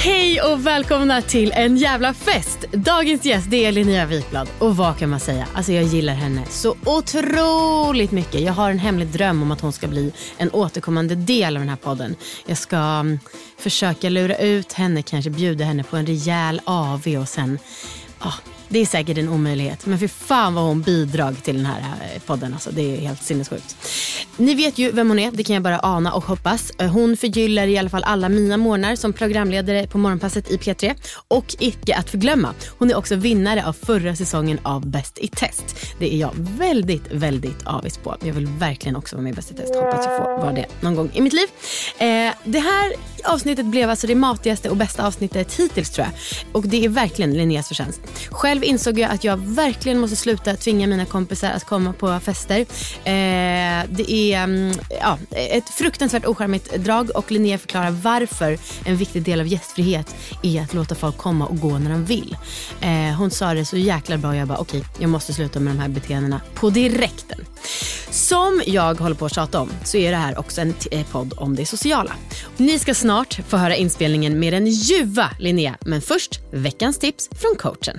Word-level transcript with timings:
Hej 0.00 0.42
och 0.42 0.66
välkomna 0.66 1.22
till 1.22 1.52
en 1.54 1.76
jävla 1.76 2.14
fest. 2.14 2.58
Dagens 2.72 3.24
gäst 3.24 3.50
det 3.50 3.64
är 3.64 3.72
Linnea 3.72 4.06
Wikblad 4.06 4.48
och 4.58 4.76
vad 4.76 4.98
kan 4.98 5.10
man 5.10 5.20
säga? 5.20 5.46
Alltså 5.54 5.72
jag 5.72 5.84
gillar 5.84 6.14
henne 6.14 6.44
så 6.48 6.76
otroligt 6.84 8.10
mycket. 8.10 8.40
Jag 8.40 8.52
har 8.52 8.70
en 8.70 8.78
hemlig 8.78 9.08
dröm 9.08 9.42
om 9.42 9.50
att 9.50 9.60
hon 9.60 9.72
ska 9.72 9.88
bli 9.88 10.12
en 10.36 10.50
återkommande 10.50 11.14
del 11.14 11.56
av 11.56 11.60
den 11.60 11.68
här 11.68 11.76
podden. 11.76 12.16
Jag 12.46 12.58
ska 12.58 12.76
mm, 12.76 13.18
försöka 13.58 14.08
lura 14.08 14.36
ut 14.36 14.72
henne, 14.72 15.02
kanske 15.02 15.30
bjuda 15.30 15.64
henne 15.64 15.82
på 15.82 15.96
en 15.96 16.06
rejäl 16.06 16.60
AV 16.64 17.06
och 17.20 17.28
sen 17.28 17.58
ah, 18.18 18.34
det 18.68 18.78
är 18.78 18.86
säkert 18.86 19.18
en 19.18 19.28
omöjlighet, 19.28 19.86
men 19.86 19.98
för 19.98 20.08
fan 20.08 20.54
vad 20.54 20.64
hon 20.64 20.82
bidrar 20.82 21.32
till 21.32 21.56
den 21.56 21.66
här 21.66 21.80
eh, 21.80 22.20
podden. 22.26 22.54
Alltså, 22.54 22.70
det 22.70 22.96
är 22.96 23.00
helt 23.00 23.22
sinnessjukt. 23.22 23.76
Ni 24.36 24.54
vet 24.54 24.78
ju 24.78 24.90
vem 24.90 25.08
hon 25.08 25.18
är, 25.18 25.30
det 25.30 25.44
kan 25.44 25.54
jag 25.54 25.62
bara 25.62 25.80
ana 25.82 26.12
och 26.12 26.24
hoppas. 26.24 26.72
Eh, 26.78 26.90
hon 26.90 27.16
förgyller 27.16 27.66
i 27.66 27.78
alla 27.78 27.90
fall 27.90 28.04
alla 28.04 28.28
mina 28.28 28.56
morgnar 28.56 28.96
som 28.96 29.12
programledare 29.12 29.86
på 29.86 29.98
Morgonpasset 29.98 30.50
i 30.50 30.56
P3. 30.56 30.94
Och 31.28 31.56
icke 31.58 31.96
att 31.96 32.10
förglömma, 32.10 32.54
hon 32.78 32.90
är 32.90 32.94
också 32.96 33.16
vinnare 33.16 33.66
av 33.66 33.72
förra 33.72 34.16
säsongen 34.16 34.60
av 34.62 34.86
Bäst 34.86 35.18
i 35.18 35.28
test. 35.28 35.76
Det 35.98 36.14
är 36.14 36.18
jag 36.18 36.32
väldigt, 36.36 37.12
väldigt 37.12 37.66
avis 37.66 37.98
på. 37.98 38.16
Jag 38.24 38.32
vill 38.32 38.46
verkligen 38.46 38.96
också 38.96 39.16
vara 39.16 39.22
med 39.22 39.32
i 39.32 39.36
Bäst 39.36 39.50
i 39.50 39.54
test. 39.54 39.74
Hoppas 39.74 40.06
jag 40.06 40.16
får 40.16 40.38
vara 40.42 40.52
det 40.52 40.66
någon 40.80 40.94
gång 40.94 41.10
i 41.14 41.20
mitt 41.20 41.32
liv. 41.32 41.48
Eh, 41.98 42.34
det 42.44 42.58
här 42.58 42.92
avsnittet 43.24 43.66
blev 43.66 43.90
alltså 43.90 44.06
det 44.06 44.14
matigaste 44.14 44.70
och 44.70 44.76
bästa 44.76 45.06
avsnittet 45.06 45.54
hittills 45.54 45.90
tror 45.90 46.06
jag. 46.06 46.14
Och 46.52 46.68
det 46.68 46.84
är 46.84 46.88
verkligen 46.88 47.34
Linneas 47.34 47.68
förtjänst. 47.68 48.00
Själv 48.30 48.57
själv 48.58 48.70
insåg 48.70 48.98
jag 48.98 49.10
att 49.10 49.24
jag 49.24 49.36
verkligen 49.36 49.98
måste 49.98 50.16
sluta 50.16 50.56
tvinga 50.56 50.86
mina 50.86 51.04
kompisar 51.04 51.50
att 51.50 51.64
komma 51.64 51.92
på 51.92 52.20
fester. 52.20 52.60
Eh, 53.04 53.84
det 53.88 54.12
är 54.12 54.44
mm, 54.44 54.72
ja, 55.00 55.18
ett 55.30 55.68
fruktansvärt 55.68 56.26
ocharmigt 56.26 56.76
drag 56.76 57.10
och 57.14 57.30
Linnea 57.30 57.58
förklarar 57.58 57.90
varför 57.90 58.58
en 58.84 58.96
viktig 58.96 59.22
del 59.22 59.40
av 59.40 59.46
gästfrihet 59.46 60.14
är 60.42 60.62
att 60.62 60.74
låta 60.74 60.94
folk 60.94 61.16
komma 61.16 61.46
och 61.46 61.60
gå 61.60 61.78
när 61.78 61.90
de 61.90 62.04
vill. 62.04 62.36
Eh, 62.80 63.16
hon 63.18 63.30
sa 63.30 63.54
det 63.54 63.64
så 63.64 63.76
jäkla 63.76 64.16
bra 64.16 64.30
och 64.30 64.36
jag 64.36 64.48
bara 64.48 64.58
okej, 64.58 64.84
jag 64.98 65.10
måste 65.10 65.32
sluta 65.32 65.60
med 65.60 65.74
de 65.74 65.78
här 65.78 65.88
beteendena 65.88 66.40
på 66.54 66.70
direkten. 66.70 67.44
Som 68.10 68.62
jag 68.66 68.94
håller 68.94 69.16
på 69.16 69.26
att 69.26 69.34
tjata 69.34 69.60
om 69.60 69.70
så 69.84 69.96
är 69.96 70.10
det 70.10 70.16
här 70.16 70.38
också 70.38 70.60
en 70.60 70.74
eh, 70.90 71.06
podd 71.06 71.34
om 71.36 71.56
det 71.56 71.66
sociala. 71.66 72.12
Ni 72.56 72.78
ska 72.78 72.94
snart 72.94 73.40
få 73.48 73.56
höra 73.56 73.76
inspelningen 73.76 74.40
med 74.40 74.52
den 74.52 74.66
ljuva 74.66 75.30
Linnea. 75.38 75.76
Men 75.80 76.02
först 76.02 76.40
veckans 76.52 76.98
tips 76.98 77.30
från 77.40 77.54
coachen. 77.58 77.98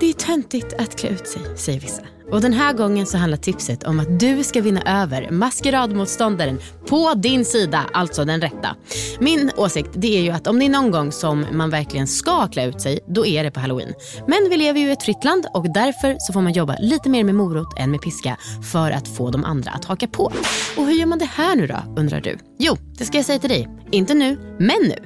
Det 0.00 0.08
är 0.08 0.12
töntigt 0.12 0.74
att 0.78 0.96
klä 0.96 1.08
ut 1.08 1.28
sig, 1.28 1.42
säger 1.56 1.80
vissa. 1.80 2.02
Och 2.34 2.40
den 2.40 2.52
här 2.52 2.72
gången 2.72 3.06
så 3.06 3.18
handlar 3.18 3.38
tipset 3.38 3.84
om 3.84 4.00
att 4.00 4.20
du 4.20 4.44
ska 4.44 4.60
vinna 4.60 5.02
över 5.02 5.30
maskeradmotståndaren 5.30 6.58
på 6.86 7.14
din 7.14 7.44
sida, 7.44 7.84
alltså 7.92 8.24
den 8.24 8.40
rätta. 8.40 8.76
Min 9.18 9.50
åsikt 9.56 9.90
det 9.94 10.18
är 10.18 10.22
ju 10.22 10.30
att 10.30 10.46
om 10.46 10.58
det 10.58 10.64
är 10.64 10.68
någon 10.68 10.90
gång 10.90 11.12
som 11.12 11.46
man 11.52 11.70
verkligen 11.70 12.06
ska 12.06 12.48
klä 12.48 12.66
ut 12.66 12.80
sig, 12.80 12.98
då 13.06 13.26
är 13.26 13.44
det 13.44 13.50
på 13.50 13.60
halloween. 13.60 13.94
Men 14.26 14.50
vi 14.50 14.56
lever 14.56 14.80
ju 14.80 14.88
i 14.88 14.92
ett 14.92 15.02
fritt 15.02 15.24
land 15.24 15.46
och 15.54 15.72
därför 15.72 16.16
så 16.18 16.32
får 16.32 16.40
man 16.40 16.52
jobba 16.52 16.76
lite 16.80 17.08
mer 17.08 17.24
med 17.24 17.34
morot 17.34 17.78
än 17.78 17.90
med 17.90 18.00
piska 18.00 18.36
för 18.72 18.90
att 18.90 19.08
få 19.08 19.30
de 19.30 19.44
andra 19.44 19.70
att 19.70 19.84
haka 19.84 20.08
på. 20.08 20.32
Och 20.76 20.86
hur 20.86 20.92
gör 20.92 21.06
man 21.06 21.18
det 21.18 21.30
här 21.34 21.56
nu 21.56 21.66
då, 21.66 21.76
undrar 21.96 22.20
du? 22.20 22.38
Jo, 22.58 22.76
det 22.98 23.04
ska 23.04 23.18
jag 23.18 23.26
säga 23.26 23.38
till 23.38 23.50
dig. 23.50 23.68
Inte 23.90 24.14
nu, 24.14 24.56
men 24.58 24.78
nu. 24.82 24.96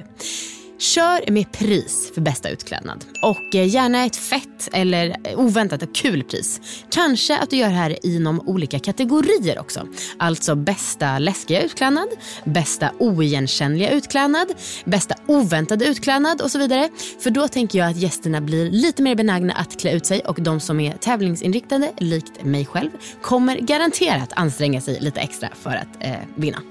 Kör 0.79 1.31
med 1.31 1.51
pris 1.51 2.11
för 2.13 2.21
bästa 2.21 2.49
utklädnad. 2.49 3.05
Och 3.23 3.55
eh, 3.55 3.67
gärna 3.67 4.05
ett 4.05 4.15
fett 4.15 4.69
eller 4.73 5.15
eh, 5.23 5.39
oväntat 5.39 5.83
och 5.83 5.95
kul 5.95 6.23
pris. 6.23 6.61
Kanske 6.91 7.37
att 7.37 7.49
du 7.49 7.57
gör 7.57 7.67
det 7.69 7.75
här 7.75 8.05
inom 8.05 8.49
olika 8.49 8.79
kategorier 8.79 9.59
också. 9.59 9.87
Alltså 10.17 10.55
bästa 10.55 11.19
läskiga 11.19 11.61
utklädnad, 11.61 12.09
bästa 12.45 12.91
oigenkännliga 12.99 13.91
utklädnad, 13.91 14.47
bästa 14.85 15.15
oväntade 15.27 15.85
utklädnad 15.85 16.41
och 16.41 16.51
så 16.51 16.59
vidare. 16.59 16.89
För 17.19 17.29
då 17.29 17.47
tänker 17.47 17.79
jag 17.79 17.89
att 17.89 17.97
gästerna 17.97 18.41
blir 18.41 18.71
lite 18.71 19.01
mer 19.01 19.15
benägna 19.15 19.53
att 19.53 19.79
klä 19.79 19.91
ut 19.91 20.05
sig 20.05 20.19
och 20.19 20.41
de 20.41 20.59
som 20.59 20.79
är 20.79 20.93
tävlingsinriktade, 20.93 21.91
likt 21.97 22.43
mig 22.43 22.65
själv, 22.65 22.89
kommer 23.21 23.57
garanterat 23.57 24.33
anstränga 24.33 24.81
sig 24.81 24.99
lite 24.99 25.19
extra 25.19 25.49
för 25.61 25.75
att 25.75 26.03
eh, 26.03 26.15
vinna. 26.35 26.61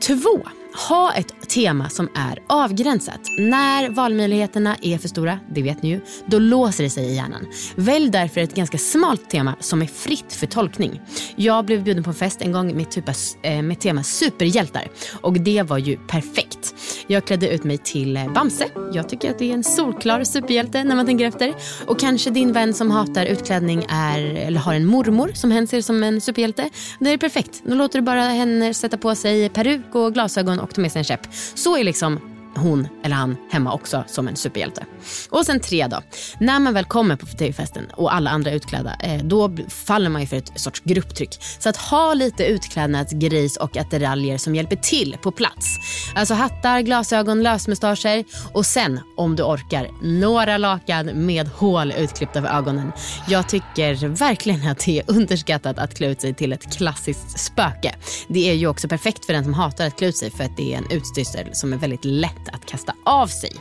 Två. 0.00 0.40
Ha 0.76 1.12
ett 1.12 1.48
tema 1.48 1.88
som 1.88 2.08
är 2.14 2.38
avgränsat. 2.46 3.20
När 3.38 3.90
valmöjligheterna 3.90 4.76
är 4.82 4.98
för 4.98 5.08
stora, 5.08 5.38
det 5.50 5.62
vet 5.62 5.82
ni 5.82 5.88
ju, 5.88 6.00
då 6.26 6.38
låser 6.38 6.84
det 6.84 6.90
sig 6.90 7.04
i 7.04 7.14
hjärnan. 7.14 7.46
Välj 7.76 8.10
därför 8.10 8.40
ett 8.40 8.54
ganska 8.54 8.78
smalt 8.78 9.30
tema 9.30 9.56
som 9.60 9.82
är 9.82 9.86
fritt 9.86 10.32
för 10.32 10.46
tolkning. 10.46 11.00
Jag 11.36 11.64
blev 11.64 11.84
bjuden 11.84 12.04
på 12.04 12.10
en 12.10 12.14
fest 12.14 12.42
en 12.42 12.52
gång 12.52 12.76
med, 12.76 12.90
typa, 12.90 13.12
eh, 13.42 13.62
med 13.62 13.80
tema 13.80 14.02
superhjältar 14.02 14.88
och 15.20 15.32
det 15.32 15.62
var 15.62 15.78
ju 15.78 15.96
perfekt. 15.96 16.74
Jag 17.06 17.26
klädde 17.26 17.48
ut 17.48 17.64
mig 17.64 17.78
till 17.78 18.16
eh, 18.16 18.32
Bamse. 18.32 18.68
Jag 18.92 19.08
tycker 19.08 19.30
att 19.30 19.38
det 19.38 19.50
är 19.50 19.54
en 19.54 19.64
solklar 19.64 20.24
superhjälte 20.24 20.84
när 20.84 20.96
man 20.96 21.06
tänker 21.06 21.24
efter. 21.24 21.54
Och 21.86 22.00
kanske 22.00 22.30
din 22.30 22.52
vän 22.52 22.74
som 22.74 22.90
hatar 22.90 23.26
utklädning 23.26 23.86
är, 23.88 24.20
eller 24.20 24.60
har 24.60 24.74
en 24.74 24.86
mormor 24.86 25.30
som 25.34 25.50
hen 25.50 25.66
ser 25.66 25.80
som 25.80 26.02
en 26.02 26.20
superhjälte. 26.20 26.70
Det 26.98 27.10
är 27.10 27.18
perfekt. 27.18 27.62
Då 27.64 27.74
låter 27.74 27.98
du 27.98 28.02
bara 28.02 28.22
henne 28.22 28.74
sätta 28.74 28.98
på 28.98 29.14
sig 29.14 29.48
peruk 29.48 29.94
och 29.94 30.14
glasögon 30.14 30.60
och 30.68 30.74
ta 30.74 30.80
med 30.80 30.92
sig 30.92 31.00
en 31.00 31.04
käpp. 31.04 31.20
Så 31.54 31.76
är 31.76 31.84
liksom 31.84 32.35
hon 32.56 32.88
eller 33.04 33.16
han 33.16 33.36
hemma 33.50 33.72
också 33.72 34.04
som 34.06 34.28
en 34.28 34.36
superhjälte. 34.36 34.84
Och 35.30 35.46
sen 35.46 35.60
tre 35.60 35.86
då. 35.86 36.02
När 36.40 36.60
man 36.60 36.74
väl 36.74 36.84
kommer 36.84 37.16
på 37.16 37.26
festen 37.52 37.86
och 37.92 38.14
alla 38.14 38.30
andra 38.30 38.50
är 38.50 38.54
utklädda, 38.54 38.96
eh, 39.00 39.24
då 39.24 39.56
faller 39.68 40.10
man 40.10 40.20
ju 40.20 40.26
för 40.26 40.36
ett 40.36 40.60
sorts 40.60 40.82
grupptryck. 40.84 41.38
Så 41.58 41.68
att 41.68 41.76
ha 41.76 42.14
lite 42.14 42.46
utklädnadsgrejs 42.46 43.56
och 43.56 43.76
attiraljer 43.76 44.38
som 44.38 44.54
hjälper 44.54 44.76
till 44.76 45.16
på 45.22 45.32
plats. 45.32 45.66
Alltså 46.14 46.34
hattar, 46.34 46.80
glasögon, 46.80 47.42
lösmustascher 47.42 48.24
och 48.52 48.66
sen, 48.66 49.00
om 49.16 49.36
du 49.36 49.42
orkar, 49.42 49.90
några 50.02 50.58
lakan 50.58 51.06
med 51.06 51.48
hål 51.48 51.92
utklippta 51.92 52.42
för 52.42 52.48
ögonen. 52.48 52.92
Jag 53.28 53.48
tycker 53.48 54.08
verkligen 54.08 54.70
att 54.70 54.84
det 54.86 54.98
är 54.98 55.04
underskattat 55.06 55.78
att 55.78 55.94
klä 55.94 56.06
ut 56.06 56.20
sig 56.20 56.34
till 56.34 56.52
ett 56.52 56.76
klassiskt 56.76 57.38
spöke. 57.40 57.94
Det 58.28 58.50
är 58.50 58.54
ju 58.54 58.66
också 58.66 58.88
perfekt 58.88 59.24
för 59.24 59.32
den 59.32 59.44
som 59.44 59.54
hatar 59.54 59.86
att 59.86 59.98
klä 59.98 60.08
ut 60.08 60.16
sig 60.16 60.30
för 60.30 60.44
att 60.44 60.56
det 60.56 60.74
är 60.74 60.78
en 60.78 60.90
utstyrsel 60.90 61.48
som 61.52 61.72
är 61.72 61.76
väldigt 61.76 62.04
lätt 62.04 62.45
att 62.48 62.66
kasta 62.66 62.94
av 63.04 63.26
sig. 63.26 63.52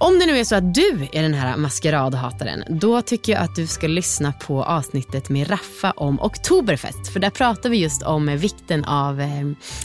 Om 0.00 0.18
det 0.18 0.26
nu 0.26 0.38
är 0.38 0.44
så 0.44 0.54
att 0.54 0.74
du 0.74 1.08
är 1.12 1.22
den 1.22 1.34
här 1.34 1.56
maskeradhataren, 1.56 2.64
då 2.68 3.02
tycker 3.02 3.32
jag 3.32 3.42
att 3.42 3.56
du 3.56 3.66
ska 3.66 3.86
lyssna 3.86 4.32
på 4.32 4.64
avsnittet 4.64 5.28
med 5.28 5.50
Raffa 5.50 5.90
om 5.90 6.20
Oktoberfest. 6.20 7.12
För 7.12 7.20
där 7.20 7.30
pratar 7.30 7.70
vi 7.70 7.76
just 7.76 8.02
om 8.02 8.36
vikten 8.36 8.84
av 8.84 9.20
eh, 9.20 9.28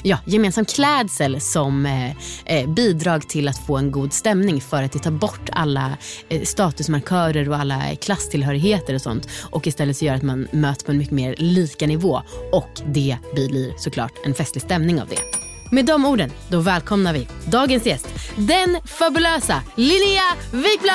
ja, 0.03 0.17
gemensam 0.25 0.65
klädsel 0.65 1.41
som 1.41 1.85
eh, 1.85 2.11
eh 2.45 2.69
bidrag 2.69 3.29
till 3.29 3.47
att 3.47 3.65
få 3.65 3.77
en 3.77 3.91
god 3.91 4.13
stämning 4.13 4.61
för 4.61 4.83
att 4.83 4.91
det 4.91 4.99
tar 4.99 5.11
bort 5.11 5.49
alla 5.51 5.97
eh, 6.29 6.41
statusmarkörer 6.41 7.49
och 7.49 7.55
alla 7.55 7.81
klasstillhörigheter 8.01 8.93
och 8.93 9.01
sånt 9.01 9.29
och 9.51 9.67
istället 9.67 9.97
så 9.97 10.05
gör 10.05 10.15
att 10.15 10.23
man 10.23 10.47
möts 10.51 10.83
på 10.83 10.91
en 10.91 10.97
mycket 10.97 11.13
mer 11.13 11.35
lika 11.37 11.87
nivå 11.87 12.21
och 12.51 12.81
det 12.85 13.17
blir 13.33 13.73
såklart 13.77 14.13
en 14.25 14.33
festlig 14.33 14.61
stämning 14.61 15.01
av 15.01 15.07
det. 15.07 15.32
Med 15.73 15.85
de 15.85 16.05
orden, 16.05 16.31
då 16.47 16.59
välkomnar 16.59 17.13
vi 17.13 17.27
dagens 17.47 17.85
gäst, 17.85 18.07
den 18.35 18.77
fabulösa 18.85 19.61
Linnea 19.75 20.21
Wikblad! 20.51 20.93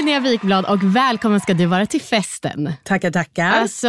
Linnea 0.00 0.20
Wikblad 0.20 0.64
och 0.64 0.96
välkommen 0.96 1.40
ska 1.40 1.54
du 1.54 1.66
vara 1.66 1.86
till 1.86 2.00
festen. 2.00 2.72
Tackar, 2.84 3.10
tackar. 3.10 3.50
Alltså, 3.50 3.88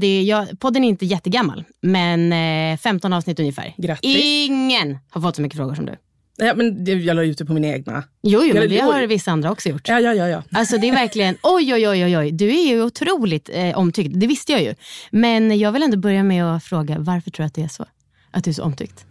det 0.00 0.06
är, 0.06 0.22
jag, 0.22 0.60
podden 0.60 0.84
är 0.84 0.88
inte 0.88 1.06
jättegammal, 1.06 1.64
men 1.82 2.32
eh, 2.72 2.78
15 2.78 3.12
avsnitt 3.12 3.40
ungefär. 3.40 3.74
Grattis. 3.76 4.16
Ingen 4.24 4.98
har 5.10 5.20
fått 5.20 5.36
så 5.36 5.42
mycket 5.42 5.56
frågor 5.56 5.74
som 5.74 5.86
du. 5.86 5.96
Ja, 6.36 6.54
men 6.54 6.84
jag 6.84 7.16
la 7.16 7.24
ut 7.24 7.38
det 7.38 7.44
på 7.44 7.52
mina 7.52 7.66
egna. 7.66 8.04
Jo, 8.22 8.44
jo 8.44 8.54
men 8.54 8.68
det 8.68 8.78
har 8.78 9.06
vissa 9.06 9.30
andra 9.30 9.50
också 9.50 9.68
gjort. 9.68 9.88
Ja, 9.88 10.00
ja, 10.00 10.14
ja. 10.14 10.28
ja. 10.28 10.42
Alltså 10.50 10.78
det 10.78 10.88
är 10.88 10.92
verkligen, 10.92 11.36
oj 11.42 11.74
oj 11.74 11.88
oj 11.88 12.16
oj 12.18 12.32
du 12.32 12.48
är 12.48 12.68
ju 12.68 12.82
otroligt 12.82 13.50
eh, 13.52 13.78
omtyckt. 13.78 14.20
Det 14.20 14.26
visste 14.26 14.52
jag 14.52 14.62
ju. 14.62 14.74
Men 15.10 15.58
jag 15.58 15.72
vill 15.72 15.82
ändå 15.82 15.96
börja 15.96 16.22
med 16.22 16.44
att 16.44 16.64
fråga, 16.64 16.98
varför 16.98 17.30
tror 17.30 17.44
du 17.44 17.46
att 17.46 17.54
det 17.54 17.62
är 17.62 17.68
så? 17.68 17.86
Att 18.30 18.44
du 18.44 18.50
är 18.50 18.54
så 18.54 18.62
omtyckt? 18.62 19.06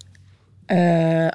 Eh, 0.68 1.34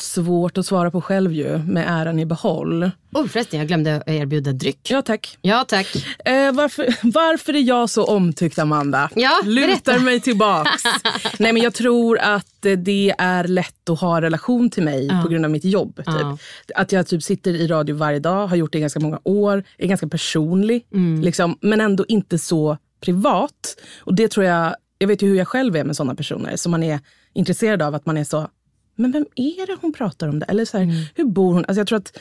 svårt 0.00 0.58
att 0.58 0.66
svara 0.66 0.90
på 0.90 1.00
själv 1.00 1.32
ju, 1.32 1.58
med 1.58 1.84
äran 1.88 2.18
i 2.18 2.26
behåll. 2.26 2.90
Oh, 3.12 3.26
förresten, 3.26 3.58
jag 3.58 3.68
glömde 3.68 4.02
erbjuda 4.06 4.52
dryck. 4.52 4.90
Ja, 4.90 5.02
tack. 5.02 5.38
Ja, 5.42 5.64
tack. 5.68 5.86
Eh, 6.24 6.52
varför, 6.52 6.86
varför 7.02 7.54
är 7.54 7.60
jag 7.60 7.90
så 7.90 8.04
omtyckt, 8.04 8.58
Amanda? 8.58 9.10
Ja, 9.14 9.40
Lutar 9.44 9.66
berätta. 9.66 9.98
mig 9.98 10.20
tillbaks. 10.20 10.82
Nej, 11.38 11.52
men 11.52 11.62
jag 11.62 11.74
tror 11.74 12.18
att 12.18 12.66
eh, 12.66 12.72
det 12.72 13.14
är 13.18 13.44
lätt 13.44 13.90
att 13.90 14.00
ha 14.00 14.20
relation 14.20 14.70
till 14.70 14.82
mig 14.82 15.08
på 15.22 15.28
grund 15.28 15.44
av 15.44 15.50
mitt 15.50 15.64
jobb. 15.64 15.96
Typ. 15.96 16.06
Ja. 16.06 16.38
Att 16.74 16.92
jag 16.92 17.06
typ 17.06 17.22
sitter 17.22 17.54
i 17.54 17.66
radio 17.66 17.96
varje 17.96 18.18
dag, 18.18 18.46
har 18.46 18.56
gjort 18.56 18.72
det 18.72 18.78
i 18.78 18.80
ganska 18.80 19.00
många 19.00 19.20
år, 19.24 19.64
är 19.78 19.86
ganska 19.86 20.08
personlig. 20.08 20.86
Mm. 20.92 21.22
Liksom, 21.22 21.58
men 21.60 21.80
ändå 21.80 22.04
inte 22.08 22.38
så 22.38 22.76
privat. 23.00 23.76
Och 24.00 24.14
det 24.14 24.28
tror 24.28 24.46
jag, 24.46 24.76
jag 24.98 25.08
vet 25.08 25.22
ju 25.22 25.28
hur 25.28 25.36
jag 25.36 25.48
själv 25.48 25.76
är 25.76 25.84
med 25.84 25.96
sådana 25.96 26.14
personer. 26.14 26.56
Som 26.56 26.70
man 26.72 26.82
är 26.82 27.00
intresserad 27.34 27.82
av 27.82 27.94
att 27.94 28.06
man 28.06 28.16
är 28.16 28.24
så, 28.24 28.48
men 28.96 29.12
vem 29.12 29.26
är 29.36 29.66
det 29.66 29.76
hon 29.80 29.92
pratar 29.92 30.28
om? 30.28 30.38
Det? 30.38 30.46
Eller 30.48 30.64
så 30.64 30.76
här, 30.78 30.84
Mm. 30.84 30.96
hur 31.14 31.24
bor 31.24 31.52
hon? 31.54 31.64
Alltså 31.64 31.80
jag 31.80 31.86
tror 31.86 31.98
att 31.98 32.18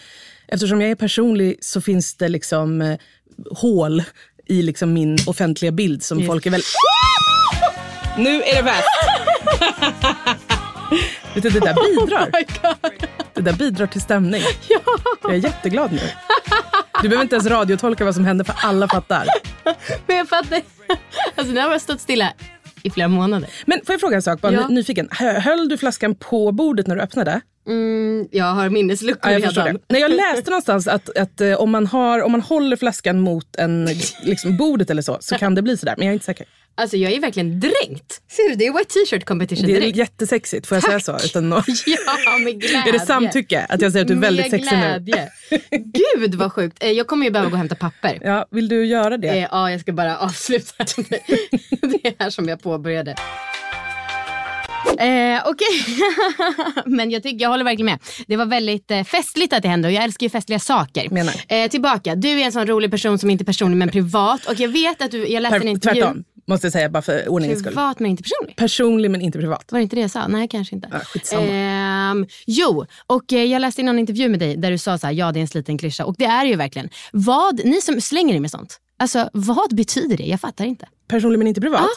eftersom 0.48 0.81
jag 0.81 0.92
är 0.92 0.95
personlig 0.95 1.57
så 1.62 1.81
finns 1.81 2.16
det 2.16 2.30
liksom 2.30 2.81
eh, 2.81 2.98
hål 3.51 4.04
i 4.48 4.62
liksom 4.62 4.94
min 4.94 5.18
offentliga 5.27 5.72
bild 5.72 6.04
som 6.04 6.25
folk 6.27 6.45
är 6.45 6.50
väl... 6.51 6.62
Nu 8.18 8.42
är 8.44 8.63
det 8.63 8.69
fest! 8.69 8.88
Vet 11.33 11.44
du, 11.44 11.50
det 11.50 11.60
där 11.60 11.74
bidrar. 12.06 12.31
Det 13.33 13.42
där 13.42 13.54
bidrar 13.54 13.88
till 13.88 14.01
stämning. 14.01 14.42
Jag 15.24 15.31
är 15.33 15.38
jätteglad 15.38 15.92
nu. 15.92 16.00
Du 17.01 17.10
behöver 17.10 17.24
inte 17.24 17.36
ens 17.36 17.48
radiotolka 17.48 18.06
vad 18.06 18.16
som 18.16 18.25
händer 18.25 18.45
för 18.45 18.56
alla 18.57 18.88
fattar. 18.88 19.28
Men 20.07 20.18
jag 20.18 20.30
fattar. 20.30 20.62
Alltså 21.36 21.54
nu 21.54 21.60
har 21.62 21.71
jag 21.71 21.81
stått 21.81 22.01
stilla 22.01 22.33
i 22.86 22.90
flera 22.90 23.08
månader. 23.08 23.50
Men 23.66 23.80
får 23.86 23.94
jag 23.94 24.00
fråga 24.00 24.16
en 24.16 24.22
sak? 24.22 24.42
Bara 24.42 24.54
Ja. 24.54 24.68
ny- 24.68 24.76
nyfiken. 24.76 25.08
Hö- 25.12 25.40
Höll 25.40 25.70
du 25.70 25.78
flaskan 25.78 26.16
på 26.16 26.52
bordet 26.52 26.88
när 26.88 26.96
du 26.96 27.02
öppnade? 27.02 27.42
Mm, 27.68 28.28
jag 28.32 28.46
har 28.46 28.70
minnesluckor 28.70 29.32
Ja, 29.32 29.40
jag 29.40 29.58
redan. 29.58 29.80
Nej, 29.90 30.02
jag 30.02 30.12
läste 30.12 30.50
någonstans 30.50 30.88
att, 30.88 31.18
att 31.18 31.42
eh, 31.42 31.54
om, 31.54 31.72
man 31.72 31.88
har, 31.88 32.22
om 32.22 32.32
man 32.32 32.42
håller 32.42 32.76
flaskan 32.78 33.20
mot 33.20 33.56
en, 33.56 33.90
liksom, 34.24 34.58
bordet 34.58 34.90
eller 34.90 35.02
så, 35.02 35.18
så 35.20 35.36
kan 35.36 35.56
det 35.56 35.62
bli 35.62 35.78
sådär. 35.78 35.94
Men 35.98 36.06
jag 36.08 36.12
är 36.12 36.14
inte 36.14 36.26
säker. 36.26 36.46
Alltså 36.78 36.98
jag 36.98 37.12
är 37.12 37.20
verkligen 37.20 37.60
dränkt. 37.60 38.22
Ser 38.32 38.50
du, 38.50 38.56
det 38.56 38.66
är 38.68 38.74
white 38.74 38.94
t-shirt 38.94 39.26
competition 39.26 39.66
Det 39.68 39.76
är 39.76 39.80
direkt. 39.82 39.98
jättesexigt, 39.98 40.68
får 40.68 40.76
jag 40.76 40.84
säga 40.84 41.00
så? 41.00 41.18
Utan 41.26 41.50
nå- 41.50 41.56
Ja, 42.26 42.38
med 42.44 42.62
glädje. 42.62 42.88
är 42.88 42.92
det 42.92 43.00
samtycke 43.00 43.66
att 43.70 43.82
jag 43.82 43.92
säger 43.92 44.04
att 44.04 44.08
du 44.08 44.14
är 44.14 44.18
väldigt 44.18 44.52
med 44.52 44.62
sexig 44.62 44.78
nu? 44.78 44.84
glädje. 44.84 45.30
Gud 46.20 46.36
vad 46.36 46.54
sjukt. 46.54 46.84
Eh, 46.84 46.92
Jag 46.92 47.08
kommer 47.08 47.26
ju 47.26 47.32
behöva 47.32 47.50
gå 47.50 47.54
och 47.54 47.58
hämta 47.58 47.76
papper. 47.76 48.20
Ja, 48.22 48.46
vill 48.52 48.68
du 48.68 48.86
göra 48.86 49.18
det? 49.18 49.28
Eh, 49.28 49.48
Ja, 49.52 49.72
jag 49.72 49.82
ska 49.82 49.94
bara 49.94 50.18
avsluta 50.18 50.74
det 51.82 52.16
här 52.20 52.30
som 52.30 52.50
jag 52.50 52.62
påbörjade. 52.62 53.16
Eh, 55.00 55.42
Okej, 55.46 55.96
men 56.86 57.12
jag, 57.12 57.24
tycker, 57.24 57.42
jag 57.42 57.50
håller 57.50 57.64
verkligen 57.64 57.86
med. 57.86 58.00
Det 58.28 58.38
var 58.38 58.46
väldigt 58.46 58.92
eh, 58.92 59.04
festligt 59.04 59.54
att 59.54 59.62
det 59.62 59.68
hände 59.70 59.88
och 59.88 59.92
jag 59.94 60.04
älskar 60.04 60.26
ju 60.26 60.30
festliga 60.30 60.60
saker. 60.60 61.10
Menar. 61.10 61.34
Eh, 61.48 61.70
tillbaka, 61.70 62.16
du 62.16 62.30
är 62.30 62.46
en 62.46 62.52
sån 62.52 62.68
rolig 62.68 62.92
person 62.92 63.20
som 63.20 63.30
inte 63.30 63.44
är 63.44 63.46
personlig 63.46 63.78
men 63.78 63.90
privat. 63.90 64.46
Och 64.46 64.60
jag 64.60 64.70
vet 64.70 65.02
att 65.02 65.12
du, 65.12 65.28
jag 65.28 65.42
läste 65.42 65.56
en 65.56 65.62
Per, 65.62 65.68
intervju. 65.70 66.02
tvärtom, 66.02 66.24
måste 66.48 66.66
jag 66.66 66.72
säga 66.74 66.90
bara 66.90 67.02
för 67.02 67.30
ordningens 67.30 67.60
skull. 67.60 67.72
Privat 67.74 68.00
men 68.00 68.12
inte 68.12 68.24
personlig. 68.24 68.56
Personlig 68.56 69.12
men 69.12 69.22
inte 69.22 69.40
privat. 69.40 69.72
Var 69.72 69.80
det 69.80 69.84
inte 69.84 69.96
det 69.96 70.02
jag 70.02 70.12
sa? 70.12 70.28
Nej, 70.28 70.48
kanske 70.48 70.76
inte. 70.76 70.88
Ja, 70.92 71.00
skitsamma. 71.00 71.48
Ehm, 71.48 72.26
jo, 72.48 72.86
och 73.08 73.34
eh, 73.34 73.44
jag 73.44 73.60
läste 73.60 73.84
någon 73.84 74.00
intervju 74.00 74.30
med 74.30 74.40
dig 74.40 74.58
där 74.58 74.72
du 74.72 74.78
sa 74.78 74.98
så 74.98 75.08
här, 75.08 75.14
ja 75.14 75.31
det 75.31 75.40
är 75.40 75.42
en 75.42 75.48
sliten 75.48 75.78
klyscha. 75.78 76.06
Och 76.06 76.16
det 76.18 76.26
är 76.26 76.44
det 76.44 76.50
ju 76.50 76.56
verkligen. 76.56 76.90
Vad, 77.12 77.66
ni 77.66 77.81
som 77.81 78.02
slänger 78.02 78.36
er 78.36 78.40
med 78.40 78.52
sånt, 78.52 78.78
alltså 79.00 79.30
vad 79.34 79.76
betyder 79.76 80.18
det? 80.18 80.24
Jag 80.24 80.40
fattar 80.42 80.66
inte. 80.66 80.88
Personlig 81.08 81.38
men 81.38 81.48
inte 81.48 81.62
privat? 81.62 81.88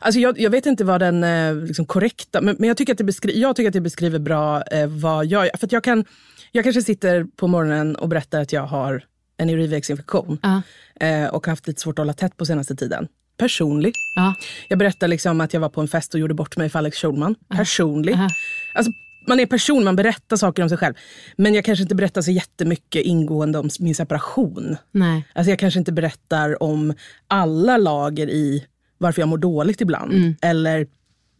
Alltså 0.00 0.20
jag, 0.20 0.40
jag 0.40 0.50
vet 0.50 0.66
inte 0.66 0.84
vad 0.84 1.00
den 1.00 1.24
eh, 1.24 1.54
liksom 1.54 1.86
korrekta... 1.86 2.40
Men, 2.40 2.56
men 2.58 2.68
jag, 2.68 2.76
tycker 2.76 2.92
att 2.92 2.98
det 2.98 3.04
beskri- 3.04 3.36
jag 3.36 3.56
tycker 3.56 3.68
att 3.68 3.72
det 3.72 3.80
beskriver 3.80 4.18
bra 4.18 4.62
eh, 4.62 4.86
vad 4.86 5.26
jag 5.26 5.46
gör. 5.46 5.56
För 5.58 5.68
jag, 5.70 5.84
kan, 5.84 6.04
jag 6.52 6.64
kanske 6.64 6.82
sitter 6.82 7.24
på 7.36 7.46
morgonen 7.46 7.96
och 7.96 8.08
berättar 8.08 8.40
att 8.40 8.52
jag 8.52 8.62
har 8.62 9.04
en 9.36 9.50
urinvägsinfektion. 9.50 10.38
Ja. 10.42 10.62
Eh, 11.06 11.26
och 11.26 11.46
har 11.46 11.52
haft 11.52 11.66
lite 11.66 11.80
svårt 11.80 11.98
att 11.98 12.02
hålla 12.02 12.12
tätt 12.12 12.36
på 12.36 12.46
senaste 12.46 12.76
tiden. 12.76 13.08
Personlig. 13.36 13.92
Ja. 14.16 14.34
Jag 14.68 14.78
berättar 14.78 15.08
liksom 15.08 15.40
att 15.40 15.52
jag 15.52 15.60
var 15.60 15.68
på 15.68 15.80
en 15.80 15.88
fest 15.88 16.14
och 16.14 16.20
gjorde 16.20 16.34
bort 16.34 16.56
mig 16.56 16.68
för 16.68 16.78
Alex 16.78 16.98
Schulman. 16.98 17.34
Personlig. 17.48 18.12
Aha. 18.12 18.28
Alltså, 18.74 18.92
man 19.26 19.40
är 19.40 19.46
person, 19.46 19.84
man 19.84 19.96
berättar 19.96 20.36
saker 20.36 20.62
om 20.62 20.68
sig 20.68 20.78
själv. 20.78 20.94
Men 21.36 21.54
jag 21.54 21.64
kanske 21.64 21.82
inte 21.82 21.94
berättar 21.94 22.22
så 22.22 22.30
jättemycket 22.30 23.02
ingående 23.02 23.58
om 23.58 23.70
min 23.80 23.94
separation. 23.94 24.76
Nej. 24.92 25.24
Alltså 25.32 25.50
jag 25.50 25.58
kanske 25.58 25.78
inte 25.78 25.92
berättar 25.92 26.62
om 26.62 26.94
alla 27.28 27.76
lager 27.76 28.30
i 28.30 28.64
varför 28.98 29.22
jag 29.22 29.28
mår 29.28 29.38
dåligt 29.38 29.80
ibland. 29.80 30.12
Mm. 30.12 30.36
Eller 30.42 30.86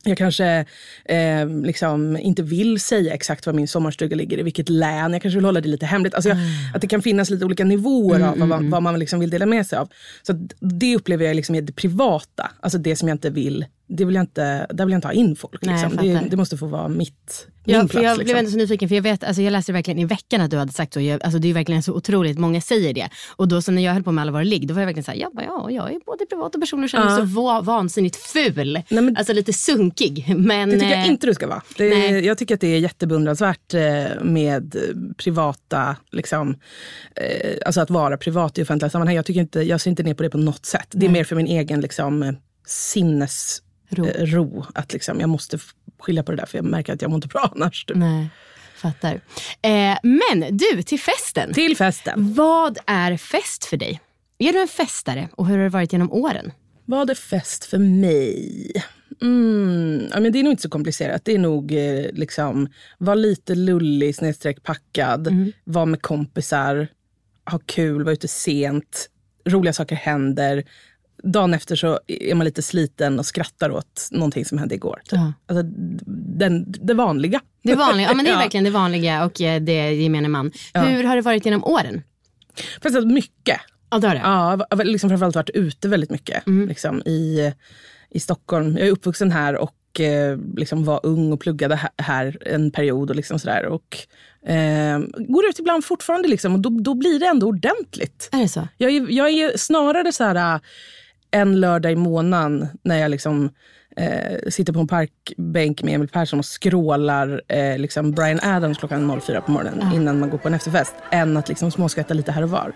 jag 0.04 0.18
kanske 0.18 0.64
eh, 1.04 1.48
liksom 1.64 2.16
inte 2.16 2.42
vill 2.42 2.80
säga 2.80 3.14
exakt 3.14 3.46
var 3.46 3.52
min 3.52 3.68
sommarstuga 3.68 4.16
ligger, 4.16 4.38
i 4.38 4.42
vilket 4.42 4.68
län. 4.68 5.12
Jag 5.12 5.22
kanske 5.22 5.38
vill 5.38 5.44
hålla 5.44 5.60
det 5.60 5.68
lite 5.68 5.86
hemligt. 5.86 6.14
Alltså 6.14 6.28
jag, 6.28 6.38
Att 6.74 6.80
det 6.80 6.86
kan 6.86 7.02
finnas 7.02 7.30
lite 7.30 7.44
olika 7.44 7.64
nivåer 7.64 8.18
Mm, 8.20 8.42
av 8.42 8.48
vad, 8.48 8.64
vad 8.64 8.82
man 8.82 8.98
liksom 8.98 9.20
vill 9.20 9.30
dela 9.30 9.46
med 9.46 9.66
sig 9.66 9.78
av. 9.78 9.88
Så 10.22 10.48
det 10.60 10.96
upplever 10.96 11.24
jag 11.24 11.36
liksom 11.36 11.54
är 11.54 11.62
det 11.62 11.72
privata. 11.72 12.50
Alltså 12.60 12.78
det 12.78 12.96
som 12.96 13.08
jag 13.08 13.14
inte 13.14 13.30
vill, 13.30 13.66
det 13.88 14.04
vill 14.04 14.14
jag 14.14 14.22
inte, 14.22 14.66
där 14.70 14.84
vill 14.84 14.92
jag 14.92 14.98
inte 14.98 15.08
ha 15.08 15.12
in 15.12 15.36
folk. 15.36 15.62
Nej, 15.62 15.80
jag 15.80 15.90
Liksom. 15.90 16.06
Det, 16.08 16.14
fattar. 16.14 16.30
det 16.30 16.36
måste 16.36 16.56
få 16.56 16.66
vara 16.66 16.88
mitt, 16.88 17.46
min 17.64 17.76
Ja, 17.76 17.80
plats. 17.80 17.94
jag 17.94 18.14
blev 18.16 18.18
liksom. 18.18 18.38
ändå 18.38 18.50
så 18.50 18.56
nyfiken, 18.56 18.88
för 18.88 18.96
jag, 18.96 19.02
vet, 19.02 19.24
alltså 19.24 19.42
jag 19.42 19.50
läste 19.50 19.72
verkligen 19.72 19.98
i 19.98 20.04
veckan 20.04 20.40
att 20.40 20.50
du 20.50 20.56
hade 20.56 20.72
sagt 20.72 20.94
så. 20.94 21.00
Jag, 21.00 21.22
alltså 21.22 21.38
det 21.38 21.48
är 21.48 21.54
verkligen 21.54 21.82
så 21.82 21.92
otroligt, 21.94 22.38
många 22.38 22.60
säger 22.60 22.94
det. 22.94 23.08
Och 23.36 23.48
då 23.48 23.62
så 23.62 23.72
när 23.72 23.82
jag 23.82 23.92
höll 23.92 24.02
på 24.02 24.12
med 24.12 24.22
Alla 24.22 24.32
våra 24.32 24.42
ligg, 24.42 24.68
då 24.68 24.74
var 24.74 24.80
jag 24.80 24.86
verkligen 24.86 25.04
så 25.04 25.10
här, 25.10 25.18
ja, 25.18 25.30
bara, 25.34 25.44
ja 25.44 25.70
jag 25.70 25.94
är 25.94 26.00
både 26.06 26.26
privat 26.26 26.54
och 26.54 26.60
personlig 26.60 26.84
och 26.84 26.90
känner 26.90 27.04
mig 27.06 27.16
så 27.16 27.22
va- 27.42 27.60
vansinnigt 27.60 28.16
ful. 28.16 28.82
men- 28.90 29.16
alltså 29.16 29.32
lite 29.32 29.52
sunkig. 29.52 30.34
Men, 30.36 30.68
Det 30.68 30.74
tycker 30.74 30.90
jag 30.90 30.98
eh, 31.04 31.08
inte 31.10 31.26
du 31.26 31.34
ska 31.34 31.46
vara. 31.46 31.62
Det 31.76 31.88
nej. 31.88 32.24
jag 32.26 32.38
tycker 32.38 32.54
att 32.54 32.60
det 32.60 32.68
är 32.74 32.78
jättebeundransvärt 32.78 33.74
eh, 33.74 33.80
med 34.22 34.76
privata, 35.16 35.96
liksom, 36.12 36.56
eh, 37.16 37.56
alltså 37.66 37.80
att 37.80 37.90
vara 37.90 38.16
privat 38.16 38.58
i 38.58 38.62
offentliga 38.62 38.90
sammanhang. 38.90 39.16
Jag, 39.16 39.24
tycker 39.26 39.40
inte, 39.40 39.60
jag 39.60 39.80
ser 39.80 39.90
inte 39.90 40.02
ner 40.02 40.14
på 40.14 40.22
det 40.22 40.30
på 40.30 40.38
något 40.38 40.66
sätt. 40.66 40.86
Det 40.90 41.06
är 41.06 41.10
mer 41.10 41.24
för 41.24 41.36
min 41.36 41.46
egen 41.46 41.80
liksom, 41.80 42.36
sinnesro. 42.66 43.64
Ro. 43.88 44.06
Eh, 44.06 44.26
ro 44.26 44.64
att 44.74 44.92
liksom, 44.92 45.20
jag 45.20 45.28
måste 45.28 45.58
skilja 45.98 46.22
på 46.22 46.32
det 46.32 46.36
där 46.36 46.46
för 46.46 46.58
jag 46.58 46.64
märker 46.64 46.92
att 46.92 47.02
jag 47.02 47.10
mår 47.10 47.16
inte 47.16 47.28
bra 47.28 47.52
annars. 47.54 47.84
Typ. 47.84 47.96
Nej, 47.96 48.28
fattar. 48.76 49.20
Eh, 49.62 49.98
men 50.02 50.56
du, 50.56 50.82
till 50.82 51.00
festen. 51.00 51.52
Till 51.54 51.76
festen. 51.76 52.34
Vad 52.34 52.78
är 52.86 53.16
fest 53.16 53.64
för 53.64 53.76
dig? 53.76 54.00
Är 54.38 54.52
du 54.52 54.60
en 54.60 54.68
festare 54.68 55.28
och 55.32 55.46
hur 55.46 55.56
har 55.56 55.64
det 55.64 55.70
varit 55.70 55.92
genom 55.92 56.12
åren? 56.12 56.52
Vad 56.84 57.10
är 57.10 57.14
fest 57.14 57.64
för 57.64 57.78
mig? 57.78 58.72
Mm, 59.22 60.08
ja, 60.12 60.20
men 60.20 60.32
det 60.32 60.38
är 60.38 60.42
nog 60.42 60.52
inte 60.52 60.62
så 60.62 60.68
komplicerat. 60.68 61.24
Det 61.24 61.34
är 61.34 61.38
nog 61.38 61.72
eh, 61.72 62.06
liksom 62.12 62.68
vara 62.98 63.14
lite 63.14 63.54
lullig, 63.54 64.14
snedstreck 64.14 64.62
packad, 64.62 65.52
vara 65.64 65.86
med 65.86 66.02
kompisar, 66.02 66.88
ha 67.50 67.58
kul, 67.58 68.04
vara 68.04 68.12
ute 68.12 68.28
sent, 68.28 69.10
roliga 69.44 69.72
saker 69.72 69.96
händer. 69.96 70.64
Dagen 71.22 71.54
efter 71.54 71.76
så 71.76 72.00
är 72.06 72.34
man 72.34 72.44
lite 72.44 72.62
sliten 72.62 73.18
och 73.18 73.26
skrattar 73.26 73.70
åt 73.70 74.08
någonting 74.10 74.44
som 74.44 74.58
hände 74.58 74.74
igår. 74.74 75.00
Typ. 75.04 75.12
Ja. 75.12 75.32
Alltså, 75.46 75.62
den, 76.38 76.64
det 76.68 76.94
vanliga. 76.94 77.40
Det 77.62 77.74
vanliga, 77.74 78.06
ja 78.08 78.14
men 78.14 78.24
det 78.24 78.30
är 78.30 78.32
Ja. 78.38 78.38
verkligen 78.38 78.64
det 78.64 78.70
vanliga 78.70 79.24
och 79.24 79.40
eh, 79.40 79.60
det 79.62 79.92
gemene 79.94 80.28
man. 80.28 80.52
Hur 80.74 81.04
har 81.04 81.16
det 81.16 81.22
varit 81.22 81.44
genom 81.44 81.64
åren? 81.64 82.02
Fast 82.82 82.96
att 82.96 83.06
mycket. 83.06 83.60
Ja, 83.90 83.98
det 83.98 84.08
har 84.08 84.14
det. 84.14 84.20
Ja, 84.20 84.66
jag 84.70 84.76
har 84.76 84.84
liksom 84.84 85.10
framförallt 85.10 85.36
varit 85.36 85.50
ute 85.50 85.88
väldigt 85.88 86.10
mycket 86.10 86.42
liksom, 86.46 87.02
i, 87.02 87.52
i 88.10 88.20
Stockholm. 88.20 88.76
Jag 88.78 88.86
är 88.86 88.92
uppvuxen 88.92 89.30
här 89.32 89.56
och 89.56 90.00
eh, 90.00 90.38
liksom 90.56 90.84
var 90.84 91.00
ung 91.02 91.32
och 91.32 91.40
pluggade 91.40 91.80
här, 91.98 92.38
en 92.46 92.70
period. 92.70 93.10
och 93.10 93.16
liksom 93.16 93.38
sådär. 93.38 93.66
Och, 93.66 93.98
eh, 94.50 94.98
går 95.28 95.46
ut 95.48 95.58
ibland 95.58 95.84
fortfarande 95.84 96.28
liksom, 96.28 96.54
och 96.54 96.60
då, 96.60 96.70
då 96.80 96.94
blir 96.94 97.20
det 97.20 97.26
ändå 97.26 97.46
ordentligt. 97.46 98.28
Är 98.32 98.38
det 98.38 98.48
så? 98.48 98.68
Jag 98.76 98.90
är, 98.90 99.06
jag 99.10 99.30
är 99.30 99.56
snarare 99.56 100.12
så 100.12 100.24
här 100.24 100.60
en 101.30 101.60
lördag 101.60 101.92
i 101.92 101.96
månaden 101.96 102.66
när 102.82 102.98
jag 102.98 103.10
liksom 103.10 103.50
eh, 103.96 104.48
sitter 104.48 104.72
på 104.72 104.80
en 104.80 104.86
parkbänk 104.86 105.82
med 105.82 105.94
Emil 105.94 106.08
Persson 106.08 106.38
och 106.38 106.44
skrålar 106.44 107.42
eh, 107.48 107.78
liksom 107.78 108.12
Brian 108.12 108.40
Adams 108.42 108.78
klockan 108.78 109.20
04 109.20 109.40
på 109.40 109.50
morgonen 109.50 109.94
innan 109.94 110.20
man 110.20 110.30
går 110.30 110.38
på 110.38 110.48
en 110.48 110.54
efterfest. 110.54 110.94
Än 111.10 111.36
att 111.36 111.48
liksom 111.48 111.70
småskratta 111.70 112.14
lite 112.14 112.32
här 112.32 112.42
och 112.42 112.50
var. 112.50 112.72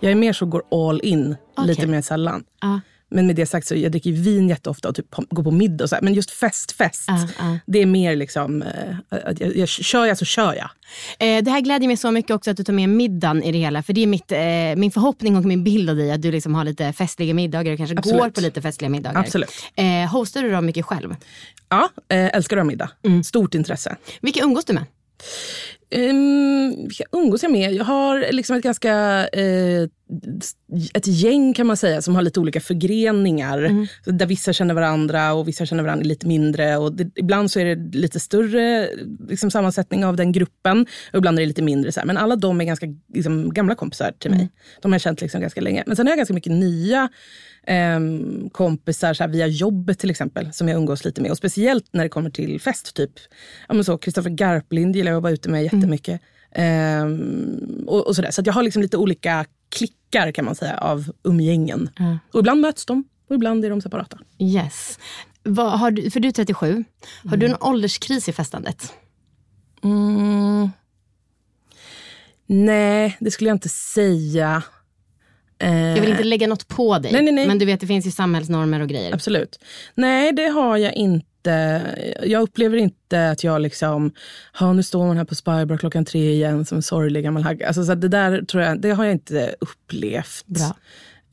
Jag 0.00 0.12
är 0.12 0.16
mer 0.16 0.32
så 0.32 0.46
går 0.46 0.62
all 0.70 1.00
in 1.02 1.36
lite 1.66 1.80
Okej. 1.80 1.86
mer 1.86 2.02
sällan. 2.02 2.44
Ja. 2.60 2.80
Men 3.10 3.26
med 3.26 3.36
det 3.36 3.46
sagt 3.46 3.66
så 3.66 3.74
jag 3.74 3.92
dricker 3.92 4.12
vin 4.12 4.48
jätteofta 4.48 4.88
och 4.88 4.94
typ 4.94 5.06
går 5.10 5.42
på 5.42 5.50
middag 5.50 5.84
och 5.84 5.88
så 5.88 5.94
här. 5.94 6.02
Men 6.02 6.14
just 6.14 6.30
fest, 6.30 6.72
fest. 6.72 7.04
Ja, 7.06 7.28
ja. 7.38 7.58
Det 7.66 7.78
är 7.82 7.86
mer 7.86 8.16
liksom, 8.16 8.64
att 9.08 9.40
jag, 9.40 9.56
jag, 9.56 9.68
kör 9.68 10.06
jag 10.06 10.18
så 10.18 10.24
kör 10.24 10.54
jag. 10.54 10.70
Eh, 11.18 11.44
det 11.44 11.50
här 11.50 11.60
glädjer 11.60 11.88
mig 11.88 11.96
så 11.96 12.10
mycket 12.10 12.30
också 12.30 12.50
att 12.50 12.56
du 12.56 12.64
tar 12.64 12.72
med 12.72 12.88
middagen 12.88 13.42
i 13.42 13.52
det 13.52 13.58
hela. 13.58 13.82
För 13.82 13.92
det 13.92 14.02
är 14.02 14.06
mitt, 14.06 14.32
eh, 14.32 14.38
min 14.80 14.90
förhoppning 14.90 15.36
och 15.36 15.44
min 15.44 15.64
bild 15.64 15.90
av 15.90 15.96
dig 15.96 16.12
att 16.12 16.22
du 16.22 16.32
liksom 16.32 16.54
har 16.54 16.64
lite 16.64 16.92
festliga 16.92 17.34
middagar 17.34 17.72
och 17.72 17.78
kanske 17.78 17.98
Absolut. 17.98 18.20
går 18.20 18.30
på 18.30 18.40
lite 18.40 18.62
festliga 18.62 18.88
middagar. 18.88 19.20
Absolut. 19.20 19.50
Eh, 19.74 20.12
hostar 20.12 20.42
du 20.42 20.50
dem 20.50 20.66
mycket 20.66 20.84
själv? 20.84 21.16
Ja, 21.68 21.88
eh, 22.08 22.26
älskar 22.26 22.56
att 22.56 22.60
ha 22.60 22.66
middag. 22.66 22.90
Stort 23.24 23.54
intresse. 23.54 23.96
Vilka 24.20 24.40
umgås 24.40 24.64
du 24.64 24.72
med? 24.72 24.84
Um, 25.94 26.88
umgås 27.12 27.42
jag 27.42 27.52
med? 27.52 27.74
Jag 27.74 27.84
har 27.84 28.32
liksom 28.32 28.56
ett 28.56 28.62
ganska 28.62 28.92
eh, 29.28 29.88
ett 30.94 31.06
gäng 31.06 31.54
kan 31.54 31.66
man 31.66 31.76
säga 31.76 32.02
som 32.02 32.14
har 32.14 32.22
lite 32.22 32.40
olika 32.40 32.60
förgreningar. 32.60 33.86
Så 34.04 34.10
Där 34.10 34.26
vissa 34.26 34.52
känner 34.52 34.74
varandra 34.74 35.32
och 35.32 35.48
vissa 35.48 35.66
känner 35.66 35.82
varandra 35.82 36.04
lite 36.04 36.26
mindre. 36.26 36.76
Och 36.76 36.92
det, 36.92 37.10
ibland 37.14 37.50
så 37.50 37.60
är 37.60 37.76
det 37.76 37.98
lite 37.98 38.20
större 38.20 38.88
liksom, 39.28 39.50
sammansättning 39.50 40.04
av 40.04 40.16
den 40.16 40.32
gruppen 40.32 40.86
och 41.12 41.18
ibland 41.18 41.38
är 41.38 41.42
det 41.42 41.46
lite 41.46 41.62
mindre. 41.62 41.92
Så 41.92 42.00
här. 42.00 42.06
Men 42.06 42.16
alla 42.16 42.36
de 42.36 42.60
är 42.60 42.64
ganska 42.64 42.86
liksom, 43.14 43.54
gamla 43.54 43.74
kompisar 43.74 44.12
till 44.18 44.30
mig. 44.30 44.48
De 44.82 44.92
har 44.92 44.94
jag 44.94 45.02
känt 45.02 45.20
liksom, 45.20 45.40
ganska 45.40 45.60
länge. 45.60 45.84
Men 45.86 45.96
sen 45.96 46.06
har 46.06 46.10
jag 46.10 46.18
ganska 46.18 46.34
mycket 46.34 46.52
nya 46.52 47.08
ehm, 47.66 48.50
kompisar 48.52 49.14
så 49.14 49.22
här, 49.22 49.30
via 49.30 49.46
jobbet 49.46 49.98
till 49.98 50.10
exempel 50.10 50.52
som 50.52 50.68
jag 50.68 50.76
umgås 50.76 51.04
lite 51.04 51.20
med. 51.20 51.30
Och 51.30 51.36
speciellt 51.36 51.86
när 51.90 52.04
det 52.04 52.08
kommer 52.08 52.30
till 52.30 52.60
fest. 52.60 52.94
typ. 52.94 53.10
Ja, 53.68 53.74
men 53.74 53.84
så, 53.84 53.98
Kristoffer 53.98 54.30
Garplind 54.30 54.96
gillar 54.96 55.10
jag 55.10 55.16
att 55.16 55.22
vara 55.22 55.32
ute 55.32 55.48
med 55.48 55.62
jättemycket. 55.62 56.20
Ehm, 56.52 57.84
och, 57.86 58.06
och 58.06 58.16
sådär. 58.16 58.30
Så 58.30 58.42
jag 58.44 58.52
har 58.52 58.62
liksom 58.62 58.82
lite 58.82 58.96
olika 58.96 59.44
klickar 59.68 60.32
kan 60.32 60.44
man 60.44 60.54
säga 60.54 60.78
av 60.78 61.12
umgängen. 61.24 61.90
Och 62.32 62.40
ibland 62.40 62.60
möts 62.60 62.86
de 62.86 63.04
och 63.28 63.34
ibland 63.34 63.64
är 63.64 63.70
de 63.70 63.80
separata. 63.80 64.18
Yes. 64.38 64.98
Vad, 65.42 65.78
har 65.80 65.90
du, 65.90 66.10
för 66.10 66.20
du 66.20 66.28
är 66.28 66.32
37. 66.32 66.84
Har 67.24 67.36
du 67.36 67.48
någon 67.48 67.62
ålderskris 67.62 68.28
i 68.28 68.32
festandet? 68.32 68.92
Mm. 69.84 70.70
Nej, 72.46 73.16
det 73.20 73.30
skulle 73.30 73.50
jag 73.50 73.54
inte 73.54 73.68
säga. 73.68 74.62
Eh, 75.58 75.88
Jag 75.88 76.00
vill 76.00 76.10
inte 76.10 76.24
lägga 76.24 76.46
något 76.46 76.68
på 76.68 76.98
dig. 76.98 77.12
Nej, 77.12 77.22
nej, 77.22 77.32
nej. 77.32 77.46
Men 77.46 77.58
du 77.58 77.64
vet 77.64 77.80
det 77.80 77.86
finns 77.86 78.06
ju 78.06 78.10
samhällsnormer 78.10 78.80
och 78.80 78.88
grejer. 78.88 79.14
Absolut. 79.14 79.58
Nej, 79.94 80.32
det 80.32 80.46
har 80.46 80.76
jag 80.76 80.94
inte. 80.94 81.82
Jag 82.22 82.42
upplever 82.42 82.76
inte 82.76 83.30
att 83.30 83.44
jag 83.44 83.62
liksom, 83.62 84.12
nu 84.74 84.82
står 84.82 85.06
man 85.06 85.16
här 85.16 85.24
på 85.24 85.34
Spybar 85.34 85.76
klockan 85.76 86.04
tre 86.04 86.32
igen 86.32 86.64
som 86.64 86.76
en 86.76 86.82
sorglig 86.82 87.24
gammal 87.24 87.42
hagga. 87.42 87.66
Alltså, 87.66 87.84
så 87.84 87.94
det 87.94 88.08
där 88.08 88.42
tror 88.42 88.62
jag, 88.62 88.80
det 88.80 88.90
har 88.90 89.04
jag 89.04 89.12
inte 89.12 89.54
upplevt. 89.60 90.46
Bra. 90.46 90.76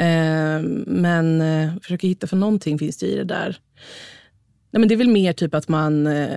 Eh, 0.06 0.62
men 0.88 1.42
eh, 1.42 1.70
försöker 1.82 2.08
hitta, 2.08 2.28
för 2.28 2.38
någonting 2.38 2.80
finns 2.80 2.98
det 2.98 3.06
i 3.06 3.16
det 3.16 3.24
där. 3.24 3.58
Nej, 4.72 4.80
men 4.80 4.88
det 4.90 4.96
är 4.96 4.98
väl 4.98 5.10
mer 5.10 5.34
typ 5.34 5.54
att 5.54 5.68
man, 5.68 6.08
eh, 6.08 6.28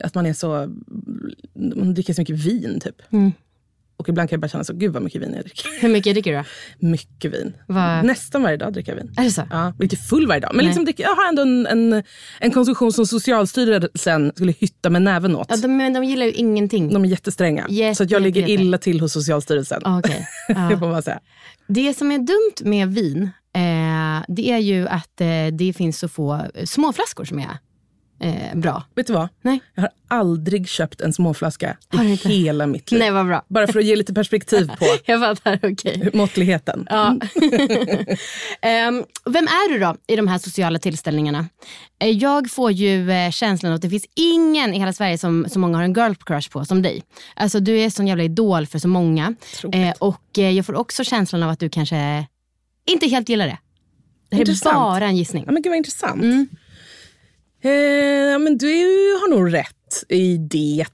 att 0.00 0.14
man 0.14 0.26
är 0.26 0.32
så, 0.32 0.74
man 1.54 1.94
dricker 1.94 2.14
så 2.14 2.20
mycket 2.20 2.36
vin 2.36 2.80
typ. 2.80 3.02
Mm. 3.12 3.32
Och 3.98 4.08
ibland 4.08 4.28
kan 4.30 4.36
jag 4.36 4.40
bara 4.40 4.48
känna 4.48 4.64
så, 4.64 4.72
gud 4.74 4.92
vad 4.92 5.02
mycket 5.02 5.22
vin 5.22 5.32
jag 5.34 5.44
dricker. 5.44 5.80
Hur 5.80 5.88
mycket 5.88 6.14
dricker 6.14 6.32
du 6.32 6.38
då? 6.38 6.44
Mycket 6.88 7.32
vin. 7.34 7.52
Vad- 7.66 8.04
Nästan 8.04 8.42
varje 8.42 8.56
dag 8.56 8.72
dricker 8.72 8.92
jag 8.92 9.02
vin. 9.02 9.14
Är 9.16 9.24
det 9.24 9.30
så? 9.30 9.42
Ja, 9.50 9.72
inte 9.82 9.96
full 9.96 10.26
varje 10.26 10.40
dag. 10.40 10.50
Men 10.54 10.64
liksom, 10.64 10.84
dricker- 10.84 11.02
jag 11.04 11.14
har 11.16 11.28
ändå 11.28 11.42
en, 11.42 11.66
en, 11.66 12.02
en 12.40 12.50
konsumtion 12.50 12.92
som 12.92 13.06
Socialstyrelsen 13.06 14.32
skulle 14.34 14.52
hytta 14.52 14.90
med 14.90 15.02
näven 15.02 15.36
åt. 15.36 15.46
Ja, 15.50 15.56
de, 15.56 15.76
men 15.76 15.92
de 15.92 16.04
gillar 16.04 16.26
ju 16.26 16.32
ingenting. 16.32 16.92
De 16.92 17.04
är 17.04 17.08
jättestränga. 17.08 17.66
Jätte, 17.68 17.94
så 17.94 18.02
att 18.02 18.10
jag 18.10 18.22
ligger 18.22 18.40
jätte, 18.40 18.52
illa 18.52 18.78
till 18.78 19.00
hos 19.00 19.12
Socialstyrelsen. 19.12 19.82
Ah, 19.84 19.98
okej. 19.98 20.28
det 20.48 20.54
Ja. 20.70 20.78
får 20.78 20.88
man 20.88 21.02
säga. 21.02 21.20
Det 21.68 21.94
som 21.98 22.12
är 22.12 22.18
dumt 22.18 22.70
med 22.70 22.88
vin, 22.94 23.22
eh, 23.54 24.24
det 24.28 24.50
är 24.50 24.58
ju 24.58 24.88
att 24.88 25.20
eh, 25.20 25.26
det 25.52 25.72
finns 25.76 25.98
så 25.98 26.08
få 26.08 26.42
små 26.64 26.92
flaskor 26.92 27.24
som 27.24 27.38
är 27.38 27.58
eh, 28.20 28.54
bra. 28.58 28.82
Vet 28.94 29.06
du 29.06 29.12
vad? 29.12 29.28
Nej. 29.42 29.60
Jag 29.74 29.82
har 29.82 29.90
aldrig 30.08 30.68
köpt 30.68 31.00
en 31.00 31.12
småflaska 31.12 31.76
i 31.92 32.06
hela 32.28 32.66
mitt 32.66 32.90
liv. 32.90 33.00
Nej, 33.00 33.10
vad 33.10 33.26
bra. 33.26 33.44
Bara 33.48 33.66
för 33.66 33.78
att 33.78 33.84
ge 33.84 33.96
lite 33.96 34.14
perspektiv 34.14 34.68
på 34.68 34.84
Jag 35.04 35.20
fattar, 35.20 35.60
okej. 35.72 36.10
måttligheten. 36.14 36.86
Ja. 36.90 37.16
Ehm, 38.62 39.04
vem 39.24 39.44
är 39.44 39.72
du 39.72 39.78
då 39.78 39.96
i 40.06 40.16
de 40.16 40.28
här 40.28 40.38
sociala 40.38 40.78
tillställningarna? 40.78 41.48
Eh, 42.00 42.10
Jag 42.10 42.50
får 42.50 42.72
ju 42.72 43.10
eh, 43.10 43.30
känslan 43.30 43.72
att 43.72 43.82
det 43.82 43.90
finns 43.90 44.06
ingen 44.16 44.74
i 44.74 44.78
hela 44.78 44.92
Sverige 44.92 45.18
som 45.18 45.46
så 45.48 45.58
många 45.58 45.76
har 45.78 45.84
en 45.84 45.92
girl 45.94 46.12
crush 46.26 46.50
på 46.50 46.64
som 46.64 46.82
dig. 46.82 47.02
Alltså 47.34 47.60
du 47.60 47.78
är 47.80 47.90
sån 47.90 48.06
jävla 48.06 48.24
idol 48.24 48.66
för 48.66 48.78
så 48.78 48.88
många. 48.88 49.34
Eh, 49.72 49.94
och 49.98 50.38
eh, 50.38 50.50
jag 50.50 50.66
får 50.66 50.74
också 50.74 51.04
känslan 51.04 51.42
av 51.42 51.50
att 51.50 51.60
du 51.60 51.68
kanske 51.68 52.26
inte 52.86 53.06
helt 53.06 53.28
gillar 53.28 53.46
det. 53.46 53.58
Det 54.30 54.36
är 54.36 54.40
Intressant. 54.40 54.74
bara 54.74 55.04
en 55.04 55.16
gissning. 55.16 55.42
Ja, 55.46 55.52
men 55.52 55.62
gud 55.62 55.70
vad 55.70 55.76
intressant. 55.76 56.22
Mm. 56.22 56.48
Eh, 57.60 58.38
men 58.38 58.58
du 58.58 58.76
har 59.20 59.30
nog 59.30 59.54
rätt 59.54 60.04
i 60.08 60.36
det, 60.36 60.86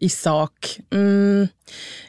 i 0.00 0.08
sak. 0.08 0.78
Mm. 0.94 1.48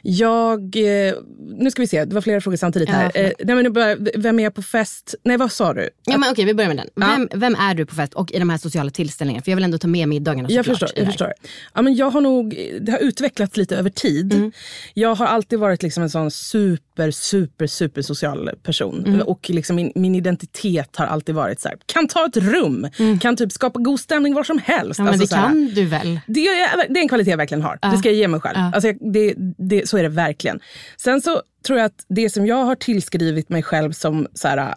Jag... 0.02 0.76
Eh, 0.76 1.14
nu 1.58 1.70
ska 1.70 1.82
vi 1.82 1.86
se, 1.88 2.04
det 2.04 2.14
var 2.14 2.20
flera 2.20 2.40
frågor 2.40 2.56
samtidigt 2.56 2.88
Ja, 2.88 2.94
här. 2.94 3.10
förlåt. 3.14 3.32
eh, 3.40 3.46
nej, 3.46 3.54
men 3.54 3.64
nu 3.64 3.70
bara, 3.70 3.96
vem 4.16 4.38
är 4.38 4.42
jag 4.44 4.54
på 4.54 4.62
fest? 4.62 5.14
Nej, 5.24 5.36
vad 5.36 5.52
sa 5.52 5.74
du? 5.74 5.88
Ja, 6.04 6.18
men 6.18 6.30
okej, 6.32 6.44
vi 6.44 6.54
börjar 6.54 6.68
med 6.68 6.76
den. 6.76 6.88
Ja. 6.94 7.06
Vem, 7.16 7.40
vem 7.40 7.54
är 7.54 7.74
du 7.74 7.86
på 7.86 7.94
fest 7.94 8.14
och 8.14 8.32
i 8.32 8.38
de 8.38 8.50
här 8.50 8.58
sociala 8.58 8.90
tillställningarna? 8.90 9.42
För 9.44 9.50
jag 9.50 9.56
vill 9.56 9.64
ändå 9.64 9.78
ta 9.78 9.88
med 9.88 10.08
middagarna 10.08 10.48
Jag 10.50 10.66
förstår. 10.66 10.88
Jag, 10.94 11.06
förstår. 11.06 11.32
Ja, 11.74 11.82
men 11.82 11.94
jag 11.94 12.10
har 12.10 12.20
nog, 12.20 12.56
det 12.80 12.92
har 12.92 12.98
utvecklats 12.98 13.56
lite 13.56 13.76
över 13.76 13.90
tid. 13.90 14.32
Mm. 14.32 14.52
Jag 14.94 15.14
har 15.14 15.26
alltid 15.26 15.58
varit 15.58 15.82
liksom 15.82 16.02
en 16.02 16.10
sån 16.10 16.30
super, 16.30 17.10
super, 17.10 17.66
super 17.66 18.02
social 18.02 18.50
person. 18.62 19.04
Mm. 19.06 19.20
Och 19.20 19.50
liksom 19.50 19.76
min, 19.76 19.92
min 19.94 20.14
identitet 20.14 20.96
har 20.96 21.06
alltid 21.06 21.34
varit 21.34 21.60
så 21.60 21.68
här, 21.68 21.78
kan 21.86 22.08
ta 22.08 22.26
ett 22.26 22.36
rum, 22.36 22.88
kan 23.20 23.36
typ 23.36 23.52
skapa 23.52 23.78
god 23.78 24.00
stämning 24.00 24.34
var 24.34 24.44
som 24.44 24.58
helst. 24.64 24.98
Mm. 24.98 25.06
Ja, 25.06 25.12
men 25.12 25.20
Alltså 25.20 25.36
det 25.36 25.40
så 25.40 25.46
här, 25.46 25.48
kan 25.48 25.74
du 25.74 25.84
väl? 25.84 26.20
Det, 26.26 26.40
det 26.88 26.98
är 26.98 27.02
en 27.02 27.08
kvalitet 27.08 27.30
jag 27.30 27.36
verkligen 27.38 27.62
har. 27.62 27.78
Det 27.80 27.96
ska 27.98 28.08
jag 28.08 28.16
ge 28.16 28.28
mig 28.28 28.40
själv. 28.40 28.56
Alltså 28.58 28.88
jag, 28.88 29.12
det, 29.12 29.34
det, 29.58 29.88
så 29.88 29.98
är 29.98 30.02
det 30.02 30.08
verkligen. 30.08 30.60
Sen 30.96 31.20
så 31.22 31.42
tror 31.66 31.78
jag 31.78 31.86
att 31.86 32.04
det 32.08 32.30
som 32.30 32.46
jag 32.46 32.64
har 32.64 32.74
tillskrivit 32.74 33.48
mig 33.48 33.62
själv 33.62 33.92
som 33.92 34.26
så 34.34 34.48
här, 34.48 34.74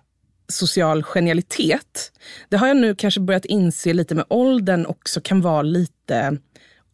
social 0.48 1.04
genialitet, 1.04 2.12
det 2.50 2.58
har 2.58 2.68
jag 2.68 2.78
nu 2.78 2.96
kanske 2.96 3.22
börjat 3.22 3.46
inse 3.46 3.94
lite 3.94 4.16
med 4.16 4.26
åldern 4.28 4.86
också 4.86 5.22
kan 5.22 5.42
vara 5.42 5.62
lite 5.62 6.38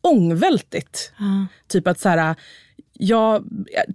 ångvältigt. 0.02 1.12
Typ 1.68 1.88
att 1.88 2.00
så 2.00 2.10
här, 2.10 2.36
jag 3.02 3.44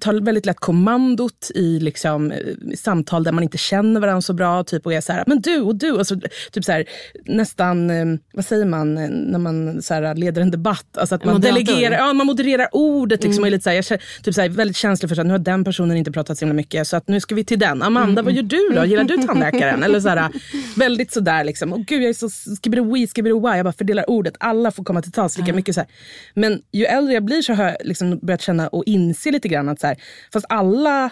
tar 0.01 0.15
väldigt 0.15 0.47
lätt 0.47 0.61
kommandot 0.61 1.51
i 1.55 1.81
liksom, 1.81 2.33
eh, 2.33 2.39
samtal 2.77 3.25
där 3.25 3.33
man 3.33 3.45
inte 3.45 3.59
känner 3.59 4.01
varandra 4.01 4.21
så 4.21 4.33
bra. 4.33 4.65
Typ, 4.65 4.87
och 4.87 4.93
är 4.93 5.01
så 5.01 5.13
här, 5.13 5.25
men 5.27 5.41
du 5.41 5.61
och 5.61 5.77
du. 5.77 5.93
Och 5.93 6.07
så, 6.07 6.21
typ 6.53 6.65
så 6.65 6.73
här, 6.73 6.85
nästan, 7.25 7.91
eh, 7.91 8.07
vad 8.33 8.45
säger 8.45 8.65
man 8.65 8.99
eh, 8.99 9.09
när 9.09 9.39
man 9.39 9.83
så 9.83 9.95
här, 9.95 10.15
leder 10.15 10.43
en 10.43 10.51
debatt? 10.51 10.99
Alltså 10.99 11.15
att 11.15 11.25
man 11.25 11.35
Moderator. 11.35 11.65
delegerar, 11.65 11.97
ja, 11.97 12.13
man 12.13 12.27
modererar 12.27 12.69
ordet. 12.73 13.25
Liksom, 13.25 13.45
och 13.45 13.47
är 13.47 13.51
lite 13.51 13.63
så 13.63 13.71
här, 13.71 13.77
jag 13.77 13.91
är 13.91 14.23
typ 14.23 14.35
så 14.35 14.41
här, 14.41 14.49
väldigt 14.49 14.77
känslig 14.77 15.09
för 15.09 15.21
att 15.21 15.27
nu 15.27 15.33
har 15.33 15.39
den 15.39 15.65
personen 15.65 15.97
inte 15.97 16.13
pratat 16.13 16.39
så 16.39 16.45
himla 16.45 16.55
mycket. 16.55 16.89
Så 16.89 16.97
att 16.97 17.09
nu 17.09 17.21
ska 17.21 17.35
vi 17.35 17.45
till 17.45 17.59
den. 17.59 17.83
Amanda, 17.83 18.23
vad 18.23 18.33
gör 18.33 18.43
du 18.43 18.69
då? 18.75 18.85
Gillar 18.85 19.05
du 19.05 19.17
tandläkaren? 19.17 19.83
Eller 19.83 20.01
så 20.01 20.09
här, 20.09 20.31
väldigt 20.77 21.13
sådär 21.13 21.45
liksom. 21.45 21.73
Och 21.73 21.81
gud, 21.81 22.03
jag 22.03 22.09
är 22.09 22.13
så 22.13 22.29
skibberowee, 22.63 23.07
skibberowee. 23.07 23.57
Jag 23.57 23.65
bara 23.65 23.73
fördelar 23.73 24.11
ordet. 24.11 24.35
Alla 24.41 24.71
får 24.71 24.85
komma 24.85 25.03
till 25.03 25.13
tals 25.13 25.39
lika 25.39 25.53
mycket. 25.53 25.75
Så 25.75 25.81
här. 25.81 25.89
Men 26.35 26.63
ju 26.73 26.85
äldre 26.85 27.15
jag 27.15 27.25
blir 27.25 27.43
så 27.43 27.53
har 27.53 27.65
jag 27.65 27.77
liksom 27.85 28.19
börjat 28.23 28.43
känna 28.43 28.69
och 28.69 28.83
inse 28.95 29.31
lite 29.31 29.49
grann 29.49 29.69
att 29.69 29.81
så 29.81 29.87
här, 29.87 29.97
fast 30.33 30.47
alla 30.49 31.11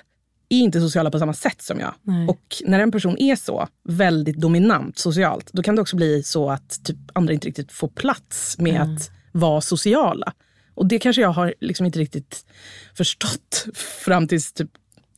är 0.49 0.59
inte 0.59 0.81
sociala 0.81 1.11
på 1.11 1.19
samma 1.19 1.33
sätt 1.33 1.63
som 1.63 1.81
jag. 1.81 1.95
Och 2.29 2.63
när 2.65 2.81
en 2.81 2.93
person 2.93 3.19
är 3.19 3.37
så 3.37 3.69
väldigt 3.85 4.37
dominant 4.37 4.99
socialt, 4.99 5.51
då 5.53 5.63
kan 5.63 5.77
det 5.77 5.83
också 5.83 5.97
bli 5.97 6.23
så 6.23 6.51
att 6.51 6.85
typ 6.85 6.97
andra 7.13 7.35
inte 7.35 7.49
riktigt 7.49 7.73
får 7.73 7.89
plats 7.89 8.59
med 8.59 8.81
att 8.81 9.11
vara 9.33 9.61
sociala. 9.61 10.33
Och 10.75 10.87
det 10.87 10.99
kanske 10.99 11.23
jag 11.23 11.29
har 11.29 11.55
liksom 11.61 11.87
inte 11.87 11.99
riktigt 11.99 12.45
förstått 12.95 13.67
fram 14.05 14.29
tills 14.29 14.53
typ 14.53 14.71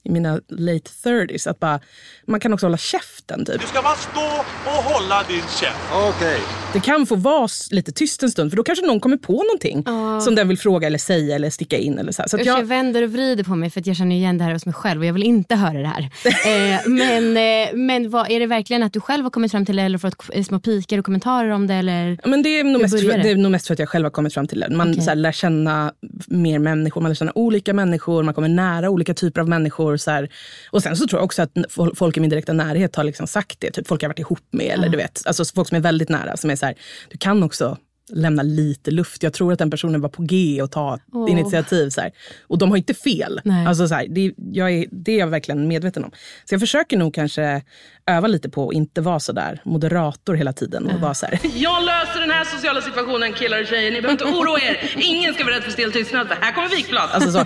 i 0.05 0.11
mina 0.11 0.41
late 0.49 0.91
30s. 1.05 1.51
Att 1.51 1.61
bara, 1.61 1.81
man 2.27 2.41
kan 2.41 2.53
också 2.53 2.67
hålla 2.67 2.77
käften 2.77 3.45
typ. 3.45 3.61
Du 3.61 3.67
ska 3.67 3.83
bara 3.83 3.95
stå 3.95 4.45
och 4.65 4.85
hålla 4.85 5.23
din 5.29 5.43
käft. 5.61 5.77
Okej. 5.93 6.39
Det 6.73 6.81
kan 6.81 7.07
få 7.07 7.17
vara 7.17 7.49
lite 7.71 7.93
tyst 7.93 8.23
en 8.23 8.31
stund 8.31 8.51
för 8.51 8.57
då 8.57 8.63
kanske 8.63 8.87
någon 8.87 9.01
kommer 9.01 9.17
på 9.17 9.33
någonting 9.33 9.85
som 10.25 10.35
den 10.35 10.49
vill 10.49 10.59
fråga 10.59 10.87
eller 10.87 10.99
säga 10.99 11.35
eller 11.35 11.51
sticka 11.51 11.79
in. 11.79 11.99
Eller 11.99 12.13
så 12.13 12.23
här. 12.23 12.29
Så 12.29 12.37
att 12.37 12.41
Usch, 12.43 12.49
jag 12.49 12.59
jag, 12.59 12.65
vänder 12.65 13.03
och 13.03 13.11
vrider 13.13 13.45
på 13.45 13.55
mig 13.55 13.71
för 13.71 13.81
att 13.81 13.87
jag 13.87 13.97
känner 13.97 14.17
igen 14.17 14.39
det 14.39 14.45
här 14.45 14.53
hos 14.53 14.67
mig 14.67 14.75
själv 14.75 15.01
och 15.01 15.07
jag 15.07 15.13
vill 15.13 15.23
inte 15.23 15.55
höra 15.55 15.79
det 15.79 15.87
här. 15.89 16.03
eh, 16.25 16.89
men 16.89 17.37
eh, 17.37 17.75
men 17.75 18.11
vad, 18.11 18.31
är 18.31 18.41
det 18.41 18.47
verkligen 18.47 18.83
att 18.83 18.93
du 18.93 19.01
själv 19.01 19.23
har 19.25 19.31
kommit 19.31 19.51
fram 19.53 19.67
till 19.67 19.77
det 19.77 19.83
eller 19.83 19.99
fått 19.99 20.15
k- 20.15 20.43
små 20.45 20.61
pikar 20.61 20.99
och 20.99 21.05
kommentarer 21.05 21.51
om 21.51 21.67
det? 21.67 21.75
Eller? 21.75 22.19
Men 22.25 22.43
det, 22.43 22.49
är 22.61 22.65
nog 22.65 22.83
mest, 22.83 23.01
för, 23.01 23.09
det? 23.17 23.23
det 23.23 23.31
är 23.31 23.37
nog 23.37 23.53
mest 23.53 23.67
för 23.67 23.73
att 23.73 23.79
jag 23.79 23.89
själv 23.89 24.05
har 24.05 24.11
kommit 24.11 24.35
fram 24.35 24.47
till 24.47 24.61
det. 24.61 24.69
Man 24.71 24.91
Okej. 24.91 25.03
så 25.03 25.11
här, 25.11 25.17
lär 25.17 25.33
känna 25.33 25.93
mer 26.27 26.59
människor, 26.59 27.01
man 27.01 27.11
lär 27.11 27.15
känna 27.15 27.33
olika 27.35 27.75
människor, 27.75 28.23
man 28.23 28.35
kommer 28.35 28.49
nära 28.49 28.91
olika 28.91 29.15
typer 29.15 29.41
av 29.41 29.49
människor. 29.49 29.94
Så 29.97 30.11
här. 30.11 30.29
Och 30.71 30.83
sen 30.83 30.97
så 30.97 31.07
tror 31.07 31.19
jag 31.19 31.25
också 31.25 31.43
att 31.43 31.51
folk 31.95 32.17
i 32.17 32.21
min 32.21 32.31
direkta 32.31 32.53
närhet 32.53 32.97
har 32.97 33.05
liksom 33.05 33.27
sagt 33.27 33.61
det. 33.61 33.71
Typ 33.71 33.89
folk 33.89 34.03
jag 34.03 34.09
har 34.09 34.11
varit 34.11 34.19
ihop 34.19 34.47
med. 34.51 34.67
Eller 34.67 34.89
du 34.89 34.97
vet, 34.97 35.23
alltså 35.27 35.45
folk 35.45 35.69
som 35.69 35.77
är 35.77 35.81
väldigt 35.81 36.09
nära. 36.09 36.37
Som 36.37 36.51
är 36.51 36.57
så 36.57 36.67
här, 36.67 36.75
du 37.11 37.19
kan 37.19 37.43
också 37.43 37.79
lämna 38.13 38.43
lite 38.43 38.91
luft. 38.91 39.23
Jag 39.23 39.33
tror 39.33 39.53
att 39.53 39.59
den 39.59 39.71
personen 39.71 40.01
var 40.01 40.09
på 40.09 40.23
G 40.23 40.63
och 40.63 40.71
ta 40.71 40.99
Åh. 41.13 41.31
initiativ. 41.31 41.91
Så 41.91 42.01
här. 42.01 42.13
Och 42.43 42.59
de 42.59 42.71
har 42.71 42.77
inte 42.77 42.95
fel. 42.95 43.41
Nej. 43.45 43.67
Alltså, 43.67 43.89
så 43.89 43.95
här, 43.95 44.07
det, 44.09 44.35
jag 44.37 44.71
är, 44.71 44.87
det 44.91 45.13
är 45.13 45.19
jag 45.19 45.27
verkligen 45.27 45.69
medveten 45.69 46.05
om. 46.05 46.11
Så 46.45 46.55
jag 46.55 46.61
försöker 46.61 46.99
nog 46.99 47.15
kanske 47.15 47.63
öva 48.07 48.29
lite 48.29 48.49
på 48.49 48.69
att 48.69 48.75
inte 48.75 49.01
vara 49.01 49.21
så 49.21 49.33
där 49.33 49.61
moderator 49.65 50.35
hela 50.35 50.53
tiden 50.53 50.87
och 50.87 51.01
vara 51.01 51.15
så 51.15 51.27
här. 51.27 51.41
Jag 51.55 51.85
löser 51.85 52.21
den 52.21 52.31
här 52.31 52.45
sociala 52.45 52.83
situationen 52.83 53.33
killar 53.33 53.61
och 53.61 53.67
tjejer. 53.67 53.91
Ni 53.91 54.03
behöver 54.03 54.13
inte 54.13 54.25
oroa 54.25 54.59
er. 54.61 54.97
Ingen 54.97 55.35
ska 55.35 55.45
vara 55.45 55.55
rädd 55.55 55.63
för 55.63 55.71
stel 55.71 55.93
tystnad 55.93 56.29
här 56.41 56.53
kommer 56.53 56.69
vikblad. 56.69 57.11
Alltså 57.13 57.31
så, 57.31 57.45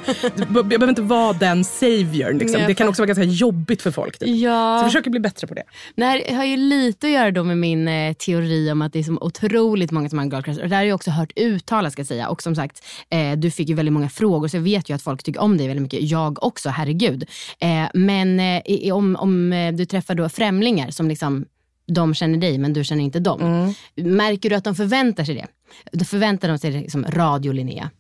jag 0.53 0.67
behöver 0.67 0.89
inte 0.89 1.03
vara 1.03 1.33
den 1.33 1.65
saviorn. 1.65 2.39
Liksom. 2.39 2.63
Det 2.67 2.75
kan 2.75 2.89
också 2.89 3.03
vara 3.03 3.07
ganska 3.07 3.25
jobbigt 3.25 3.83
för 3.83 3.91
folk. 3.91 4.19
Typ. 4.19 4.29
Ja. 4.29 4.79
Så 4.79 4.85
jag 4.85 4.93
försöker 4.93 5.11
bli 5.11 5.21
bättre 5.21 5.47
på 5.47 5.55
det. 5.55 5.63
Det 5.97 6.05
här 6.05 6.35
har 6.37 6.45
ju 6.45 6.57
lite 6.57 7.07
att 7.07 7.13
göra 7.13 7.31
då 7.31 7.45
med 7.45 7.59
min 7.59 7.89
eh, 7.89 8.13
teori 8.13 8.73
om 8.73 8.83
att 8.83 8.93
det 8.93 8.99
är 8.99 9.03
så 9.03 9.19
otroligt 9.21 9.91
många 9.91 10.09
som 10.09 10.19
har 10.19 10.25
en 10.25 10.31
girl 10.31 10.43
crush. 10.43 10.61
Och 10.63 10.69
det 10.69 10.77
har 10.77 10.83
jag 10.83 10.95
också 10.95 11.11
hört 11.11 11.33
uttalas 11.37 11.93
ska 11.93 12.01
jag 12.01 12.07
säga. 12.07 12.29
Och 12.29 12.43
som 12.43 12.55
sagt, 12.55 12.85
eh, 13.11 13.33
du 13.33 13.51
fick 13.51 13.69
ju 13.69 13.75
väldigt 13.75 13.93
många 13.93 14.09
frågor 14.09 14.49
så 14.49 14.57
jag 14.57 14.63
vet 14.63 14.91
ju 14.91 14.95
att 14.95 15.03
folk 15.03 15.23
tycker 15.23 15.41
om 15.41 15.57
dig 15.57 15.67
väldigt 15.67 15.83
mycket. 15.83 16.11
Jag 16.11 16.45
också, 16.45 16.69
herregud. 16.69 17.25
Eh, 17.61 17.89
men 17.95 18.41
eh, 18.41 18.97
om, 18.97 19.17
om 19.17 19.53
eh, 19.53 19.73
du 19.73 19.85
träffar 19.85 20.15
då 20.15 20.29
främlingar 20.49 20.91
som 20.91 21.09
liksom 21.09 21.45
de 21.87 22.15
känner 22.15 22.39
dig 22.39 22.59
men 22.59 22.73
du 22.73 22.85
känner 22.85 23.05
inte 23.05 23.21
dem. 23.21 23.75
Märker 23.97 24.51
du 24.51 24.57
att 24.57 24.65
de 24.65 24.75
förväntar 24.75 25.25
sig 25.25 25.35
det? 25.35 25.47
Då 25.93 26.05
förväntar 26.05 26.49
de 26.49 26.59
sig 26.59 26.71
liksom 26.71 27.05
radio 27.05 27.53
Linnea. 27.53 27.91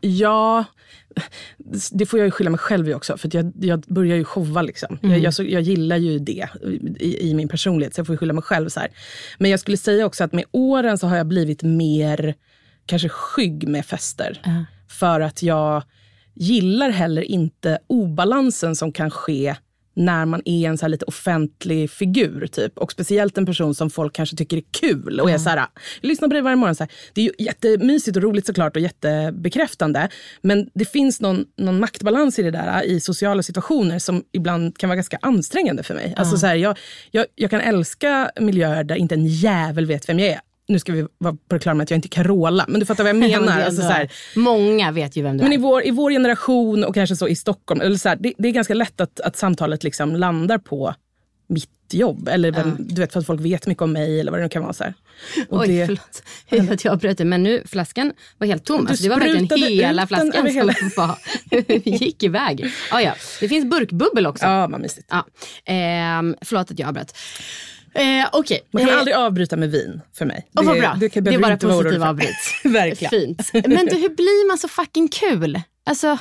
Ja, 0.00 0.64
det 1.90 2.06
får 2.06 2.18
jag 2.18 2.26
ju 2.26 2.30
skylla 2.30 2.50
mig 2.50 2.58
själv 2.58 2.88
i 2.88 2.94
också. 2.94 3.16
För 3.16 3.30
jag, 3.36 3.52
jag 3.60 3.80
börjar 3.80 4.16
ju 4.16 4.24
showa. 4.24 4.62
Liksom. 4.62 4.98
Jag, 5.02 5.18
jag, 5.18 5.34
så, 5.34 5.42
jag 5.42 5.62
gillar 5.62 5.96
ju 5.96 6.18
det 6.18 6.48
i, 7.00 7.30
i 7.30 7.34
min 7.34 7.48
personlighet, 7.48 7.94
så 7.94 8.00
jag 8.00 8.06
får 8.06 8.16
skylla 8.16 8.32
mig 8.32 8.42
själv. 8.42 8.68
så 8.68 8.80
här. 8.80 8.88
Men 9.38 9.50
jag 9.50 9.60
skulle 9.60 9.76
säga 9.76 10.06
också 10.06 10.24
att 10.24 10.32
med 10.32 10.44
åren 10.52 10.98
så 10.98 11.06
har 11.06 11.16
jag 11.16 11.26
blivit 11.26 11.62
mer 11.62 12.34
kanske 12.86 13.08
skygg 13.08 13.68
med 13.68 13.86
fester. 13.86 14.40
För 14.88 15.20
att 15.20 15.42
jag 15.42 15.82
gillar 16.34 16.90
heller 16.90 17.22
inte 17.22 17.78
obalansen 17.86 18.76
som 18.76 18.92
kan 18.92 19.10
ske 19.10 19.56
när 19.96 20.26
man 20.26 20.42
är 20.44 20.68
en 20.68 20.78
så 20.78 20.88
lite 20.88 21.04
offentlig 21.04 21.90
figur. 21.90 22.46
Typ. 22.46 22.78
Och 22.78 22.92
speciellt 22.92 23.38
en 23.38 23.46
person 23.46 23.74
som 23.74 23.90
folk 23.90 24.12
kanske 24.12 24.36
tycker 24.36 24.56
är 24.56 24.62
kul. 24.80 25.20
Och 25.20 25.30
är 25.30 25.38
så 25.38 25.50
här, 25.50 25.56
jag 25.56 26.08
lyssnar 26.08 26.28
på 26.28 26.32
dig 26.32 26.42
varje 26.42 26.56
morgon. 26.56 26.74
Så 26.74 26.84
här, 26.84 26.92
det 27.14 27.20
är 27.20 27.24
ju 27.24 27.32
jättemysigt 27.38 28.16
och 28.16 28.22
roligt 28.22 28.46
såklart 28.46 28.76
och 28.76 28.82
jättebekräftande. 28.82 30.08
Men 30.42 30.70
det 30.74 30.84
finns 30.84 31.20
någon, 31.20 31.44
någon 31.56 31.80
maktbalans 31.80 32.38
i 32.38 32.42
det 32.42 32.50
där 32.50 32.82
i 32.82 33.00
sociala 33.00 33.42
situationer 33.42 33.98
som 33.98 34.24
ibland 34.32 34.78
kan 34.78 34.88
vara 34.88 34.96
ganska 34.96 35.18
ansträngande 35.22 35.82
för 35.82 35.94
mig. 35.94 36.14
Alltså, 36.16 36.36
så 36.36 36.46
här, 36.46 36.54
jag, 36.54 36.78
jag, 37.10 37.26
jag 37.34 37.50
kan 37.50 37.60
älska 37.60 38.30
miljöer 38.40 38.84
där 38.84 38.96
inte 38.96 39.14
en 39.14 39.26
jävel 39.26 39.86
vet 39.86 40.08
vem 40.08 40.18
jag 40.18 40.28
är. 40.28 40.40
Nu 40.68 40.78
ska 40.78 40.92
vi 40.92 41.06
vara 41.18 41.32
på 41.48 41.54
det 41.54 41.58
klara 41.58 41.74
med 41.74 41.84
att 41.84 41.90
jag 41.90 41.98
inte 41.98 42.06
är 42.08 42.10
Carola, 42.10 42.64
men 42.68 42.80
du 42.80 42.86
fattar 42.86 43.04
vad 43.04 43.08
jag 43.08 43.16
Men 43.16 43.30
menar. 43.30 43.60
Alltså, 43.60 43.82
så 43.82 43.88
här, 43.88 44.12
Många 44.36 44.92
vet 44.92 45.16
ju 45.16 45.22
vem 45.22 45.36
du 45.36 45.42
men 45.42 45.52
i 45.52 45.56
är. 45.56 45.60
vår, 45.60 45.86
i 45.86 45.90
vår 45.90 46.10
generation 46.10 46.84
och 46.84 46.94
kanske 46.94 47.16
så 47.16 47.28
i 47.28 47.36
Stockholm, 47.36 47.80
eller 47.80 47.96
så 47.96 48.08
här, 48.08 48.16
det, 48.16 48.32
det 48.38 48.48
är 48.48 48.52
ganska 48.52 48.74
lätt 48.74 49.00
att, 49.00 49.20
att 49.20 49.36
samtalet 49.36 49.84
liksom 49.84 50.16
landar 50.16 50.58
på 50.58 50.94
mitt 51.48 51.70
jobb. 51.92 52.28
Eller 52.28 52.52
vem, 52.52 52.76
du 52.78 53.00
vet, 53.00 53.12
för 53.12 53.20
att 53.20 53.26
folk 53.26 53.40
vet 53.40 53.66
mycket 53.66 53.82
om 53.82 53.92
mig 53.92 54.20
eller 54.20 54.30
vad 54.30 54.40
det 54.40 54.44
nu 54.44 54.48
kan 54.48 54.62
vara. 54.62 54.72
Så 54.72 54.84
här. 54.84 54.94
Och 55.48 55.60
Oj, 55.60 55.68
det, 55.68 55.86
förlåt 55.86 56.70
att 56.72 56.84
jag 56.84 56.92
avbröt. 56.92 57.18
Men 57.18 57.42
nu, 57.42 57.62
flaskan 57.66 58.12
var 58.38 58.46
helt 58.46 58.64
tom. 58.64 58.86
Alltså, 58.86 59.02
det 59.04 59.08
var 59.10 59.20
verkligen 59.20 59.68
hela 59.68 60.06
flaskan 60.06 60.32
över 60.32 60.50
hela- 60.50 60.72
som 60.72 60.90
var, 60.96 61.18
gick 61.88 62.22
iväg. 62.22 62.72
Ah, 62.90 63.00
ja. 63.00 63.14
Det 63.40 63.48
finns 63.48 63.70
burkbubbel 63.70 64.26
också. 64.26 64.44
Ja, 64.44 64.66
vad 64.66 64.80
mysigt. 64.80 65.08
Ja. 65.10 65.26
Ehm, 65.64 66.36
förlåt 66.40 66.70
att 66.70 66.78
jag 66.78 66.88
avbröt. 66.88 67.14
Eh, 67.96 68.28
Okej. 68.32 68.60
Man 68.70 68.82
kan 68.84 68.92
Eh, 68.94 68.98
aldrig 68.98 69.16
avbryta 69.16 69.56
med 69.56 69.70
vin 69.70 70.00
för 70.18 70.24
mig. 70.24 70.46
och 70.54 70.64
vad 70.64 70.78
bra. 70.78 70.96
det, 71.00 71.08
Det 71.08 71.34
är 71.34 71.38
bara 71.38 71.56
positiva 71.56 72.08
avbryt. 72.08 72.36
Verkligen. 72.64 73.10
Fint. 73.10 73.50
Men 73.52 73.86
du, 73.86 73.96
hur 73.96 74.08
blir 74.16 74.48
man 74.48 74.58
så 74.58 74.68
fucking 74.68 75.08
kul? 75.08 75.60
Alltså, 75.86 76.18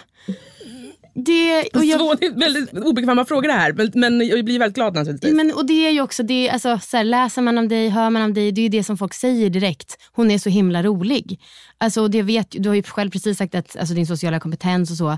det... 1.14 1.64
Och 1.74 1.86
jag, 1.86 2.00
Så, 2.00 2.14
det 2.14 2.26
är 2.26 2.40
väldigt 2.40 2.74
obekväma 2.74 3.26
frågor 3.26 3.48
det 3.48 3.54
här, 3.54 3.74
men, 3.74 3.92
men 3.94 4.28
jag 4.28 4.46
blir 4.46 4.60
väldigt 4.60 4.76
glad 4.76 4.94
naturligtvis. 4.94 5.34
men, 5.34 5.54
och 5.54 5.66
det 5.66 5.88
är 5.88 5.92
ju 5.92 6.02
också, 6.02 6.24
det, 6.24 6.50
alltså, 6.50 6.80
så 6.84 6.98
här, 6.98 7.04
läser 7.04 7.42
man 7.42 7.58
om 7.58 7.68
dig, 7.68 7.90
hör 7.90 8.10
man 8.10 8.22
om 8.22 8.34
dig, 8.34 8.52
det 8.52 8.62
är 8.62 8.64
ju 8.64 8.70
det 8.70 8.84
som 8.84 8.98
folk 8.98 9.14
säger 9.14 9.50
direkt. 9.50 9.98
Hon 10.12 10.32
är 10.32 10.38
så 10.38 10.50
himla 10.50 10.84
rolig. 10.84 11.42
Alltså, 11.78 12.08
det 12.08 12.22
vet, 12.22 12.48
du 12.50 12.70
har 12.70 12.76
ju 12.76 12.84
själv 12.84 13.12
precis 13.12 13.38
sagt 13.38 13.56
att 13.56 13.76
alltså, 13.78 13.94
din 13.96 14.08
sociala 14.08 14.40
kompetens 14.40 14.92
och 14.92 14.98
så. 14.98 15.18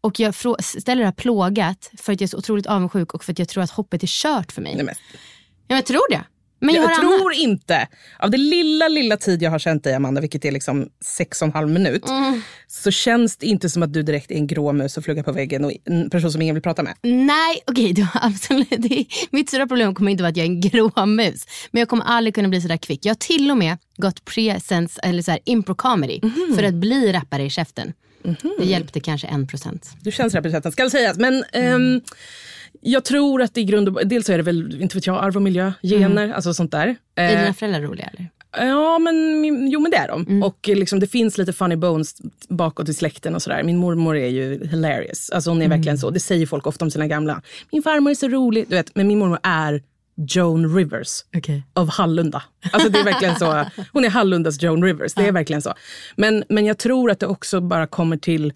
Och 0.00 0.20
jag 0.20 0.34
ställer 0.64 1.00
det 1.02 1.06
här 1.06 1.12
plågat 1.12 1.90
för 1.98 2.12
att 2.12 2.20
jag 2.20 2.26
är 2.26 2.30
så 2.30 2.38
otroligt 2.38 2.66
avundsjuk 2.66 3.14
och 3.14 3.24
för 3.24 3.32
att 3.32 3.38
jag 3.38 3.48
tror 3.48 3.62
att 3.64 3.70
hoppet 3.70 4.02
är 4.02 4.06
kört 4.06 4.52
för 4.52 4.62
mig. 4.62 4.74
Nej, 4.76 4.94
jag 5.68 5.86
tror 5.86 6.10
det. 6.10 6.24
Men 6.60 6.74
jag, 6.74 6.84
jag 6.84 6.94
tror 7.00 7.14
annat. 7.24 7.36
inte, 7.36 7.88
av 8.18 8.30
det 8.30 8.36
lilla, 8.36 8.88
lilla 8.88 9.16
tid 9.16 9.42
jag 9.42 9.50
har 9.50 9.58
känt 9.58 9.84
dig 9.84 9.94
Amanda, 9.94 10.20
vilket 10.20 10.44
är 10.44 10.52
liksom 10.52 10.88
sex 11.04 11.42
och 11.42 11.48
en 11.48 11.54
halv 11.54 11.68
minut, 11.68 12.08
Mm. 12.08 12.42
så 12.66 12.90
känns 12.90 13.36
det 13.36 13.46
inte 13.46 13.70
som 13.70 13.82
att 13.82 13.92
du 13.92 14.02
direkt 14.02 14.30
är 14.30 14.34
en 14.34 14.46
grå 14.46 14.72
mus 14.72 14.96
och 14.96 15.04
fluggar 15.04 15.22
på 15.22 15.32
väggen 15.32 15.64
och 15.64 15.72
en 15.84 16.10
person 16.10 16.32
som 16.32 16.42
ingen 16.42 16.54
vill 16.54 16.62
prata 16.62 16.82
med. 16.82 16.94
Nej, 17.02 17.62
okej. 17.66 17.92
du 17.92 18.02
har 18.12 18.26
absolut. 18.28 18.68
Det 18.78 18.98
är, 19.00 19.06
mitt 19.30 19.48
stora 19.48 19.66
problem 19.66 19.94
kommer 19.94 20.10
inte 20.10 20.22
vara 20.22 20.30
att 20.30 20.36
jag 20.36 20.46
är 20.46 20.50
en 20.50 20.60
grå 20.60 21.06
mus. 21.06 21.46
Men 21.70 21.80
jag 21.80 21.88
kommer 21.88 22.04
aldrig 22.04 22.34
kunna 22.34 22.48
bli 22.48 22.60
sådär 22.60 22.76
kvick. 22.76 23.04
Jag 23.06 23.10
har 23.10 23.16
till 23.16 23.50
och 23.50 23.56
med 23.56 23.76
gått 23.96 24.24
presence, 24.24 25.00
eller 25.02 25.22
så 25.22 25.30
här, 25.30 25.40
impro 25.44 25.74
comedy 25.74 26.20
Mhm. 26.22 26.56
för 26.56 26.62
att 26.62 26.74
bli 26.74 27.12
rappare 27.12 27.42
i 27.44 27.50
käften. 27.50 27.92
Det 28.58 28.64
hjälpte 28.64 29.00
kanske 29.00 29.26
en 29.26 29.46
procent. 29.46 29.90
Du 30.00 30.12
känns 30.12 30.34
representant, 30.34 30.72
ska 30.72 30.90
sägas. 30.90 31.16
Men 31.18 31.44
ehm, 31.52 32.00
jag 32.84 33.04
tror 33.04 33.42
att 33.42 33.54
det 33.54 33.60
i 33.60 33.64
grund 33.64 33.88
och 33.88 34.06
dels 34.06 34.30
är 34.30 34.36
det 34.36 34.42
väl, 34.42 34.82
inte 34.82 34.96
vet 34.96 35.06
jag, 35.06 35.24
arv 35.24 35.36
och 35.36 35.42
miljö, 35.42 35.72
gener, 35.82 36.32
alltså 36.32 36.54
sånt 36.54 36.72
där. 36.72 36.96
Är 37.14 37.32
Eh, 37.34 37.40
dina 37.40 37.54
föräldrar 37.54 37.80
roliga 37.80 38.06
eller? 38.14 38.28
Ja, 38.68 38.98
men, 38.98 39.68
jo 39.70 39.80
men 39.80 39.90
det 39.90 39.96
är 39.96 40.08
de. 40.08 40.22
Mm. 40.26 40.42
Och 40.42 40.58
liksom, 40.68 41.00
det 41.00 41.06
finns 41.06 41.38
lite 41.38 41.52
funny 41.52 41.76
bones 41.76 42.14
bakåt 42.48 42.88
i 42.88 42.94
släkten 42.94 43.34
och 43.34 43.42
sådär. 43.42 43.62
Min 43.62 43.76
mormor 43.76 44.16
är 44.16 44.28
ju 44.28 44.66
hilarious. 44.66 45.30
Alltså 45.30 45.50
hon 45.50 45.60
är 45.62 45.64
Mm. 45.64 45.78
verkligen 45.78 45.98
så. 45.98 46.10
Det 46.10 46.20
säger 46.20 46.46
folk 46.46 46.66
ofta 46.66 46.84
om 46.84 46.90
sina 46.90 47.06
gamla. 47.06 47.42
Min 47.72 47.82
farmor 47.82 48.10
är 48.10 48.14
så 48.14 48.28
rolig. 48.28 48.64
Du 48.68 48.76
vet, 48.76 48.94
men 48.94 49.06
min 49.08 49.18
mormor 49.18 49.38
är 49.42 49.82
Joan 50.16 50.76
Rivers 50.76 51.08
av 51.72 51.88
Hallunda. 51.90 52.42
Alltså 52.72 52.88
det 52.88 52.98
är 52.98 53.04
verkligen 53.04 53.36
så. 53.36 53.64
Hon 53.92 54.04
är 54.04 54.08
Hallundas 54.10 54.62
Joan 54.62 54.84
Rivers. 54.84 55.14
Det 55.14 55.26
är 55.28 55.32
verkligen 55.32 55.62
så. 55.62 55.74
Men, 56.16 56.44
men 56.48 56.66
jag 56.66 56.78
tror 56.78 57.10
att 57.10 57.20
det 57.20 57.26
också 57.26 57.60
bara 57.60 57.86
kommer 57.86 58.16
till 58.16 58.52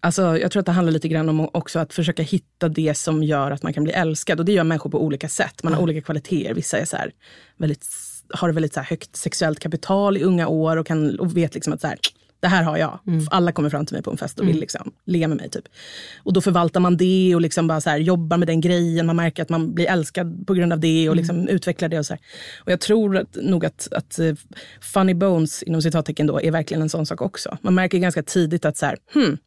Alltså, 0.00 0.38
jag 0.38 0.50
tror 0.50 0.60
att 0.60 0.66
det 0.66 0.72
handlar 0.72 0.92
lite 0.92 1.08
grann 1.08 1.28
om 1.28 1.48
också 1.52 1.78
att 1.78 1.92
försöka 1.92 2.22
hitta 2.22 2.68
det 2.68 2.94
som 2.94 3.22
gör 3.22 3.50
att 3.50 3.62
man 3.62 3.72
kan 3.72 3.84
bli 3.84 3.92
älskad. 3.92 4.40
Och 4.40 4.46
det 4.46 4.52
gör 4.52 4.64
människor 4.64 4.90
på 4.90 5.02
olika 5.02 5.28
sätt. 5.28 5.62
Man 5.62 5.74
har 5.74 5.82
olika 5.82 6.00
kvaliteter. 6.00 6.54
Vissa 6.54 6.78
är 6.78 6.84
så 6.84 6.96
här, 6.96 7.10
väldigt, 7.56 7.86
har 8.30 8.52
väldigt 8.52 8.74
så 8.74 8.80
högt 8.80 9.16
sexuellt 9.16 9.60
kapital 9.60 10.16
i 10.16 10.22
unga 10.22 10.48
år 10.48 10.76
och, 10.76 10.86
kan, 10.86 11.18
och 11.18 11.36
vet 11.36 11.54
liksom 11.54 11.72
att 11.72 11.80
så 11.80 11.86
här, 11.86 11.98
det 12.40 12.48
här 12.48 12.62
har 12.62 12.76
jag. 12.76 12.98
Alla 13.30 13.52
kommer 13.52 13.70
fram 13.70 13.86
till 13.86 13.94
mig 13.94 14.02
på 14.02 14.10
en 14.10 14.16
fest 14.16 14.40
och 14.40 14.48
vill 14.48 14.60
liksom 14.60 14.92
ligga 15.04 15.28
med 15.28 15.36
mig. 15.36 15.50
Typ. 15.50 15.64
Och 16.22 16.32
då 16.32 16.40
förvaltar 16.40 16.80
man 16.80 16.96
det 16.96 17.34
och 17.34 17.40
liksom 17.40 17.66
bara 17.66 17.80
så 17.80 17.90
här, 17.90 17.98
jobbar 17.98 18.36
med 18.36 18.48
den 18.48 18.60
grejen. 18.60 19.06
Man 19.06 19.16
märker 19.16 19.42
att 19.42 19.48
man 19.48 19.74
blir 19.74 19.86
älskad 19.86 20.46
på 20.46 20.54
grund 20.54 20.72
av 20.72 20.80
det 20.80 21.08
och 21.08 21.16
liksom 21.16 21.48
utvecklar 21.48 21.88
det. 21.88 21.98
Och, 21.98 22.06
så 22.06 22.14
här. 22.14 22.20
och 22.64 22.72
jag 22.72 22.80
tror 22.80 23.16
att, 23.16 23.36
nog 23.42 23.66
att, 23.66 23.88
att 23.92 24.18
eh, 24.18 24.34
funny 24.80 25.14
bones 25.14 25.62
inom 25.62 25.82
citattecken 25.82 26.26
då 26.26 26.40
är 26.40 26.50
verkligen 26.50 26.82
en 26.82 26.88
sån 26.88 27.06
sak 27.06 27.22
också. 27.22 27.58
Man 27.60 27.74
märker 27.74 27.98
ganska 27.98 28.22
tidigt 28.22 28.64
att 28.64 28.76
så 28.76 28.86
här, 28.86 28.96
hmm, 29.14 29.38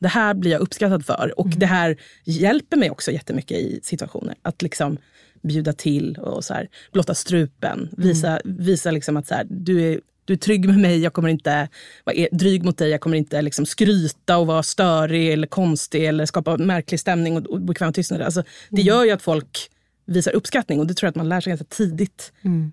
det 0.00 0.08
här 0.08 0.34
blir 0.34 0.50
jag 0.50 0.60
uppskattad 0.60 1.06
för. 1.06 1.32
Och 1.36 1.48
det 1.48 1.66
här 1.66 1.96
hjälper 2.24 2.76
mig 2.76 2.90
också 2.90 3.10
jättemycket 3.10 3.56
i 3.58 3.80
situationer. 3.82 4.34
Att 4.42 4.62
liksom 4.62 4.98
bjuda 5.42 5.72
till 5.72 6.16
och 6.16 6.44
så 6.44 6.54
här, 6.54 6.68
blotta 6.92 7.14
strupen. 7.14 7.88
Visa, 7.96 8.40
visa 8.44 8.90
liksom 8.90 9.16
att 9.16 9.26
så 9.26 9.34
här, 9.34 9.46
du, 9.50 9.92
är, 9.92 10.00
du 10.24 10.32
är 10.32 10.38
trygg 10.38 10.66
med 10.66 10.78
mig, 10.78 10.98
jag 10.98 11.12
kommer 11.12 11.28
inte 11.28 11.68
vara 12.04 12.16
e- 12.16 12.28
dryg 12.32 12.64
mot 12.64 12.78
dig. 12.78 12.90
Jag 12.90 13.00
kommer 13.00 13.16
inte 13.16 13.42
liksom 13.42 13.66
skryta 13.66 14.38
och 14.38 14.46
vara 14.46 14.62
störig 14.62 15.32
eller 15.32 15.46
konstig 15.46 16.04
eller 16.04 16.26
skapa 16.26 16.56
märklig 16.56 17.00
stämning 17.00 17.36
och, 17.36 17.46
och 17.46 17.60
bekväm 17.60 17.92
tystnad. 17.92 18.22
Alltså, 18.22 18.42
det 18.70 18.82
gör 18.82 19.04
ju 19.04 19.10
att 19.10 19.22
folk 19.22 19.70
visar 20.06 20.32
uppskattning 20.32 20.80
och 20.80 20.86
det 20.86 20.94
tror 20.94 21.06
jag 21.06 21.10
att 21.10 21.16
man 21.16 21.28
lär 21.28 21.40
sig 21.40 21.50
ganska 21.50 21.66
tidigt. 21.68 22.32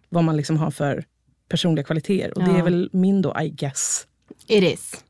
Vad 0.10 0.24
man 0.24 0.38
liksom 0.38 0.58
har 0.58 0.72
för 0.72 1.04
personliga 1.50 1.84
kvaliteter. 1.84 2.38
Och 2.38 2.44
det 2.44 2.60
är 2.60 2.64
väl 2.64 2.90
min 2.94 3.22
då, 3.22 3.36
I 3.42 3.50
guess. 3.50 4.08
It 4.48 4.64
is. 4.64 5.04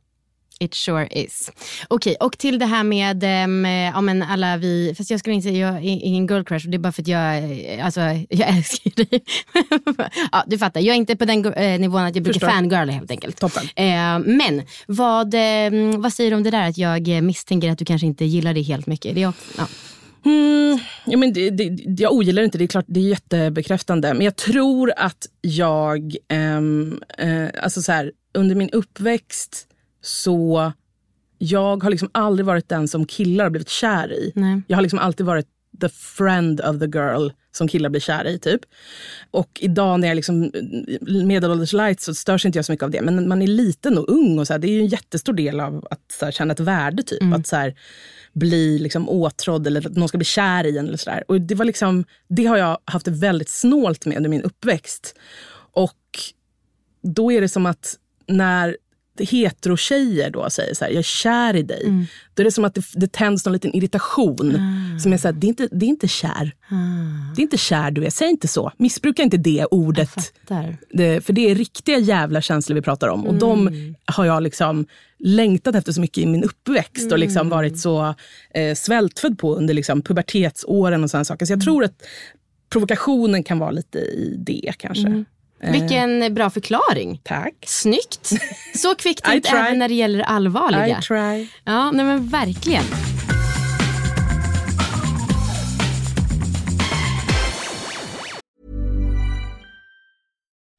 It 0.60 0.74
sure 0.74 1.08
is. 1.12 1.52
Okej, 1.88 2.16
och 2.20 2.38
till 2.38 2.60
det 2.60 2.66
här 2.66 2.84
med 2.84 3.24
um, 3.46 3.66
ja, 3.66 4.02
men 4.02 4.24
alla 4.24 4.58
vi, 4.58 4.94
fast 4.98 5.12
jag 5.12 5.20
skulle 5.20 5.36
inte 5.36 5.48
säga 5.48 5.68
jag 5.68 5.76
är 5.76 5.82
ingen 5.82 6.28
girl 6.28 6.44
crush, 6.44 6.68
det 6.68 6.78
är 6.78 6.80
bara 6.80 6.92
för 6.92 7.02
att 7.02 7.08
jag, 7.08 7.38
eh, 7.38 7.86
alltså, 7.86 8.00
jag 8.30 8.50
älskar 8.58 8.92
dig. 8.96 9.24
ja, 10.32 10.44
du 10.48 10.58
fattar, 10.58 10.82
jag 10.82 10.94
är 10.94 10.98
inte 10.98 11.16
på 11.16 11.26
den 11.26 11.54
eh, 11.54 11.80
nivån 11.80 12.02
att 12.02 12.16
jag 12.16 12.24
brukar 12.24 12.40
Förstår. 12.40 12.48
fangirla 12.48 12.92
helt 12.92 13.12
enkelt. 13.12 13.40
Toppen. 13.40 13.64
Eh, 13.76 14.20
men 14.20 14.64
vad, 14.88 15.34
eh, 15.34 15.98
vad 15.98 16.14
säger 16.14 16.32
du 16.32 16.38
om 16.38 16.44
det 16.44 16.52
där 16.52 16.70
att 16.70 16.78
jag 16.78 17.08
eh, 17.08 17.22
misstänker 17.22 17.72
att 17.72 17.78
du 17.78 17.86
kanske 17.86 18.08
inte 18.08 18.26
gillar 18.26 18.54
det 18.54 18.62
helt 18.62 18.88
mycket? 18.88 19.16
Det 19.16 19.24
är 19.24 19.30
också, 19.30 19.44
ja. 19.58 19.68
Mm, 20.26 20.80
ja, 21.06 21.18
men 21.18 21.34
det, 21.34 21.50
det, 21.50 22.02
jag 22.02 22.14
ogillar 22.14 22.44
inte 22.44 22.58
det, 22.58 22.64
är 22.64 22.68
klart 22.68 22.86
det 22.88 23.00
är 23.00 23.10
jättebekräftande. 23.10 24.14
Men 24.14 24.26
jag 24.26 24.36
tror 24.36 24.94
att 24.98 25.28
jag, 25.42 26.16
ehm, 26.30 27.00
eh, 27.18 27.64
alltså 27.64 27.82
så 27.82 27.92
här, 27.92 28.12
under 28.34 28.56
min 28.56 28.70
uppväxt 28.70 29.68
så, 30.06 30.72
jag 31.38 31.84
har 31.84 31.90
liksom 31.90 32.10
aldrig 32.12 32.46
varit 32.46 32.70
den 32.70 32.88
som 32.88 33.06
killar 33.06 33.44
har 33.44 33.52
blivit 33.52 33.70
kär 33.70 34.14
i. 34.14 34.32
Nej. 34.36 34.62
Jag 34.68 34.78
har 34.78 34.82
liksom 34.82 35.00
alltid 35.00 35.26
varit 35.26 35.48
the 35.82 35.90
friend 35.90 36.62
of 36.62 36.80
the 36.80 36.86
girl 36.86 37.30
som 37.52 37.68
killar 37.68 37.90
blir 37.90 38.02
kära 38.02 38.30
i. 38.30 38.40
typ. 38.40 38.62
Och 39.32 39.60
idag 39.62 40.00
när 40.00 40.08
jag 40.08 40.16
liksom 40.16 40.52
medelålders 41.26 41.74
light 41.74 42.02
så 42.02 42.16
störs 42.16 42.46
inte 42.46 42.58
jag 42.58 42.66
så 42.66 42.72
mycket 42.72 42.84
av 42.84 42.92
det. 42.92 43.02
Men 43.02 43.28
man 43.28 43.42
är 43.42 43.48
liten 43.48 43.98
och 43.98 44.10
ung 44.10 44.40
och 44.40 44.48
så 44.48 44.54
här, 44.54 44.60
det 44.60 44.68
är 44.68 44.72
ju 44.72 44.80
en 44.80 44.88
jättestor 44.88 45.34
del 45.34 45.60
av 45.60 45.88
att 45.90 46.12
så 46.20 46.26
här, 46.26 46.32
känna 46.32 46.54
ett 46.54 46.60
värde. 46.60 47.04
typ. 47.04 47.34
Att 47.34 47.48
så 47.48 47.56
här, 47.56 47.76
bli 48.34 48.80
liksom 48.80 49.10
åtrådd 49.10 49.68
eller 49.68 49.88
att 49.88 49.96
någon 49.96 50.10
ska 50.10 50.18
bli 50.18 50.26
kär 50.26 50.66
i 50.66 50.78
en. 50.78 50.88
Eller 50.88 50.98
så 50.98 51.10
där. 51.10 51.24
Och 51.28 51.42
det, 51.42 51.56
var 51.56 51.66
liksom, 51.66 52.06
det 52.28 52.46
har 52.46 52.58
jag 52.58 52.78
haft 52.86 53.06
det 53.06 53.12
väldigt 53.12 53.50
snålt 53.50 54.06
med 54.06 54.18
under 54.18 54.30
min 54.30 54.42
uppväxt. 54.42 55.16
Och 55.72 56.20
då 57.02 57.32
är 57.32 57.42
det 57.42 57.50
som 57.50 57.66
att 57.66 57.96
när 58.28 58.78
heterotjejer 59.20 60.30
då 60.30 60.50
säger 60.50 60.74
så 60.74 60.84
här, 60.86 60.92
jag 60.92 61.00
är 61.00 61.04
kär 61.04 61.56
i 61.56 61.62
dig. 61.64 61.84
Mm. 61.86 62.06
Då 62.34 62.42
är 62.42 62.44
det 62.44 62.52
som 62.52 62.66
att 62.66 62.76
det, 62.76 62.86
det 62.94 63.12
tänds 63.12 63.46
någon 63.46 63.54
liten 63.54 63.76
irritation. 63.76 64.56
Ah. 64.56 65.00
Som 65.00 65.14
är 65.14 65.18
så 65.18 65.28
här, 65.28 65.34
det 65.34 65.48
är, 65.48 65.50
inte, 65.50 65.68
det 65.72 65.86
är 65.86 65.88
inte 65.88 66.08
kär. 66.08 66.52
Det 67.36 67.42
är 67.42 67.44
inte 67.44 67.58
kär 67.58 67.92
du 67.92 68.06
är, 68.06 68.10
säg 68.10 68.30
inte 68.30 68.48
så. 68.48 68.72
Missbruka 68.78 69.24
inte 69.24 69.38
det 69.38 69.66
ordet. 69.72 70.34
Det, 70.94 71.26
för 71.26 71.34
det 71.34 71.52
är 71.52 71.56
riktiga 71.56 71.98
jävla 72.00 72.42
känslor 72.42 72.76
vi 72.76 72.82
pratar 72.82 73.08
om. 73.08 73.26
Och 73.28 73.34
Mm. 73.34 73.40
de 73.40 73.96
har 74.06 74.26
jag 74.26 74.44
liksom 74.44 74.86
längtat 75.20 75.76
efter 75.76 75.92
så 75.92 76.02
mycket 76.02 76.18
i 76.18 76.26
min 76.26 76.44
uppväxt. 76.44 77.12
Och 77.12 77.20
liksom 77.20 77.40
Mm. 77.48 77.50
varit 77.50 77.80
så 77.80 78.16
eh, 78.54 78.76
svältfödd 78.76 79.38
på 79.40 79.56
under 79.56 79.74
liksom 79.74 80.02
pubertetsåren 80.02 81.04
och 81.04 81.10
sådana 81.10 81.26
saker. 81.26 81.46
Så 81.46 81.54
Mm. 81.54 81.60
jag 81.60 81.66
tror 81.66 81.84
att 81.84 82.02
provokationen 82.70 83.44
kan 83.44 83.60
vara 83.60 83.72
lite 83.72 84.00
i 84.00 84.36
det 84.38 84.74
kanske. 84.78 85.24
Mm. 85.64 85.72
Vilken 85.72 86.34
bra 86.34 86.50
förklaring. 86.50 87.20
Tack. 87.24 87.54
Snyggt. 87.68 88.32
Så 88.76 88.96
kvickt 88.96 89.28
I 89.28 89.38
ut 89.38 89.44
try. 89.44 89.58
även 89.60 89.80
när 89.80 89.88
det 89.88 89.94
gäller 89.94 90.18
det 90.18 90.26
allvarliga. 90.26 91.00
I 91.00 91.02
try. 91.02 91.48
Ja, 91.64 91.92
nej 91.92 92.06
men 92.06 92.28
verkligen. 92.28 92.84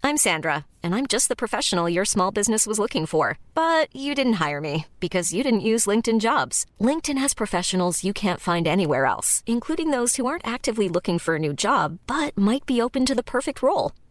I'm 0.03 0.17
Sandra, 0.19 0.67
and 0.85 0.95
I'm 0.95 1.09
just 1.09 1.29
the 1.29 1.35
professional 1.35 1.89
your 1.89 2.05
small 2.05 2.31
business 2.31 2.65
was 2.65 2.79
looking 2.79 3.07
for. 3.07 3.39
But 3.55 3.89
you 3.95 4.15
didn't 4.15 4.35
hire 4.35 4.61
me 4.61 4.87
because 5.01 5.35
you 5.35 5.43
didn't 5.43 5.61
use 5.73 5.87
LinkedIn 5.87 6.21
jobs. 6.21 6.65
LinkedIn 6.81 7.19
has 7.19 7.35
professionals 7.35 8.05
you 8.05 8.13
can't 8.13 8.41
find 8.41 8.69
anywhere 8.69 9.07
else, 9.07 9.43
including 9.47 9.91
those 9.91 10.15
who 10.17 10.27
aren't 10.27 10.47
actively 10.47 10.89
looking 10.89 11.19
for 11.19 11.35
a 11.35 11.41
new 11.41 11.53
job 11.53 11.99
but 12.07 12.39
might 12.39 12.65
be 12.67 12.81
open 12.81 13.05
to 13.07 13.15
the 13.17 13.23
perfect 13.25 13.63
role, 13.63 13.93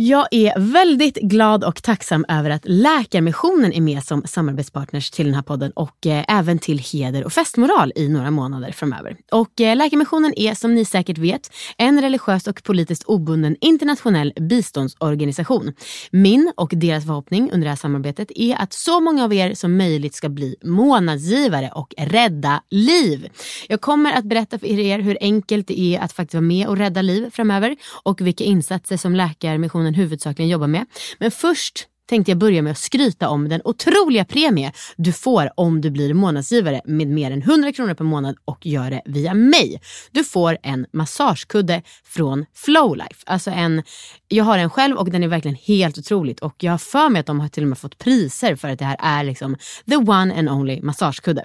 Jag 0.00 0.28
är 0.30 0.60
väldigt 0.72 1.16
glad 1.16 1.64
och 1.64 1.82
tacksam 1.82 2.24
över 2.28 2.50
att 2.50 2.62
Läkarmissionen 2.64 3.72
är 3.72 3.80
med 3.80 4.04
som 4.04 4.22
samarbetspartners 4.26 5.10
till 5.10 5.26
den 5.26 5.34
här 5.34 5.42
podden 5.42 5.70
och 5.70 6.06
eh, 6.06 6.24
även 6.28 6.58
till 6.58 6.78
Heder 6.78 7.24
och 7.24 7.32
festmoral 7.32 7.92
i 7.96 8.08
några 8.08 8.30
månader 8.30 8.72
framöver. 8.72 9.16
Och 9.32 9.60
eh, 9.60 9.76
Läkarmissionen 9.76 10.32
är 10.36 10.54
som 10.54 10.74
ni 10.74 10.84
säkert 10.84 11.18
vet 11.18 11.50
en 11.78 12.00
religiös 12.00 12.46
och 12.46 12.62
politiskt 12.62 13.02
obunden 13.04 13.56
internationell 13.60 14.32
biståndsorganisation. 14.40 15.72
Min 16.10 16.52
och 16.56 16.72
deras 16.76 17.04
förhoppning 17.06 17.50
under 17.52 17.64
det 17.64 17.70
här 17.70 17.76
samarbetet 17.76 18.30
är 18.34 18.56
att 18.56 18.72
så 18.72 19.00
många 19.00 19.24
av 19.24 19.32
er 19.32 19.54
som 19.54 19.76
möjligt 19.76 20.14
ska 20.14 20.28
bli 20.28 20.56
månadsgivare 20.64 21.70
och 21.74 21.94
rädda 21.98 22.62
liv. 22.70 23.28
Jag 23.68 23.80
kommer 23.80 24.12
att 24.12 24.24
berätta 24.24 24.58
för 24.58 24.66
er 24.66 24.98
hur 24.98 25.18
enkelt 25.20 25.68
det 25.68 25.80
är 25.80 26.00
att 26.00 26.12
faktiskt 26.12 26.34
vara 26.34 26.42
med 26.42 26.66
och 26.66 26.76
rädda 26.76 27.02
liv 27.02 27.30
framöver 27.32 27.76
och 28.02 28.20
vilka 28.20 28.44
insatser 28.44 28.96
som 28.96 29.14
Läkarmissionen 29.14 29.87
huvudsakligen 29.94 30.48
jobbar 30.48 30.66
med. 30.66 30.86
Men 31.18 31.30
först 31.30 31.88
tänkte 32.08 32.30
jag 32.30 32.38
börja 32.38 32.62
med 32.62 32.70
att 32.70 32.78
skryta 32.78 33.28
om 33.28 33.48
den 33.48 33.60
otroliga 33.64 34.24
premie 34.24 34.72
du 34.96 35.12
får 35.12 35.50
om 35.54 35.80
du 35.80 35.90
blir 35.90 36.14
månadsgivare 36.14 36.80
med 36.84 37.08
mer 37.08 37.30
än 37.30 37.42
100 37.42 37.72
kronor 37.72 37.94
per 37.94 38.04
månad 38.04 38.36
och 38.44 38.66
gör 38.66 38.90
det 38.90 39.02
via 39.04 39.34
mig. 39.34 39.80
Du 40.10 40.24
får 40.24 40.58
en 40.62 40.86
massagekudde 40.92 41.82
från 42.04 42.46
Flowlife. 42.54 43.22
Alltså 43.26 43.50
en, 43.50 43.82
jag 44.28 44.44
har 44.44 44.58
en 44.58 44.70
själv 44.70 44.96
och 44.96 45.10
den 45.10 45.22
är 45.22 45.28
verkligen 45.28 45.56
helt 45.62 45.98
otroligt 45.98 46.40
och 46.40 46.54
jag 46.58 46.72
har 46.72 46.78
för 46.78 47.08
mig 47.08 47.20
att 47.20 47.26
de 47.26 47.40
har 47.40 47.48
till 47.48 47.62
och 47.62 47.68
med 47.68 47.78
fått 47.78 47.98
priser 47.98 48.56
för 48.56 48.68
att 48.68 48.78
det 48.78 48.84
här 48.84 48.96
är 48.98 49.24
liksom 49.24 49.56
the 49.90 49.96
one 49.96 50.38
and 50.38 50.50
only 50.50 50.80
massagekudde. 50.82 51.44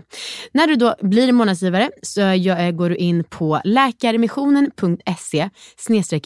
När 0.51 0.67
du 0.67 0.75
då 0.75 0.95
blir 1.01 1.31
månadsgivare 1.31 1.89
så 2.01 2.21
jag, 2.21 2.67
eh, 2.67 2.71
går 2.71 2.89
du 2.89 2.95
in 2.95 3.23
på 3.23 3.61
läkarmissionen.se 3.63 5.49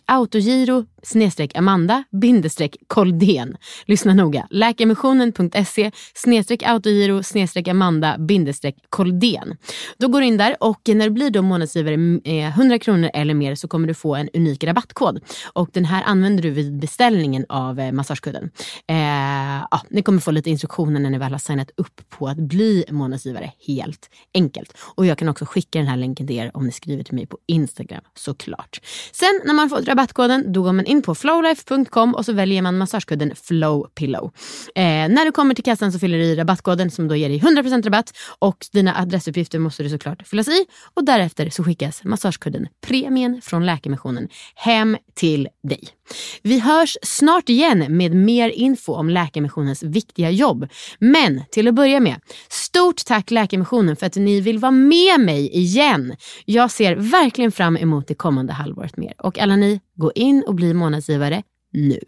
autogiro 0.05 0.85
snedstreck 1.03 1.55
Amanda 1.57 2.03
bindestreck 2.11 2.75
Koldén. 2.87 3.57
Lyssna 3.85 4.13
noga. 4.13 4.47
Läkarmissionen.se 4.49 5.91
snedstreck 6.13 6.63
autogiro 6.63 7.23
snedstreck 7.23 7.67
Amanda 7.67 8.17
bindestreck 8.17 8.75
Koldén. 8.89 9.57
Då 9.97 10.07
går 10.07 10.21
du 10.21 10.27
in 10.27 10.37
där 10.37 10.55
och 10.59 10.81
när 10.85 11.05
du 11.05 11.09
blir 11.09 11.29
då 11.29 11.41
månadsgivare 11.41 11.93
mm, 11.93 12.21
eh, 12.23 12.59
100 12.59 12.79
kronor 12.79 13.09
eller 13.13 13.33
mer 13.33 13.55
så 13.55 13.67
kommer 13.67 13.87
du 13.87 13.93
få 13.93 14.15
en 14.15 14.29
unik 14.33 14.63
rabattkod. 14.63 15.19
Och 15.53 15.69
den 15.73 15.85
här 15.85 16.03
använder 16.05 16.43
du 16.43 16.46
vid 16.49 16.79
beställningen 16.79 17.45
av 17.49 17.79
eh, 17.79 17.91
massagekudden. 17.91 18.51
Eh, 18.87 19.65
ja, 19.71 19.81
ni 19.89 20.01
kommer 20.01 20.19
få 20.19 20.31
lite 20.31 20.49
instruktioner 20.49 20.99
när 20.99 21.09
ni 21.09 21.17
väl 21.17 21.31
har 21.31 21.39
signat 21.39 21.71
upp 21.77 22.09
på 22.09 22.27
att 22.27 22.37
bli 22.37 22.85
månadsgivare. 22.89 23.51
Helt 23.67 24.09
enkelt. 24.33 24.77
Och 24.95 25.05
jag 25.05 25.17
kan 25.17 25.29
också 25.29 25.45
skicka 25.45 25.79
den 25.79 25.87
här 25.87 25.97
länken 25.97 26.27
till 26.27 26.35
er 26.35 26.51
om 26.53 26.65
ni 26.65 26.71
skriver 26.71 27.03
till 27.03 27.15
mig 27.15 27.25
på 27.25 27.37
Instagram 27.45 28.01
såklart. 28.15 28.81
Sen 29.11 29.41
när 29.45 29.53
man 29.53 29.69
fått 29.69 29.87
rabattkoden 29.87 30.53
då 30.53 30.63
går 30.63 30.73
man 30.73 30.85
in 30.85 31.01
på 31.01 31.15
flowlife.com 31.15 32.15
och 32.15 32.25
så 32.25 32.33
väljer 32.33 32.61
man 32.61 32.77
massagekudden 32.77 33.35
Flow 33.35 33.87
Pillow. 33.95 34.31
Eh, 34.75 34.83
när 34.83 35.25
du 35.25 35.31
kommer 35.31 35.55
till 35.55 35.63
kassan 35.63 35.91
så 35.91 35.99
fyller 35.99 36.17
du 36.17 36.23
i 36.23 36.35
rabattkoden 36.35 36.91
som 36.91 37.07
då 37.07 37.15
ger 37.15 37.29
dig 37.29 37.39
100% 37.39 37.83
rabatt 37.83 38.13
och 38.39 38.65
dina 38.71 39.01
adressuppgifter 39.01 39.59
måste 39.59 39.83
du 39.83 39.89
såklart 39.89 40.27
fyllas 40.27 40.47
i 40.47 40.65
och 40.93 41.05
därefter 41.05 41.49
så 41.49 41.63
skickas 41.63 42.03
massagekudden 42.03 42.67
Premien 42.81 43.41
från 43.41 43.65
Läkarmissionen 43.65 44.29
hem 44.55 44.97
till 45.15 45.47
dig. 45.63 45.96
Vi 46.41 46.59
hörs 46.59 46.97
snart 47.03 47.49
igen 47.49 47.97
med 47.97 48.15
mer 48.15 48.49
info 48.49 48.93
om 48.93 49.09
Läkarmissionens 49.09 49.83
viktiga 49.83 50.29
jobb. 50.29 50.67
Men 50.99 51.43
till 51.51 51.67
att 51.67 51.73
börja 51.73 51.99
med, 51.99 52.15
stort 52.49 53.05
tack 53.05 53.31
Läkarmissionen 53.31 53.95
för 53.95 54.05
att 54.05 54.15
ni 54.15 54.41
vill 54.41 54.59
vara 54.59 54.71
med 54.71 55.19
mig 55.19 55.49
igen. 55.57 56.15
Jag 56.45 56.71
ser 56.71 56.95
verkligen 56.95 57.51
fram 57.51 57.77
emot 57.77 58.07
det 58.07 58.15
kommande 58.15 58.53
halvåret 58.53 58.97
mer. 58.97 59.13
Och 59.17 59.39
alla 59.39 59.55
ni, 59.55 59.79
gå 59.95 60.11
in 60.15 60.43
och 60.47 60.55
bli 60.55 60.73
månadsgivare 60.73 61.43
nu. 61.73 61.99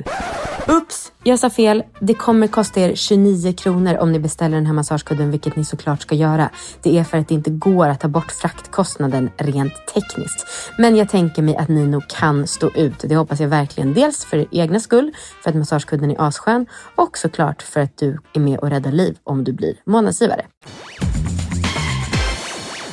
Ups, 0.70 1.12
jag 1.24 1.40
sa 1.40 1.50
fel. 1.50 1.84
Det 2.00 2.14
kommer 2.14 2.48
kosta 2.48 2.80
er 2.80 2.96
29 2.96 3.54
kronor 3.54 3.98
om 3.98 4.12
ni 4.12 4.20
beställer 4.20 4.56
den 4.56 4.66
här 4.66 4.74
massagekudden, 4.74 5.32
vilket 5.32 5.56
ni 5.56 5.66
såklart 5.66 6.02
ska 6.02 6.16
göra. 6.16 6.50
Det 6.82 6.98
är 6.98 7.04
för 7.04 7.18
att 7.18 7.28
det 7.28 7.34
inte 7.34 7.50
går 7.50 7.88
att 7.88 8.00
ta 8.00 8.08
bort 8.08 8.32
fraktkostnaden 8.32 9.30
rent 9.38 9.74
tekniskt. 9.94 10.48
Men 10.78 10.96
jag 10.96 11.10
tänker 11.10 11.42
mig 11.42 11.56
att 11.56 11.70
ni 11.70 11.86
nog 11.86 12.08
kan 12.08 12.48
stå 12.48 12.72
ut. 12.76 13.00
Det 13.00 13.16
hoppas 13.16 13.40
jag 13.40 13.48
verkligen. 13.48 13.94
Dels 13.94 14.26
för 14.26 14.38
er 14.38 14.48
egna 14.52 14.80
skull, 14.80 15.14
för 15.44 15.50
att 15.50 15.56
massagekudden 15.56 16.12
är 16.12 16.22
asskön 16.28 16.66
och 16.96 17.18
såklart 17.18 17.62
för 17.62 17.80
att 17.80 17.98
du 17.98 18.18
är 18.34 18.40
med 18.40 18.60
och 18.60 18.70
räddar 18.70 18.92
liv 18.92 19.18
om 19.24 19.44
du 19.44 19.54
blir 19.54 19.76
månadsgivare. 19.86 20.46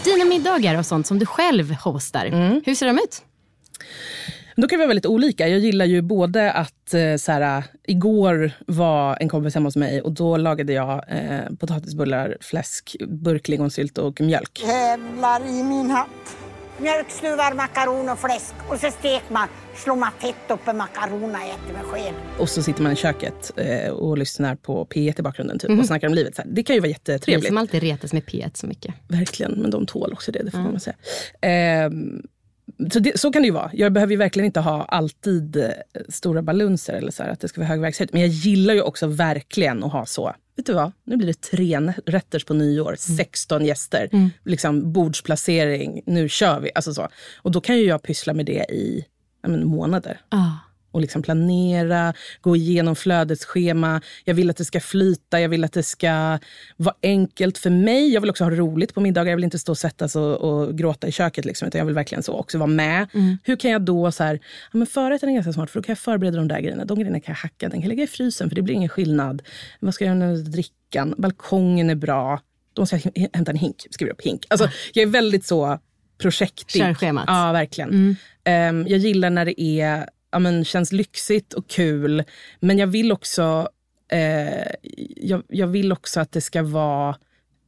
Dina 0.04 0.24
middagar 0.24 0.78
och 0.78 0.86
sånt 0.86 1.06
som 1.06 1.18
du 1.18 1.26
själv 1.26 1.74
hostar, 1.74 2.26
hur 2.66 2.74
ser 2.74 2.86
de 2.86 2.98
ut? 2.98 3.22
Då 4.56 4.68
kan 4.68 4.78
vi 4.78 4.80
vara 4.80 4.88
väldigt 4.88 5.06
olika. 5.06 5.48
Jag 5.48 5.58
gillar 5.60 5.84
ju 5.84 6.02
både 6.02 6.52
att, 6.52 6.94
eh, 6.94 7.16
så 7.16 7.32
här, 7.32 7.62
igår 7.86 8.50
var 8.66 9.16
en 9.20 9.28
kompis 9.28 9.54
hemma 9.54 9.66
hos 9.66 9.76
mig 9.76 10.00
och 10.02 10.12
då 10.12 10.36
lagade 10.36 10.72
jag 10.72 11.04
eh, 11.08 11.40
potatisbullar, 11.60 12.36
fläsk, 12.40 12.96
burklingonsylt 13.08 13.98
och 13.98 14.20
mjölk. 14.20 14.60
Tävlar 14.66 15.40
i 15.48 15.62
min 15.62 15.90
hatt. 15.90 16.36
mjölkstuvad 16.78 17.56
makaron 17.56 18.08
och 18.08 18.18
fläsk 18.18 18.54
och 18.68 18.80
så 18.80 18.90
steker 18.90 19.32
man, 19.32 19.48
slår 19.74 19.96
man 19.96 20.10
fett 20.18 20.50
upp 20.50 20.68
i 20.68 20.72
makaronerna 20.72 21.38
och 21.38 21.44
äter 21.44 21.72
med 21.72 21.82
sked. 21.82 22.14
Och 22.38 22.48
så 22.48 22.62
sitter 22.62 22.82
man 22.82 22.92
i 22.92 22.96
köket 22.96 23.52
eh, 23.56 23.90
och 23.90 24.18
lyssnar 24.18 24.54
på 24.56 24.84
P1 24.86 25.18
i 25.20 25.22
bakgrunden 25.22 25.58
typ, 25.58 25.70
Mhm. 25.70 25.80
och 25.80 25.86
snackar 25.86 26.08
om 26.08 26.14
livet. 26.14 26.36
Så 26.36 26.42
här. 26.42 26.48
Det 26.50 26.62
kan 26.62 26.74
ju 26.76 26.80
vara 26.80 26.88
jättetrevligt. 26.90 27.46
som 27.48 27.58
alltid 27.58 27.82
retas 27.82 28.12
med 28.12 28.22
P1 28.24 28.50
så 28.56 28.66
mycket. 28.66 28.94
Verkligen, 29.08 29.52
men 29.52 29.70
de 29.70 29.86
tål 29.86 30.12
också 30.12 30.32
det, 30.32 30.42
det 30.42 30.50
får 30.50 30.60
Ja. 30.60 30.70
man 30.70 30.80
säga. 30.80 30.96
Ehm, 31.40 32.22
så, 32.92 32.98
det, 32.98 33.20
så 33.20 33.32
kan 33.32 33.42
det 33.42 33.46
ju 33.46 33.52
vara. 33.52 33.70
Jag 33.72 33.92
behöver 33.92 34.10
ju 34.10 34.16
verkligen 34.16 34.46
inte 34.46 34.60
ha 34.60 34.84
alltid 34.84 35.56
eh, 35.56 35.70
stora 36.08 36.42
balunser 36.42 36.94
eller 36.94 37.10
så 37.10 37.22
här, 37.22 37.30
att 37.30 37.40
det 37.40 37.48
ska 37.48 37.60
vara 37.60 37.68
hög 37.68 37.80
verksamhet. 37.80 38.12
Men 38.12 38.22
jag 38.22 38.30
gillar 38.30 38.74
ju 38.74 38.80
också 38.80 39.06
verkligen 39.06 39.84
att 39.84 39.92
ha 39.92 40.06
så. 40.06 40.34
Vet 40.56 40.66
du 40.66 40.72
vad? 40.72 40.92
Nu 41.04 41.16
blir 41.16 41.26
det 41.26 41.40
tre 41.40 41.92
rätters 42.06 42.44
på 42.44 42.54
nyår, 42.54 42.96
16 42.98 43.64
gäster, 43.64 44.30
liksom 44.44 44.92
bordsplacering, 44.92 46.02
nu 46.06 46.28
kör 46.28 46.60
vi. 46.60 46.70
Alltså 46.74 46.94
så. 46.94 47.08
Och 47.36 47.52
då 47.52 47.60
kan 47.60 47.78
ju 47.78 47.84
jag 47.84 48.02
pyssla 48.02 48.34
med 48.34 48.46
det 48.46 48.66
i 48.70 49.04
ja, 49.42 49.48
men, 49.48 49.66
månader 49.66 50.20
Ah. 50.28 50.65
Och 50.96 51.02
liksom 51.02 51.22
planera, 51.22 52.14
gå 52.40 52.56
igenom 52.56 52.96
flödets 52.96 53.44
schema. 53.44 54.00
Jag 54.24 54.34
vill 54.34 54.50
att 54.50 54.56
det 54.56 54.64
ska 54.64 54.80
flyta, 54.80 55.40
jag 55.40 55.48
vill 55.48 55.64
att 55.64 55.72
det 55.72 55.82
ska 55.82 56.38
vara 56.76 56.94
enkelt 57.02 57.58
för 57.58 57.70
mig. 57.70 58.12
Jag 58.12 58.20
vill 58.20 58.30
också 58.30 58.44
ha 58.44 58.50
roligt 58.50 58.94
på 58.94 59.00
middagar. 59.00 59.30
Jag 59.30 59.36
vill 59.36 59.44
inte 59.44 59.58
stå 59.58 59.72
och 59.72 59.78
sättas 59.78 60.16
och, 60.16 60.36
och 60.36 60.78
gråta 60.78 61.06
i 61.06 61.12
köket. 61.12 61.44
Liksom, 61.44 61.68
utan 61.68 61.78
jag 61.78 61.86
vill 61.86 61.94
verkligen 61.94 62.22
så 62.22 62.32
också 62.32 62.58
vara 62.58 62.66
med. 62.66 63.06
Hur 63.44 63.56
kan 63.56 63.70
jag 63.70 63.82
då, 63.82 64.12
så 64.12 64.24
här, 64.24 64.34
ja, 64.72 64.78
men 64.78 64.86
förrätten 64.86 65.28
är 65.28 65.34
ganska 65.34 65.52
smart 65.52 65.70
för 65.70 65.80
då 65.80 65.82
kan 65.84 65.92
jag 65.92 65.98
förbereda 65.98 66.36
de 66.36 66.48
där 66.48 66.60
grejerna. 66.60 66.84
De 66.84 66.98
grejerna 66.98 67.20
kan 67.20 67.32
jag 67.32 67.36
hacka, 67.36 67.68
den 67.68 67.70
kan 67.70 67.80
jag 67.80 67.88
lägga 67.88 68.02
i 68.02 68.06
frysen 68.06 68.48
för 68.48 68.56
det 68.56 68.62
blir 68.62 68.74
ingen 68.74 68.88
skillnad. 68.88 69.42
Vad 69.80 69.94
ska 69.94 70.04
jag 70.04 70.16
göra 70.16 70.28
med 70.28 70.44
drickan? 70.44 71.14
Balkongen 71.18 71.90
är 71.90 71.94
bra. 71.94 72.40
Då 72.72 72.82
måste 72.82 73.00
jag 73.14 73.28
hämta 73.32 73.50
en 73.50 73.56
hink, 73.56 73.86
skriver 73.90 74.12
upp 74.12 74.22
hink. 74.22 74.44
Alltså, 74.48 74.68
jag 74.92 75.02
är 75.02 75.06
väldigt 75.06 75.46
så 75.46 75.78
projektig. 76.18 76.82
Kör 76.82 76.94
schemat. 76.94 77.24
Ja, 77.26 77.52
verkligen. 77.52 78.16
Ehm, 78.44 78.86
jag 78.88 78.98
gillar 78.98 79.30
när 79.30 79.44
det 79.44 79.60
är, 79.60 80.08
ja, 80.36 80.40
men, 80.40 80.64
känns 80.64 80.92
lyxigt 80.92 81.52
och 81.52 81.68
kul. 81.68 82.24
Men 82.60 82.78
jag 82.78 82.86
vill 82.86 83.12
också, 83.12 83.68
eh, 84.12 84.66
jag, 85.16 85.42
jag 85.48 85.66
vill 85.66 85.92
också 85.92 86.20
att 86.20 86.32
det 86.32 86.40
ska 86.40 86.62
vara 86.62 87.16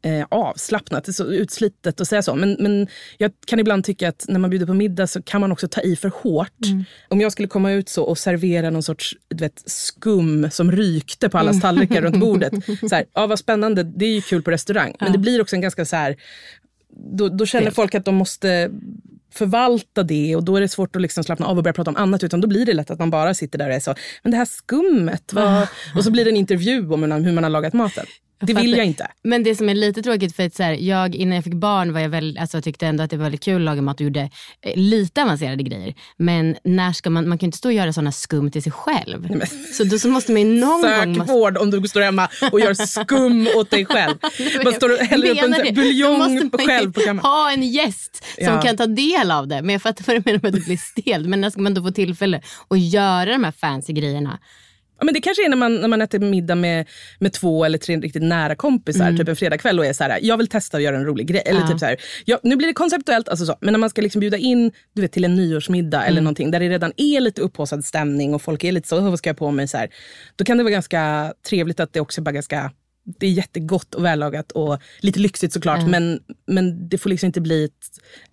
eh, 0.03 0.27
avslappnat. 0.29 1.05
Det 1.05 1.11
är 1.11 1.13
så 1.13 1.25
utslitet 1.27 2.01
att 2.01 2.09
säga 2.09 2.23
så. 2.23 2.35
Men, 2.35 2.57
men 2.61 2.87
jag 3.19 3.33
kan 3.47 3.59
ibland 3.59 3.85
tycka 3.85 4.09
att 4.09 4.25
när 4.29 4.39
man 4.41 4.51
bjuder 4.51 4.67
på 4.67 4.75
middag 4.75 5.07
så 5.07 5.23
kan 5.23 5.41
man 5.41 5.53
också 5.53 5.69
ta 5.69 5.81
i 5.81 5.97
för 5.97 6.13
hårt. 6.23 6.59
Om 7.09 7.21
jag 7.21 7.33
skulle 7.33 7.49
komma 7.49 7.73
ut 7.73 7.89
så 7.89 8.03
och 8.05 8.19
servera 8.19 8.71
någon 8.71 8.83
sorts 8.83 9.17
du 9.29 9.45
vet, 9.45 9.63
skum 9.67 10.51
som 10.51 10.73
rykte 10.73 11.29
på 11.29 11.39
allas 11.39 11.55
Mm. 11.55 11.61
tallrikar 11.61 12.03
runt 12.03 12.21
bordet. 12.27 12.53
Så 12.65 12.95
här, 12.95 13.05
ja, 13.15 13.27
vad 13.27 13.39
spännande, 13.39 13.83
det 13.83 14.05
är 14.05 14.15
ju 14.15 14.21
kul 14.21 14.43
på 14.43 14.51
restaurang. 14.51 14.95
Men 15.01 15.13
det 15.13 15.19
blir 15.19 15.41
också 15.41 15.57
en 15.57 15.63
ganska 15.63 15.85
så 15.85 15.97
här, 15.97 16.17
då, 17.13 17.29
då 17.29 17.47
känner 17.47 17.71
folk 17.71 17.95
att 17.95 18.05
de 18.05 18.15
måste 18.15 18.71
förvalta 19.31 20.03
det 20.03 20.37
och 20.37 20.45
då 20.45 20.57
är 20.57 20.61
det 20.61 20.69
svårt 20.69 20.97
att 20.97 21.03
liksom 21.03 21.25
slappna 21.25 21.47
av 21.47 21.57
och 21.57 21.65
börja 21.65 21.75
prata 21.75 21.91
om 21.91 21.97
annat 21.97 22.25
utan 22.25 22.41
då 22.41 22.49
blir 22.49 22.67
det 22.67 22.75
lätt 22.75 22.91
att 22.91 22.99
man 22.99 23.11
bara 23.11 23.35
sitter 23.35 23.59
där 23.59 23.69
och 23.69 23.75
är 23.75 23.81
så, 23.81 23.95
men 24.23 24.31
det 24.31 24.37
här 24.37 24.45
skummet, 24.45 25.33
vad... 25.33 25.69
och 25.97 26.05
så 26.05 26.11
blir 26.11 26.25
det 26.25 26.31
en 26.31 26.37
intervju 26.37 26.93
om 26.93 27.03
hur 27.03 27.33
man 27.33 27.45
har 27.45 27.51
lagat 27.51 27.73
maten. 27.73 28.07
Det 28.41 28.55
vill 28.55 28.73
jag 28.77 28.87
inte. 28.87 29.07
Men 29.23 29.43
det 29.43 29.55
som 29.55 29.69
är 29.69 29.75
lite 29.75 30.03
tråkigt 30.03 30.37
för 30.37 30.47
att 30.47 30.55
så 30.55 30.63
här, 30.63 30.73
jag 30.73 31.15
innan 31.15 31.35
jag 31.35 31.45
fick 31.45 31.55
barn 31.55 31.93
var 31.93 32.01
jag 32.01 32.09
väl, 32.09 32.39
alltså, 32.41 32.63
tyckte 32.63 32.87
ändå 32.87 33.03
att 33.03 33.11
det 33.11 33.17
var 33.17 33.23
väldigt 33.23 33.43
kul 33.45 33.55
att 33.57 33.61
laga 33.65 33.83
mat 33.83 33.97
och 33.97 34.01
gjorde 34.05 34.31
eh, 34.63 34.73
lite 34.77 35.23
avancerade 35.23 35.63
grejer. 35.63 35.95
Men 36.17 36.57
när 36.65 36.93
ska 36.93 37.11
man, 37.11 37.29
man 37.29 37.39
kan 37.39 37.47
inte 37.47 37.59
stå 37.59 37.69
och 37.69 37.73
göra 37.73 37.93
sådana 37.93 38.13
skum 38.13 38.51
till 38.51 38.63
sig 38.63 38.73
själv. 38.73 39.29
Så 39.73 39.85
då 39.85 39.99
så 39.99 40.09
måste 40.09 40.33
man 40.33 40.43
ju 40.43 40.61
någon 40.61 40.83
gång... 40.83 41.15
Sök 41.15 41.29
vård 41.29 41.57
om 41.59 41.71
du 41.71 41.89
står 41.89 42.01
hemma 42.01 42.29
och 42.53 42.61
gör 42.61 42.75
skum 42.75 43.49
åt 43.57 43.71
dig 43.71 43.85
själv. 43.85 44.15
Man 44.65 44.73
står 44.73 44.93
och 44.93 44.99
häller 45.07 45.31
upp 45.31 45.39
en. 45.43 45.51
Då 45.51 45.73
buljong 45.83 46.33
ju 46.33 46.51
själv 46.67 46.93
på 46.93 47.01
kammaren. 47.01 47.19
ha 47.27 47.53
en 47.53 47.63
gäst 47.63 48.25
som 48.35 48.45
Ja. 48.45 48.63
kan 48.63 48.77
ta 48.77 48.87
del 48.87 49.31
av 49.31 49.49
det. 49.49 49.63
Men 49.63 49.73
jag 49.73 49.83
fattar 49.83 50.05
vad 50.07 50.17
du 50.17 50.23
menar 50.25 50.41
med 50.43 50.49
att 50.49 50.61
det 50.61 50.67
blir 50.67 50.77
stelt. 50.77 51.29
Men 51.29 51.41
när 51.41 51.51
ska 51.51 51.61
man 51.61 51.75
då 51.75 51.83
få 51.83 51.91
tillfälle 51.91 52.43
att 52.71 52.81
göra 52.81 53.33
de 53.33 53.45
här 53.45 53.53
fancy 53.53 53.93
grejerna? 53.93 54.39
Ja, 54.99 55.05
men 55.05 55.15
det 55.15 55.21
kanske 55.21 55.45
är 55.45 55.49
när 55.49 55.57
man, 55.57 55.75
när 55.81 55.89
man 55.89 56.03
äter 56.03 56.19
middag 56.19 56.55
med, 56.55 56.89
med 57.19 57.33
två 57.33 57.65
eller 57.65 57.79
tre 57.79 57.97
riktigt 57.97 58.23
nära 58.23 58.55
kompisar, 58.55 59.05
Mm. 59.05 59.17
typ 59.17 59.29
en 59.29 59.37
fredagkväll 59.37 59.79
och 59.79 59.87
är 59.87 59.93
så 59.93 60.05
här, 60.05 60.19
jag 60.23 60.37
vill 60.37 60.47
testa 60.49 60.77
att 60.77 60.83
göra 60.83 60.97
en 60.97 61.05
rolig 61.05 61.27
grej. 61.27 61.43
Eller 61.47 61.61
Ja. 61.61 61.69
typ 61.69 61.79
så 61.79 61.87
här, 61.87 61.97
ja, 62.25 62.39
nu 62.43 62.57
blir 62.57 62.67
det 62.69 62.73
konceptuellt, 62.75 63.29
alltså 63.29 63.47
så, 63.47 63.57
men 63.61 63.73
när 63.73 63.79
man 63.79 63.91
ska 63.91 64.03
liksom 64.03 64.21
bjuda 64.21 64.37
in 64.37 64.73
du 64.95 65.03
vet, 65.03 65.13
till 65.13 65.25
en 65.25 65.35
nyårsmiddag 65.37 66.01
eller 66.03 66.13
Mm. 66.13 66.25
någonting 66.25 66.51
där 66.51 66.61
det 66.61 66.69
redan 66.69 66.93
är 66.97 67.21
lite 67.21 67.41
upphaussad 67.41 67.85
stämning 67.85 68.35
och 68.35 68.43
folk 68.43 68.65
är 68.65 68.73
lite 68.73 68.89
så, 68.89 68.99
"Åh, 68.99 69.11
vad 69.11 69.19
ska 69.19 69.29
jag 69.31 69.37
på 69.37 69.51
mig? 69.51 69.69
Så 69.69 69.77
här, 69.79 69.89
då 70.37 70.45
kan 70.45 70.57
det 70.57 70.63
vara 70.65 70.73
ganska 70.73 71.33
trevligt 71.49 71.81
att 71.81 71.93
det 71.93 72.01
också 72.01 72.21
bara 72.23 72.33
ganska 72.33 72.71
det 73.19 73.27
är 73.27 73.31
jättegott 73.31 73.95
och 73.95 74.05
vällagat 74.05 74.53
och 74.53 74.79
lite 75.01 75.21
lyxigt 75.21 75.53
såklart. 75.53 75.79
Mm. 75.79 75.91
Men, 75.91 76.21
men 76.47 76.89
det 76.89 76.99
får 76.99 77.11
liksom 77.11 77.27
inte 77.27 77.41
bli 77.41 77.65
ett, 77.65 77.73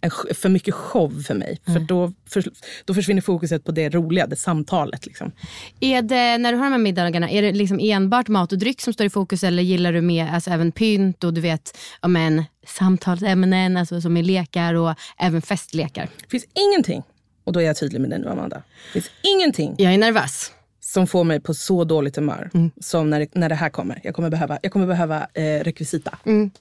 en, 0.01 0.11
för 0.35 0.49
mycket 0.49 0.73
show 0.73 1.23
för 1.23 1.33
mig. 1.33 1.59
För 1.65 1.71
Mm. 1.71 1.87
då, 1.87 2.13
för, 2.29 2.43
då 2.85 2.93
försvinner 2.93 3.21
fokuset 3.21 3.63
på 3.63 3.71
det 3.71 3.89
roliga, 3.89 4.27
det 4.27 4.35
samtalet. 4.35 5.05
Liksom. 5.05 5.31
Är 5.79 6.01
det, 6.01 6.37
när 6.37 6.51
du 6.51 6.57
har 6.57 6.65
de 6.65 6.71
här 6.71 6.79
middagarna, 6.79 7.29
är 7.29 7.41
det 7.41 7.51
liksom 7.51 7.79
enbart 7.81 8.27
mat 8.27 8.51
och 8.51 8.57
dryck 8.57 8.81
som 8.81 8.93
står 8.93 9.05
i 9.05 9.09
fokus 9.09 9.43
eller 9.43 9.63
gillar 9.63 9.93
du 9.93 10.01
med 10.01 10.33
alltså 10.33 10.49
även 10.49 10.71
pynt 10.71 11.23
och 11.23 11.33
du 11.33 11.41
vet, 11.41 11.77
ja, 12.01 12.07
men, 12.07 12.43
samtalsämnen 12.67 13.77
alltså, 13.77 14.01
som 14.01 14.17
är 14.17 14.23
lekar 14.23 14.73
och 14.73 14.95
även 15.17 15.41
festlekar? 15.41 16.09
Det 16.21 16.29
finns 16.29 16.45
ingenting, 16.53 17.03
och 17.43 17.53
då 17.53 17.59
är 17.61 17.65
jag 17.65 17.77
tydlig 17.77 18.01
med 18.01 18.09
det 18.09 18.17
nu 18.17 18.29
Amanda. 18.29 18.63
Det 18.93 19.01
finns 19.01 19.11
ingenting 19.21 19.75
Jag 19.77 19.93
är 19.93 19.97
nervös. 19.97 20.51
Som 20.95 21.07
får 21.07 21.23
mig 21.23 21.39
på 21.39 21.53
så 21.53 21.83
dåligt 21.83 22.15
humör 22.15 22.49
Mm. 22.53 22.71
som 22.81 23.09
när 23.09 23.19
det, 23.19 23.35
när 23.35 23.49
det 23.49 23.55
här 23.55 23.69
kommer. 23.69 23.99
Jag 24.03 24.13
kommer 24.15 24.29
behöva, 24.29 24.59
jag 24.61 24.71
kommer 24.71 24.87
behöva 24.87 25.17
eh, 25.33 25.59
rekvisita. 25.63 26.17
Mm. 26.25 26.51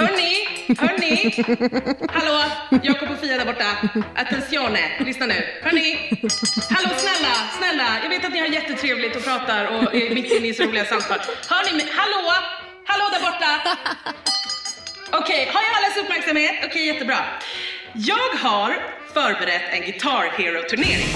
Hörni, 0.00 0.32
hörni. 0.82 1.12
Hallå, 2.16 2.36
Jakob 2.82 3.08
och 3.10 3.18
Fia 3.22 3.36
där 3.38 3.44
borta. 3.52 3.70
Attenzione, 4.20 4.80
lyssna 5.06 5.26
nu. 5.26 5.38
Hörni. 5.62 5.88
Hallå 6.76 6.90
snälla, 7.04 7.34
snälla. 7.58 7.88
Jag 8.02 8.08
vet 8.14 8.24
att 8.24 8.32
ni 8.32 8.40
har 8.40 8.46
jättetrevligt 8.46 9.16
och 9.16 9.24
pratar 9.24 9.62
och 9.74 9.94
är 9.94 10.14
mitt 10.14 10.32
inne 10.36 10.48
i 10.48 10.54
så 10.54 10.62
roliga 10.64 10.84
samtal. 10.84 11.18
Hör 11.50 11.62
ni 11.68 11.72
mig? 11.78 11.86
Hallå, 12.00 12.22
hallå 12.90 13.04
där 13.14 13.22
borta. 13.28 13.52
Okej, 15.20 15.42
har 15.54 15.60
jag 15.66 15.72
allas 15.78 15.96
uppmärksamhet? 16.02 16.54
Okej, 16.66 16.86
jättebra. 16.86 17.18
Jag 17.94 18.38
har 18.38 18.76
förberett 19.14 19.62
en 19.72 19.80
Guitar 19.80 20.24
Hero-turnering. 20.38 21.08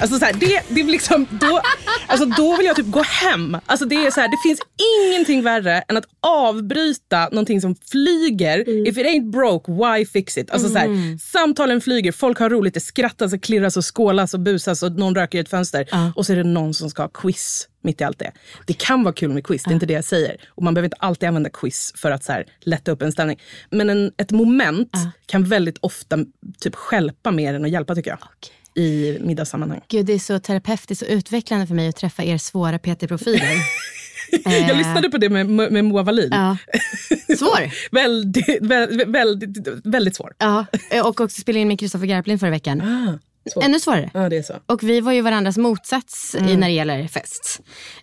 Alltså 0.00 0.18
så 0.18 0.24
här, 0.24 0.32
det, 0.32 0.62
det 0.68 0.80
är 0.80 0.84
liksom, 0.84 1.26
då, 1.30 1.60
alltså 2.06 2.26
då 2.26 2.56
vill 2.56 2.66
jag 2.66 2.76
typ 2.76 2.90
gå 2.90 3.02
hem. 3.02 3.56
Alltså 3.66 3.86
det, 3.86 3.94
är 4.06 4.10
så 4.10 4.20
här, 4.20 4.28
det 4.28 4.36
finns 4.48 4.60
ingenting 5.08 5.42
värre 5.42 5.80
än 5.88 5.96
att 5.96 6.04
avbryta 6.20 7.28
någonting 7.28 7.60
som 7.60 7.74
flyger. 7.90 8.68
If 8.88 8.98
it 8.98 9.06
ain't 9.06 9.30
broke, 9.30 9.72
why 9.72 10.06
fix 10.06 10.38
it? 10.38 10.50
Alltså 10.50 10.68
så 10.68 10.78
här, 10.78 11.18
samtalen 11.18 11.80
flyger, 11.80 12.12
folk 12.12 12.38
har 12.38 12.50
roligt, 12.50 12.74
det 12.74 12.80
skrattas 12.80 13.32
och 13.32 13.42
klirras 13.42 13.76
och 13.76 13.96
skålas 13.96 14.34
och 14.34 14.40
busas 14.40 14.82
och 14.82 14.92
någon 14.92 15.14
röker 15.14 15.38
i 15.38 15.40
ett 15.40 15.48
fönster. 15.48 15.88
Och 16.16 16.26
så 16.26 16.32
är 16.32 16.36
det 16.36 16.44
någon 16.44 16.74
som 16.74 16.90
ska 16.90 17.02
ha 17.02 17.08
quiz 17.08 17.68
mitt 17.82 18.00
i 18.00 18.04
allt 18.04 18.18
det. 18.18 18.32
Det 18.66 18.72
kan 18.72 19.04
vara 19.04 19.14
kul 19.14 19.32
med 19.32 19.44
quiz, 19.46 19.62
det 19.64 19.70
är 19.70 19.74
inte 19.74 19.86
det 19.86 19.92
jag 19.94 20.04
säger. 20.04 20.36
Och 20.48 20.62
man 20.62 20.74
behöver 20.74 20.86
inte 20.86 20.96
alltid 21.00 21.28
använda 21.28 21.50
quiz 21.50 21.92
för 21.96 22.10
att 22.10 22.24
så 22.24 22.32
här, 22.32 22.46
lätta 22.60 22.90
upp 22.92 23.02
en 23.02 23.12
stämning. 23.12 23.40
Men 23.70 23.90
en, 23.90 24.12
ett 24.16 24.30
moment 24.30 24.92
kan 25.26 25.44
väldigt 25.44 25.78
ofta 25.80 26.18
typ 26.60 26.74
stjälpa 26.74 27.30
mer 27.30 27.54
än 27.54 27.64
att 27.64 27.70
hjälpa 27.70 27.94
tycker 27.94 28.10
jag. 28.10 28.18
I 28.76 29.18
middagssammanhang. 29.20 29.80
Gud, 29.88 30.06
det 30.06 30.12
är 30.12 30.18
så 30.18 30.38
terapeutiskt 30.38 31.02
och 31.02 31.08
utvecklande 31.10 31.66
för 31.66 31.74
mig 31.74 31.88
att 31.88 31.96
träffa 31.96 32.24
er 32.24 32.38
svåra 32.38 32.78
PT-profiler. 32.78 33.56
Eh, 34.46 34.68
Jag 34.68 34.76
lyssnade 34.76 35.10
på 35.10 35.18
det 35.18 35.28
med, 35.28 35.46
med 35.72 35.84
Moa 35.84 36.02
Wallin. 36.02 36.28
Ja. 36.32 36.56
Svår. 37.38 37.70
väldigt, 37.94 38.58
väldigt, 38.62 39.08
väldigt, 39.08 39.68
väldigt 39.84 40.16
svår. 40.16 40.34
Ja, 40.38 40.66
och 41.04 41.20
också 41.20 41.40
spelade 41.40 41.60
in 41.60 41.68
med 41.68 41.80
Kristoffer 41.80 42.06
Garplind 42.06 42.40
förra 42.40 42.50
veckan. 42.50 42.82
svår. 43.52 43.62
Ännu 43.64 43.80
svårare. 43.80 44.10
Ja, 44.14 44.28
det 44.28 44.36
är 44.36 44.42
så. 44.42 44.54
Och 44.66 44.82
vi 44.82 45.00
var 45.00 45.12
ju 45.12 45.20
varandras 45.20 45.56
motsats 45.56 46.34
i, 46.34 46.38
Mm. 46.38 46.60
när 46.60 46.66
det 46.68 46.74
gäller 46.74 47.08
fest. 47.08 47.60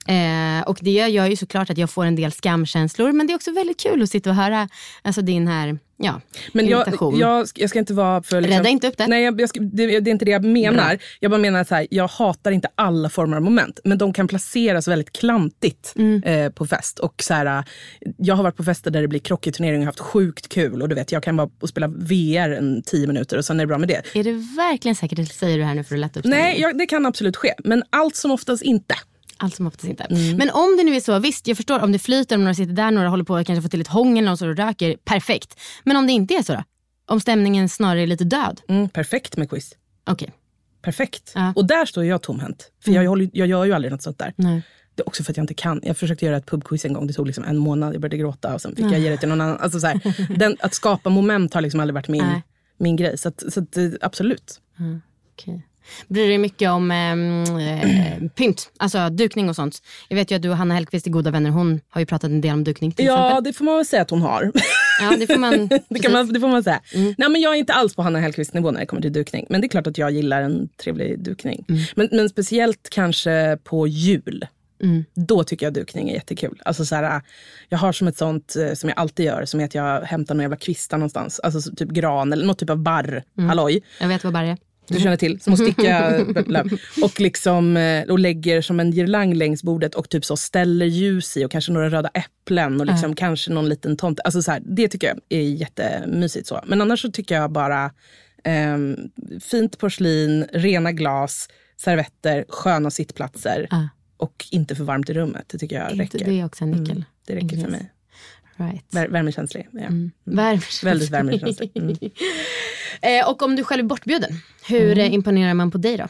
Eh, 0.07 0.67
och 0.69 0.77
det 0.81 0.91
gör 0.91 1.25
ju 1.27 1.35
såklart 1.35 1.69
att 1.69 1.77
jag 1.77 1.89
får 1.89 2.05
en 2.05 2.15
del 2.15 2.31
skamkänslor. 2.31 3.11
Men 3.11 3.27
det 3.27 3.33
är 3.33 3.35
också 3.35 3.51
väldigt 3.51 3.79
kul 3.79 4.01
att 4.03 4.09
sitta 4.09 4.29
och 4.29 4.35
höra 4.35 4.69
alltså, 5.01 5.21
din 5.21 5.47
här 5.47 5.79
ja, 5.97 6.21
Men 6.53 6.67
jag, 6.67 6.81
irritation. 6.81 7.17
jag, 7.19 7.47
jag 7.55 7.69
ska 7.69 7.79
inte 7.79 7.93
vara 7.93 8.23
för... 8.23 8.41
liksom- 8.41 8.57
Rädda 8.57 8.69
inte 8.69 8.87
upp 8.87 8.97
det. 8.97 9.07
Nej, 9.07 9.23
jag, 9.23 9.41
jag 9.41 9.49
ska, 9.49 9.59
det, 9.59 9.99
det 9.99 10.09
är 10.09 10.11
inte 10.11 10.25
det 10.25 10.31
jag 10.31 10.43
menar. 10.45 10.87
Bra. 10.89 10.97
Jag 11.19 11.31
bara 11.31 11.37
menar 11.41 11.59
att 11.61 11.67
så 11.67 11.75
här, 11.75 11.87
jag 11.91 12.07
hatar 12.07 12.51
inte 12.51 12.67
alla 12.75 13.09
former 13.09 13.37
av 13.37 13.43
moment. 13.43 13.79
Men 13.83 13.97
de 13.97 14.13
kan 14.13 14.27
placeras 14.27 14.87
väldigt 14.87 15.11
klantigt 15.11 15.93
Mm. 15.95 16.23
eh, 16.23 16.49
på 16.51 16.65
fest. 16.67 16.99
Och 16.99 17.23
så 17.23 17.33
här, 17.33 17.63
jag 18.17 18.35
har 18.35 18.43
varit 18.43 18.55
på 18.57 18.63
fester 18.63 18.91
där 18.91 19.01
det 19.01 19.07
blir 19.07 19.19
krocketturnering 19.19 19.79
och 19.79 19.85
haft 19.85 19.99
sjukt 19.99 20.49
kul. 20.49 20.81
Och 20.81 20.89
du 20.89 20.95
vet, 20.95 21.11
jag 21.11 21.23
kan 21.23 21.37
vara 21.37 21.49
och 21.61 21.69
spela 21.69 21.87
VR 21.87 22.49
en 22.49 22.83
tio 22.85 23.07
minuter 23.07 23.37
och 23.37 23.45
sen 23.45 23.59
är 23.59 23.63
det 23.63 23.67
bra 23.67 23.77
med 23.77 23.87
det. 23.87 24.01
Är 24.19 24.23
det 24.23 24.31
verkligen 24.57 24.95
säkert, 24.95 25.17
det 25.17 25.25
säger 25.25 25.57
du 25.57 25.63
här 25.63 25.75
nu 25.75 25.83
för 25.83 25.95
att 25.95 25.99
lätta 25.99 26.19
upp 26.19 26.25
Nej, 26.25 26.61
jag, 26.61 26.77
det 26.77 26.85
kan 26.85 27.05
absolut 27.05 27.35
ske. 27.37 27.53
Men 27.63 27.83
allt 27.89 28.15
som 28.15 28.31
oftast 28.31 28.63
inte. 28.63 28.95
Allt 29.43 29.55
som 29.55 29.67
oftast 29.67 29.83
inte. 29.83 30.03
Mm. 30.03 30.37
Men 30.37 30.49
om 30.49 30.77
det 30.77 30.83
nu 30.83 30.95
är 30.95 30.99
så, 30.99 31.19
visst 31.19 31.47
jag 31.47 31.57
förstår 31.57 31.79
om 31.79 31.91
det 31.91 31.99
flyter, 31.99 32.35
om 32.35 32.41
några 32.41 32.53
sitter 32.53 32.73
där, 32.73 32.91
några 32.91 33.09
håller 33.09 33.23
på 33.23 33.35
att 33.35 33.47
kanske 33.47 33.61
få 33.61 33.69
till 33.69 33.81
ett 33.81 33.87
hångel, 33.87 34.25
någon 34.25 34.37
står 34.37 34.47
och 34.47 34.57
röker, 34.57 34.97
perfekt. 35.03 35.59
Men 35.83 35.97
om 35.97 36.07
det 36.07 36.13
inte 36.13 36.33
är 36.33 36.43
så 36.43 36.53
då? 36.53 36.63
Om 37.05 37.19
stämningen 37.19 37.69
snarare 37.69 38.01
är 38.01 38.07
lite 38.07 38.23
död? 38.23 38.61
Mm, 38.67 38.89
perfekt 38.89 39.37
med 39.37 39.49
quiz. 39.49 39.75
Okej. 40.05 40.31
Perfekt. 40.81 41.33
Och 41.55 41.65
där 41.65 41.85
står 41.85 42.05
jag 42.05 42.21
tomhänt. 42.21 42.71
För 42.83 42.91
jag, 42.91 43.07
håller, 43.07 43.29
jag 43.33 43.47
gör 43.47 43.65
ju 43.65 43.73
aldrig 43.73 43.91
något 43.91 44.01
sånt 44.01 44.19
där. 44.19 44.33
Nej. 44.35 44.61
Det 44.95 45.01
är 45.01 45.07
också 45.07 45.23
för 45.23 45.31
att 45.31 45.37
jag 45.37 45.43
inte 45.43 45.53
kan. 45.53 45.79
Jag 45.83 45.97
försökte 45.97 46.25
göra 46.25 46.37
ett 46.37 46.45
pubquiz 46.45 46.85
en 46.85 46.93
gång. 46.93 47.07
Det 47.07 47.13
tog 47.13 47.27
liksom 47.27 47.43
en 47.43 47.57
månad. 47.57 47.93
Jag 47.93 48.01
började 48.01 48.17
gråta 48.17 48.53
och 48.53 48.61
sen 48.61 48.75
fick 48.75 48.85
jag 48.85 48.99
ge 48.99 49.09
det 49.09 49.17
till 49.17 49.29
någon 49.29 49.41
annan. 49.41 49.57
Alltså 49.57 49.79
så 49.79 49.87
här, 49.87 49.99
den, 50.37 50.57
att 50.59 50.73
skapa 50.73 51.09
moment 51.09 51.53
har 51.53 51.61
liksom 51.61 51.79
aldrig 51.79 51.93
varit 51.93 52.07
min, 52.07 52.23
Nej. 52.23 52.43
min 52.77 52.95
grej. 52.95 53.17
Så, 53.17 53.27
att, 53.29 53.43
så 53.53 53.59
att, 53.59 53.77
eh, 53.77 53.89
absolut. 54.01 54.61
Mm, 54.79 55.01
okej. 55.33 55.67
Bryr 56.07 56.27
dig 56.27 56.37
mycket 56.37 56.69
om 56.69 56.91
ehm, 56.91 57.43
eh, 57.43 58.29
pynt, 58.35 58.71
alltså 58.77 59.09
dukning 59.09 59.49
och 59.49 59.55
sånt. 59.55 59.81
Jag 60.09 60.15
vet 60.15 60.31
ju 60.31 60.35
att 60.35 60.41
du 60.41 60.49
och 60.49 60.57
Hanna 60.57 60.73
Hellquist 60.73 61.07
är 61.07 61.11
goda 61.11 61.31
vänner. 61.31 61.49
Hon 61.49 61.79
har 61.89 62.01
ju 62.01 62.05
pratat 62.05 62.29
en 62.29 62.41
del 62.41 62.53
om 62.53 62.63
dukning 62.63 62.91
till 62.91 63.05
Ja, 63.05 63.27
exempel. 63.27 63.43
det 63.43 63.53
får 63.57 63.65
man 63.65 63.75
väl 63.75 63.85
säga 63.85 64.01
att 64.01 64.09
hon 64.09 64.21
har. 64.21 64.51
Ja, 65.01 65.15
det 65.19 65.27
får 65.27 65.37
man. 65.37 65.67
det, 65.89 65.99
kan 65.99 66.11
man, 66.11 66.33
det 66.33 66.39
får 66.39 66.47
man 66.47 66.63
säga. 66.63 66.81
Nej, 67.17 67.29
men 67.29 67.41
jag 67.41 67.53
är 67.53 67.57
inte 67.57 67.73
alls 67.73 67.95
på 67.95 68.01
Hanna 68.01 68.19
Hellquist 68.19 68.53
nivå 68.53 68.71
när 68.71 68.79
det 68.79 68.85
kommer 68.85 69.01
till 69.01 69.13
dukning. 69.13 69.45
Men 69.49 69.61
det 69.61 69.67
är 69.67 69.69
klart 69.69 69.87
att 69.87 69.97
jag 69.97 70.11
gillar 70.11 70.41
en 70.41 70.69
trevlig 70.83 71.19
dukning. 71.19 71.65
Men, 71.95 72.09
men 72.11 72.29
speciellt 72.29 72.87
kanske 72.91 73.57
på 73.63 73.87
jul. 73.87 74.45
Då 75.15 75.43
tycker 75.43 75.65
jag 75.65 75.73
dukning 75.73 76.09
är 76.09 76.13
jättekul. 76.13 76.61
Alltså 76.65 76.85
så 76.85 76.95
här, 76.95 77.21
jag 77.69 77.77
har 77.77 77.91
som 77.91 78.07
ett 78.07 78.17
sånt 78.17 78.55
eh, 78.55 78.73
som 78.73 78.89
jag 78.89 78.99
alltid 78.99 79.25
gör, 79.25 79.45
som 79.45 79.59
är 79.59 79.65
att 79.65 79.75
jag 79.75 80.01
hämtar 80.01 80.35
några 80.35 80.43
jävla 80.43 80.57
kvistar 80.57 80.97
någonstans. 80.97 81.39
Alltså 81.39 81.61
så 81.61 81.75
typ 81.75 81.89
gran 81.89 82.33
eller 82.33 82.45
något 82.45 82.59
typ 82.59 82.69
av 82.69 82.77
barr, 82.77 83.23
halloj. 83.47 83.83
Jag 83.99 84.07
vet 84.07 84.23
vad 84.23 84.33
Barry 84.33 84.49
är. 84.49 84.57
Du 84.87 84.99
känner 84.99 85.17
till, 85.17 85.39
sticka 85.39 86.09
löv. 86.47 86.77
och, 87.03 87.19
liksom, 87.19 87.77
eh, 87.77 88.03
och 88.03 88.19
lägger 88.19 88.61
som 88.61 88.79
en 88.79 88.91
girlang 88.91 89.33
längs 89.33 89.63
bordet 89.63 89.95
och 89.95 90.09
typ 90.09 90.25
så 90.25 90.37
ställer 90.37 90.85
ljus 90.85 91.37
i 91.37 91.45
och 91.45 91.51
kanske 91.51 91.71
några 91.71 91.89
röda 91.89 92.09
äpplen 92.13 92.79
och 92.81 92.85
liksom 92.87 93.15
kanske 93.15 93.51
någon 93.51 93.69
liten 93.69 93.97
tomte. 93.97 94.21
Alltså 94.21 94.41
så 94.41 94.51
här, 94.51 94.61
det 94.65 94.87
tycker 94.87 95.07
jag 95.07 95.19
är 95.29 95.41
jättemysigt. 95.43 96.47
Så. 96.47 96.61
Men 96.67 96.81
annars 96.81 97.01
så 97.01 97.11
tycker 97.11 97.35
jag 97.35 97.51
bara 97.51 97.91
ehm, 98.43 98.97
fint 99.41 99.77
porslin, 99.77 100.45
rena 100.53 100.91
glas, 100.91 101.47
servetter, 101.77 102.45
sköna 102.49 102.91
sittplatser 102.91 103.67
Ja. 103.69 103.89
och 104.17 104.45
inte 104.51 104.75
för 104.75 104.83
varmt 104.83 105.09
i 105.09 105.13
rummet. 105.13 105.45
Det 105.47 105.57
tycker 105.57 105.75
jag 105.79 105.91
Inte- 105.91 106.03
räcker. 106.03 106.25
det 106.25 106.39
är 106.39 106.45
också 106.45 106.63
en 106.63 106.71
nyckel. 106.71 106.91
Mm, 106.91 107.03
det 107.27 107.35
räcker 107.35 107.57
för 107.61 107.69
mig. 107.71 107.89
Right. 108.57 108.85
Vär, 108.91 109.07
värmekänslig. 109.07 109.67
Ja. 109.71 109.79
Värmekänslig. 110.23 110.89
Väldigt 110.89 111.09
värmekänslig. 111.09 111.71
Mm. 113.03 113.19
eh, 113.19 113.29
och 113.29 113.41
om 113.41 113.55
du 113.55 113.63
själv 113.63 113.83
är 113.85 113.87
bortbjuden, 113.87 114.31
hur 114.67 114.97
eh, 114.97 115.13
imponerar 115.13 115.53
man 115.53 115.71
på 115.71 115.77
dig 115.77 115.97
då? 115.97 116.07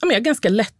ja, 0.00 0.06
men 0.06 0.10
jag 0.10 0.20
är 0.20 0.24
ganska 0.24 0.48
lätt 0.48 0.74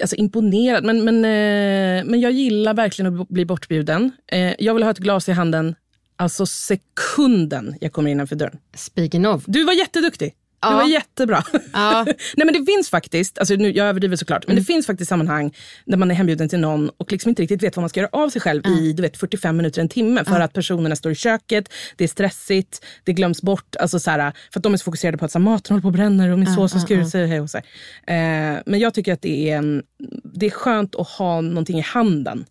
alltså, 0.00 0.16
imponerad. 0.16 0.84
Men, 0.84 1.04
men, 1.04 1.16
eh, 1.16 2.04
men 2.04 2.20
jag 2.20 2.32
gillar 2.32 2.74
verkligen 2.74 3.20
att 3.20 3.28
bli 3.28 3.44
bortbjuden. 3.44 4.12
Eh, 4.26 4.54
jag 4.58 4.74
vill 4.74 4.82
ha 4.82 4.90
ett 4.90 4.98
glas 4.98 5.28
i 5.28 5.32
handen 5.32 5.74
alltså 6.16 6.46
sekunden 6.46 7.76
jag 7.80 7.92
kommer 7.92 8.10
innanför 8.10 8.36
dörren. 8.36 8.58
Speaking 8.74 9.26
of. 9.26 9.44
Du 9.46 9.64
var 9.64 9.72
jätteduktig. 9.72 10.34
Ja. 10.70 10.76
var 10.76 10.84
jättebra. 10.84 11.44
Ja. 11.72 12.04
Nej, 12.36 12.46
men 12.46 12.52
det 12.52 12.72
finns 12.72 12.90
faktiskt, 12.90 13.38
alltså 13.38 13.54
nu, 13.54 13.72
jag 13.72 13.86
överdriver 13.86 14.16
såklart, 14.16 14.46
men 14.46 14.56
det 14.56 14.62
finns 14.62 14.86
faktiskt 14.86 15.08
sammanhang 15.08 15.54
där 15.84 15.96
man 15.96 16.10
är 16.10 16.14
hembjuden 16.14 16.48
till 16.48 16.58
någon 16.60 16.90
och 16.96 17.12
liksom 17.12 17.28
inte 17.28 17.42
riktigt 17.42 17.62
vet 17.62 17.76
vad 17.76 17.82
man 17.82 17.88
ska 17.88 18.00
göra 18.00 18.10
av 18.12 18.28
sig 18.28 18.40
själv 18.40 18.66
i 18.66 18.92
du 18.92 19.02
vet, 19.02 19.16
45 19.16 19.56
minuter, 19.56 19.80
en 19.80 19.88
timme. 19.88 20.24
För 20.24 20.40
att 20.40 20.52
personerna 20.52 20.96
står 20.96 21.12
i 21.12 21.14
köket, 21.14 21.68
det 21.96 22.04
är 22.04 22.08
stressigt, 22.08 22.84
det 23.04 23.12
glöms 23.12 23.42
bort. 23.42 23.76
Alltså 23.76 24.00
så 24.00 24.10
här, 24.10 24.32
för 24.52 24.60
att 24.60 24.64
de 24.64 24.72
är 24.72 24.76
så 24.76 24.84
fokuserade 24.84 25.18
på 25.18 25.24
att 25.24 25.32
så 25.32 25.38
här, 25.38 25.44
maten 25.44 25.74
håller 25.74 25.82
på 25.82 25.88
och 25.88 25.92
bränner 25.92 26.32
och 26.32 26.38
min 26.38 26.54
sås 26.54 26.72
har 26.72 26.80
skurit 26.80 27.10
sig. 27.10 27.26
hej 27.26 27.40
och 27.40 27.50
så. 27.50 27.58
Eh, 27.58 27.64
men 28.66 28.78
jag 28.78 28.94
tycker 28.94 29.12
att 29.12 29.22
det 29.22 29.50
är, 29.50 29.56
en, 29.56 29.82
det 30.24 30.46
är 30.46 30.50
skönt 30.50 30.94
att 30.94 31.08
ha 31.08 31.40
någonting 31.40 31.78
i 31.78 31.82
handen. 31.82 32.44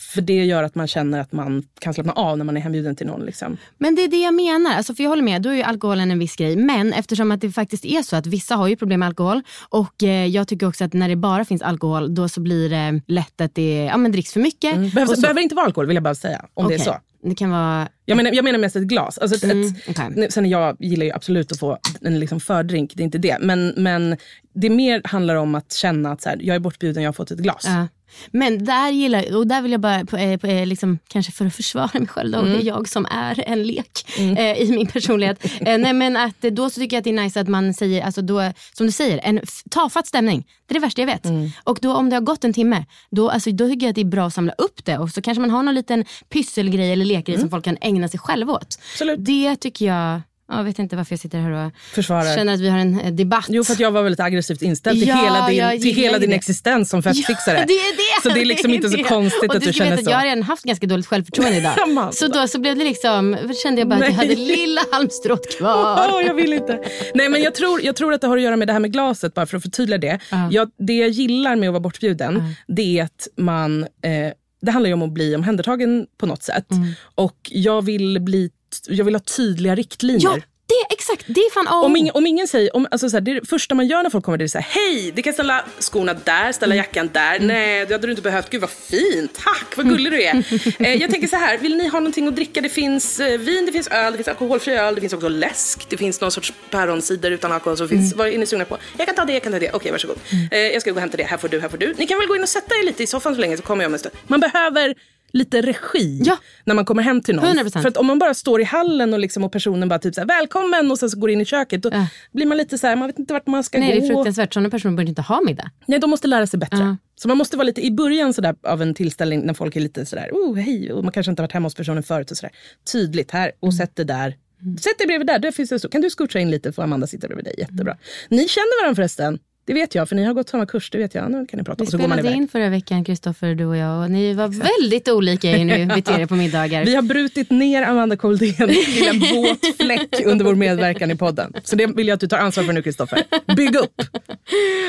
För 0.00 0.20
det 0.20 0.44
gör 0.44 0.62
att 0.62 0.74
man 0.74 0.86
känner 0.86 1.20
att 1.20 1.32
man 1.32 1.62
kan 1.80 1.94
slappna 1.94 2.12
av 2.12 2.38
när 2.38 2.44
man 2.44 2.56
är 2.56 2.60
hembjuden 2.60 2.96
till 2.96 3.06
någon. 3.06 3.24
Liksom. 3.24 3.56
Men 3.78 3.94
det 3.94 4.02
är 4.04 4.08
det 4.08 4.16
jag 4.22 4.34
menar. 4.34 4.76
Alltså, 4.76 4.94
för 4.94 5.02
jag 5.02 5.10
håller 5.10 5.22
med, 5.22 5.42
då 5.42 5.48
är 5.50 5.54
ju 5.54 5.62
alkoholen 5.62 6.10
en 6.10 6.18
viss 6.18 6.36
grej. 6.36 6.56
Men 6.56 6.92
eftersom 6.92 7.30
att 7.32 7.40
det 7.40 7.50
faktiskt 7.50 7.84
är 7.84 8.02
så 8.02 8.16
att 8.16 8.26
vissa 8.26 8.54
har 8.56 8.68
ju 8.68 8.76
problem 8.76 9.00
med 9.00 9.06
alkohol. 9.06 9.42
Och 9.68 10.02
eh, 10.02 10.26
jag 10.26 10.48
tycker 10.48 10.68
också 10.68 10.84
att 10.84 10.92
när 10.92 11.08
det 11.08 11.16
bara 11.16 11.44
finns 11.44 11.62
alkohol 11.62 12.14
då 12.14 12.28
så 12.28 12.40
blir 12.40 12.70
det 12.70 13.00
lätt 13.06 13.40
att 13.40 13.54
det 13.54 13.84
ja, 13.84 13.96
men 13.96 14.12
dricks 14.12 14.32
för 14.32 14.40
mycket. 14.40 14.76
Mm. 14.76 14.90
Behövs, 14.90 15.14
så- 15.14 15.20
behöver 15.20 15.40
inte 15.40 15.54
vara 15.54 15.66
alkohol 15.66 15.86
vill 15.86 15.94
jag 15.96 16.02
bara 16.04 16.14
säga. 16.14 16.44
Om 16.54 16.68
det 16.68 16.74
är 16.74 16.78
så. 16.78 16.96
Det 17.22 17.34
kan 17.34 17.50
vara... 17.50 17.88
Jag 18.04 18.16
menar, 18.16 18.32
jag 18.32 18.44
menar 18.44 18.58
mest 18.58 18.76
ett 18.76 18.82
glas. 18.82 19.18
Alltså 19.18 19.36
ett, 19.36 19.44
Mm, 19.52 19.68
ett, 19.68 19.74
okej. 19.88 20.12
nu- 20.16 20.26
Sen 20.30 20.48
jag 20.50 20.76
gillar 20.78 21.06
ju 21.06 21.12
absolut 21.12 21.52
att 21.52 21.58
få 21.58 21.78
en 22.00 22.20
liksom 22.20 22.40
fördrink, 22.40 22.92
det 22.94 23.02
är 23.02 23.04
inte 23.04 23.18
det. 23.18 23.36
Men, 23.40 23.74
men 23.76 24.16
det 24.54 24.70
mer 24.70 25.00
handlar 25.04 25.34
om 25.34 25.54
att 25.54 25.72
känna 25.72 26.12
att 26.12 26.22
så 26.22 26.28
här, 26.28 26.38
jag 26.40 26.56
är 26.56 26.60
bortbjuden, 26.60 27.02
jag 27.02 27.08
har 27.08 27.12
fått 27.12 27.30
ett 27.30 27.38
glas. 27.38 27.64
Ja. 27.66 27.88
Men 28.32 28.64
där 28.64 28.90
gillar 28.90 29.36
och 29.36 29.46
där 29.46 29.62
vill 29.62 29.72
jag 29.72 29.80
bara, 29.80 30.00
eh, 30.00 30.32
eh, 30.44 30.66
liksom, 30.66 30.98
kanske 31.08 31.32
för 31.32 31.46
att 31.46 31.54
försvara 31.54 31.90
mig 31.92 32.06
själv, 32.08 32.32
då, 32.32 32.38
Mm. 32.38 32.60
jag 32.66 32.88
som 32.88 33.06
är 33.10 33.44
en 33.46 33.62
lek 33.62 34.04
eh, 34.18 34.52
i 34.62 34.70
min 34.70 34.86
personlighet. 34.86 35.44
eh, 35.60 35.78
nej, 35.78 35.92
men 35.92 36.16
att, 36.16 36.40
då 36.40 36.70
så 36.70 36.80
tycker 36.80 36.96
jag 36.96 37.00
att 37.00 37.04
det 37.04 37.10
är 37.10 37.22
nice 37.24 37.40
att 37.40 37.48
man 37.48 37.74
säger, 37.74 38.02
alltså 38.02 38.22
då, 38.22 38.52
som 38.72 38.86
du 38.86 38.92
säger, 38.92 39.20
en 39.22 39.40
tafatt 39.70 40.06
stämning. 40.06 40.46
Det 40.66 40.72
är 40.72 40.80
det 40.80 40.86
värsta 40.86 41.02
jag 41.02 41.06
vet. 41.06 41.24
Mm. 41.26 41.50
Och 41.64 41.78
då 41.82 41.94
om 41.94 42.10
det 42.10 42.16
har 42.16 42.20
gått 42.20 42.44
en 42.44 42.52
timme, 42.52 42.84
då, 43.10 43.30
alltså, 43.30 43.50
då 43.50 43.68
tycker 43.68 43.86
jag 43.86 43.90
att 43.90 43.94
det 43.94 44.00
är 44.00 44.04
bra 44.04 44.26
att 44.26 44.34
samla 44.34 44.52
upp 44.58 44.84
det. 44.84 44.98
Och 44.98 45.10
så 45.10 45.22
kanske 45.22 45.40
man 45.40 45.50
har 45.50 45.62
någon 45.62 45.74
liten 45.74 46.04
pysselgrej 46.28 46.92
eller 46.92 47.04
lekgrej 47.04 47.34
Mm. 47.34 47.40
som 47.42 47.50
folk 47.50 47.64
kan 47.64 47.76
ägna 47.80 48.08
sig 48.08 48.20
själva 48.20 48.52
åt. 48.52 48.78
Det 49.18 49.56
tycker 49.56 49.86
jag, 49.86 50.20
jag 50.56 50.64
vet 50.64 50.78
inte 50.78 50.96
varför 50.96 51.12
jag 51.12 51.20
sitter 51.20 51.38
här 51.38 51.50
och 51.66 51.72
Försvarar. 51.94 52.36
känner 52.36 52.54
att 52.54 52.60
vi 52.60 52.68
har 52.68 52.78
en 52.78 53.00
eh, 53.00 53.12
debatt. 53.12 53.46
Jo, 53.48 53.64
för 53.64 53.72
att 53.72 53.80
jag 53.80 53.90
var 53.90 54.02
väldigt 54.02 54.20
aggressivt 54.20 54.62
inställd 54.62 54.98
till 54.98 55.08
Ja, 55.08 55.16
hela 55.16 55.70
din, 55.70 55.82
till 55.82 55.94
hela 55.94 56.18
din 56.18 56.30
det. 56.30 56.36
existens 56.36 56.90
som 56.90 57.02
fettfixare. 57.02 57.58
Ja, 57.58 57.64
det 57.68 57.72
är 57.72 57.96
det. 57.96 58.22
Så 58.22 58.34
det 58.34 58.40
är 58.40 58.44
liksom 58.44 58.74
inte 58.74 58.88
så 58.88 58.96
det. 58.96 59.02
konstigt 59.02 59.50
och 59.50 59.56
att 59.56 59.62
du 59.62 59.72
känner 59.72 59.92
att 59.92 60.04
så. 60.04 60.10
Jag 60.10 60.16
har 60.16 60.24
redan 60.24 60.42
haft 60.42 60.64
ganska 60.64 60.86
dåligt 60.86 61.06
självförtroende 61.06 61.56
idag. 61.58 62.14
Så 62.14 62.28
då 62.28 62.48
så 62.48 62.60
blev 62.60 62.76
det 62.78 62.84
liksom, 62.84 63.36
kände 63.62 63.80
jag 63.80 63.88
bara 63.88 63.94
att 63.94 64.00
jag 64.00 64.16
Nej. 64.16 64.28
hade 64.28 64.34
lilla 64.40 64.80
halmstrået 64.92 65.58
kvar. 65.58 66.10
Åh, 66.14 66.22
jag 66.26 66.34
vill 66.34 66.52
inte. 66.52 66.78
Nej, 67.14 67.28
men 67.28 67.42
jag 67.42 67.54
tror, 67.54 67.82
jag 67.82 67.96
tror 67.96 68.12
att 68.12 68.20
det 68.20 68.26
har 68.26 68.36
att 68.36 68.42
göra 68.42 68.56
med 68.56 68.68
det 68.68 68.72
här 68.72 68.80
med 68.80 68.92
glaset, 68.92 69.34
bara 69.34 69.46
för 69.46 69.56
att 69.56 69.62
förtydliga 69.62 69.98
det. 69.98 70.18
Jag, 70.50 70.70
det 70.78 70.96
jag 70.96 71.08
gillar 71.10 71.56
med 71.56 71.68
att 71.68 71.72
vara 71.72 71.80
bortbjuden, 71.80 72.54
det 72.68 72.98
är 72.98 73.04
att 73.04 73.28
man... 73.36 73.82
Eh, 73.82 74.32
det 74.62 74.70
handlar 74.70 74.88
ju 74.88 74.94
om 74.94 75.02
att 75.02 75.12
bli 75.12 75.34
omhändertagen 75.36 76.06
på 76.18 76.26
något 76.26 76.42
sätt. 76.42 76.70
Mm. 76.72 76.88
Och 77.14 77.36
jag 77.50 77.82
vill, 77.82 78.20
bli, 78.20 78.50
jag 78.86 79.04
vill 79.04 79.14
ha 79.14 79.20
tydliga 79.20 79.74
riktlinjer. 79.74 80.30
Ja, 80.30 80.38
det, 80.66 80.94
exakt. 80.94 81.24
Det 81.26 81.40
är 81.40 81.50
fan 81.52 81.68
oh. 81.68 81.84
Om, 81.84 81.96
ingen, 81.96 82.14
om 82.14 82.26
ingen 82.26 82.48
säger, 82.48 82.76
om, 82.76 82.86
alltså 82.90 83.10
så 83.10 83.16
här, 83.16 83.20
det, 83.20 83.40
det 83.40 83.46
första 83.48 83.74
man 83.74 83.86
gör 83.86 84.02
när 84.02 84.10
folk 84.10 84.24
kommer 84.24 84.38
det 84.38 84.44
är 84.44 84.48
så 84.48 84.58
här, 84.58 84.66
hej, 84.70 85.12
vi 85.14 85.22
kan 85.22 85.32
ställa 85.32 85.64
skorna 85.78 86.14
där, 86.14 86.40
Mm. 86.40 86.52
ställa 86.52 86.74
jackan 86.74 87.10
där. 87.12 87.38
Nej, 87.40 87.86
det 87.86 87.94
hade 87.94 88.06
du 88.06 88.10
inte 88.10 88.22
behövt. 88.22 88.50
Gud 88.50 88.60
vad 88.60 88.70
fint, 88.70 89.34
tack, 89.44 89.76
vad 89.76 89.88
gullig 89.88 90.12
du 90.12 90.22
är. 90.22 90.34
eh, 90.86 90.94
jag 90.94 91.10
tänker 91.10 91.28
så 91.28 91.36
här, 91.36 91.58
vill 91.58 91.76
ni 91.76 91.88
ha 91.88 92.00
någonting 92.00 92.28
att 92.28 92.36
dricka? 92.36 92.60
Det 92.60 92.68
finns 92.68 93.20
eh, 93.20 93.38
vin, 93.38 93.66
det 93.66 93.72
finns 93.72 93.88
öl, 93.88 94.12
det 94.12 94.16
finns 94.18 94.28
alkoholfri 94.28 94.72
öl, 94.74 94.94
det 94.94 95.00
finns 95.00 95.12
också 95.12 95.28
läsk, 95.28 95.86
det 95.90 95.96
finns 95.96 96.20
någon 96.20 96.30
sorts 96.30 96.52
päronsider 96.70 97.30
utan 97.30 97.52
alkohol. 97.52 97.76
Så 97.76 97.88
finns, 97.88 98.14
Vad 98.14 98.28
är 98.28 98.38
ni 98.38 98.46
sugna 98.46 98.64
på? 98.64 98.78
Jag 98.98 99.06
kan 99.06 99.16
ta 99.16 99.24
det, 99.24 99.32
jag 99.32 99.42
kan 99.42 99.52
ta 99.52 99.58
det. 99.58 99.72
Okej, 99.72 99.92
varsågod. 99.92 100.18
Eh, 100.50 100.58
jag 100.58 100.82
ska 100.82 100.90
gå 100.90 100.94
och 100.94 101.00
hämta 101.00 101.16
det, 101.16 101.24
här 101.24 101.36
får 101.36 101.48
du, 101.48 101.60
här 101.60 101.68
får 101.68 101.78
du. 101.78 101.94
Ni 101.98 102.06
kan 102.06 102.18
väl 102.18 102.26
gå 102.28 102.36
in 102.36 102.42
och 102.42 102.48
sätta 102.48 102.74
er 102.74 102.84
lite 102.84 103.02
i 103.02 103.06
soffan 103.06 103.34
så 103.34 103.40
länge 103.40 103.56
så 103.56 103.62
kommer 103.62 103.84
jag 103.84 103.88
om 103.90 103.94
en 103.94 103.98
stund. 104.00 104.14
Man 104.26 104.40
behöver 104.40 104.94
lite 105.32 105.60
regi 105.60 106.22
när 106.64 106.74
man 106.74 106.84
kommer 106.84 107.02
hem 107.02 107.22
till 107.22 107.36
någon. 107.36 107.44
100%. 107.44 107.82
För 107.82 107.88
att 107.88 107.96
om 107.96 108.06
man 108.06 108.18
bara 108.18 108.34
står 108.34 108.60
i 108.60 108.64
hallen 108.64 109.12
och, 109.12 109.20
liksom, 109.20 109.44
och 109.44 109.52
personen 109.52 109.88
bara 109.88 109.98
typ 109.98 110.14
så 110.14 110.20
här, 110.20 110.28
välkommen 110.28 110.90
och 110.90 110.98
sen 110.98 111.10
så 111.10 111.18
går 111.18 111.30
in 111.30 111.40
i 111.40 111.44
köket. 111.44 111.82
Då 111.82 111.90
blir 112.32 112.46
man 112.46 112.58
lite 112.58 112.78
så 112.78 112.86
här, 112.86 112.96
man 112.96 113.06
vet 113.06 113.18
inte 113.18 113.32
vart 113.32 113.46
man 113.46 113.64
ska 113.64 113.78
Nej, 113.78 113.88
gå. 113.94 114.00
det 114.00 114.06
är 114.06 114.14
fruktansvärt. 114.14 114.54
Sådana 114.54 114.70
personer 114.70 114.96
borde 114.96 115.08
inte 115.08 115.22
ha 115.22 115.40
middag. 115.40 115.70
Nej, 115.86 115.98
de 115.98 116.10
måste 116.10 116.28
lära 116.28 116.46
sig 116.46 116.58
bättre. 116.58 116.96
Så 117.16 117.28
man 117.28 117.36
måste 117.36 117.56
vara 117.56 117.64
lite 117.64 117.86
i 117.86 117.90
början 117.90 118.34
sådär, 118.34 118.54
av 118.62 118.82
en 118.82 118.94
tillställning 118.94 119.40
när 119.40 119.54
folk 119.54 119.76
är 119.76 119.80
lite 119.80 120.06
sådär, 120.06 120.30
oh 120.32 120.56
hej, 120.56 120.92
och 120.92 121.04
man 121.04 121.12
kanske 121.12 121.30
inte 121.30 121.42
har 121.42 121.44
varit 121.44 121.52
hemma 121.52 121.66
hos 121.66 121.74
personen 121.74 122.02
förut. 122.02 122.30
Och 122.30 122.36
sådär. 122.36 122.52
Tydligt 122.92 123.30
här, 123.30 123.52
och 123.60 123.74
sätt 123.74 123.92
det 123.94 124.04
där. 124.04 124.36
Sätt 124.80 124.98
dig 124.98 125.06
bredvid 125.06 125.26
där, 125.26 125.38
där 125.38 125.50
finns 125.50 125.70
det 125.70 125.78
så. 125.78 125.88
Kan 125.88 126.00
du 126.00 126.10
scoocha 126.10 126.38
in 126.38 126.50
lite 126.50 126.72
för 126.72 126.82
Amanda 126.82 127.06
sitter 127.06 127.28
bredvid 127.28 127.44
dig? 127.44 127.54
Jättebra. 127.58 127.96
Ni 128.28 128.48
känner 128.48 128.82
varandra 128.82 128.96
förresten? 128.96 129.38
Det 129.70 129.74
vet 129.74 129.94
jag, 129.94 130.08
för 130.08 130.16
ni 130.16 130.24
har 130.24 130.34
gått 130.34 130.48
samma 130.48 130.66
kurs. 130.66 130.90
Det 130.90 130.98
vet 130.98 131.14
jag. 131.14 131.30
Nu 131.30 131.46
kan 131.46 131.58
ni 131.58 131.64
prata. 131.64 131.84
Vi 131.84 131.86
och 131.86 131.90
så 131.90 131.98
går 131.98 132.08
man 132.08 132.18
spelade 132.18 132.28
iväg. 132.28 132.42
in 132.42 132.48
förra 132.48 132.68
veckan, 132.68 133.04
Kristoffer, 133.04 133.54
du 133.54 133.64
och 133.66 133.76
jag. 133.76 134.02
Och 134.04 134.10
ni 134.10 134.34
var 134.34 134.48
väldigt 134.48 135.08
olika 135.08 135.50
i 135.50 135.64
ni 135.64 135.86
beter 135.86 136.20
er 136.20 136.26
på 136.26 136.34
middagar. 136.34 136.84
Vi 136.90 136.94
har 136.94 137.02
brutit 137.02 137.50
ner 137.50 137.82
Amanda 137.82 138.16
Koldén 138.16 138.54
till 138.68 139.08
en 139.08 139.20
våt 139.20 139.76
fläck 139.76 140.26
under 140.26 140.44
vår 140.44 140.54
medverkan 140.54 141.10
i 141.10 141.16
podden. 141.16 141.52
Så 141.64 141.76
det 141.76 141.86
vill 141.86 142.08
jag 142.08 142.14
att 142.14 142.20
du 142.20 142.28
tar 142.28 142.38
ansvar 142.38 142.64
för 142.64 142.72
nu, 142.72 142.82
Kristoffer. 142.82 143.24
Bygg 143.56 143.76
upp! 143.76 143.94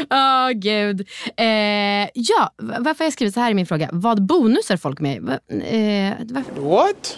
Åh 0.10 0.50
gud. 0.52 1.08
Eh, 1.38 1.46
ja, 2.14 2.54
varför 2.58 3.00
har 3.00 3.06
jag 3.06 3.14
skrivit 3.14 3.34
så 3.34 3.40
här 3.40 3.52
i 3.52 3.54
min 3.54 3.66
fråga? 3.66 3.90
Vad 3.92 4.22
bonusar 4.26 4.78
folk 4.78 5.00
med? 5.00 5.22
Va, 5.22 5.34
eh, 5.54 6.14
varför? 6.30 6.62
What? 6.62 7.18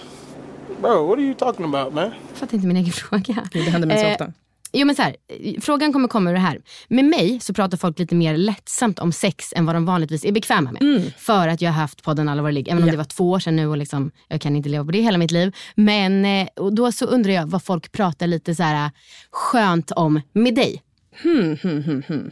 Bro, 0.81 1.07
what 1.07 1.17
are 1.17 1.25
you 1.25 1.33
talking 1.33 1.65
about, 1.65 1.93
man? 1.93 2.03
Jag 2.03 2.37
fattar 2.37 2.55
inte 2.55 2.67
min 2.67 2.77
egen 2.77 2.91
fråga. 2.93 3.47
det 3.53 3.59
händer 3.59 3.87
mig 3.87 3.97
så 3.99 4.05
Eh, 4.05 4.11
ofta. 4.11 4.33
Jo 4.73 4.85
men 4.85 4.95
så 4.95 5.01
här, 5.01 5.15
eh, 5.27 5.61
frågan 5.61 5.93
kommer 5.93 6.07
komma 6.07 6.29
ur 6.29 6.33
det 6.33 6.39
här. 6.39 6.61
Med 6.87 7.05
mig 7.05 7.39
så 7.39 7.53
pratar 7.53 7.77
folk 7.77 7.99
lite 7.99 8.15
mer 8.15 8.37
lättsamt 8.37 8.99
om 8.99 9.11
sex 9.11 9.53
än 9.55 9.65
vad 9.65 9.75
de 9.75 9.85
vanligtvis 9.85 10.25
är 10.25 10.31
bekväma 10.31 10.71
med. 10.71 11.11
För 11.17 11.47
att 11.47 11.61
jag 11.61 11.71
har 11.71 11.81
haft 11.81 12.03
podden 12.03 12.29
Alla 12.29 12.41
våra 12.41 12.51
ligg, 12.51 12.67
även 12.67 12.83
om 12.83 12.89
det 12.89 12.97
var 12.97 13.03
två 13.03 13.31
år 13.31 13.39
sedan 13.39 13.55
nu 13.55 13.67
och 13.67 13.77
liksom, 13.77 14.11
jag 14.27 14.41
kan 14.41 14.55
inte 14.55 14.69
leva 14.69 14.85
på 14.85 14.91
det 14.91 15.01
hela 15.01 15.17
mitt 15.17 15.31
liv. 15.31 15.55
Men 15.75 16.25
eh, 16.25 16.47
och 16.55 16.73
då 16.75 16.91
så 16.91 17.05
undrar 17.05 17.31
jag 17.33 17.45
vad 17.45 17.63
folk 17.63 17.91
pratar 17.91 18.27
lite 18.27 18.55
så 18.55 18.63
här 18.63 18.91
skönt 19.31 19.91
om 19.91 20.21
med 20.33 20.55
dig. 20.55 20.81
Hmm, 21.23 21.57
hmm, 21.61 21.83
hmm, 21.83 22.03
hmm. 22.07 22.31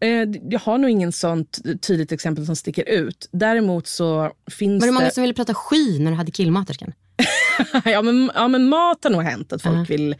Eh, 0.00 0.40
Jag 0.50 0.60
har 0.60 0.78
nog 0.78 0.90
ingen 0.90 1.12
sånt 1.12 1.58
tydligt 1.80 2.12
exempel 2.12 2.46
som 2.46 2.56
sticker 2.56 2.88
ut. 2.88 3.28
Däremot 3.32 3.86
så 3.86 4.32
finns 4.50 4.82
Var 4.82 4.86
det 4.86 4.92
många 4.92 5.06
det... 5.06 5.14
som 5.14 5.22
ville 5.22 5.34
prata 5.34 5.54
sky 5.54 5.98
när 5.98 6.10
du 6.10 6.16
hade 6.16 6.32
killmaterskan? 6.32 6.92
ja, 7.84 8.02
men, 8.02 8.30
ja, 8.34 8.48
men 8.48 8.68
mat 8.68 9.04
har 9.04 9.10
nog 9.10 9.22
hänt. 9.22 9.52
Att 9.52 9.62
folk 9.62 9.90
vill, 9.90 10.16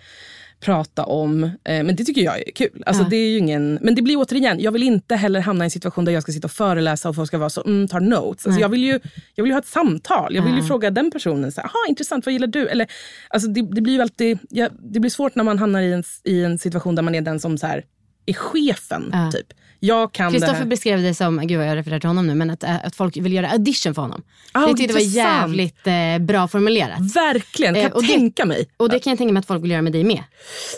prata 0.61 1.05
om. 1.05 1.44
Eh, 1.44 1.51
men 1.64 1.97
det 1.97 2.05
tycker 2.05 2.21
jag 2.23 2.38
är 2.38 2.52
kul. 2.54 2.83
Alltså, 2.87 3.02
Ja. 3.02 3.09
det 3.09 3.17
är 3.17 3.38
ingen, 3.38 3.79
men 3.83 3.94
det 3.94 4.02
blir 4.02 4.17
återigen, 4.17 4.61
jag 4.61 4.73
vill 4.73 4.83
inte 4.83 5.17
heller 5.17 5.40
hamna 5.40 5.65
i 5.65 5.67
en 5.67 5.71
situation 5.71 6.04
där 6.04 6.13
jag 6.13 6.23
ska 6.23 6.33
sitta 6.33 6.46
och 6.46 6.50
föreläsa 6.52 7.09
och 7.09 7.15
folk 7.17 7.29
ska 7.29 7.38
vara 7.38 7.50
så, 7.50 7.63
mm, 7.65 7.88
tar 7.88 8.00
notes. 8.00 8.46
Alltså, 8.46 8.61
jag, 8.61 8.69
vill 8.69 8.85
ju, 8.85 9.00
jag 9.35 9.44
vill 9.44 9.50
ju 9.50 9.54
ha 9.54 9.61
ett 9.61 9.67
samtal. 9.67 10.35
Jag 10.35 10.42
vill 10.42 10.56
ju 10.56 10.63
fråga 10.63 10.90
den 10.90 11.11
personen, 11.11 11.52
så 11.52 11.61
"Aha, 11.61 11.79
intressant, 11.88 12.27
vad 12.27 12.33
gillar 12.33 12.46
du? 12.46 12.69
Eller, 12.69 12.87
alltså, 13.29 13.48
det, 13.48 13.63
det 13.75 13.81
blir 13.81 13.94
ju 13.94 14.00
alltid, 14.02 14.38
ja, 14.50 14.69
det 14.92 15.00
blir 15.00 15.11
svårt 15.11 15.35
när 15.35 15.44
man 15.44 15.59
hamnar 15.59 15.81
i 15.81 15.92
en, 15.92 16.04
i 16.25 16.44
en 16.44 16.59
situation 16.59 16.94
där 16.94 17.02
man 17.02 17.15
är 17.15 17.21
den 17.21 17.40
som 17.40 17.59
så 17.59 17.67
här, 17.67 17.85
är 18.31 18.35
chefen. 18.35 19.10
Ja. 19.12 19.31
Typ. 19.33 19.46
Jag 19.81 20.12
kan 20.12 20.33
det 20.33 20.38
Kristoffer 20.38 20.64
beskrev 20.64 21.02
det 21.02 21.14
som, 21.14 21.46
gud 21.46 21.60
jag 21.60 21.76
refererar 21.76 22.00
till 22.00 22.08
honom 22.08 22.26
nu, 22.26 22.35
men 22.35 22.50
att, 22.50 22.62
äh, 22.64 22.87
att 22.87 22.96
folk 22.96 23.16
vill 23.16 23.33
göra 23.33 23.50
audition 23.50 23.94
för 23.94 24.02
honom. 24.02 24.22
Ah, 24.52 24.60
jag 24.60 24.76
tyckte 24.76 24.87
det 24.87 24.92
var 25.04 25.14
jävligt 25.16 25.87
eh, 25.87 26.18
bra 26.26 26.48
formulerat. 26.48 27.00
Verkligen, 27.16 27.74
kan 27.74 27.81
Eh, 27.83 27.88
jag 27.88 27.96
och 27.96 28.02
det- 28.02 28.08
tänka 28.08 28.44
mig. 28.44 28.68
Och 28.76 28.88
det 28.88 28.98
kan 28.98 29.10
jag 29.10 29.18
tänka 29.18 29.33
mig 29.33 29.40
att 29.40 29.46
folk 29.46 29.64
vill 29.64 29.70
göra 29.70 29.83
med 29.83 29.92
dig 29.92 30.04
med. 30.04 30.22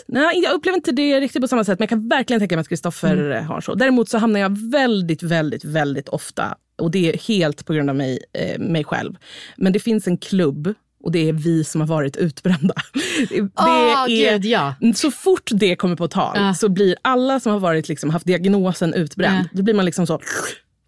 Nej, 0.07 0.39
jag 0.43 0.53
upplever 0.53 0.75
inte 0.77 0.91
det 0.91 1.19
riktigt 1.19 1.41
på 1.41 1.47
samma 1.47 1.63
sätt, 1.63 1.79
men 1.79 1.83
jag 1.83 1.89
kan 1.89 2.07
verkligen 2.07 2.39
tänka 2.39 2.55
mig 2.55 2.61
att 2.61 2.69
Kristoffer 2.69 3.17
Mm. 3.17 3.31
eh, 3.31 3.43
har 3.43 3.61
så. 3.61 3.75
Däremot 3.75 4.09
så 4.09 4.17
hamnar 4.17 4.39
jag 4.39 4.71
väldigt, 4.71 5.23
väldigt, 5.23 5.63
väldigt 5.65 6.09
ofta, 6.09 6.55
och 6.77 6.91
det 6.91 7.09
är 7.13 7.17
helt 7.27 7.65
på 7.65 7.73
grund 7.73 7.89
av 7.89 7.95
mig, 7.95 8.19
eh, 8.33 8.59
mig 8.59 8.83
själv. 8.83 9.15
Men 9.57 9.73
det 9.73 9.79
finns 9.79 10.07
en 10.07 10.17
klubb 10.17 10.73
och 11.03 11.11
det 11.11 11.29
är 11.29 11.33
vi 11.33 11.63
som 11.63 11.81
har 11.81 11.87
varit 11.87 12.17
utbrända. 12.17 12.73
Det, 13.29 13.35
det 13.41 13.49
Åh, 13.55 14.03
är, 14.03 14.07
gud, 14.07 14.45
ja. 14.45 14.75
Så 14.95 15.11
fort 15.11 15.49
det 15.53 15.75
kommer 15.75 15.95
på 15.95 16.07
tal 16.07 16.37
Ja. 16.39 16.53
så 16.53 16.69
blir 16.69 16.95
alla 17.01 17.39
som 17.39 17.51
har 17.51 17.59
varit, 17.59 17.89
liksom, 17.89 18.09
haft 18.09 18.25
diagnosen 18.25 18.93
utbränd, 18.93 19.45
Ja. 19.45 19.49
då 19.57 19.63
blir 19.63 19.73
man 19.73 19.85
liksom 19.85 20.07
så... 20.07 20.19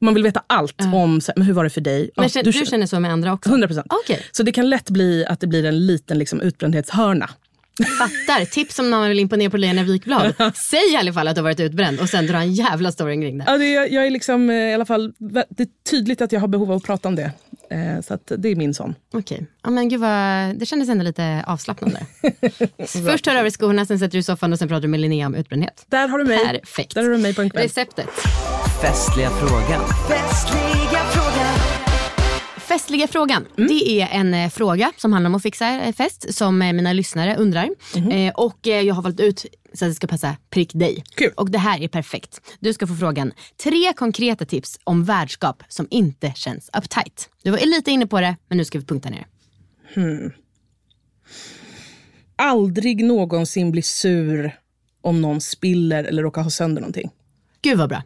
Man 0.02 0.14
vill 0.14 0.24
veta 0.24 0.44
allt 0.48 0.82
om, 0.94 1.22
så, 1.22 1.32
här, 1.32 1.34
men 1.38 1.48
hur 1.48 1.54
var 1.54 1.64
det 1.64 1.70
för 1.70 1.82
dig? 1.82 2.10
Men 2.16 2.24
Ja, 2.24 2.30
känner, 2.30 2.44
du, 2.52 2.66
känner 2.66 2.86
så 2.86 3.00
med 3.00 3.12
andra 3.12 3.34
också? 3.34 3.50
100 3.50 3.68
procent. 3.68 3.88
Okej. 3.90 4.26
Så 4.32 4.44
det 4.44 4.52
kan 4.52 4.70
lätt 4.70 4.90
bli 4.90 5.26
att 5.26 5.40
det 5.40 5.48
blir 5.48 5.66
en 5.66 5.86
liten 5.86 6.20
liksom, 6.20 6.42
utbrändhetshörna. 6.42 7.30
Fattar. 8.00 8.46
Tips 8.46 8.80
om 8.80 8.90
någon 8.90 9.10
vill 9.10 9.20
imponera 9.20 9.50
på 9.50 9.58
Lena 9.58 9.84
Wikblad. 9.84 10.34
Säg 10.70 10.94
i 10.94 10.96
alla 10.96 11.14
fall 11.14 11.28
att 11.28 11.36
du 11.36 11.42
har 11.42 11.44
varit 11.44 11.60
utbränd 11.60 12.00
och 12.00 12.10
sen 12.10 12.28
dra 12.28 12.38
en 12.38 12.54
jävla 12.54 12.92
story 12.92 13.22
kring 13.22 13.38
det. 13.38 13.44
Ja, 13.48 13.58
det 13.58 13.76
är, 13.76 13.94
jag 13.94 14.06
är 14.08 14.10
liksom, 14.10 14.50
eh, 14.50 14.56
i 14.56 14.74
alla 14.74 14.86
fall, 14.86 15.14
det 15.50 15.64
är 15.64 15.68
tydligt 15.90 16.22
att 16.22 16.32
jag 16.32 16.40
har 16.40 16.48
behov 16.48 16.72
av 16.72 16.78
att 16.78 16.84
prata 16.84 17.08
om 17.08 17.16
det. 17.16 17.32
Eh, 17.70 18.02
så 18.02 18.14
att 18.14 18.32
det 18.38 18.50
är 18.50 18.56
min 18.56 18.74
sån. 18.74 18.96
Okej. 19.14 19.46
Ja, 19.64 19.70
men 19.70 19.90
gud 19.90 20.00
vad, 20.00 20.56
det 20.60 20.66
kändes 20.66 20.90
ändå 20.90 21.04
lite 21.04 21.44
avslappnande. 21.48 22.06
Först 23.06 23.26
tar 23.26 23.34
du 23.34 23.40
över 23.40 23.50
skorna, 23.50 23.86
sen 23.86 24.00
sätter 24.00 24.12
du 24.12 24.18
i 24.18 24.24
soffan 24.24 24.54
och 24.54 24.60
sen 24.60 24.68
pratar 24.68 24.82
du 24.82 24.88
med 24.88 25.00
Linnea 25.00 25.28
om 25.28 25.36
utbrändhet. 25.36 25.86
Där 25.88 26.08
har 26.08 26.18
du 26.18 26.24
mig. 26.24 26.46
Perfekt. 26.46 26.96
Där 26.96 27.04
har 27.04 27.10
du 27.10 27.18
mig 27.18 27.36
på 27.36 27.42
en 27.42 27.50
kväll. 27.50 27.64
Receptet. 27.64 28.10
Festliga 28.82 29.30
frågan. 29.30 29.82
Festliga 30.10 30.60
frågan. 30.62 30.83
Festliga 32.74 33.08
frågan. 33.08 33.48
Det 33.56 34.02
är 34.02 34.08
en 34.12 34.34
eh, 34.34 34.50
fråga 34.50 34.92
som 34.98 35.14
handlar 35.14 35.30
om 35.30 35.36
att 35.36 35.42
fixa 35.42 35.82
eh, 35.82 35.94
fest 35.94 36.34
som 36.34 36.62
eh, 36.62 36.74
mina 36.74 36.94
lyssnare 36.94 37.36
undrar. 37.36 37.70
Eh, 38.12 38.34
och 38.34 38.58
jag 38.64 38.94
har 38.94 39.02
valt 39.02 39.20
ut 39.20 39.46
så 39.74 39.86
att 39.86 39.92
det 39.92 39.96
ska 39.96 40.08
passa 40.08 40.36
prick 40.50 40.74
dig. 40.74 41.04
Och 41.36 41.52
det 41.52 41.58
här 41.58 41.82
är 41.82 41.88
perfekt. 41.88 42.42
Du 42.60 42.74
ska 42.74 42.88
få 42.88 42.96
frågan. 42.96 43.32
Tre 43.64 43.94
konkreta 43.94 44.46
tips 44.46 44.80
om 44.84 45.04
värdskap 45.04 45.64
som 45.68 45.88
inte 45.90 46.34
känns 46.36 46.70
uptight. 46.78 47.30
Du 47.44 47.52
var 47.52 47.60
lite 47.60 47.92
inne 47.92 48.08
på 48.08 48.22
det, 48.22 48.36
men 48.48 48.58
nu 48.58 48.66
ska 48.66 48.80
vi 48.80 48.86
punkta 48.86 49.10
ner. 49.10 49.28
Hmm. 49.94 50.32
Aldrig 52.36 53.04
någonsin 53.04 53.72
bli 53.72 53.82
sur 53.82 54.60
om 55.02 55.22
någon 55.22 55.42
spiller 55.42 56.04
eller 56.04 56.24
råkar 56.24 56.42
ha 56.42 56.50
sönder 56.50 56.82
någonting. 56.82 57.12
Gud 57.62 57.78
vad 57.78 57.90
bra. 57.90 58.04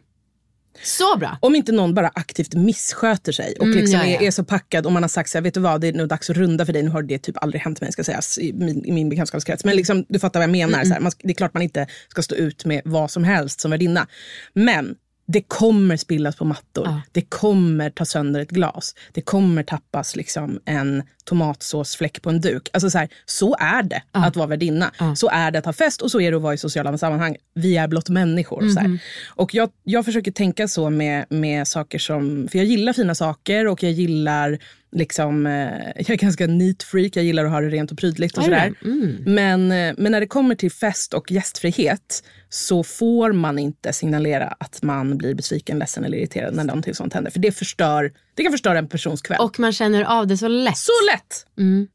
Så 0.82 1.16
bra. 1.18 1.38
Om 1.40 1.54
inte 1.54 1.72
någon 1.72 1.94
bara 1.94 2.08
aktivt 2.14 2.54
missköter 2.54 3.32
sig 3.32 3.54
och 3.58 3.66
Mm, 3.66 3.78
liksom. 3.78 4.00
Är, 4.00 4.22
är 4.22 4.30
så 4.30 4.44
packad 4.44 4.86
och 4.86 4.92
man 4.92 5.02
har 5.02 5.08
sagt 5.08 5.30
så 5.30 5.38
här, 5.38 5.42
vet 5.42 5.54
du 5.54 5.60
vad, 5.60 5.80
det 5.80 5.88
är 5.88 5.92
nu 5.92 6.06
dags 6.06 6.30
att 6.30 6.36
runda 6.36 6.66
för 6.66 6.72
dig. 6.72 6.82
Nu 6.82 6.90
har 6.90 7.02
det 7.02 7.18
typ 7.18 7.42
aldrig 7.42 7.62
hänt 7.62 7.80
mig 7.80 7.92
ska 7.92 8.04
sägas 8.04 8.38
i 8.38 8.52
min, 8.52 8.84
i 8.84 8.92
min 8.92 9.08
bekantskapskrets. 9.08 9.64
Men 9.64 9.76
liksom, 9.76 10.04
du 10.08 10.18
fattar 10.18 10.40
vad 10.40 10.44
jag 10.44 10.50
menar. 10.50 10.74
Mm, 10.74 10.86
Så 10.86 10.92
här, 10.94 11.00
man, 11.00 11.10
ska- 11.12 11.20
det 11.24 11.32
är 11.32 11.34
klart 11.34 11.54
man 11.54 11.62
inte 11.62 11.86
ska 12.08 12.22
stå 12.22 12.34
ut 12.34 12.64
med 12.64 12.82
vad 12.84 13.10
som 13.10 13.24
helst 13.24 13.60
som 13.60 13.70
värdinna. 13.70 14.06
Men 14.52 14.94
det 15.30 15.40
kommer 15.40 15.96
spillas 15.96 16.36
på 16.36 16.44
mattor. 16.44 17.00
Det 17.12 17.20
kommer 17.20 17.90
ta 17.90 18.04
sönder 18.04 18.40
ett 18.40 18.50
glas. 18.50 18.94
Det 19.12 19.20
kommer 19.20 19.62
tappas 19.62 20.16
liksom 20.16 20.60
en 20.64 21.02
tomatsåsfläck 21.24 22.22
på 22.22 22.30
en 22.30 22.40
duk. 22.40 22.68
Alltså 22.72 22.90
så, 22.90 22.98
här, 22.98 23.08
så 23.26 23.56
är 23.60 23.82
det 23.82 24.02
att 24.12 24.36
vara 24.36 24.46
värdinna. 24.46 24.92
Så 25.16 25.28
är 25.28 25.50
det 25.50 25.58
att 25.58 25.64
ha 25.64 25.72
fest 25.72 26.02
och 26.02 26.10
så 26.10 26.20
är 26.20 26.30
det 26.30 26.36
att 26.36 26.42
vara 26.42 26.54
i 26.54 26.58
sociala 26.58 26.98
sammanhang. 26.98 27.36
Vi 27.54 27.76
är 27.76 27.88
blott 27.88 28.08
människor. 28.08 28.68
Så 28.68 28.80
här. 28.80 28.88
Mhm. 28.88 28.98
Och 29.26 29.54
jag, 29.54 29.70
jag 29.84 30.04
försöker 30.04 30.30
tänka 30.30 30.68
så 30.68 30.90
med, 30.90 31.26
med 31.30 31.68
saker 31.68 31.98
som... 31.98 32.48
För 32.50 32.58
jag 32.58 32.66
gillar 32.66 32.92
fina 32.92 33.14
saker 33.14 33.66
och 33.66 33.82
jag 33.82 33.92
gillar 33.92 34.58
liksom... 34.92 35.46
Eh, 35.46 35.52
jag 35.96 36.10
är 36.10 36.16
ganska 36.16 36.46
neat 36.46 36.82
freak. 36.82 37.16
Jag 37.16 37.24
gillar 37.24 37.44
att 37.44 37.50
ha 37.50 37.60
det 37.60 37.68
rent 37.68 37.92
och 37.92 37.98
prydligt 37.98 38.38
och 38.38 38.44
sådär. 38.44 38.74
Mm. 38.84 39.16
Men, 39.26 39.72
eh, 39.72 39.94
men 39.98 40.12
när 40.12 40.20
det 40.20 40.26
kommer 40.26 40.54
till 40.54 40.72
fest 40.72 41.14
och 41.14 41.30
gästfrihet 41.32 42.24
så 42.48 42.82
får 42.82 43.32
man 43.32 43.58
inte 43.58 43.92
signalera 43.92 44.46
att 44.60 44.82
man 44.82 45.18
blir 45.18 45.34
besviken, 45.34 45.78
ledsen 45.78 46.04
eller 46.04 46.18
irriterad 46.18 46.54
när 46.54 46.64
någonting 46.64 46.94
sånt 46.94 47.14
händer. 47.14 47.30
För 47.30 47.38
det, 47.38 47.52
förstör, 47.52 48.12
det 48.34 48.42
kan 48.42 48.52
förstöra 48.52 48.78
en 48.78 48.88
persons 48.88 49.22
kväll. 49.22 49.40
Och 49.40 49.60
man 49.60 49.72
känner 49.72 50.04
av 50.04 50.26
det 50.26 50.36
så 50.36 50.48
lätt. 50.48 50.78
Så 50.78 50.92
lätt! 51.12 51.46
Mm. 51.58 51.88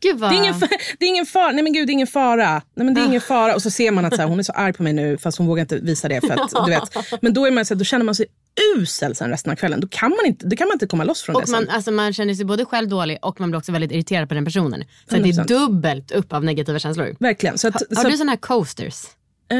Gud 0.00 0.18
vad... 0.18 0.30
Det 0.30 0.36
är 0.36 0.38
ingen, 0.38 0.54
fa- 0.54 0.68
det 0.98 1.04
är 1.04 1.08
ingen 1.08 1.26
fara. 1.26 1.52
Nej 1.52 1.62
men 1.64 1.72
gud, 1.72 1.86
det 1.86 1.90
är 1.90 1.94
ingen 1.94 2.06
fara. 2.06 2.62
Nej 2.74 2.84
men 2.84 2.94
det 2.94 3.00
är 3.00 3.04
ingen 3.04 3.20
fara. 3.20 3.54
Och 3.54 3.62
så 3.62 3.70
ser 3.70 3.90
man 3.90 4.04
att 4.04 4.14
så 4.14 4.20
här, 4.22 4.28
hon 4.28 4.38
är 4.38 4.42
så 4.42 4.52
arg 4.52 4.72
på 4.72 4.82
mig 4.82 4.92
nu 4.92 5.18
fast 5.18 5.38
hon 5.38 5.46
vågar 5.46 5.60
inte 5.60 5.76
visa 5.76 6.08
det. 6.08 6.20
För 6.20 6.30
att, 6.30 6.66
du 6.66 6.70
vet. 6.70 7.22
Men 7.22 7.32
då, 7.34 7.46
är 7.46 7.50
man, 7.50 7.64
så 7.64 7.74
här, 7.74 7.78
då 7.78 7.84
känner 7.84 8.04
man 8.04 8.14
sig 8.14 8.26
usel 8.76 9.14
sen 9.14 9.30
resten 9.30 9.52
av 9.52 9.56
kvällen. 9.56 9.80
Då 9.80 9.88
kan 9.88 10.10
man 10.10 10.26
inte, 10.26 10.46
då 10.46 10.56
kan 10.56 10.68
man 10.68 10.74
inte 10.74 10.86
komma 10.86 11.04
loss 11.04 11.22
från 11.22 11.36
Och 11.36 11.42
det 11.46 11.50
man, 11.50 11.60
sen. 11.66 11.70
alltså 11.70 11.90
man 11.90 12.12
känner 12.12 12.34
sig 12.34 12.44
både 12.44 12.64
själv 12.64 12.88
dålig 12.88 13.18
och 13.22 13.40
man 13.40 13.50
blir 13.50 13.58
också 13.58 13.72
väldigt 13.72 13.92
irriterad 13.92 14.28
på 14.28 14.34
den 14.34 14.44
personen. 14.44 14.84
Så 15.10 15.16
det 15.16 15.28
är 15.28 15.32
100%. 15.32 15.46
dubbelt 15.46 16.10
upp 16.12 16.32
av 16.32 16.44
negativa 16.44 16.78
känslor. 16.78 17.16
Verkligen. 17.20 17.58
Så 17.58 17.68
att, 17.68 17.74
har 17.74 17.80
så 17.80 17.94
har 17.94 18.04
att- 18.04 18.10
du 18.12 18.16
såna 18.18 18.32
här 18.32 18.36
coasters? 18.36 19.04
Eh, 19.52 19.56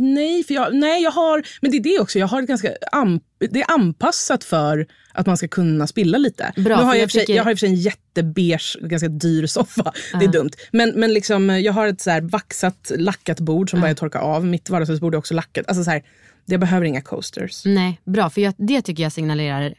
nej, 0.00 0.44
för 0.44 0.54
jag, 0.54 0.74
nej, 0.74 1.02
jag 1.02 1.10
har... 1.10 1.42
Men 1.60 1.70
det 1.70 1.76
är 1.76 1.82
det 1.82 1.98
också. 2.00 2.18
Jag 2.18 2.26
har 2.26 2.42
ganska 2.42 2.72
am, 2.92 3.20
det 3.50 3.60
är 3.60 3.70
anpassat 3.70 4.44
för 4.44 4.86
att 5.12 5.26
man 5.26 5.36
ska 5.36 5.48
kunna 5.48 5.86
spilla 5.86 6.18
lite. 6.18 6.52
Bra, 6.56 6.76
nu 6.76 6.82
har 6.82 6.94
jag, 6.94 7.02
jag 7.02 7.10
sig, 7.10 7.20
tycker- 7.20 7.34
jag 7.34 7.44
har 7.44 7.50
i 7.50 7.54
och 7.54 7.58
för 7.58 7.66
sig 7.66 7.68
en 7.68 7.74
jättebeige, 7.80 8.76
ganska 8.80 9.08
dyr 9.08 9.46
soffa. 9.46 9.92
Det 10.18 10.24
är 10.24 10.28
dumt. 10.32 10.50
Men, 10.72 10.90
men 10.90 11.12
liksom, 11.14 11.50
jag 11.62 11.72
har 11.72 11.86
ett 11.86 12.00
så 12.00 12.20
vaxat, 12.22 12.92
lackat 12.96 13.40
bord 13.40 13.70
som 13.70 13.80
bara 13.80 13.90
är 13.90 13.94
torka 13.94 14.18
av. 14.18 14.46
Mitt 14.46 14.70
vardagsrumsbord 14.70 15.14
är 15.14 15.18
också 15.18 15.34
lackat. 15.34 15.68
Alltså 15.68 15.84
så 15.84 15.90
här, 15.90 16.02
jag 16.44 16.60
behöver 16.60 16.86
inga 16.86 17.00
coasters. 17.00 17.64
Nej, 17.64 18.00
bra. 18.04 18.30
För 18.30 18.40
jag, 18.40 18.54
det 18.56 18.82
tycker 18.82 19.02
jag 19.02 19.12
signalerar 19.12 19.74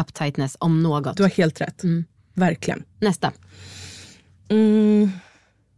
uptightness 0.00 0.56
om 0.60 0.82
något. 0.82 1.16
Du 1.16 1.22
har 1.22 1.30
helt 1.30 1.60
rätt. 1.60 1.82
Verkligen. 2.34 2.84
Nästa. 3.00 3.32
Mm. 4.48 5.10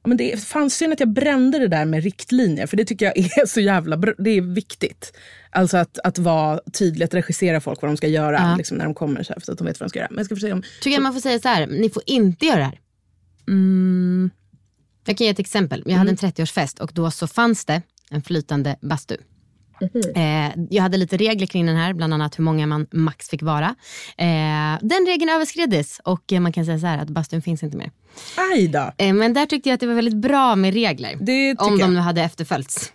Men 0.04 0.16
det 0.16 0.32
är 0.32 0.36
fan 0.36 0.70
synd 0.70 0.92
att 0.92 1.00
jag 1.00 1.08
brände 1.08 1.58
det 1.58 1.68
där 1.68 1.84
med 1.84 2.02
riktlinjer, 2.02 2.66
för 2.66 2.76
det 2.76 2.84
tycker 2.84 3.06
jag 3.06 3.18
är 3.18 3.46
så 3.46 3.60
jävla 3.60 3.96
bra. 3.96 4.12
Det 4.18 4.30
är 4.30 4.40
viktigt. 4.40 5.12
Alltså 5.50 5.76
att, 5.76 5.98
att 5.98 6.18
vara 6.18 6.60
tydlig, 6.72 7.04
att 7.04 7.14
regissera 7.14 7.60
folk 7.60 7.82
vad 7.82 7.90
de 7.90 7.96
ska 7.96 8.06
göra 8.08 8.36
Ja. 8.36 8.56
liksom, 8.56 8.76
när 8.76 8.84
de 8.84 8.94
kommer, 8.94 9.22
så, 9.22 9.32
här, 9.32 9.40
så 9.40 9.52
att 9.52 9.58
de 9.58 9.66
vet 9.66 9.80
vad 9.80 9.84
de 9.86 9.90
ska 9.90 9.98
göra. 9.98 10.08
Men 10.10 10.18
jag 10.18 10.26
ska 10.26 10.34
försöka 10.34 10.54
om... 10.54 10.62
Tycker 10.80 10.94
jag 10.94 11.02
man 11.02 11.12
får 11.12 11.20
säga 11.20 11.38
så 11.38 11.48
här, 11.48 11.66
ni 11.66 11.90
får 11.90 12.02
inte 12.06 12.46
göra 12.46 12.58
det 12.58 12.64
här. 12.64 12.80
Mm. 13.48 14.30
Jag 15.06 15.18
kan 15.18 15.24
ge 15.24 15.30
ett 15.30 15.38
exempel. 15.38 15.82
Jag 15.86 15.96
hade 15.96 16.10
en 16.10 16.16
30-årsfest 16.16 16.80
och 16.80 16.90
då 16.94 17.10
så 17.10 17.26
fanns 17.26 17.64
det 17.64 17.82
en 18.10 18.22
flytande 18.22 18.76
bastu. 18.80 19.16
Eh, 20.16 20.52
jag 20.70 20.82
hade 20.82 20.96
lite 20.96 21.16
regler 21.16 21.46
kring 21.46 21.66
den 21.66 21.76
här, 21.76 21.92
bland 21.92 22.14
annat 22.14 22.38
hur 22.38 22.44
många 22.44 22.66
man 22.66 22.86
max 22.92 23.28
fick 23.28 23.42
vara. 23.42 23.74
Eh, 24.18 24.78
den 24.80 25.06
regeln 25.06 25.30
överskriddes 25.30 26.00
och 26.04 26.32
man 26.40 26.52
kan 26.52 26.64
säga 26.64 26.78
så 26.78 26.86
här 26.86 26.98
att 26.98 27.10
bastun 27.10 27.42
finns 27.42 27.62
inte 27.62 27.76
mer. 27.76 27.90
Aj 28.52 28.68
då. 28.68 28.92
Eh, 28.98 29.14
men 29.14 29.34
där 29.34 29.46
tyckte 29.46 29.68
jag 29.68 29.74
att 29.74 29.80
det 29.80 29.86
var 29.86 29.94
väldigt 29.94 30.16
bra 30.16 30.56
med 30.56 30.74
regler. 30.74 31.16
Om 31.58 31.78
de 31.78 31.94
nu 31.94 32.00
hade 32.00 32.22
efterföljts. 32.22 32.92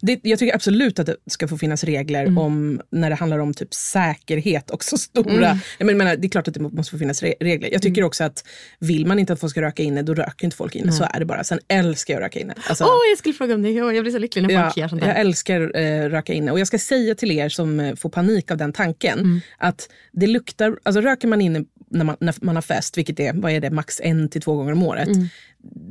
Det, 0.00 0.20
jag 0.22 0.38
tycker 0.38 0.54
absolut 0.54 0.98
att 0.98 1.06
det 1.06 1.16
ska 1.26 1.48
få 1.48 1.58
finnas 1.58 1.84
regler 1.84 2.22
Mm. 2.22 2.38
om 2.38 2.80
när 2.90 3.10
det 3.10 3.16
handlar 3.16 3.38
om 3.38 3.54
typ 3.54 3.74
säkerhet 3.74 4.70
och 4.70 4.84
så 4.84 4.98
stora. 4.98 5.32
Mm. 5.48 5.58
Jag 5.78 5.86
men, 5.86 5.96
menar, 5.98 6.16
det 6.16 6.26
är 6.26 6.28
klart 6.28 6.48
att 6.48 6.54
det 6.54 6.60
må- 6.60 6.68
måste 6.68 6.90
få 6.90 6.98
finnas 6.98 7.22
re- 7.22 7.34
regler. 7.40 7.68
Jag 7.72 7.82
tycker 7.82 8.02
också 8.02 8.24
att 8.24 8.44
vill 8.78 9.06
man 9.06 9.18
inte 9.18 9.32
att 9.32 9.40
folk 9.40 9.50
ska 9.50 9.62
röka 9.62 9.82
inne, 9.82 10.02
då 10.02 10.14
röker 10.14 10.44
inte 10.44 10.56
folk 10.56 10.74
inne. 10.74 10.86
Nej. 10.86 10.94
Så 10.94 11.04
är 11.14 11.18
det 11.18 11.24
bara. 11.24 11.44
Sen 11.44 11.58
älskar 11.68 12.14
jag 12.14 12.20
att 12.20 12.24
röka 12.26 12.40
inne. 12.40 12.54
Alltså, 12.68 12.84
Åh, 12.84 12.90
jag 13.10 13.18
skulle 13.18 13.34
fråga 13.34 13.54
om 13.54 13.62
det. 13.62 13.70
Jag 13.70 14.02
blir 14.04 14.12
så 14.12 14.18
lycklig 14.18 14.42
när 14.42 14.62
folk 14.62 14.76
Ja, 14.76 14.80
gör 14.80 14.88
sånt 14.88 15.02
jag 15.02 15.10
där. 15.14 15.20
älskar 15.20 15.76
eh, 15.76 16.08
röka 16.08 16.32
inne. 16.32 16.52
Och 16.52 16.60
jag 16.60 16.66
ska 16.66 16.78
säga 16.78 17.14
till 17.14 17.30
er 17.32 17.48
som 17.48 17.80
eh, 17.80 17.94
får 17.94 18.10
panik 18.10 18.50
av 18.50 18.56
den 18.56 18.72
tanken 18.72 19.18
Mm. 19.18 19.40
att 19.58 19.88
det 20.12 20.26
luktar, 20.26 20.78
alltså 20.82 21.00
röker 21.00 21.28
man 21.28 21.40
inne 21.40 21.64
när 21.90 22.04
man, 22.04 22.16
när 22.20 22.34
man 22.40 22.54
har 22.54 22.62
fest, 22.62 22.98
vilket 22.98 23.20
är, 23.20 23.32
vad 23.34 23.52
är 23.52 23.60
det, 23.60 23.70
max 23.70 24.00
en 24.04 24.28
till 24.28 24.42
två 24.42 24.54
gånger 24.56 24.72
om 24.72 24.82
året. 24.82 25.08
Mm. 25.08 25.26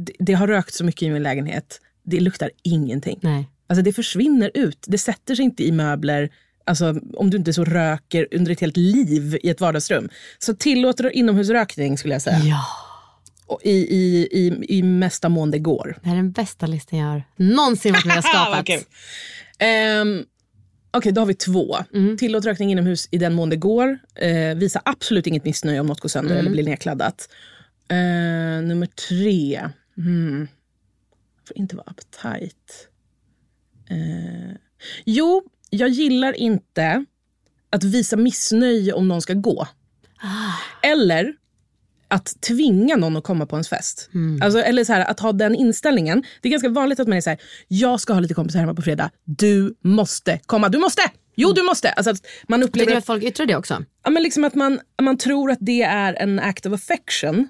Det, 0.05 0.13
det 0.19 0.33
har 0.33 0.47
rökt 0.47 0.73
så 0.73 0.83
mycket 0.85 1.01
i 1.01 1.09
min 1.09 1.23
lägenhet, 1.23 1.81
det 2.03 2.19
luktar 2.19 2.51
ingenting. 2.63 3.19
Nej. 3.21 3.49
Alltså 3.67 3.81
det 3.83 3.93
försvinner 3.93 4.51
ut, 4.53 4.85
det 4.87 4.97
sätter 4.97 5.35
sig 5.35 5.45
inte 5.45 5.63
i 5.63 5.71
möbler. 5.71 6.29
Alltså, 6.65 6.95
om 7.13 7.29
du 7.29 7.37
inte 7.37 7.53
så 7.53 7.65
röker 7.65 8.27
under 8.31 8.51
ett 8.51 8.59
helt 8.61 8.77
liv 8.77 9.37
i 9.43 9.49
ett 9.49 9.61
vardagsrum. 9.61 10.09
Så 10.39 10.53
tillåter 10.53 11.15
inomhusrökning 11.15 11.97
skulle 11.97 12.13
jag 12.15 12.21
säga. 12.21 12.39
Ja. 12.39 12.65
Och 13.45 13.59
i, 13.63 13.69
i, 13.71 14.27
i, 14.31 14.65
I 14.77 14.83
mesta 14.83 15.29
mån 15.29 15.51
det 15.51 15.59
går. 15.59 15.97
Det 16.03 16.07
här 16.09 16.15
är 16.15 16.21
den 16.21 16.31
bästa 16.31 16.65
listan 16.67 16.99
jag 16.99 17.07
har 17.07 17.23
någonsin 17.35 17.93
varit 17.93 18.05
med 18.05 18.17
och 18.17 18.23
skapat. 18.33 18.59
Okej, 18.61 18.83
Ehm, 19.59 20.23
Okej, 20.91 21.11
då 21.11 21.21
har 21.21 21.25
vi 21.25 21.33
två. 21.33 21.77
Mm. 21.93 22.17
Tillåt 22.17 22.45
rökning 22.45 22.71
inomhus 22.71 23.07
i 23.11 23.17
den 23.17 23.33
mån 23.33 23.49
det 23.49 23.55
går. 23.55 23.99
Eh, 24.15 24.55
visa 24.55 24.81
absolut 24.85 25.27
inget 25.27 25.45
missnöje 25.45 25.79
om 25.79 25.85
något 25.87 25.99
går 25.99 26.09
sönder 26.09 26.31
Mm. 26.31 26.39
eller 26.39 26.51
blir 26.51 26.63
nedkladdat. 26.63 27.29
Eh, 27.89 27.97
nummer 28.67 28.85
tre. 29.09 29.69
Hmm. 29.95 30.47
Får 31.47 31.57
inte 31.57 31.75
vara 31.75 31.85
uptight. 31.97 32.87
Eh, 33.89 34.55
jo, 35.05 35.43
jag 35.69 35.89
gillar 35.89 36.33
inte 36.33 37.05
att 37.69 37.83
visa 37.83 38.17
missnöje 38.17 38.93
om 38.93 39.07
någon 39.07 39.21
ska 39.21 39.33
gå. 39.33 39.67
Eller 40.83 41.33
att 42.07 42.41
tvinga 42.41 42.95
någon 42.95 43.17
att 43.17 43.23
komma 43.23 43.45
på 43.45 43.55
ens 43.55 43.69
fest. 43.69 44.09
Alltså, 44.41 44.59
eller 44.59 44.83
så 44.83 44.93
här, 44.93 45.01
att 45.01 45.19
ha 45.19 45.31
den 45.31 45.55
inställningen. 45.55 46.23
Det 46.41 46.47
är 46.47 46.51
ganska 46.51 46.69
vanligt 46.69 46.99
att 46.99 47.07
man 47.07 47.17
är 47.17 47.21
så 47.21 47.29
här, 47.29 47.39
jag 47.67 47.99
ska 47.99 48.13
ha 48.13 48.19
lite 48.19 48.33
kompisar 48.33 48.59
hemma 48.59 48.73
på 48.73 48.81
fredag. 48.81 49.09
Du 49.23 49.75
måste 49.81 50.39
komma. 50.45 50.69
Du 50.69 50.77
måste! 50.77 51.01
Jo, 51.35 51.51
du 51.51 51.63
måste! 51.63 51.89
Alltså, 51.89 52.13
man 52.47 52.59
Tycker 52.59 52.69
upplever 52.69 52.91
du 52.91 52.97
att, 52.97 53.05
folk 53.05 53.23
yttrar 53.23 53.45
det 53.45 53.55
också? 53.55 53.83
ja, 54.03 54.09
men 54.09 54.23
liksom 54.23 54.43
att 54.43 54.55
man, 54.55 54.79
man 55.01 55.17
tror 55.17 55.51
att 55.51 55.57
det 55.61 55.81
är 55.81 56.13
en 56.13 56.39
act 56.39 56.65
of 56.65 56.73
affection. 56.73 57.47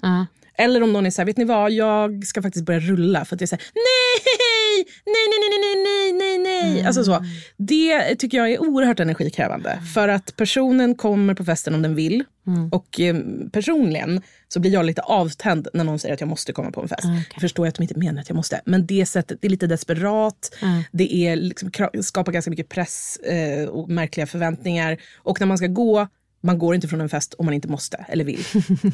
Eller 0.58 0.82
om 0.82 0.92
någon 0.92 1.06
är 1.06 1.10
så 1.10 1.20
här, 1.20 1.26
vet 1.26 1.36
ni 1.36 1.44
vad, 1.44 1.72
jag 1.72 2.24
ska 2.24 2.42
faktiskt 2.42 2.64
börja 2.64 2.80
rulla 2.80 3.24
för 3.24 3.34
att 3.34 3.40
jag 3.40 3.48
säger 3.48 3.64
nej, 3.74 4.84
nej, 5.06 5.14
nej, 5.30 5.38
nej, 5.40 5.58
nej, 5.60 5.82
nej, 5.84 6.12
nej, 6.12 6.38
nej. 6.38 6.72
Mm. 6.72 6.86
Alltså 6.86 7.04
så. 7.04 7.24
Det 7.56 8.14
tycker 8.14 8.38
jag 8.38 8.50
är 8.50 8.60
oerhört 8.60 9.00
energikrävande. 9.00 9.70
Mm. 9.70 9.84
För 9.84 10.08
att 10.08 10.36
personen 10.36 10.94
kommer 10.94 11.34
på 11.34 11.44
festen 11.44 11.74
om 11.74 11.82
den 11.82 11.94
vill. 11.94 12.24
Mm. 12.46 12.68
Och 12.68 13.00
eh, 13.00 13.16
personligen 13.52 14.22
så 14.48 14.60
blir 14.60 14.72
jag 14.72 14.84
lite 14.84 15.02
avtänd 15.02 15.68
när 15.74 15.84
någon 15.84 15.98
säger 15.98 16.14
att 16.14 16.20
jag 16.20 16.28
måste 16.28 16.52
komma 16.52 16.70
på 16.70 16.82
en 16.82 16.88
fest. 16.88 17.04
Okay. 17.04 17.24
Jag 17.32 17.40
förstår 17.40 17.66
att 17.66 17.74
de 17.74 17.82
inte 17.82 17.98
menar 17.98 18.20
att 18.20 18.28
jag 18.28 18.36
måste. 18.36 18.60
Men 18.64 18.86
det 18.86 19.06
sättet, 19.06 19.38
det 19.40 19.46
är 19.46 19.50
lite 19.50 19.66
desperat. 19.66 20.56
Mm. 20.62 20.82
Det 20.92 21.14
är 21.14 21.36
liksom, 21.36 21.70
skapar 22.02 22.32
ganska 22.32 22.50
mycket 22.50 22.68
press 22.68 23.16
eh, 23.16 23.68
och 23.68 23.88
märkliga 23.88 24.26
förväntningar. 24.26 24.98
Och 25.16 25.40
när 25.40 25.46
man 25.46 25.58
ska 25.58 25.66
gå 25.66 26.08
man 26.48 26.58
går 26.58 26.74
inte 26.74 26.88
från 26.88 27.00
en 27.00 27.08
fest 27.08 27.34
om 27.38 27.44
man 27.44 27.54
inte 27.54 27.68
måste 27.68 28.04
eller 28.08 28.24
vill. 28.24 28.44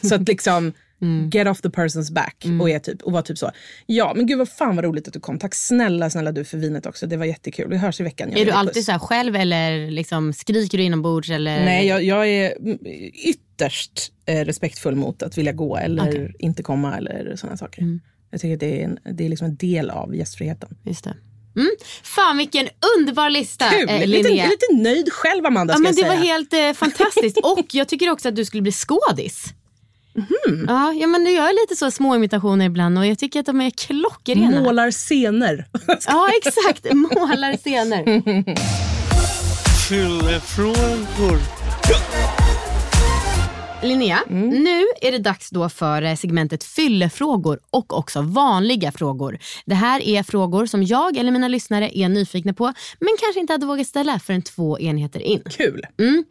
så 0.02 0.14
att 0.14 0.28
liksom 0.28 0.72
get 1.32 1.46
off 1.46 1.60
the 1.60 1.68
person's 1.68 2.12
back 2.12 2.44
och, 2.60 2.70
är 2.70 2.78
typ, 2.78 3.02
och 3.02 3.12
vara 3.12 3.22
typ 3.22 3.38
så. 3.38 3.50
Ja 3.86 4.12
men 4.16 4.26
gud 4.26 4.38
vad 4.38 4.48
fan 4.48 4.76
vad 4.76 4.84
roligt 4.84 5.08
att 5.08 5.14
du 5.14 5.20
kom. 5.20 5.38
Tack 5.38 5.54
snälla 5.54 6.10
snälla 6.10 6.32
du 6.32 6.44
för 6.44 6.58
vinet 6.58 6.86
också. 6.86 7.06
Det 7.06 7.16
var 7.16 7.24
jättekul. 7.24 7.68
Vi 7.70 7.76
hörs 7.76 8.00
i 8.00 8.02
veckan. 8.02 8.32
Är 8.32 8.44
du 8.44 8.50
alltid 8.50 8.74
puss. 8.74 8.86
så 8.86 8.92
här 8.92 8.98
själv 8.98 9.36
eller 9.36 9.90
liksom 9.90 10.32
skriker 10.32 10.78
du 10.78 10.84
inombords? 10.84 11.30
Eller? 11.30 11.64
Nej 11.64 11.86
jag, 11.86 12.02
jag 12.04 12.28
är 12.28 12.58
mm, 12.58 12.78
ytterst 13.14 14.12
eh, 14.26 14.44
respektfull 14.44 14.94
mot 14.94 15.22
att 15.22 15.38
vilja 15.38 15.52
gå 15.52 15.76
eller. 15.76 16.16
Mm. 16.16 16.32
inte 16.38 16.62
komma 16.62 16.96
eller 16.96 17.36
sådana 17.36 17.56
saker. 17.56 18.00
Jag 18.30 18.40
tycker 18.40 18.54
att 18.54 18.60
det 18.60 18.82
är, 18.82 18.84
en, 18.84 19.16
det 19.16 19.24
är 19.24 19.28
liksom 19.28 19.46
en 19.46 19.56
del 19.56 19.90
av 19.90 20.16
gästfriheten. 20.16 20.76
Just 20.82 21.04
det. 21.04 21.14
Mm. 21.56 21.70
Fan 22.02 22.36
vilken 22.36 22.68
underbar 22.98 23.30
lista 23.30 23.68
Kul! 23.70 23.88
eh, 23.88 24.06
lite, 24.06 24.28
Linnea. 24.28 24.44
lite 24.48 24.66
nöjd 24.82 25.12
själv 25.12 25.46
Amanda 25.46 25.72
Ja, 25.72 25.76
ska 25.76 25.82
men 25.82 25.86
jag 25.96 25.96
det 25.96 26.10
säga. 26.10 26.14
var 26.20 26.24
helt 26.26 26.52
eh, 26.52 26.72
fantastiskt. 26.72 27.38
Och 27.42 27.66
jag 27.74 27.88
tycker 27.88 28.10
också 28.10 28.28
att 28.28 28.36
du 28.36 28.44
skulle 28.44 28.62
bli 28.62 28.72
skådis. 28.72 29.44
Ja, 30.68 30.92
ja, 30.92 31.06
men 31.06 31.24
du 31.24 31.30
gör 31.30 31.62
lite 31.62 31.76
så 31.76 31.90
små 31.90 32.14
imitationer 32.16 32.66
ibland 32.66 32.98
och 32.98 33.06
jag 33.06 33.18
tycker 33.18 33.40
att 33.40 33.46
de 33.46 33.60
är 33.60 33.70
klockrena. 33.70 34.60
Målar 34.60 34.90
scener. 34.90 35.66
Ja, 36.06 36.28
exakt. 36.38 36.92
Målar 36.92 37.56
scener. 37.56 38.04
Fyllefrågor. 39.88 41.38
Linnea, 43.84 44.18
Mm. 44.30 44.48
nu 44.48 44.82
är 45.00 45.12
det 45.12 45.18
dags 45.18 45.50
då 45.50 45.68
för 45.68 46.02
eh, 46.02 46.14
segmentet 46.16 46.64
fyllefrågor 46.64 47.60
och 47.70 47.98
också 47.98 48.22
vanliga 48.22 48.92
frågor. 48.92 49.38
Det 49.66 49.74
här 49.74 50.00
är 50.02 50.22
frågor 50.22 50.66
som 50.66 50.82
jag 50.84 51.16
eller 51.16 51.30
mina 51.32 51.48
lyssnare 51.48 51.98
är 51.98 52.08
nyfikna 52.08 52.54
på 52.54 52.64
men 53.00 53.08
kanske 53.20 53.40
inte 53.40 53.52
hade 53.52 53.66
vågat 53.66 53.86
ställa 53.86 54.18
förrän 54.18 54.42
två 54.42 54.78
enheter 54.78 55.20
in. 55.20 55.42
Kul. 55.50 55.82
Mm. 56.00 56.24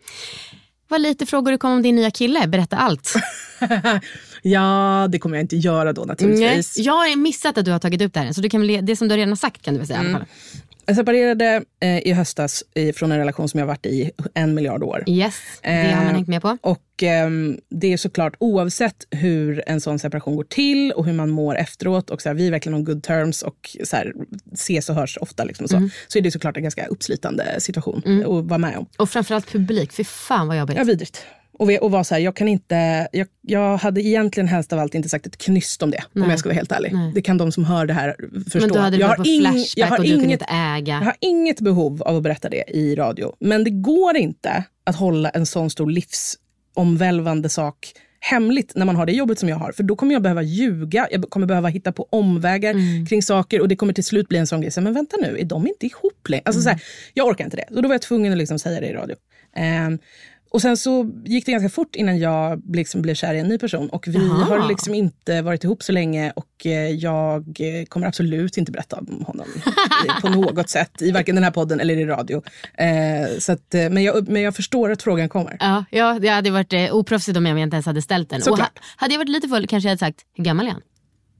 Vad 0.87 1.01
lite 1.01 1.25
frågor 1.25 1.51
det 1.51 1.57
kom 1.57 1.71
om 1.71 1.81
din 1.81 1.95
nya 1.95 2.11
kille. 2.11 2.47
Berätta 2.47 2.77
allt. 2.77 3.13
ja, 4.41 5.07
det 5.11 5.19
kommer 5.19 5.37
jag 5.37 5.43
inte 5.43 5.55
göra 5.55 5.93
då 5.93 6.01
Nej, 6.01 6.07
naturligtvis. 6.07 6.77
jag 6.77 6.93
har 6.93 7.15
missat 7.15 7.57
att 7.57 7.65
du 7.65 7.71
har 7.71 7.79
tagit 7.79 8.01
upp 8.01 8.13
det 8.13 8.19
här. 8.19 8.33
Så 8.33 8.41
du 8.41 8.49
kan 8.49 8.85
det 8.85 8.95
som 8.95 9.07
du 9.07 9.15
redan 9.15 9.29
har 9.29 9.35
sagt 9.35 9.61
kan 9.61 9.73
du 9.73 9.77
väl 9.77 9.87
säga 9.87 9.99
Mm. 9.99 10.21
Jag 10.85 10.95
separerade 10.95 11.63
eh, 11.79 12.07
i 12.07 12.11
höstas 12.11 12.63
i, 12.75 12.93
från 12.93 13.11
en 13.11 13.17
relation 13.17 13.49
som 13.49 13.59
jag 13.59 13.67
varit 13.67 13.85
i 13.85 14.11
en 14.33 14.53
miljard 14.55 14.83
år. 14.83 15.03
Yes, 15.07 15.35
det 15.61 15.69
har 15.69 15.95
man 15.95 16.07
Eh, 16.07 16.13
hängt 16.13 16.27
med 16.27 16.41
på. 16.41 16.57
Och 16.61 17.03
ehm, 17.03 17.57
det 17.69 17.93
är 17.93 17.97
såklart 17.97 18.33
oavsett 18.39 19.07
hur 19.11 19.63
en 19.67 19.81
sån 19.81 19.99
separation 19.99 20.35
går 20.35 20.43
till 20.43 20.91
och 20.91 21.05
hur 21.05 21.13
man 21.13 21.29
mår 21.29 21.55
efteråt 21.57 22.09
och 22.09 22.21
så 22.21 22.29
här, 22.29 22.33
vi 22.35 22.47
är 22.47 22.51
verkligen 22.51 22.73
on 22.75 22.83
good 22.83 23.03
terms 23.03 23.41
och 23.41 23.77
så 23.83 23.95
här, 23.95 24.13
ses 24.53 24.89
och 24.89 24.95
hörs 24.95 25.17
ofta 25.21 25.43
liksom 25.43 25.67
så, 25.67 25.75
Mm. 25.77 25.89
så 26.07 26.17
är 26.17 26.21
det 26.21 26.31
såklart 26.31 26.57
en 26.57 26.63
ganska 26.63 26.85
uppslitande 26.85 27.43
situation 27.59 28.01
Mm. 28.05 28.19
att 28.31 28.45
vara 28.45 28.57
med 28.57 28.77
om. 28.77 28.85
Och 28.97 29.09
framförallt 29.09 29.51
publik. 29.51 29.91
Fy 29.93 30.03
fan 30.03 30.47
vad 30.47 30.57
jobbigt. 30.57 30.77
Ja, 30.77 30.83
vidrigt. 30.83 31.25
Och, 31.59 31.71
och 31.71 31.91
vara 31.91 32.03
så 32.03 32.15
här, 32.15 32.21
jag 32.21 32.35
kan 32.35 32.47
inte, 32.47 33.07
jag, 33.11 33.27
jag 33.41 33.77
hade 33.77 34.01
egentligen 34.01 34.47
helst 34.47 34.73
av 34.73 34.79
allt 34.79 34.95
inte 34.95 35.09
sagt 35.09 35.27
ett 35.27 35.37
knyst 35.37 35.83
om 35.83 35.91
det, 35.91 35.97
om 35.97 36.21
Nej. 36.21 36.29
jag 36.29 36.39
ska 36.39 36.49
vara 36.49 36.55
helt 36.55 36.71
ärlig. 36.71 36.93
Nej. 36.93 37.11
Det 37.15 37.21
kan 37.21 37.37
de 37.37 37.51
som 37.51 37.65
hör 37.65 37.85
det 37.85 37.93
här 37.93 38.15
förstå. 38.43 38.59
Men 38.59 38.69
då 38.69 38.79
hade 38.79 38.97
du 38.97 39.01
jag 39.01 39.07
varit 39.07 39.17
på 39.17 39.23
ing- 39.23 39.39
Flashback 39.41 39.73
jag 39.77 39.87
har 39.87 39.97
och 39.97 40.03
du 40.03 40.09
kunde 40.09 40.25
inget- 40.25 40.41
inte 40.41 40.53
äga. 40.53 40.93
Jag 40.93 41.05
har 41.05 41.15
inget 41.19 41.59
behov 41.61 42.01
av 42.03 42.17
att 42.17 42.23
berätta 42.23 42.49
det 42.49 42.63
i 42.67 42.95
radio. 42.95 43.33
Men 43.39 43.63
det 43.63 43.69
går 43.69 44.15
inte 44.17 44.63
att 44.83 44.95
hålla 44.95 45.29
en 45.29 45.45
sån 45.45 45.69
stor 45.69 45.91
livsomvälvande 46.75 47.49
sak 47.49 47.91
hemligt 48.19 48.71
när 48.75 48.85
man 48.85 48.95
har 48.95 49.05
det 49.05 49.11
jobbet 49.13 49.39
som 49.39 49.49
jag 49.49 49.55
har. 49.57 49.71
För 49.71 49.83
då 49.83 49.95
kommer 49.95 50.13
jag 50.13 50.21
behöva 50.21 50.41
ljuga, 50.41 51.07
jag 51.11 51.29
kommer 51.29 51.47
behöva 51.47 51.67
hitta 51.69 51.91
på 51.91 52.07
omvägar 52.09 52.71
Mm. 52.71 53.05
kring 53.05 53.21
saker 53.21 53.61
och 53.61 53.67
det 53.67 53.75
kommer 53.75 53.93
till 53.93 54.03
slut 54.03 54.27
bli 54.27 54.37
en 54.37 54.47
sån 54.47 54.61
grej. 54.61 54.71
Så, 54.71 54.81
men 54.81 54.93
vänta 54.93 55.17
nu, 55.21 55.37
är 55.39 55.45
de 55.45 55.67
inte 55.67 55.85
ihop 55.85 56.29
längre? 56.29 56.41
Alltså, 56.45 56.61
så 56.61 56.69
Mm. 56.69 56.77
här, 56.77 56.85
jag 57.13 57.27
orkar 57.27 57.45
inte 57.45 57.57
det. 57.57 57.65
Så 57.69 57.81
då 57.81 57.87
var 57.87 57.93
jag 57.95 58.01
tvungen 58.01 58.31
att 58.31 58.37
liksom 58.37 58.59
säga 58.59 58.79
det 58.81 58.87
i 58.87 58.93
radio. 58.93 59.15
Ehm, 59.55 59.99
och 60.53 60.61
sen 60.61 60.77
så 60.77 61.11
gick 61.25 61.45
det 61.45 61.51
ganska 61.51 61.69
fort 61.69 61.95
innan 61.95 62.19
jag 62.19 62.61
liksom 62.75 63.01
blev 63.01 63.15
kär 63.15 63.33
i 63.33 63.39
en 63.39 63.47
ny 63.47 63.57
person. 63.57 63.89
Och 63.89 64.07
vi 64.07 64.27
Jaha. 64.27 64.43
har 64.43 64.67
liksom 64.67 64.93
inte 64.93 65.41
varit 65.41 65.63
ihop 65.63 65.83
så 65.83 65.91
länge 65.91 66.31
och 66.35 66.65
eh, 66.65 66.89
jag 66.89 67.59
eh, 67.59 67.85
kommer 67.85 68.07
absolut 68.07 68.57
inte 68.57 68.71
berätta 68.71 68.95
om 68.95 69.23
honom 69.27 69.47
på 70.21 70.29
något 70.29 70.69
sätt. 70.69 71.01
I 71.01 71.11
varken 71.11 71.35
den 71.35 71.43
här 71.43 71.51
podden 71.51 71.79
eller 71.79 71.97
i 71.97 72.05
radio. 72.05 72.43
Eh, 72.73 73.37
så 73.39 73.51
att, 73.51 73.75
eh, 73.75 73.89
men, 73.89 74.03
jag, 74.03 74.29
men 74.29 74.41
jag 74.41 74.55
förstår 74.55 74.91
att 74.91 75.03
frågan 75.03 75.29
kommer. 75.29 75.57
Ja, 75.59 75.85
ja, 75.91 76.17
det 76.21 76.27
hade 76.27 76.51
varit 76.51 76.73
eh, 76.73 76.95
oproffsigt 76.95 77.37
om 77.37 77.45
jag 77.45 77.59
inte 77.59 77.75
ens 77.75 77.85
hade 77.85 78.01
ställt 78.01 78.29
den. 78.29 78.41
Och 78.49 78.57
ha, 78.57 78.67
hade 78.95 79.13
jag 79.13 79.19
varit 79.19 79.29
lite 79.29 79.47
full 79.47 79.67
kanske 79.67 79.87
jag 79.87 79.91
hade 79.91 79.99
sagt, 79.99 80.21
hur 80.35 80.43
gammal 80.43 80.67
är 80.67 80.71
han? 80.71 80.81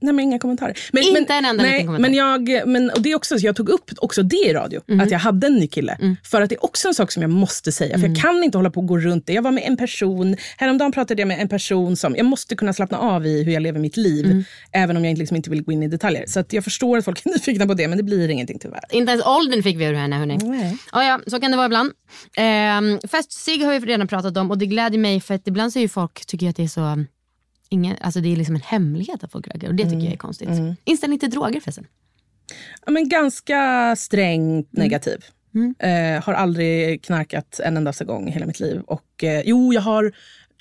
Nej, 0.04 0.12
men 0.14 0.24
inga 0.24 0.38
kommentarer. 0.38 0.78
Men, 0.92 1.02
Inte 1.02 1.12
men, 1.28 1.38
en 1.38 1.44
enda 1.50 1.62
nej, 1.62 1.72
liten 1.72 1.86
kommentar. 1.86 2.08
Men 2.08 2.14
jag, 2.14 2.68
men, 2.68 2.90
och 2.90 3.02
det 3.02 3.10
är 3.12 3.16
också, 3.16 3.38
så 3.38 3.46
jag 3.46 3.56
tog 3.56 3.68
upp 3.68 3.90
också 3.98 4.22
det 4.22 4.36
i 4.36 4.52
radio, 4.52 4.80
Mhm. 4.88 5.00
att 5.00 5.10
jag 5.10 5.18
hade 5.18 5.46
en 5.46 5.54
ny 5.54 5.66
kille. 5.66 6.16
För 6.24 6.42
att 6.42 6.48
det 6.48 6.54
är 6.54 6.64
också 6.64 6.88
en 6.88 6.94
sak 6.94 7.12
som 7.12 7.22
jag 7.22 7.30
måste 7.30 7.72
säga. 7.72 7.90
För 7.98 7.98
Mm. 8.04 8.12
jag 8.14 8.22
kan 8.22 8.44
inte 8.44 8.58
hålla 8.58 8.70
på 8.70 8.80
och 8.80 8.86
gå 8.86 8.98
runt 8.98 9.26
det. 9.26 9.32
Jag 9.32 9.42
var 9.42 9.50
med 9.50 9.62
en 9.66 9.76
person, 9.76 10.36
häromdagen 10.58 10.92
pratade 10.92 11.20
jag 11.22 11.28
med 11.28 11.40
en 11.40 11.48
person 11.48 11.96
som, 11.96 12.16
jag 12.16 12.26
måste 12.26 12.56
kunna 12.56 12.72
slappna 12.72 12.98
av 12.98 13.26
i 13.26 13.42
hur 13.44 13.52
jag 13.52 13.62
lever 13.62 13.80
mitt 13.80 13.96
liv. 13.96 14.24
Mm. 14.26 14.44
Även 14.72 14.96
om 14.96 15.04
jag 15.04 15.18
liksom 15.18 15.36
inte 15.36 15.50
vill 15.50 15.62
gå 15.62 15.72
in 15.72 15.82
i 15.82 15.88
detaljer. 15.88 16.24
Så 16.26 16.40
att 16.40 16.52
jag 16.52 16.64
förstår 16.64 16.98
att 16.98 17.04
folk 17.04 17.26
är 17.26 17.30
nyfikna 17.34 17.66
på 17.66 17.74
det, 17.74 17.88
men 17.88 17.98
det 17.98 18.04
blir 18.04 18.28
ingenting 18.28 18.58
tyvärr. 18.58 18.80
Inte 18.90 19.12
ens 19.12 19.26
åldern 19.26 19.62
fick 19.62 19.76
vi 19.76 19.84
ur 19.84 19.94
henne 19.94 20.16
hörni. 20.16 20.36
Nej. 20.42 20.76
Ja, 20.92 21.04
ja, 21.04 21.20
så 21.26 21.40
kan 21.40 21.50
det 21.50 21.56
vara 21.56 21.66
ibland. 21.66 21.90
Ehm, 22.36 22.98
Festsig 23.10 23.62
har 23.64 23.72
vi 23.80 23.86
redan 23.86 24.08
pratat 24.08 24.36
om 24.36 24.50
och 24.50 24.58
det 24.58 24.66
gläder 24.66 24.98
mig 24.98 25.20
för 25.20 25.34
att 25.34 25.48
ibland 25.48 25.72
så 25.72 25.78
är 25.78 25.80
ju 25.80 25.88
folk, 25.88 26.26
tycker 26.26 26.46
jag 26.46 26.50
att 26.50 26.56
det 26.56 26.62
är 26.64 26.68
så, 26.68 27.04
ingen, 27.74 27.96
alltså 28.00 28.20
det 28.20 28.32
är 28.32 28.36
liksom 28.36 28.54
en 28.54 28.60
hemlighet 28.60 29.24
att 29.24 29.32
folk 29.32 29.48
röker 29.48 29.68
och 29.68 29.74
det 29.74 29.84
tycker 29.84 30.04
jag 30.04 30.12
är 30.12 30.16
konstigt. 30.16 30.48
Inställning 30.84 31.18
till 31.18 31.30
droger 31.30 31.60
förresten. 31.60 31.86
Ja, 32.86 32.92
men 32.92 33.08
ganska 33.08 33.94
strängt 33.96 34.72
negativ. 34.72 35.24
Eh, 35.78 36.24
har 36.24 36.32
aldrig 36.34 37.02
knarkat 37.04 37.60
en 37.64 37.76
endaste 37.76 38.04
gång 38.04 38.28
i 38.28 38.30
hela 38.30 38.46
mitt 38.46 38.60
liv. 38.60 38.80
Och, 38.86 39.24
eh, 39.24 39.42
jo, 39.44 39.72
jag 39.72 39.80
har 39.80 40.12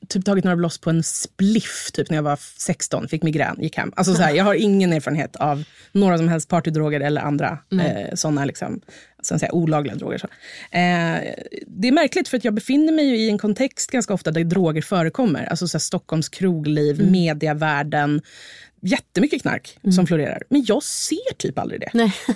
typ 0.07 0.25
tagit 0.25 0.43
några 0.43 0.57
bloss 0.57 0.77
på 0.77 0.89
en 0.89 1.03
spliff 1.03 1.91
typ 1.93 2.09
när 2.09 2.17
jag 2.17 2.23
var 2.23 2.39
16, 2.57 3.07
fick 3.07 3.23
migrän, 3.23 3.57
gick 3.61 3.77
hem. 3.77 3.93
Alltså, 3.95 4.13
så 4.13 4.21
här, 4.21 4.33
jag 4.33 4.43
har 4.43 4.53
ingen 4.55 4.93
erfarenhet 4.93 5.35
av 5.35 5.63
några 5.91 6.17
som 6.17 6.27
helst 6.27 6.49
partydroger 6.49 6.99
eller 6.99 7.21
andra 7.21 7.57
eh, 7.81 8.15
sådana 8.15 8.45
liksom, 8.45 8.81
så 9.25 9.33
att 9.33 9.39
säga, 9.39 9.51
olagliga 9.51 9.95
droger. 9.95 10.17
Så. 10.17 10.27
Eh, 10.71 11.33
det 11.67 11.87
är 11.87 11.91
märkligt 11.91 12.27
för 12.27 12.37
att 12.37 12.45
jag 12.45 12.53
befinner 12.53 12.93
mig 12.93 13.05
ju 13.05 13.17
i 13.17 13.29
en 13.29 13.37
kontext 13.37 13.91
ganska 13.91 14.13
ofta 14.13 14.31
där 14.31 14.43
droger 14.43 14.81
förekommer. 14.81 15.45
Alltså 15.45 15.67
så 15.67 15.77
här, 15.77 15.79
Stockholms 15.79 16.29
krogliv, 16.29 17.11
mediavärlden, 17.11 18.21
jättemycket 18.83 19.41
knark 19.41 19.77
som 19.95 20.07
florerar. 20.07 20.43
Men 20.49 20.65
jag 20.67 20.83
ser 20.83 21.33
typ 21.37 21.59
aldrig 21.59 21.81
det. 21.81 21.89
Nej. 21.93 22.13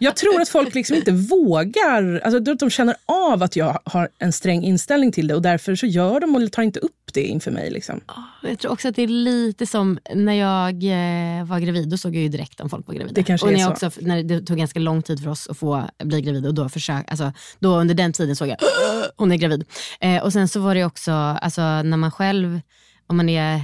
Jag 0.00 0.16
tror 0.16 0.40
att 0.40 0.48
folk 0.48 0.74
liksom 0.74 0.96
inte 0.96 1.12
vågar, 1.12 2.20
alltså 2.24 2.52
att 2.52 2.58
de 2.58 2.70
känner 2.70 2.96
av 3.06 3.42
att 3.42 3.56
jag 3.56 3.78
har 3.84 4.08
en 4.18 4.32
sträng 4.32 4.64
inställning 4.64 5.12
till 5.12 5.26
det 5.26 5.34
och 5.34 5.42
därför 5.42 5.74
så 5.74 5.86
gör 5.86 6.20
de 6.20 6.36
och 6.36 6.52
tar 6.52 6.62
inte 6.62 6.80
upp 6.80 6.92
det 7.12 7.22
inför 7.22 7.50
mig. 7.50 7.70
Liksom. 7.70 8.00
Jag 8.42 8.58
tror 8.58 8.72
också 8.72 8.88
att 8.88 8.96
det 8.96 9.02
är 9.02 9.08
lite 9.08 9.66
som 9.66 9.98
när 10.14 10.32
jag 10.32 10.74
eh, 10.74 11.44
var 11.44 11.58
gravid, 11.58 11.88
då 11.88 11.96
såg 11.96 12.16
jag 12.16 12.22
ju 12.22 12.28
direkt 12.28 12.60
om 12.60 12.70
folk 12.70 12.86
var 12.86 12.94
gravida. 12.94 13.14
Det 13.14 13.22
kanske 13.22 13.46
och 13.46 13.52
är 13.52 13.56
när 13.56 13.62
jag 13.62 13.78
så. 13.78 13.86
också, 13.86 14.00
när 14.02 14.22
det 14.22 14.40
tog 14.40 14.58
ganska 14.58 14.80
lång 14.80 15.02
tid 15.02 15.22
för 15.22 15.30
oss 15.30 15.48
att 15.48 15.58
få 15.58 15.84
bli 16.04 16.20
gravida 16.20 16.48
och 16.48 16.54
då, 16.54 16.68
försök, 16.68 17.04
alltså, 17.08 17.32
då 17.58 17.76
under 17.76 17.94
den 17.94 18.12
tiden 18.12 18.36
såg 18.36 18.48
jag 18.48 18.56
hon 19.16 19.32
är 19.32 19.36
gravid. 19.36 19.64
Eh, 20.00 20.22
och 20.22 20.32
sen 20.32 20.48
så 20.48 20.60
var 20.60 20.74
det 20.74 20.84
också, 20.84 21.12
alltså, 21.12 21.60
när 21.60 21.96
man 21.96 22.10
själv, 22.10 22.60
om 23.06 23.16
man 23.16 23.28
är 23.28 23.60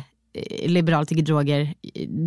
liberal 0.66 1.06
tycker 1.06 1.22
droger, 1.22 1.74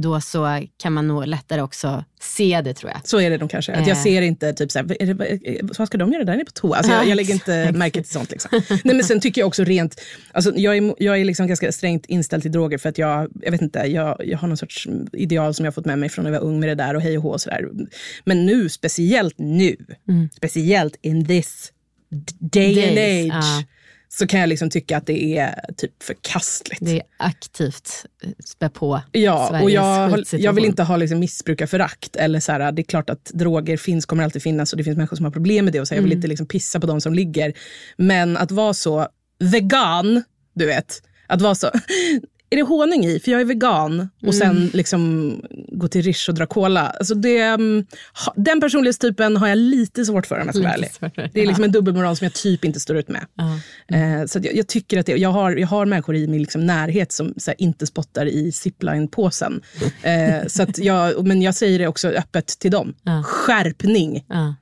då 0.02 0.22
så 0.22 0.60
kan 0.84 0.94
man 0.94 1.08
nog 1.08 1.28
lättare 1.28 1.62
också 1.62 2.04
se 2.22 2.62
det 2.64 2.74
tror 2.74 2.92
jag. 2.92 3.08
Så 3.08 3.20
är 3.22 3.30
det 3.30 3.38
nog 3.38 3.50
kanske. 3.50 3.72
Att 3.74 3.88
jag 3.88 3.98
Eh. 3.98 4.04
ser 4.04 4.22
inte 4.22 4.54
typ 4.54 4.72
såhär, 4.72 5.02
är 5.02 5.14
det, 5.14 5.26
eh, 5.26 5.66
vad 5.78 5.88
ska 5.88 5.98
de 5.98 6.12
göra 6.12 6.24
där 6.24 6.34
inne 6.34 6.46
på 6.46 6.52
toa? 6.52 6.78
Alltså 6.78 6.92
jag, 6.94 7.08
jag 7.08 7.16
lägger 7.16 7.34
inte 7.34 7.72
märke 7.76 8.04
till 8.04 8.12
sånt. 8.12 8.32
Liksom. 8.32 8.62
Nej, 8.70 8.96
men 8.96 9.04
sen 9.04 9.20
tycker 9.20 9.42
jag 9.42 9.48
också 9.48 9.64
rent, 9.64 10.02
alltså 10.32 10.54
jag 10.56 10.78
är, 10.78 10.94
jag 10.98 11.22
är 11.22 11.26
liksom 11.26 11.48
ganska 11.48 11.72
strängt 11.72 12.06
inställd 12.06 12.42
till 12.44 12.52
droger 12.52 12.78
för 12.78 12.90
att 12.90 12.98
jag, 12.98 13.28
jag 13.42 13.52
vet 13.52 13.62
inte, 13.62 13.80
jag, 13.80 14.22
jag 14.26 14.38
har 14.38 14.48
någon 14.48 14.58
sorts 14.58 14.88
ideal 15.14 15.54
som 15.54 15.66
jag 15.66 15.76
fått 15.76 15.86
med 15.86 16.00
mig 16.00 16.10
från 16.10 16.24
när 16.26 16.32
jag 16.32 16.40
var 16.40 16.48
ung 16.48 16.60
med 16.60 16.70
det 16.70 16.76
där 16.76 16.96
och 16.96 17.02
hej 17.02 17.18
och 17.18 17.24
hå 17.24 17.30
och 17.30 17.42
sådär. 17.42 17.66
Men 18.26 18.46
nu, 18.46 18.70
speciellt 18.70 19.36
nu, 19.38 19.76
speciellt 20.38 20.96
in 21.02 21.26
this 21.26 21.72
day 22.40 22.88
and 22.88 22.96
Days, 22.96 23.32
age, 23.32 23.44
ja. 23.44 23.64
Så 24.14 24.28
kan 24.28 24.40
jag 24.40 24.50
liksom 24.50 24.70
tycka 24.70 24.98
att 24.98 25.06
det 25.06 25.38
är 25.38 25.56
typ 25.78 26.04
förkastligt. 26.04 26.86
Det 26.86 26.92
är 27.00 27.04
aktivt 27.18 28.06
eh, 28.24 28.30
spä 28.46 28.70
på 28.70 29.02
Ja, 29.12 29.48
Sveriges 29.50 29.64
och 29.64 29.72
jag, 29.72 30.24
jag 30.42 30.54
vill 30.54 30.66
inte 30.66 30.84
ha 30.84 30.98
liksom 30.98 31.20
missbrukarförakt. 31.20 32.16
Eller 32.16 32.40
så 32.40 32.52
här, 32.52 32.72
det 32.72 32.82
är 32.82 32.84
klart 32.84 33.10
att 33.10 33.26
droger 33.34 33.78
finns, 33.78 34.06
kommer 34.06 34.24
alltid 34.24 34.44
finnas 34.44 34.74
och 34.74 34.78
det 34.78 34.84
finns 34.84 34.98
människor 34.98 35.16
som 35.16 35.26
har 35.26 35.32
problem 35.32 35.66
med 35.66 35.74
det. 35.74 35.80
Och 35.82 35.88
så 35.88 35.94
jag 35.94 36.02
vill 36.02 36.12
Mm. 36.12 36.18
inte 36.18 36.28
liksom 36.28 36.46
pissa 36.48 36.80
på 36.80 36.88
de 36.88 37.02
som 37.02 37.14
ligger. 37.14 37.54
Men 37.98 38.38
att 38.38 38.52
vara 38.52 38.74
så 38.74 39.08
vegan, 39.40 40.24
du 40.54 40.66
vet. 40.66 41.02
Att 41.28 41.42
vara 41.42 41.56
så, 41.56 41.72
är 42.52 42.56
det 42.56 42.62
honung 42.64 43.06
i? 43.06 43.20
För 43.20 43.32
jag 43.32 43.42
är 43.42 43.46
vegan. 43.46 44.10
Och 44.26 44.36
sen 44.36 44.58
Mm. 44.58 44.70
liksom 44.74 45.42
gå 45.68 45.88
till 45.88 46.02
Rish 46.02 46.30
och 46.30 46.36
dra 46.36 46.46
cola. 46.46 46.90
Alltså 46.90 47.16
det, 47.16 47.40
mm, 47.40 47.86
den 48.36 48.62
personlighetstypen 48.62 49.38
har 49.38 49.48
jag 49.48 49.58
lite 49.58 50.06
svårt 50.06 50.26
för 50.26 50.40
om 50.40 50.46
jag 50.46 50.56
ska 50.56 50.64
vara 50.64 50.74
ärlig. 50.74 50.90
det, 51.34 51.42
är 51.42 51.48
liksom 51.48 51.64
en 51.64 51.72
dubbelmoral 51.72 52.16
som 52.16 52.26
jag 52.26 52.34
typ 52.34 52.66
inte 52.66 52.80
står 52.80 52.98
ut 52.98 53.08
med. 53.08 53.26
Eh, 53.88 54.26
så 54.26 54.40
jag, 54.44 54.56
jag 54.56 54.68
tycker 54.68 55.00
att 55.00 55.06
det, 55.06 55.18
jag, 55.18 55.30
har, 55.30 55.52
jag 55.52 55.68
har 55.68 55.86
människor 55.86 56.16
i 56.16 56.28
min 56.28 56.42
liksom 56.42 56.66
närhet 56.66 57.12
som 57.12 57.34
här, 57.48 57.56
inte 57.58 57.88
spottar 57.88 58.26
i 58.26 58.52
zipline-påsen. 58.52 59.62
Eh, 60.04 60.48
så 60.48 60.64
att 60.64 60.78
jag, 60.78 61.28
men 61.28 61.42
jag 61.42 61.56
säger 61.56 61.80
det 61.80 61.88
också 61.88 62.08
öppet 62.08 62.48
till 62.48 62.72
dem. 62.72 62.94
Skärpning! 63.24 64.26
Ja. 64.28 64.56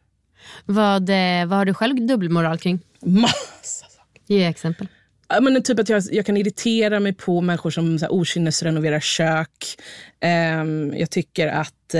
Vad, 0.66 1.10
eh, 1.10 1.46
vad 1.48 1.58
har 1.58 1.66
du 1.66 1.74
själv 1.74 2.08
dubbelmoral 2.08 2.58
kring? 2.58 2.80
Massa 3.02 3.86
Ge 4.28 4.46
exempel. 4.46 4.88
Ja, 5.30 5.42
men 5.42 5.64
typ 5.64 5.80
att 5.80 5.90
jag, 5.90 6.04
jag 6.12 6.26
kan 6.26 6.38
irritera 6.38 7.00
mig 7.00 7.14
på 7.14 7.42
människor 7.42 7.70
som 7.70 8.00
så 8.00 8.06
här, 8.06 8.14
okynnesrenoverar 8.14 9.00
kök. 9.00 9.66
Ehm, 10.20 10.94
jag 10.98 11.10
tycker 11.10 11.48
att... 11.48 11.96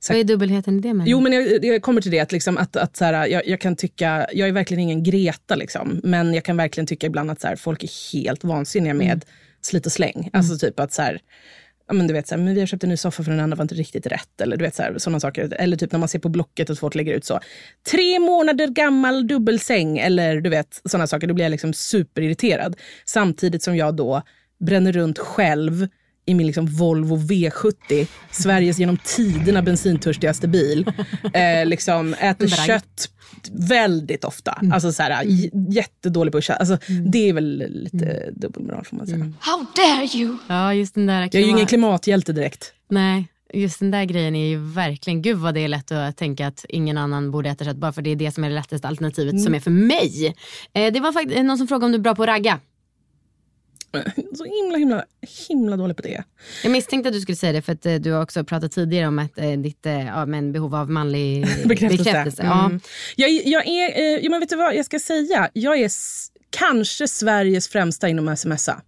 så 0.00 0.12
Vad 0.12 0.20
är 0.20 0.24
dubbelheten 0.24 0.78
i 0.78 0.80
det? 0.80 0.94
Med? 0.94 1.08
Jo, 1.08 1.20
men 1.20 1.32
jag, 1.32 1.64
jag 1.64 1.82
kommer 1.82 2.00
till 2.00 2.10
det. 2.10 2.20
Att, 2.20 2.32
liksom, 2.32 2.58
att, 2.58 2.76
att, 2.76 2.96
så 2.96 3.04
här, 3.04 3.26
jag, 3.26 3.46
jag 3.46 3.60
kan 3.60 3.76
tycka, 3.76 4.26
jag 4.32 4.48
är 4.48 4.52
verkligen 4.52 4.80
ingen 4.80 5.02
Greta, 5.02 5.54
liksom, 5.54 6.00
men 6.04 6.34
jag 6.34 6.44
kan 6.44 6.56
verkligen 6.56 6.86
tycka 6.86 7.06
ibland 7.06 7.30
att 7.30 7.40
så 7.40 7.46
här, 7.48 7.56
folk 7.56 7.84
är 7.84 8.12
helt 8.12 8.44
vansinniga 8.44 8.94
med 8.94 9.06
Mm. 9.06 9.20
slit 9.60 9.86
och 9.86 9.92
släng. 9.92 10.30
Alltså 10.32 10.58
typ 10.58 10.80
att 10.80 10.92
så 10.92 11.02
här, 11.02 11.20
ja, 11.92 11.96
men 11.96 12.06
du 12.06 12.14
vet, 12.14 12.28
så 12.28 12.34
här, 12.34 12.42
men 12.42 12.54
vi 12.54 12.60
har 12.60 12.66
köpt 12.66 12.84
en 12.84 12.90
ny 12.90 12.96
soffa 12.96 13.22
för 13.22 13.30
den 13.30 13.40
andra 13.40 13.56
var 13.56 13.62
inte 13.62 13.74
riktigt 13.74 14.06
rätt. 14.06 14.40
Eller 14.40 14.56
du 14.56 14.64
vet, 14.64 14.74
så 14.74 14.82
här, 14.82 14.98
sådana 14.98 15.20
saker. 15.20 15.54
Eller 15.58 15.76
typ 15.76 15.92
när 15.92 15.98
man 15.98 16.08
ser 16.08 16.18
på 16.18 16.28
Blocket 16.28 16.70
att 16.70 16.78
folk 16.78 16.94
lägger 16.94 17.14
ut 17.14 17.24
så. 17.24 17.40
Tre 17.90 18.18
månader 18.18 18.68
gammal 18.68 19.26
dubbelsäng. 19.26 19.98
Eller 19.98 20.40
du 20.40 20.50
vet, 20.50 20.80
sådana 20.84 21.06
saker. 21.06 21.26
Då 21.26 21.34
blir 21.34 21.44
jag 21.44 21.50
liksom 21.50 21.72
superirriterad. 21.72 22.76
Samtidigt 23.04 23.62
som 23.62 23.76
jag 23.76 23.96
då 23.96 24.22
bränner 24.60 24.92
runt 24.92 25.18
själv 25.18 25.88
i 26.26 26.34
min 26.34 26.46
liksom 26.46 26.66
Volvo 26.66 27.16
V70, 27.16 28.06
Sveriges 28.30 28.78
genom 28.78 28.96
tiderna 29.04 29.62
bensintörstigaste 29.62 30.48
bil. 30.48 30.86
Eh, 31.34 31.66
liksom 31.66 32.14
äter 32.14 32.48
kött 32.48 33.08
väldigt 33.52 34.24
ofta. 34.24 34.62
Alltså 34.72 34.92
så 34.92 35.02
här, 35.02 35.24
j- 35.24 35.50
jättedålig 35.68 36.32
på 36.32 36.40
köra. 36.40 36.56
Alltså, 36.56 36.78
Det 37.12 37.28
är 37.28 37.32
väl 37.32 37.64
lite 37.68 38.30
dubbelmoral 38.36 38.84
får 38.84 38.96
man 38.96 39.06
säga. 39.06 39.32
How 39.40 39.66
dare 39.76 40.08
you! 40.22 40.36
Ja, 40.48 40.74
just 40.74 40.94
den 40.94 41.06
där 41.06 41.20
Jag 41.20 41.34
är 41.34 41.38
ju 41.40 41.46
ingen 41.50 41.66
klimathjälte 41.66 42.32
direkt. 42.32 42.72
Nej, 42.90 43.28
just 43.54 43.78
den 43.78 43.90
där 43.90 44.04
grejen 44.04 44.36
är 44.36 44.46
ju 44.48 44.58
verkligen, 44.58 45.22
gud 45.22 45.36
vad 45.38 45.54
det 45.54 45.60
är 45.60 45.68
lätt 45.68 45.92
att 45.92 46.16
tänka 46.16 46.46
att 46.46 46.64
ingen 46.68 46.98
annan 46.98 47.30
borde 47.30 47.50
äta 47.50 47.64
kött 47.64 47.76
bara 47.76 47.92
för 47.92 48.02
det 48.02 48.10
är 48.10 48.16
det 48.16 48.32
som 48.32 48.44
är 48.44 48.48
det 48.48 48.54
lättaste 48.54 48.88
alternativet 48.88 49.32
Mm. 49.32 49.44
som 49.44 49.54
är 49.54 49.60
för 49.60 49.70
mig. 49.70 50.34
Eh, 50.74 50.92
det 50.92 51.00
var 51.00 51.12
faktiskt 51.12 51.42
någon 51.44 51.58
som 51.58 51.68
frågade 51.68 51.84
om 51.86 51.92
du 51.92 51.98
är 51.98 52.02
bra 52.02 52.14
på 52.14 52.22
att 52.22 52.28
ragga. 52.28 52.60
Så 54.36 54.44
himla, 54.44 54.78
himla, 54.78 55.04
himla 55.48 55.76
dålig 55.76 55.96
på 55.96 56.02
det. 56.02 56.24
Jag 56.62 56.72
misstänkte 56.72 57.08
att 57.08 57.14
du 57.14 57.20
skulle 57.20 57.36
säga 57.36 57.52
det 57.52 57.62
för 57.62 57.72
att 57.72 57.86
eh, 57.86 57.94
du 57.94 58.12
har 58.12 58.22
också 58.22 58.44
pratat 58.44 58.72
tidigare 58.72 59.06
om 59.06 59.18
att 59.18 59.38
eh, 59.38 59.50
ditt 59.50 59.86
eh, 59.86 60.06
ja, 60.06 60.26
men 60.26 60.52
behov 60.52 60.74
av 60.74 60.90
manlig 60.90 61.46
Bekräftelse. 61.64 62.04
bekräftelse. 62.04 62.42
Ja. 62.42 62.66
Mm. 62.66 62.80
Jag, 63.16 63.30
jag 63.30 63.66
är, 63.66 64.24
ja, 64.24 64.30
men 64.30 64.40
vet 64.40 64.48
du 64.48 64.56
vad 64.56 64.74
jag 64.74 64.84
ska 64.84 64.98
säga? 64.98 65.50
Jag 65.52 65.80
är 65.80 65.90
kanske 66.50 67.08
Sveriges 67.08 67.68
främsta 67.68 68.08
inom 68.08 68.36
smsa 68.36 68.82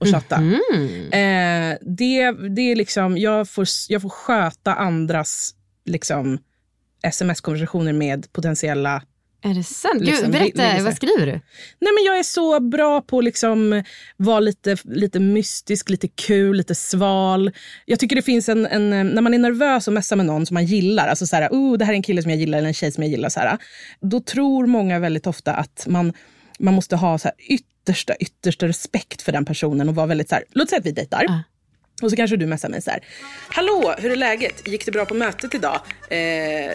och 0.00 0.06
chatta. 0.06 0.36
Eh, 0.36 1.76
det, 1.80 2.30
det 2.30 2.62
är 2.62 2.76
liksom, 2.76 3.18
jag 3.18 3.48
får, 3.48 3.66
jag 3.88 4.02
får 4.02 4.08
sköta 4.08 4.74
andras 4.74 5.54
liksom, 5.84 6.38
sms-konversationer 7.02 7.92
med 7.92 8.32
potentiella 8.32 9.02
Är 9.42 9.54
det 9.54 9.62
sant? 9.62 9.94
Gud, 9.94 10.06
Liksom, 10.06 10.30
berätta, 10.30 10.56
så 10.56 10.62
här. 10.62 10.82
vad 10.82 10.96
skriver 10.96 11.26
du? 11.26 11.32
Nej, 11.32 11.92
men 11.94 12.04
jag 12.06 12.18
är 12.18 12.22
så 12.22 12.60
bra 12.60 13.00
på 13.00 13.18
att 13.18 13.24
liksom 13.24 13.82
vara 14.16 14.40
lite, 14.40 14.76
lite 14.84 15.20
mystisk, 15.20 15.90
lite 15.90 16.08
kul, 16.08 16.56
lite 16.56 16.74
sval. 16.74 17.50
Jag 17.86 17.98
tycker 17.98 18.16
det 18.16 18.22
finns 18.22 18.48
en, 18.48 18.66
en... 18.66 18.90
När 18.90 19.22
man 19.22 19.34
är 19.34 19.38
nervös 19.38 19.86
och 19.88 19.94
messar 19.94 20.16
med 20.16 20.26
någon 20.26 20.46
som 20.46 20.54
man 20.54 20.64
gillar, 20.64 21.08
alltså 21.08 21.26
så 21.26 21.36
här, 21.36 21.48
oh, 21.48 21.78
det 21.78 21.84
här 21.84 21.92
är 21.92 21.96
en 21.96 22.02
kille 22.02 22.22
som 22.22 22.30
jag 22.30 22.40
gillar 22.40 22.58
eller 22.58 22.68
en 22.68 22.74
tjej 22.74 22.92
som 22.92 23.02
jag 23.02 23.10
gillar, 23.10 23.28
så 23.28 23.40
här, 23.40 23.58
då 24.00 24.20
tror 24.20 24.66
många 24.66 24.98
väldigt 24.98 25.26
ofta 25.26 25.52
att 25.54 25.86
man, 25.88 26.12
man 26.58 26.74
måste 26.74 26.96
ha 26.96 27.18
så 27.18 27.28
här, 27.28 27.34
yttersta, 27.48 28.16
yttersta 28.16 28.68
respekt 28.68 29.22
för 29.22 29.32
den 29.32 29.44
personen 29.44 29.88
och 29.88 29.94
vara 29.94 30.06
väldigt 30.06 30.28
så 30.28 30.34
här, 30.34 30.44
låt 30.52 30.68
säga 30.68 30.80
att 30.80 30.86
vi 30.86 30.92
dejtar. 30.92 31.26
Och 32.02 32.10
så 32.10 32.16
kanske 32.16 32.36
du 32.36 32.46
messar 32.46 32.68
mig 32.68 32.82
så 32.82 32.90
här. 32.90 33.00
Hallå, 33.48 33.94
hur 33.98 34.10
är 34.10 34.16
läget? 34.16 34.68
Gick 34.68 34.84
det 34.86 34.92
bra 34.92 35.04
på 35.04 35.14
mötet 35.14 35.54
idag? 35.54 35.80
Eh, 36.10 36.18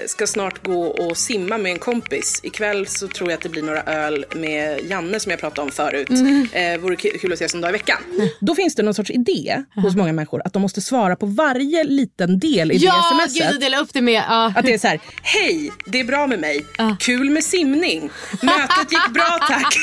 ska 0.08 0.28
snart 0.28 0.64
gå 0.66 0.84
och 0.84 1.18
simma 1.18 1.58
med 1.58 1.72
en 1.72 1.80
kompis. 1.80 2.40
Ikväll 2.44 2.88
så 2.88 3.08
tror 3.08 3.30
jag 3.30 3.38
att 3.38 3.44
det 3.44 3.50
blir 3.50 3.62
några 3.62 3.82
öl 3.84 4.26
med 4.36 4.80
Janne 4.90 5.20
som 5.20 5.30
jag 5.30 5.40
pratade 5.40 5.62
om 5.62 5.72
förut. 5.72 6.10
Mm. 6.10 6.48
Eh, 6.54 6.78
vore 6.80 6.96
kul 6.96 7.32
att 7.34 7.38
ses 7.42 7.54
en 7.56 7.62
dag 7.62 7.70
i 7.70 7.72
veckan. 7.72 7.98
Då 8.40 8.56
finns 8.56 8.76
det 8.76 8.84
någon 8.84 8.94
sorts 8.94 9.12
idé 9.12 9.64
hos 9.76 9.96
många 9.96 10.14
människor 10.14 10.42
att 10.46 10.54
de 10.54 10.62
måste 10.62 10.82
svara 10.82 11.16
på 11.16 11.26
varje 11.26 11.84
liten 11.84 12.40
del 12.40 12.72
i 12.72 12.78
Ja, 12.78 13.20
det 13.26 13.30
smset. 13.30 13.52
gud, 13.52 13.62
dela 13.62 13.78
upp 13.78 13.94
det 13.94 14.02
med... 14.02 14.24
Ja. 14.28 14.54
Att 14.56 14.66
det 14.66 14.74
är 14.74 14.78
så 14.78 14.88
här, 14.88 15.00
hej, 15.22 15.72
det 15.86 16.00
är 16.00 16.04
bra 16.04 16.28
med 16.28 16.40
mig. 16.40 16.66
Kul 17.00 17.30
med 17.30 17.44
simning. 17.44 18.10
Mötet 18.42 18.92
gick 18.92 19.14
bra 19.14 19.40
tack. 19.48 19.76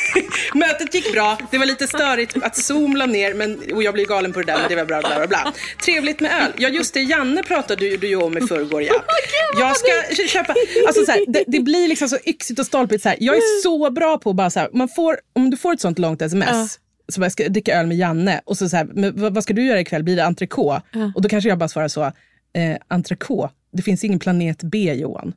Mötet 0.54 0.94
gick 0.94 1.12
bra. 1.12 1.38
Det 1.50 1.58
var 1.58 1.66
lite 1.66 1.86
störigt 1.86 2.36
att 2.42 2.56
Zoom 2.56 2.96
la 2.96 3.06
ner 3.06 3.34
men, 3.34 3.60
och 3.74 3.82
jag 3.82 3.94
blev 3.94 4.06
galen 4.06 4.32
på 4.32 4.40
det 4.40 4.46
där 4.52 4.58
men 4.58 4.68
det 4.68 4.76
var 4.76 4.85
bla 4.86 5.00
bla 5.00 5.26
bla. 5.26 5.52
Trevligt 5.84 6.20
med 6.20 6.30
öl. 6.42 6.52
Ja 6.58 6.68
just 6.68 6.94
det, 6.94 7.00
Janne 7.00 7.42
pratade 7.42 7.96
du, 7.96 8.08
ju 8.08 8.16
om 8.16 8.38
i 8.38 8.40
förrgår 8.40 8.82
ja. 8.82 8.94
Jag 9.60 9.76
ska 9.76 9.88
kö- 10.16 10.28
köpa, 10.28 10.54
alltså 10.86 11.04
så 11.04 11.10
här, 11.12 11.24
det, 11.28 11.44
det 11.46 11.60
blir 11.60 11.88
liksom 11.88 12.08
så 12.08 12.18
yxigt 12.26 12.60
och 12.60 12.66
stolpigt 12.66 13.02
så 13.02 13.08
här. 13.08 13.18
Jag 13.20 13.36
är 13.36 13.62
så 13.62 13.90
bra 13.90 14.18
på 14.18 14.32
bara 14.32 14.50
så 14.50 14.60
här, 14.60 14.68
man 14.72 14.88
får, 14.88 15.16
om 15.32 15.50
du 15.50 15.56
får 15.56 15.72
ett 15.72 15.80
sånt 15.80 15.98
långt 15.98 16.22
sms 16.22 16.48
Ja. 16.52 16.68
så 17.12 17.20
bara, 17.20 17.24
jag 17.24 17.32
ska 17.32 17.48
dricka 17.48 17.80
öl 17.80 17.86
med 17.86 17.96
Janne 17.96 18.40
och 18.44 18.56
så, 18.56 18.68
så 18.68 18.76
här, 18.76 18.84
men 18.92 19.20
vad, 19.20 19.34
vad 19.34 19.42
ska 19.42 19.54
du 19.54 19.66
göra 19.66 19.80
ikväll? 19.80 20.02
Blir 20.02 20.16
det 20.16 20.24
entrecote? 20.24 20.82
Ja. 20.92 21.12
Och 21.14 21.22
då 21.22 21.28
kanske 21.28 21.48
jag 21.48 21.58
bara 21.58 21.68
svarar 21.68 21.88
så, 21.88 22.02
eh, 22.02 22.76
entrecote? 22.88 23.54
Det 23.72 23.82
finns 23.82 24.04
ingen 24.04 24.18
planet 24.18 24.62
B 24.62 24.92
Johan. 24.94 25.32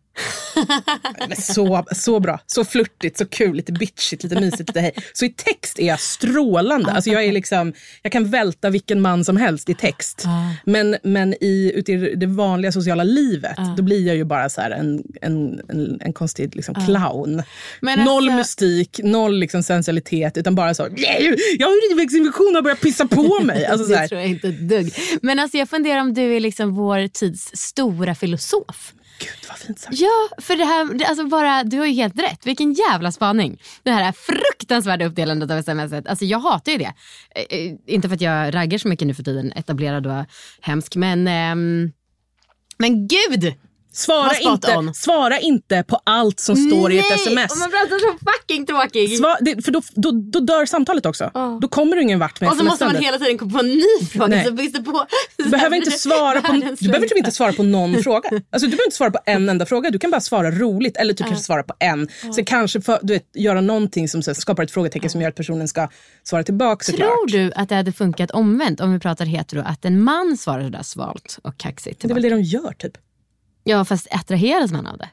Men 1.28 1.38
så, 1.38 1.86
så 1.96 2.20
bra, 2.20 2.40
så 2.46 2.66
flörtigt, 2.66 3.18
så 3.18 3.26
kul, 3.26 3.56
lite 3.56 3.72
bitchigt, 3.72 4.24
lite 4.24 4.42
mysigt, 4.42 4.70
lite 4.70 4.80
hej. 4.82 4.92
Så 5.14 5.26
i 5.26 5.30
text 5.30 5.80
är 5.80 5.88
jag 5.88 6.00
strålande. 6.00 6.92
Alltså 6.92 7.10
jag, 7.10 7.26
är 7.26 7.32
liksom, 7.32 7.74
jag 8.02 8.12
kan 8.12 8.30
välta 8.30 8.70
vilken 8.70 9.02
man 9.02 9.26
som 9.26 9.38
helst 9.38 9.70
i 9.70 9.74
text. 9.74 10.26
Men, 10.66 10.98
men 11.04 11.34
i, 11.34 11.72
ute 11.76 11.92
i 11.92 12.16
det 12.16 12.26
vanliga 12.26 12.72
sociala 12.72 13.04
livet, 13.04 13.58
då 13.78 13.84
blir 13.84 14.08
jag 14.08 14.16
ju 14.16 14.24
bara 14.24 14.50
så 14.50 14.62
en, 14.62 15.04
en, 15.22 15.62
en, 15.70 16.02
en 16.02 16.14
konstig 16.14 16.56
liksom 16.56 16.76
clown. 16.86 17.44
Men 17.82 18.00
noll 18.00 18.24
alltså- 18.24 18.38
mystik, 18.38 19.00
noll 19.04 19.40
liksom 19.40 19.64
sensualitet, 19.64 20.38
utan 20.38 20.56
bara 20.56 20.74
så, 20.74 20.88
jag 21.58 21.68
har 21.68 21.74
urinvägsinfektion 21.74 22.56
och 22.58 22.64
börjar 22.64 22.76
pissa 22.78 23.08
på 23.08 23.40
mig. 23.44 23.66
Alltså 23.66 23.86
så 23.86 23.92
det 23.92 23.98
här. 23.98 24.08
tror 24.08 24.22
jag 24.22 24.30
inte 24.30 24.48
ett 24.48 24.60
dugg. 24.70 24.94
Men 25.22 25.40
alltså 25.40 25.58
jag 25.58 25.70
funderar 25.70 26.02
om 26.02 26.14
du 26.14 26.36
är 26.36 26.40
liksom 26.40 26.76
vår 26.76 27.08
tids 27.08 27.52
stora 27.54 28.16
filosof. 28.16 28.94
Gud 29.20 29.50
vad 29.50 29.58
fint 29.58 29.80
sagt. 29.80 29.96
Ja, 30.00 30.30
för 30.42 30.56
det 30.56 30.66
här, 30.66 30.94
det- 30.94 31.06
alltså 31.06 31.26
bara, 31.28 31.64
du 31.64 31.78
har 31.80 31.86
ju 31.86 31.94
helt 31.94 32.20
rätt. 32.20 32.46
Vilken 32.46 32.74
jävla 32.74 33.12
spaning. 33.12 33.62
Det 33.84 33.92
här 33.92 34.12
fruktansvärda 34.12 35.06
uppdelandet 35.06 35.52
av 35.52 35.58
sms. 35.58 35.94
Alltså 35.94 36.26
jag 36.26 36.40
hatar 36.40 36.72
ju 36.72 36.78
det. 36.78 36.94
Eh, 37.36 37.60
eh, 37.60 37.74
inte 37.86 38.08
för 38.10 38.16
att 38.16 38.22
jag 38.22 38.56
raggar 38.56 38.78
så 38.78 38.88
mycket 38.88 39.08
nu 39.08 39.14
för 39.14 39.24
tiden, 39.24 39.52
etablerad 39.56 40.08
och 40.08 40.26
hemsk. 40.62 40.96
Men, 40.96 41.28
eh, 41.28 41.56
men 42.78 43.08
gud! 43.08 43.54
Svara 43.92 44.38
inte, 44.38 44.78
on. 44.78 44.94
svara 44.94 45.40
inte 45.40 45.84
på 45.84 46.02
allt 46.04 46.40
som 46.40 46.56
står 46.56 46.92
i 46.92 47.00
ett 47.00 47.12
sms. 47.12 47.52
Och 47.52 47.58
man 47.58 47.70
pratar 47.72 48.00
så 48.00 48.18
fucking 48.32 48.66
tråkig. 48.66 49.18
Sva, 49.18 49.38
det, 49.42 49.66
för 49.66 49.72
då, 49.72 49.82
då, 49.96 50.12
då 50.12 50.40
dör 50.40 50.66
samtalet 50.66 51.06
också. 51.06 51.32
Då 51.62 51.68
kommer 51.68 51.96
du 51.96 52.02
ingen 52.02 52.20
vart 52.20 52.42
med 52.42 52.50
och 52.50 52.58
så 52.58 52.64
måste 52.64 52.86
man 52.86 52.96
hela 52.96 53.18
tiden 53.18 53.38
komma 53.38 53.52
på 53.52 53.60
en 53.60 53.72
ny 53.72 54.06
fråga. 54.12 54.28
Nej. 54.28 54.46
Så 54.46 54.58
finns 54.58 54.74
det 54.74 54.82
på, 54.82 55.06
Du 55.38 55.50
behöver 55.50 55.76
inte 55.76 55.92
svara 56.00 56.42
på, 56.42 56.54
du 56.80 56.88
behöver 56.88 57.08
typ 57.08 57.18
inte 57.18 57.32
svara 57.32 57.54
på 57.54 57.64
någon 57.64 58.04
fråga. 58.04 58.30
Alltså, 58.30 58.68
du 58.68 58.72
behöver 58.72 58.86
inte 58.86 58.98
svara 58.98 59.12
på 59.12 59.20
en 59.26 59.50
enda 59.50 59.66
fråga. 59.66 59.90
Du 59.90 60.00
kan 60.00 60.12
bara 60.12 60.22
svara 60.22 60.52
roligt 60.52 60.98
eller 60.98 61.14
du 61.14 61.24
kanske 61.24 61.44
svara 61.44 61.64
på 61.64 61.74
en. 61.80 62.08
Så 62.36 62.46
kanske 62.46 62.82
för, 62.82 63.00
du 63.02 63.14
vet, 63.14 63.36
göra 63.36 63.62
någonting 63.62 64.08
som 64.10 64.24
så, 64.24 64.32
här, 64.32 64.36
skapar 64.36 64.64
ett 64.64 64.72
frågetecken 64.72 65.10
som 65.10 65.22
gör 65.22 65.30
att 65.30 65.36
personen 65.36 65.68
ska 65.68 65.88
svara 66.24 66.44
tillbaka 66.44 66.84
såklart. 66.86 67.08
Tror 67.08 67.28
du 67.28 67.52
att 67.56 67.70
det 67.70 67.76
hade 67.76 67.92
funkat 67.92 68.32
omvänt 68.32 68.80
om 68.80 68.94
vi 68.94 69.00
pratar 69.00 69.26
hetero, 69.26 69.64
att 69.66 69.86
en 69.86 70.04
man 70.04 70.38
svarar 70.38 70.64
sådär 70.64 70.84
svalt 70.84 71.40
och 71.42 71.58
kaxigt 71.58 72.02
Det 72.02 72.10
är 72.10 72.14
väl 72.14 72.24
det 72.24 72.30
de 72.30 72.42
gör 72.42 72.74
typ. 72.78 72.98
Ja 73.70 73.86
fast 73.86 74.08
attraheras 74.12 74.72
man 74.72 74.88
av 74.88 74.98
det? 74.98 75.10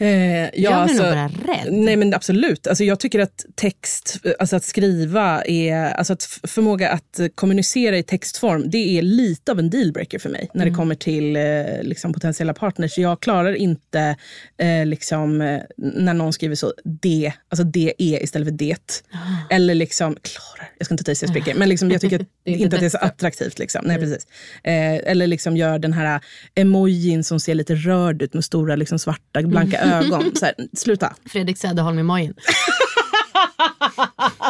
Eh, 0.00 0.08
ja, 0.42 0.50
Jag 0.54 0.86
blir 0.86 0.96
nog 0.96 1.04
bara 1.06 1.28
rädd. 1.54 1.72
Nej 1.72 1.96
men 1.96 2.14
absolut. 2.14 2.66
Alltså, 2.66 2.84
jag 2.84 3.00
tycker 3.00 3.18
att 3.20 3.44
text, 3.54 4.20
alltså 4.38 4.56
att 4.56 4.64
skriva, 4.64 5.44
är, 5.44 5.74
alltså 5.92 6.12
att 6.12 6.22
förmåga 6.48 6.90
att 6.90 7.20
kommunicera 7.34 7.98
i 7.98 8.02
textform, 8.02 8.70
det 8.70 8.98
är 8.98 9.02
lite 9.02 9.52
av 9.52 9.58
en 9.58 9.70
dealbreaker 9.70 10.18
för 10.18 10.28
mig 10.28 10.50
när 10.54 10.62
Mm. 10.62 10.72
det 10.72 10.76
kommer 10.78 10.94
till 10.94 11.36
eh, 11.36 11.42
liksom, 11.82 12.12
potentiella 12.12 12.54
partners. 12.54 12.98
Jag 12.98 13.20
klarar 13.20 13.54
inte 13.54 14.16
eh, 14.58 14.86
liksom, 14.86 15.40
eh, 15.40 15.60
när 15.76 16.14
någon 16.14 16.32
skriver 16.32 16.54
så, 16.54 16.72
det, 16.84 17.32
alltså 17.48 17.64
det 17.64 17.94
är 17.98 18.22
istället 18.22 18.48
för 18.48 18.52
det. 18.52 19.02
Ah. 19.12 19.54
Eller 19.54 19.74
liksom, 19.74 20.16
klarar, 20.22 20.70
jag 20.78 20.84
ska 20.86 20.94
inte 20.94 21.04
ta 21.04 21.12
i 21.12 21.14
så 21.14 21.26
jag 21.46 21.56
men 21.56 21.68
liksom, 21.68 21.90
jag 21.90 22.00
tycker 22.00 22.26
inte 22.44 22.76
att 22.76 22.80
det 22.80 22.86
är 22.86 22.90
så 22.90 22.98
attraktivt. 22.98 23.58
Liksom. 23.58 23.82
Nej, 23.84 23.98
precis. 23.98 24.26
Eh, 24.64 24.94
eller 24.94 25.26
liksom 25.26 25.56
gör 25.56 25.78
den 25.78 25.92
här 25.92 26.20
emojin 26.54 27.24
som 27.24 27.40
ser 27.40 27.54
lite 27.54 27.74
rörd 27.74 28.22
ut 28.22 28.34
med 28.34 28.44
stora 28.44 28.76
liksom, 28.76 28.98
svarta 28.98 29.42
blanka 29.42 29.89
ögon. 29.90 30.36
Så 30.36 30.44
här, 30.44 30.54
sluta. 30.72 31.14
Fredrik 31.24 31.58
Söderholm-emojin. 31.58 32.34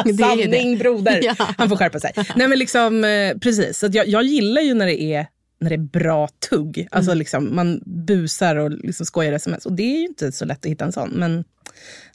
Det 0.03 0.09
är 0.09 0.35
ju 0.37 0.43
Sanning 0.43 0.77
broder. 0.77 1.19
Ja. 1.23 1.35
Han 1.57 1.69
får 1.69 1.75
skärpa 1.75 1.99
sig. 1.99 2.11
Nej 2.35 2.47
men 2.47 2.59
liksom, 2.59 3.03
eh, 3.03 3.37
precis. 3.37 3.79
Så 3.79 3.85
att 3.85 3.93
jag, 3.93 4.07
jag 4.07 4.23
gillar 4.23 4.61
ju 4.61 4.73
när 4.73 4.85
det 4.85 5.01
är 5.01 5.27
när 5.59 5.69
det 5.69 5.75
är 5.75 5.77
bra 5.77 6.27
tugg. 6.49 6.87
Alltså 6.91 7.13
liksom, 7.13 7.55
man 7.55 7.81
busar 7.85 8.55
och 8.55 8.71
liksom 8.71 9.05
skojar 9.05 9.33
sms. 9.33 9.65
Och 9.65 9.73
det 9.73 9.83
är 9.83 9.99
ju 9.99 10.05
inte 10.05 10.31
så 10.31 10.45
lätt 10.45 10.65
att 10.65 10.71
hitta 10.71 10.85
en 10.85 10.91
sån. 10.91 11.09
Men 11.09 11.43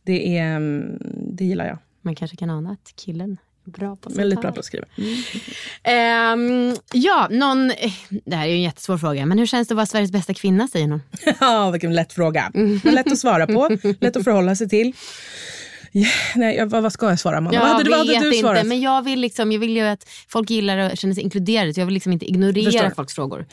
det, 0.02 0.38
är, 0.38 0.56
mm, 0.56 0.98
det 1.36 1.44
gillar 1.44 1.66
jag. 1.66 1.78
Man 2.02 2.14
kanske 2.14 2.36
kan 2.36 2.50
ana 2.50 2.70
att 2.70 2.92
killen 2.96 3.36
bra 3.66 3.96
på 3.96 4.02
sånt 4.10 4.16
Väldigt 4.20 4.40
bra 4.40 4.52
på 4.52 4.58
att 4.60 4.64
skriva. 4.64 4.86
Ehm, 5.82 6.76
ja, 6.92 7.28
någon, 7.30 7.70
eh, 7.70 7.92
det 8.24 8.36
här 8.36 8.44
är 8.44 8.50
ju 8.50 8.54
en 8.56 8.62
jättesvår 8.62 8.98
fråga, 8.98 9.26
men 9.26 9.38
hur 9.38 9.46
känns 9.46 9.68
det 9.68 9.72
att 9.72 9.76
vara 9.76 9.86
Sveriges 9.86 10.12
bästa 10.12 10.34
kvinna 10.34 10.68
säger 10.68 10.86
någon? 10.86 11.02
Ja, 11.40 11.70
vilken 11.70 11.94
lätt 11.94 12.12
fråga. 12.12 12.50
Men 12.54 12.94
lätt 12.94 13.12
att 13.12 13.18
svara 13.18 13.46
på, 13.46 13.68
lätt 14.00 14.16
att 14.16 14.24
förhålla 14.24 14.56
sig 14.56 14.68
till. 14.68 14.92
Ja, 15.92 16.06
nej, 16.34 16.64
vad, 16.66 16.82
vad 16.82 16.92
ska 16.92 17.08
jag 17.08 17.18
svara, 17.18 17.36
Amanda? 17.36 17.54
Jag 17.58 17.60
vad 17.60 17.70
hade, 17.72 17.84
du- 17.84 17.90
vad 17.90 18.06
vet 18.06 18.16
hade 18.16 18.28
du 18.30 18.34
inte, 18.36 18.40
svarat? 18.48 18.66
men 18.66 18.80
jag 18.80 19.02
vill, 19.04 19.20
liksom, 19.20 19.52
jag 19.52 19.58
vill 19.60 19.76
ju 19.76 19.82
att 19.82 20.08
folk 20.28 20.50
gillar 20.50 20.90
och 20.90 20.98
känner 20.98 21.14
sig 21.14 21.22
inkluderade. 21.22 21.74
Så 21.74 21.80
jag 21.80 21.86
vill 21.86 21.94
liksom 21.94 22.12
inte 22.12 22.26
ignorera 22.26 22.70
Förstår. 22.72 22.90
folks 22.90 23.14
frågor. 23.14 23.38
Jag, 23.38 23.46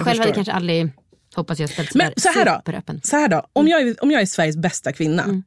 Jag 0.00 0.06
själv 0.06 0.06
hade 0.06 0.16
förstår. 0.18 0.34
kanske 0.34 0.52
aldrig, 0.52 0.90
hoppas 1.34 1.58
jag, 1.60 1.70
ställt 1.70 1.94
Men 1.94 2.12
så 2.16 2.28
här 2.28 2.44
då, 2.44 2.56
superöppen. 2.56 3.00
så 3.04 3.16
här 3.16 3.28
då 3.28 3.46
om, 3.52 3.68
jag 3.68 3.80
är, 3.82 4.02
om 4.02 4.10
jag 4.10 4.22
är 4.22 4.26
Sveriges 4.26 4.56
bästa 4.56 4.92
kvinna, 4.92 5.22
Mm. 5.22 5.42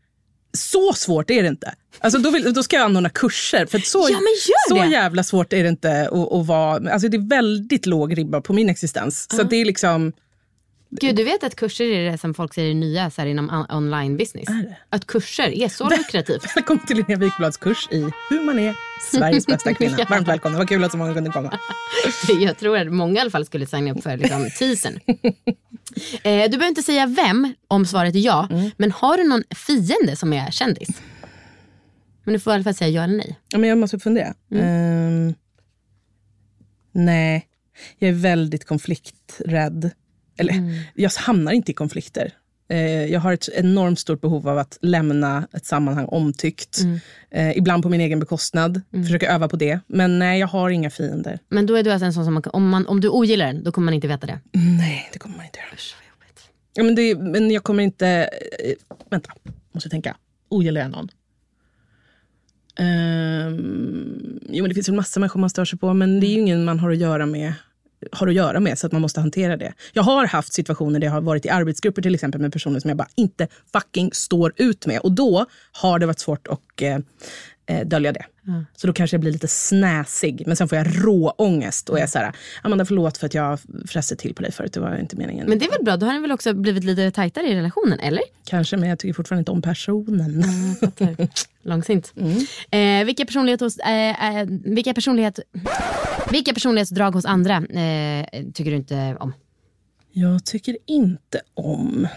Så 0.54 0.94
svårt 0.94 1.30
är 1.30 1.44
det 1.44 1.50
inte. 1.50 1.74
Alltså 2.00 2.20
då, 2.20 2.30
vill, 2.30 2.54
då 2.54 2.64
ska 2.64 2.76
jag 2.76 2.86
anordna 2.86 3.10
kurser. 3.10 3.66
För 3.66 3.80
så, 3.80 4.00
Ja, 4.00 4.18
men 4.20 4.78
gör 4.82 4.86
så 4.86 4.92
jävla 4.92 5.24
svårt 5.24 5.54
är 5.54 5.64
det 5.64 5.70
inte 5.70 6.10
att, 6.12 6.34
att 6.34 6.46
vara. 6.46 6.92
Alltså 6.92 7.08
det 7.08 7.18
är 7.18 7.30
väldigt 7.30 7.86
låg 7.86 8.18
ribba 8.18 8.42
på 8.42 8.54
min 8.54 8.70
existens. 8.70 9.28
Så 9.32 9.42
att 9.42 9.50
det 9.50 9.56
är 9.56 9.66
liksom... 9.66 10.14
Gud, 10.92 11.16
du 11.16 11.24
vet 11.24 11.44
att 11.44 11.56
kurser 11.56 11.86
är 11.86 12.12
det 12.12 12.18
som 12.18 12.34
folk 12.34 12.54
säger 12.54 12.70
är 12.72 12.76
nya 12.76 13.10
så 13.10 13.22
här, 13.22 13.28
inom 13.30 13.50
on- 13.50 13.78
online 13.78 14.18
business? 14.18 14.48
Att 14.90 15.08
kurser 15.08 15.50
är 15.50 15.68
så 15.70 15.90
lukrativt. 15.90 16.56
Välkommen 16.56 16.86
till 16.86 16.98
Linnea 16.98 17.18
Wikblads 17.18 17.58
kurs 17.58 17.88
i 17.92 18.02
hur 18.30 18.46
man 18.46 18.60
är 18.60 18.76
Sveriges 19.12 19.48
bästa 19.48 19.74
kvinna. 19.78 19.96
Ja. 20.00 20.06
Varmt 20.10 20.28
välkomna, 20.28 20.58
vad 20.58 20.70
kul 20.70 20.84
att 20.84 20.92
så 20.92 20.98
många 20.98 21.14
kunde 21.14 21.30
komma. 21.30 21.60
Jag 22.42 22.58
tror 22.58 22.78
att 22.78 22.94
många 22.94 23.16
i 23.16 23.20
alla 23.20 23.30
fall 23.32 23.46
skulle 23.46 23.66
signa 23.66 23.92
upp 23.92 24.04
för 24.04 24.18
liksom, 24.18 24.50
teasern. 24.60 25.00
Eh, 26.24 26.44
du 26.44 26.50
behöver 26.50 26.68
inte 26.68 26.84
säga 26.84 27.06
vem 27.06 27.54
om 27.68 27.86
svaret 27.86 28.16
är 28.16 28.20
ja, 28.20 28.48
Mm. 28.52 28.72
men 28.78 28.92
har 28.92 29.18
du 29.18 29.24
någon 29.24 29.44
fiende 29.56 30.16
som 30.16 30.34
är 30.34 30.52
kändis? 30.52 30.90
Men 32.24 32.34
du 32.34 32.40
får 32.40 32.52
i 32.52 32.56
alla 32.56 32.64
fall 32.64 32.74
säga 32.76 32.90
ja 32.90 33.04
eller 33.04 33.18
nej. 33.18 33.40
Ja, 33.50 33.58
men 33.58 33.70
jag 33.70 33.78
måste 33.78 34.00
fundera. 34.00 34.34
Mm. 34.52 34.66
Ehm, 34.66 35.34
nej, 36.92 37.48
jag 38.00 38.10
är 38.10 38.14
väldigt 38.14 38.66
konflikträdd. 38.66 39.92
Eller, 40.38 40.54
Mm. 40.54 40.80
jag 40.96 41.10
hamnar 41.10 41.52
inte 41.52 41.72
i 41.72 41.74
konflikter. 41.74 42.34
Eh, 42.70 43.06
jag 43.06 43.20
har 43.20 43.34
ett 43.34 43.50
enormt 43.54 44.00
stort 44.00 44.22
behov 44.22 44.50
av 44.50 44.58
att 44.58 44.78
lämna 44.82 45.48
ett 45.54 45.66
sammanhang 45.66 46.06
omtyckt. 46.06 46.80
Mm. 46.82 47.00
Eh, 47.32 47.58
ibland 47.58 47.84
på 47.84 47.90
min 47.90 48.02
egen 48.02 48.20
bekostnad. 48.20 48.82
Försöker 48.92 49.28
öva 49.28 49.48
på 49.48 49.56
det. 49.56 49.80
Men 49.88 50.20
nej, 50.20 50.40
jag 50.40 50.48
har 50.48 50.70
inga 50.70 50.90
fiender. 50.90 51.40
Men 51.50 51.66
då 51.66 51.76
är 51.76 51.84
du 51.84 51.92
alltså 51.92 52.06
en 52.06 52.14
sån 52.14 52.26
som 52.26 52.34
man, 52.34 52.44
om, 52.46 52.70
man, 52.70 52.88
om 52.88 53.02
du 53.02 53.10
ogillar 53.10 53.46
den, 53.46 53.64
då 53.64 53.72
kommer 53.72 53.86
man 53.86 53.94
inte 53.94 54.08
veta 54.08 54.28
det. 54.28 54.40
Nej, 54.52 55.10
det 55.14 55.20
kommer 55.20 55.38
man 55.38 55.46
inte 55.46 55.60
göra. 55.60 55.68
Ja, 56.74 56.84
men, 56.84 56.96
det, 56.96 57.16
men 57.16 57.52
jag 57.52 57.64
kommer 57.64 57.84
inte... 57.84 58.08
Eh, 58.08 58.74
vänta, 59.10 59.32
måste 59.72 59.90
tänka. 59.90 60.16
Ogillar 60.50 60.82
jag 60.82 60.92
någon? 60.92 61.10
Ehm, 62.78 64.40
jo, 64.50 64.64
men 64.64 64.70
det 64.70 64.76
finns 64.76 64.90
en 64.90 64.96
massa 64.96 65.20
människor 65.20 65.40
man 65.40 65.50
stör 65.50 65.66
sig 65.66 65.80
på, 65.80 65.94
men 65.94 66.20
det 66.20 66.28
är 66.28 66.32
ju 66.32 66.40
ingen 66.40 66.66
man 66.66 66.80
har 66.80 66.92
att 66.92 66.98
göra 66.98 67.26
med 67.26 67.54
har 68.12 68.28
att 68.28 68.34
göra 68.34 68.60
med, 68.60 68.80
så 68.80 68.88
att 68.88 68.94
man 68.94 69.02
måste 69.02 69.20
hantera 69.20 69.58
det. 69.58 69.74
Jag 69.94 70.04
har 70.04 70.26
haft 70.26 70.54
situationer 70.54 71.00
där 71.00 71.08
jag 71.08 71.14
har 71.14 71.22
varit 71.22 71.46
i 71.46 71.50
arbetsgrupper 71.50 72.02
till 72.02 72.16
exempel 72.16 72.42
med 72.42 72.54
personer 72.54 72.80
som 72.80 72.90
jag 72.90 72.98
bara 72.98 73.10
inte 73.16 73.48
fucking 73.74 74.10
står 74.14 74.54
ut 74.56 74.86
med. 74.86 75.00
Och 75.00 75.12
då 75.12 75.46
har 75.72 76.00
det 76.00 76.06
varit 76.06 76.20
svårt 76.20 76.48
att 76.48 76.82
eh, 76.82 76.98
eh, 77.72 77.88
dölja 77.88 78.12
det. 78.12 78.26
Så 78.76 78.88
då 78.88 78.94
kanske 78.94 79.16
jag 79.16 79.22
blir 79.22 79.32
lite 79.32 79.48
snäsig. 79.48 80.44
Men 80.48 80.56
sen 80.56 80.68
får 80.68 80.78
jag 80.78 80.88
rå 81.06 81.30
ångest 81.38 81.90
och 81.90 82.00
är 82.00 82.08
så 82.08 82.20
här, 82.20 82.32
Amanda 82.62 82.86
förlåt 82.86 83.18
för 83.18 83.26
att 83.26 83.34
jag 83.34 83.60
fräste 83.88 84.16
till 84.16 84.34
på 84.36 84.42
dig 84.42 84.52
förut, 84.52 84.74
det 84.74 84.80
var 84.80 84.98
inte 84.98 85.16
meningen. 85.16 85.50
Men 85.50 85.60
det 85.60 85.66
är 85.66 85.72
väl 85.72 85.84
bra, 85.84 85.98
då 85.98 86.06
har 86.06 86.14
ni 86.14 86.20
väl 86.20 86.32
också 86.32 86.54
blivit 86.54 86.84
lite 86.84 87.12
tajtare 87.12 87.48
i 87.48 87.56
relationen, 87.56 88.00
eller? 88.00 88.22
Kanske, 88.46 88.78
men 88.78 88.90
jag 88.90 89.00
tycker 89.00 89.14
fortfarande 89.14 89.42
inte 89.42 89.52
om 89.52 89.62
personen. 89.62 90.46
Långsint. 91.64 92.14
Mm. 92.18 93.02
Eh, 93.02 93.06
vilka, 93.06 93.26
personlighet 93.26 93.60
hos, 93.60 93.78
eh, 93.78 94.38
eh, 94.38 94.48
vilka, 94.50 94.94
personlighet, 94.94 95.40
vilka 96.32 96.54
personlighetsdrag 96.54 97.12
hos 97.12 97.26
andra 97.26 97.56
eh, 97.56 98.26
tycker 98.54 98.72
du 98.72 98.78
inte 98.78 99.18
om? 99.20 99.34
Jag 100.12 100.46
tycker 100.46 100.78
inte 100.86 101.42
om 101.54 102.08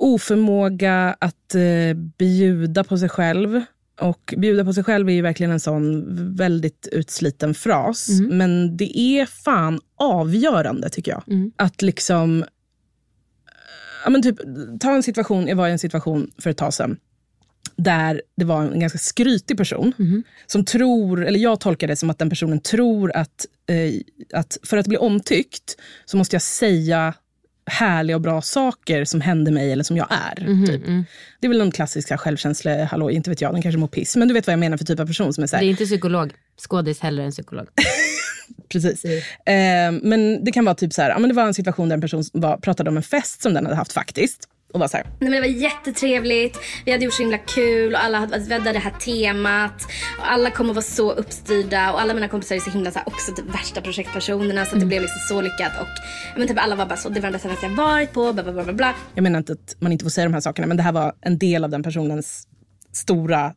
oförmåga 0.00 1.16
att 1.18 1.54
eh, 1.54 1.96
bjuda 2.18 2.84
på 2.84 2.98
sig 2.98 3.08
själv. 3.08 3.62
Och 4.00 4.34
bjuda 4.36 4.64
på 4.64 4.72
sig 4.72 4.84
själv 4.84 5.08
är 5.08 5.12
ju 5.12 5.22
verkligen 5.22 5.52
en 5.52 5.60
sån 5.60 6.04
väldigt 6.36 6.88
utsliten 6.92 7.54
fras. 7.54 8.08
Men 8.30 8.76
det 8.76 8.98
är 8.98 9.26
fan 9.26 9.80
avgörande 9.96 10.90
tycker 10.90 11.12
jag. 11.12 11.22
Att 11.56 11.82
liksom... 11.82 12.44
Ja, 14.04 14.10
men 14.10 14.22
typ, 14.22 14.36
ta 14.80 14.94
en 14.94 15.02
situation, 15.02 15.46
jag 15.46 15.56
var 15.56 15.68
i 15.68 15.72
en 15.72 15.78
situation 15.78 16.30
för 16.38 16.50
ett 16.50 16.56
tag 16.56 16.74
sedan 16.74 16.96
där 17.76 18.22
det 18.36 18.44
var 18.44 18.62
en 18.62 18.80
ganska 18.80 18.98
skrytig 18.98 19.56
person 19.56 19.92
som 20.46 20.64
tror, 20.64 21.26
eller 21.26 21.38
jag 21.38 21.60
tolkar 21.60 21.88
det 21.88 21.96
som 21.96 22.10
att 22.10 22.18
den 22.18 22.30
personen 22.30 22.60
tror 22.60 23.16
att, 23.16 23.46
eh, 23.68 24.00
att 24.32 24.58
för 24.62 24.76
att 24.76 24.86
bli 24.86 24.96
omtyckt 24.96 25.76
så 26.04 26.16
måste 26.16 26.34
jag 26.34 26.42
säga 26.42 27.14
härliga 27.70 28.16
och 28.16 28.22
bra 28.22 28.42
saker 28.42 29.04
som 29.04 29.20
händer 29.20 29.52
mig 29.52 29.72
eller 29.72 29.84
som 29.84 29.96
jag 29.96 30.06
är. 30.10 30.66
typ. 30.66 30.82
Det 31.40 31.46
är 31.46 31.48
väl 31.48 31.58
någon 31.58 31.70
klassisk 31.70 32.08
så 32.08 32.14
här 32.14 32.18
självkänsla, 32.18 32.84
hallå, 32.84 33.10
inte 33.10 33.30
vet 33.30 33.40
jag, 33.40 33.54
den 33.54 33.62
kanske 33.62 33.78
mår 33.78 33.88
piss. 33.88 34.16
Men 34.16 34.28
du 34.28 34.34
vet 34.34 34.46
vad 34.46 34.52
jag 34.52 34.60
menar 34.60 34.76
för 34.76 34.84
typ 34.84 35.00
av 35.00 35.06
person 35.06 35.32
som 35.32 35.42
är 35.42 35.46
så 35.48 35.56
här, 35.56 35.62
Det 35.62 35.68
är 35.68 35.70
inte 35.70 35.84
psykolog, 35.84 36.32
skådis 36.68 37.00
heller 37.00 37.22
än 37.22 37.30
psykolog. 37.30 37.66
Precis. 38.68 39.04
Eh, 39.04 39.92
men 40.02 40.44
det 40.44 40.52
kan 40.52 40.64
vara 40.64 40.74
typ 40.74 40.92
så 40.92 41.02
här, 41.02 41.10
ja, 41.10 41.18
men 41.18 41.28
det 41.28 41.34
var 41.34 41.46
en 41.46 41.54
situation 41.54 41.88
där 41.88 41.94
en 41.94 42.00
person 42.00 42.24
var, 42.32 42.56
pratade 42.56 42.90
om 42.90 42.96
en 42.96 43.02
fest 43.02 43.42
som 43.42 43.54
den 43.54 43.64
hade 43.66 43.76
haft 43.76 43.92
faktiskt. 43.92 44.48
Och 44.72 44.80
var 44.80 44.88
så 44.88 44.96
här, 44.96 45.06
Nej, 45.06 45.30
men 45.30 45.32
det 45.32 45.40
var 45.40 45.46
jättetrevligt. 45.46 46.58
Vi 46.84 46.92
hade 46.92 47.04
gjort 47.04 47.14
så 47.14 47.22
himla 47.22 47.38
kul 47.38 47.94
och 47.94 48.04
alla 48.04 48.18
hade, 48.18 48.38
vi 48.38 48.52
hade 48.54 48.72
det 48.72 48.78
här 48.78 48.90
temat. 48.90 49.84
Och 50.18 50.30
alla 50.32 50.50
kommer 50.50 50.70
att 50.70 50.76
vara 50.76 50.84
så 50.84 51.12
uppstyrda 51.12 51.92
och 51.92 52.00
alla 52.00 52.14
mina 52.14 52.28
kompisar 52.28 52.56
är 52.56 52.60
så 52.60 52.70
himla 52.70 52.90
så 52.90 52.98
här, 52.98 53.08
också 53.08 53.32
typ 53.32 53.54
värsta 53.54 53.80
projektpersonerna 53.80 54.64
så 54.64 54.74
att 54.74 54.80
det 54.80 54.86
blev 54.86 55.02
liksom 55.02 55.20
så 55.28 55.40
lyckat. 55.40 55.72
Och 55.80 55.88
men 56.38 56.48
typ 56.48 56.58
alla 56.62 56.76
var 56.76 56.86
bara 56.86 56.96
så, 56.96 57.08
det 57.08 57.14
var 57.20 57.22
den 57.22 57.32
bästa 57.32 57.48
fest 57.48 57.62
jag 57.62 57.70
varit 57.70 58.12
på, 58.12 58.32
bla 58.32 58.42
bla 58.42 58.64
bla 58.64 58.72
bla. 58.72 58.94
Jag 59.14 59.22
menar 59.22 59.38
inte 59.38 59.52
att 59.52 59.76
man 59.78 59.92
inte 59.92 60.04
får 60.04 60.10
säga 60.10 60.24
de 60.24 60.34
här 60.34 60.40
sakerna, 60.40 60.66
men 60.66 60.76
det 60.76 60.82
här 60.82 60.92
var 60.92 61.12
en 61.20 61.38
del 61.38 61.64
av 61.64 61.70
den 61.70 61.82
personens 61.82 62.46
stora, 62.92 63.54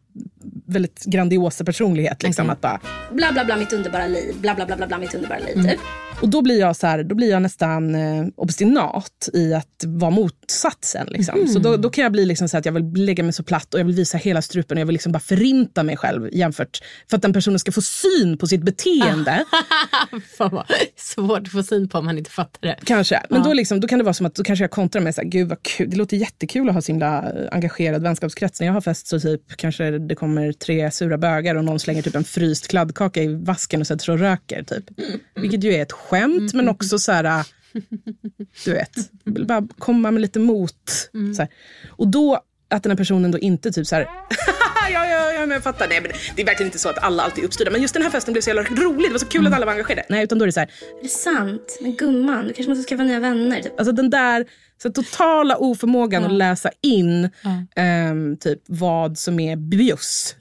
väldigt 0.68 1.06
grandiosa 1.06 1.66
personlighet. 1.66 2.24
Liksom, 2.24 2.50
att 2.50 2.62
bara, 2.62 2.80
Bla 3.12 3.32
bla 3.32 3.46
bla 3.46 3.56
mitt 3.58 3.74
underbara 3.74 4.08
liv, 4.08 4.36
bla 4.42 4.56
bla 4.56 4.66
bla 4.66 4.76
bla, 4.76 4.88
bla 4.88 4.98
mitt 4.98 5.14
underbara 5.16 5.40
liv 5.40 5.54
typ. 5.70 5.80
Och 6.24 6.30
då 6.30 6.42
blir 6.42 6.60
jag, 6.60 6.76
så 6.76 6.88
här, 6.88 7.04
då 7.04 7.16
blir 7.16 7.30
jag 7.30 7.42
nästan 7.42 7.96
eh, 7.96 8.26
obstinat 8.36 9.30
i 9.34 9.54
att 9.54 9.84
vara 9.88 10.12
motsatsen. 10.12 11.08
Liksom. 11.10 11.40
Mhm. 11.40 11.48
Så 11.48 11.60
då, 11.60 11.78
då 11.78 11.90
kan 11.90 12.04
jag 12.04 12.12
bli 12.12 12.26
liksom 12.26 12.50
så 12.50 12.58
att 12.58 12.66
jag 12.66 12.74
vill 12.74 13.06
lägga 13.06 13.24
mig 13.24 13.34
så 13.34 13.44
platt 13.44 13.74
och 13.74 13.80
jag 13.80 13.86
vill 13.86 13.96
visa 13.96 14.18
hela 14.18 14.42
strupen 14.42 14.78
och 14.78 14.82
jag 14.82 14.86
vill 14.86 14.94
liksom 14.94 15.12
bara 15.12 15.20
förinta 15.20 15.84
mig 15.84 15.98
själv 15.98 16.30
jämfört 16.34 16.80
för 17.10 17.16
att 17.18 17.22
den 17.22 17.34
personen 17.34 17.60
ska 17.60 17.72
få 17.72 17.82
syn 17.82 18.38
på 18.38 18.48
sitt 18.48 18.64
beteende. 18.64 19.46
Fan 20.38 20.50
vad 20.52 20.66
svårt 20.98 21.40
att 21.40 21.52
få 21.52 21.64
syn 21.64 21.90
på 21.90 21.98
om 21.98 22.06
man 22.06 22.18
inte 22.18 22.32
fattar 22.32 22.60
det. 22.62 22.76
Kanske. 22.84 23.22
Men 23.30 23.40
Ja. 23.42 23.48
då, 23.48 23.54
liksom, 23.54 23.80
då 23.80 23.88
kan 23.88 24.00
det 24.00 24.06
vara 24.06 24.14
som 24.14 24.26
att 24.26 24.36
då 24.36 24.44
kanske 24.44 24.64
jag 24.64 24.72
kontrar 24.72 25.02
med 25.02 25.16
så 25.16 25.22
här, 25.22 25.28
gud 25.30 25.50
vad 25.50 25.64
kul, 25.64 25.90
det 25.90 25.98
låter 25.98 26.18
jättekul 26.18 26.70
att 26.70 26.76
ha 26.76 26.82
så 26.82 26.92
himla 26.92 27.18
eh, 27.32 27.48
engagerad 27.52 28.02
vänskapskrets. 28.04 28.60
När 28.60 28.68
jag 28.68 28.74
har 28.74 28.82
fest 28.82 29.08
så 29.08 29.20
typ 29.20 29.42
kanske 29.56 29.92
det 30.00 30.16
kommer 30.16 30.52
tre 30.54 30.92
sura 30.92 31.18
bögar 31.18 31.56
och 31.56 31.66
någon 31.66 31.80
slänger 31.80 32.02
typ 32.02 32.16
en 32.16 32.24
fryst 32.24 32.68
kladdkaka 32.68 33.24
i 33.24 33.28
vasken 33.28 33.82
och 33.82 33.88
sätter 33.88 34.04
sig 34.06 34.14
och 34.14 34.20
röker. 34.20 34.64
Typ. 34.64 34.84
Vilket 35.36 35.64
ju 35.64 35.74
är 35.74 35.82
ett 35.82 35.92
skämt 36.14 36.54
men 36.54 36.70
också 36.70 37.00
så 37.00 37.12
här, 37.12 37.24
äh, 37.24 37.46
du 38.66 38.74
vet, 38.74 39.12
vill 39.24 39.46
bara 39.46 39.68
komma 39.78 40.12
med 40.12 40.22
lite 40.22 40.40
mot. 40.40 41.10
Så 41.36 41.42
här. 41.42 41.50
Och 41.90 42.08
då, 42.08 42.40
att 42.70 42.84
den 42.84 42.92
här 42.92 42.98
personen 42.98 43.32
då 43.32 43.40
inte 43.40 43.72
typ 43.72 43.88
så 43.88 43.96
här, 43.96 44.02
ja, 44.92 45.06
ja, 45.06 45.34
ja, 45.34 45.40
men 45.40 45.52
jag 45.52 45.64
fattar. 45.64 45.88
Nej, 45.88 46.02
men 46.02 46.12
det 46.36 46.42
är 46.42 46.46
verkligen 46.46 46.68
inte 46.68 46.80
så 46.80 46.90
att 46.90 47.04
alla 47.04 47.24
alltid 47.24 47.44
är 47.44 47.48
uppstyrda. 47.48 47.72
Men 47.72 47.82
just 47.82 47.94
den 47.94 48.04
här 48.04 48.10
festen 48.10 48.32
blev 48.32 48.42
så 48.42 48.50
jävla 48.50 48.64
rolig. 48.64 49.10
Det 49.10 49.12
var 49.12 49.20
så 49.20 49.26
kul 49.26 49.48
att 49.48 49.54
alla 49.54 49.66
var 49.66 49.74
engagerade. 49.74 50.06
Nej, 50.10 50.24
utan 50.24 50.40
då 50.40 50.44
är 50.44 50.48
det 50.48 50.52
så 50.52 50.60
här, 50.60 50.72
Är 51.00 51.04
det 51.04 51.10
sant? 51.10 51.78
Men 51.82 51.96
gumman, 51.96 52.48
du 52.48 52.54
kanske 52.54 52.70
måste 52.70 52.90
skaffa 52.90 53.04
nya 53.04 53.20
vänner. 53.20 53.62
Typ. 53.62 53.80
Alltså 53.80 53.92
den 53.92 54.10
där 54.10 54.46
så 54.82 54.90
totala 54.90 55.58
oförmågan 55.58 56.24
att 56.24 56.34
läsa 56.34 56.70
in 56.82 57.30
ehm, 57.76 58.38
typ 58.38 58.60
vad 58.68 59.18
som 59.18 59.40
är 59.40 59.56
bjuss. 59.56 60.36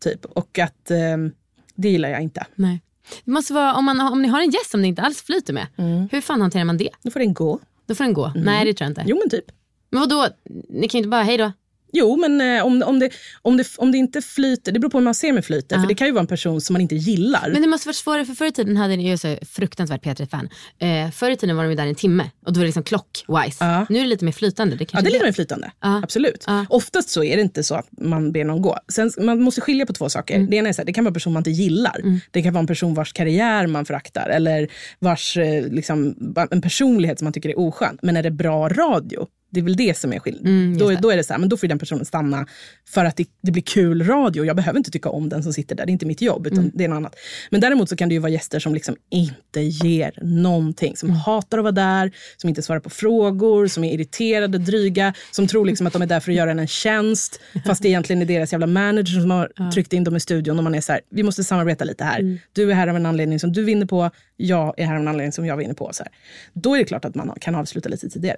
Typ. 0.00 0.24
Och 0.24 0.58
att 0.58 0.90
ehm, 0.90 1.32
det 1.74 1.88
gillar 1.88 2.08
jag 2.08 2.22
inte. 2.22 2.46
Nej. 2.54 2.82
Det 3.24 3.30
måste 3.30 3.52
vara, 3.54 3.74
om, 3.74 3.84
man, 3.84 4.00
om 4.00 4.22
ni 4.22 4.28
har 4.28 4.40
en 4.40 4.50
gäst 4.50 4.70
som 4.70 4.82
det 4.82 4.88
inte 4.88 5.02
alls 5.02 5.22
flyter 5.22 5.52
med, 5.52 5.66
hur 6.10 6.20
fan 6.20 6.40
hanterar 6.40 6.64
man 6.64 6.76
det? 6.76 6.90
Då 7.02 7.10
får 7.10 7.20
den 7.20 7.34
gå. 7.34 7.58
Då 7.86 7.94
får 7.94 8.04
den 8.04 8.12
gå? 8.12 8.32
Nej 8.36 8.64
det 8.64 8.74
tror 8.74 8.84
jag 8.84 8.90
inte. 8.90 9.04
Jo 9.06 9.18
men 9.18 9.30
typ. 9.30 9.44
Men 9.90 10.00
vadå, 10.00 10.26
ni 10.68 10.88
kan 10.88 10.98
ju 10.98 11.02
inte 11.02 11.08
bara 11.08 11.22
hej 11.22 11.36
då? 11.38 11.52
Jo, 11.92 12.16
men 12.16 12.40
eh, 12.40 12.66
om, 12.66 12.82
om, 12.86 12.98
det, 12.98 13.10
om, 13.42 13.56
det, 13.56 13.66
om 13.76 13.92
det 13.92 13.98
inte 13.98 14.22
flyter, 14.22 14.72
det 14.72 14.78
beror 14.80 14.90
på 14.90 14.98
hur 14.98 15.04
man 15.04 15.14
ser 15.14 15.32
med 15.32 15.44
flyter. 15.44 15.76
Ja. 15.76 15.82
För 15.82 15.88
det 15.88 15.94
kan 15.94 16.06
ju 16.06 16.12
vara 16.12 16.20
en 16.20 16.26
person 16.26 16.60
som 16.60 16.72
man 16.74 16.80
inte 16.80 16.94
gillar. 16.94 17.50
Men 17.52 17.62
det 17.62 17.68
måste 17.68 17.88
varit 17.88 17.96
svårare 17.96 18.24
för 18.24 18.34
förr 18.34 18.46
i 18.46 18.52
tiden 18.52 18.76
hade 18.76 18.96
ni 18.96 19.10
ju 19.10 19.18
så 19.18 19.36
fruktansvärt 19.42 20.04
P3-fan. 20.04 20.48
Eh, 20.78 21.10
förr 21.10 21.30
i 21.30 21.36
tiden 21.36 21.56
var 21.56 21.64
de 21.64 21.70
ju 21.70 21.76
där 21.76 21.86
en 21.86 21.94
timme 21.94 22.30
och 22.46 22.52
då 22.52 22.58
var 22.58 22.64
det 22.64 22.66
liksom 22.68 22.82
clockwise. 22.82 23.64
Nu 23.88 23.98
är 23.98 24.02
det 24.02 24.08
lite 24.08 24.24
mer 24.24 24.32
flytande. 24.32 24.76
Det, 24.76 24.86
Ja, 24.92 25.00
det 25.00 25.08
är 25.08 25.12
lite 25.12 25.24
mer 25.24 25.32
flytande. 25.32 25.70
Absolut. 25.80 26.44
Oftast 26.68 27.10
så 27.10 27.24
är 27.24 27.36
det 27.36 27.42
inte 27.42 27.62
så 27.62 27.74
att 27.74 27.88
man 28.00 28.32
ber 28.32 28.44
någon 28.44 28.62
gå. 28.62 28.78
Sen, 28.92 29.10
man 29.18 29.42
måste 29.42 29.60
skilja 29.60 29.86
på 29.86 29.92
två 29.92 30.08
saker. 30.08 30.36
Mm. 30.36 30.50
Det 30.50 30.56
ena 30.56 30.68
är 30.68 30.72
så 30.72 30.80
här, 30.80 30.86
det 30.86 30.92
kan 30.92 31.04
vara 31.04 31.10
en 31.10 31.14
person 31.14 31.32
man 31.32 31.40
inte 31.40 31.50
gillar. 31.50 32.20
Det 32.30 32.42
kan 32.42 32.52
vara 32.52 32.60
en 32.60 32.66
person 32.66 32.94
vars 32.94 33.12
karriär 33.12 33.66
man 33.66 33.84
föraktar. 33.84 34.28
Eller 34.28 34.68
vars, 34.98 35.36
eh, 35.36 35.66
liksom, 35.66 36.14
en 36.50 36.62
personlighet 36.62 37.18
som 37.18 37.26
man 37.26 37.32
tycker 37.32 37.48
är 37.48 37.58
oskön. 37.58 37.98
Men 38.02 38.16
är 38.16 38.22
det 38.22 38.30
bra 38.30 38.68
radio? 38.68 39.26
Det 39.50 39.60
är 39.60 39.64
väl 39.64 39.76
det 39.76 39.96
som 39.98 40.12
är 40.12 40.18
skillnaden. 40.18 40.46
Mm, 40.52 40.78
då, 40.78 40.90
då 40.90 41.10
är 41.10 41.16
det 41.16 41.24
så 41.24 41.32
här, 41.32 41.40
men 41.40 41.48
då 41.48 41.56
får 41.56 41.66
den 41.66 41.78
personen 41.78 42.04
stanna 42.04 42.46
för 42.88 43.04
att 43.04 43.16
det, 43.16 43.26
det 43.42 43.52
blir 43.52 43.62
kul 43.62 44.04
radio. 44.04 44.44
Jag 44.44 44.56
behöver 44.56 44.78
inte 44.78 44.90
tycka 44.90 45.08
om 45.08 45.28
den 45.28 45.42
som 45.42 45.52
sitter 45.52 45.76
där. 45.76 45.86
Det 45.86 45.90
är 45.90 45.92
inte 45.92 46.06
mitt 46.06 46.22
jobb, 46.22 46.46
utan 46.46 46.58
Mm. 46.58 46.70
det 46.74 46.84
är 46.84 46.88
något 46.88 46.96
annat. 46.96 47.14
Men 47.50 47.60
däremot 47.60 47.88
så 47.88 47.96
kan 47.96 48.08
det 48.08 48.12
ju 48.14 48.18
vara 48.18 48.32
gäster 48.32 48.60
som 48.60 48.74
liksom 48.74 48.96
inte 49.10 49.60
ger 49.60 50.12
någonting. 50.22 50.96
Som 50.96 51.08
Mm. 51.08 51.20
hatar 51.20 51.58
att 51.58 51.64
vara 51.64 51.72
där, 51.72 52.12
som 52.36 52.48
inte 52.48 52.62
svarar 52.62 52.80
på 52.80 52.90
frågor, 52.90 53.66
som 53.66 53.84
är 53.84 53.92
irriterade, 53.94 54.58
dryga, 54.58 55.14
som 55.30 55.46
tror 55.46 55.66
liksom 55.66 55.86
att 55.86 55.92
de 55.92 56.02
är 56.02 56.06
där 56.06 56.20
för 56.20 56.30
att 56.32 56.36
göra 56.36 56.50
en 56.50 56.58
en 56.58 56.66
tjänst. 56.66 57.40
Fast 57.66 57.82
det 57.82 57.88
egentligen 57.88 58.22
är 58.22 58.26
deras 58.26 58.52
jävla 58.52 58.66
manager 58.66 59.20
som 59.20 59.30
har 59.30 59.70
tryckt 59.72 59.92
in 59.92 60.04
dem 60.04 60.16
i 60.16 60.20
studion. 60.20 60.58
Och 60.58 60.64
man 60.64 60.74
är 60.74 60.80
så 60.80 60.92
här, 60.92 61.00
vi 61.10 61.22
måste 61.22 61.44
samarbeta 61.44 61.84
lite 61.84 62.04
här. 62.04 62.20
Mm. 62.20 62.38
Du 62.52 62.70
är 62.70 62.74
här 62.74 62.88
av 62.88 62.96
en 62.96 63.06
anledning 63.06 63.40
som 63.40 63.52
du 63.52 63.64
vinner 63.64 63.86
på, 63.86 64.10
jag 64.36 64.74
är 64.76 64.86
här 64.86 64.94
av 64.94 65.00
en 65.00 65.08
anledning 65.08 65.32
som 65.32 65.46
jag 65.46 65.56
vinner 65.56 65.74
på. 65.74 65.90
Så 65.92 66.02
här. 66.02 66.12
Då 66.52 66.74
är 66.74 66.78
det 66.78 66.84
klart 66.84 67.04
att 67.04 67.14
man 67.14 67.32
kan 67.40 67.54
avsluta 67.54 67.88
lite 67.88 68.08
tidigare. 68.08 68.36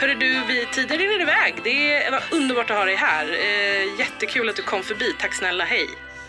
Hörru 0.00 0.14
du, 0.14 0.44
vi 0.48 0.66
tiden 0.66 0.98
rinner 0.98 1.20
iväg. 1.20 1.54
Det 1.64 2.10
var 2.10 2.38
underbart 2.38 2.70
att 2.70 2.76
ha 2.76 2.84
dig 2.84 2.96
här. 2.96 3.26
Eh, 3.28 3.98
jättekul 3.98 4.48
att 4.48 4.56
du 4.56 4.62
kom 4.62 4.82
förbi. 4.82 5.04
Tack 5.20 5.34
snälla, 5.34 5.64
hej. 5.64 5.88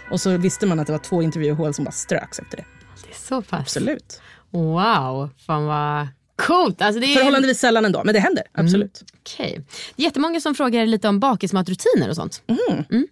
Och 0.09 0.21
så 0.21 0.37
visste 0.37 0.65
man 0.65 0.79
att 0.79 0.87
det 0.87 0.93
var 0.93 0.99
två 0.99 1.21
intervjuhål 1.21 1.73
som 1.73 1.85
bara 1.85 1.91
ströks 1.91 2.39
efter 2.39 2.57
det. 2.57 2.65
Det 3.03 3.09
är 3.09 3.15
så 3.15 3.41
pass. 3.41 3.59
Absolut. 3.59 4.21
Wow, 4.49 5.29
fan 5.45 5.65
vad 5.65 6.07
coolt. 6.35 6.81
Alltså 6.81 6.99
det 6.99 7.05
är... 7.05 7.15
Förhållandevis 7.15 7.59
sällan 7.59 7.85
ändå, 7.85 8.01
men 8.03 8.13
det 8.13 8.19
händer. 8.19 8.43
Absolut. 8.53 9.03
Okej. 9.19 9.61
Det 9.95 10.01
är 10.01 10.05
jättemånga 10.05 10.41
som 10.41 10.55
frågar 10.55 10.85
lite 10.85 11.07
om 11.07 11.19
bakismatrutiner 11.19 12.09
och 12.09 12.15
sånt. 12.15 12.43
Mm. 12.47 13.07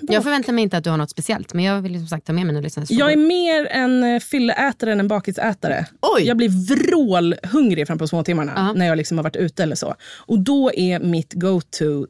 Jag 0.00 0.22
förväntar 0.22 0.52
mig 0.52 0.62
inte 0.62 0.76
att 0.76 0.84
du 0.84 0.90
har 0.90 0.96
något 0.96 1.10
speciellt, 1.10 1.54
men 1.54 1.64
jag 1.64 1.82
vill 1.82 1.98
som 1.98 2.08
sagt 2.08 2.26
ta 2.26 2.32
med 2.32 2.46
mina 2.46 2.60
lyssnares 2.60 2.90
Jag 2.90 3.12
är 3.12 3.16
mer 3.16 3.66
en 3.66 4.02
eh, 4.02 4.20
fylleätare 4.20 4.92
än 4.92 5.00
en 5.00 5.08
bakisätare. 5.08 5.86
Jag 6.20 6.36
blir 6.36 6.48
vrålhungrig 6.48 7.86
fram 7.86 7.98
på 7.98 8.08
småtimmarna 8.08 8.72
när 8.72 8.86
jag 8.86 8.96
liksom 8.96 9.18
har 9.18 9.22
varit 9.24 9.36
ute 9.36 9.62
eller 9.62 9.76
så. 9.76 9.94
Och 10.16 10.38
då 10.38 10.72
är 10.74 11.00
mitt 11.00 11.32
go-to 11.32 12.06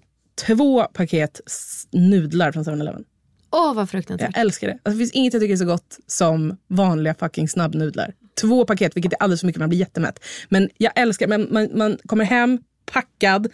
två 0.46 0.82
paket 0.82 1.40
nudlar 1.90 2.52
från 2.52 2.64
7-Eleven. 2.64 3.04
Åh, 3.50 3.74
vad 3.74 3.90
fruktansvärt. 3.90 4.30
Jag 4.34 4.40
älskar 4.40 4.68
det. 4.68 4.72
Alltså, 4.72 4.90
det 4.90 4.96
finns 4.96 5.12
inget 5.12 5.32
jag 5.32 5.42
tycker 5.42 5.52
är 5.52 5.56
så 5.56 5.64
gott 5.64 5.98
som 6.06 6.56
vanliga 6.68 7.14
fucking 7.14 7.48
snabbnudlar. 7.48 8.14
Två 8.40 8.64
paket, 8.64 8.96
vilket 8.96 9.12
är 9.12 9.16
alldeles 9.16 9.40
för 9.40 9.46
mycket, 9.46 9.60
man 9.60 9.68
blir 9.68 9.78
jättemätt. 9.78 10.24
Men 10.48 10.68
jag 10.76 10.92
älskar, 10.94 11.26
man, 11.26 11.48
man, 11.50 11.68
man 11.74 11.98
kommer 12.06 12.24
hem 12.24 12.58
packad, 12.92 13.46
och 13.46 13.52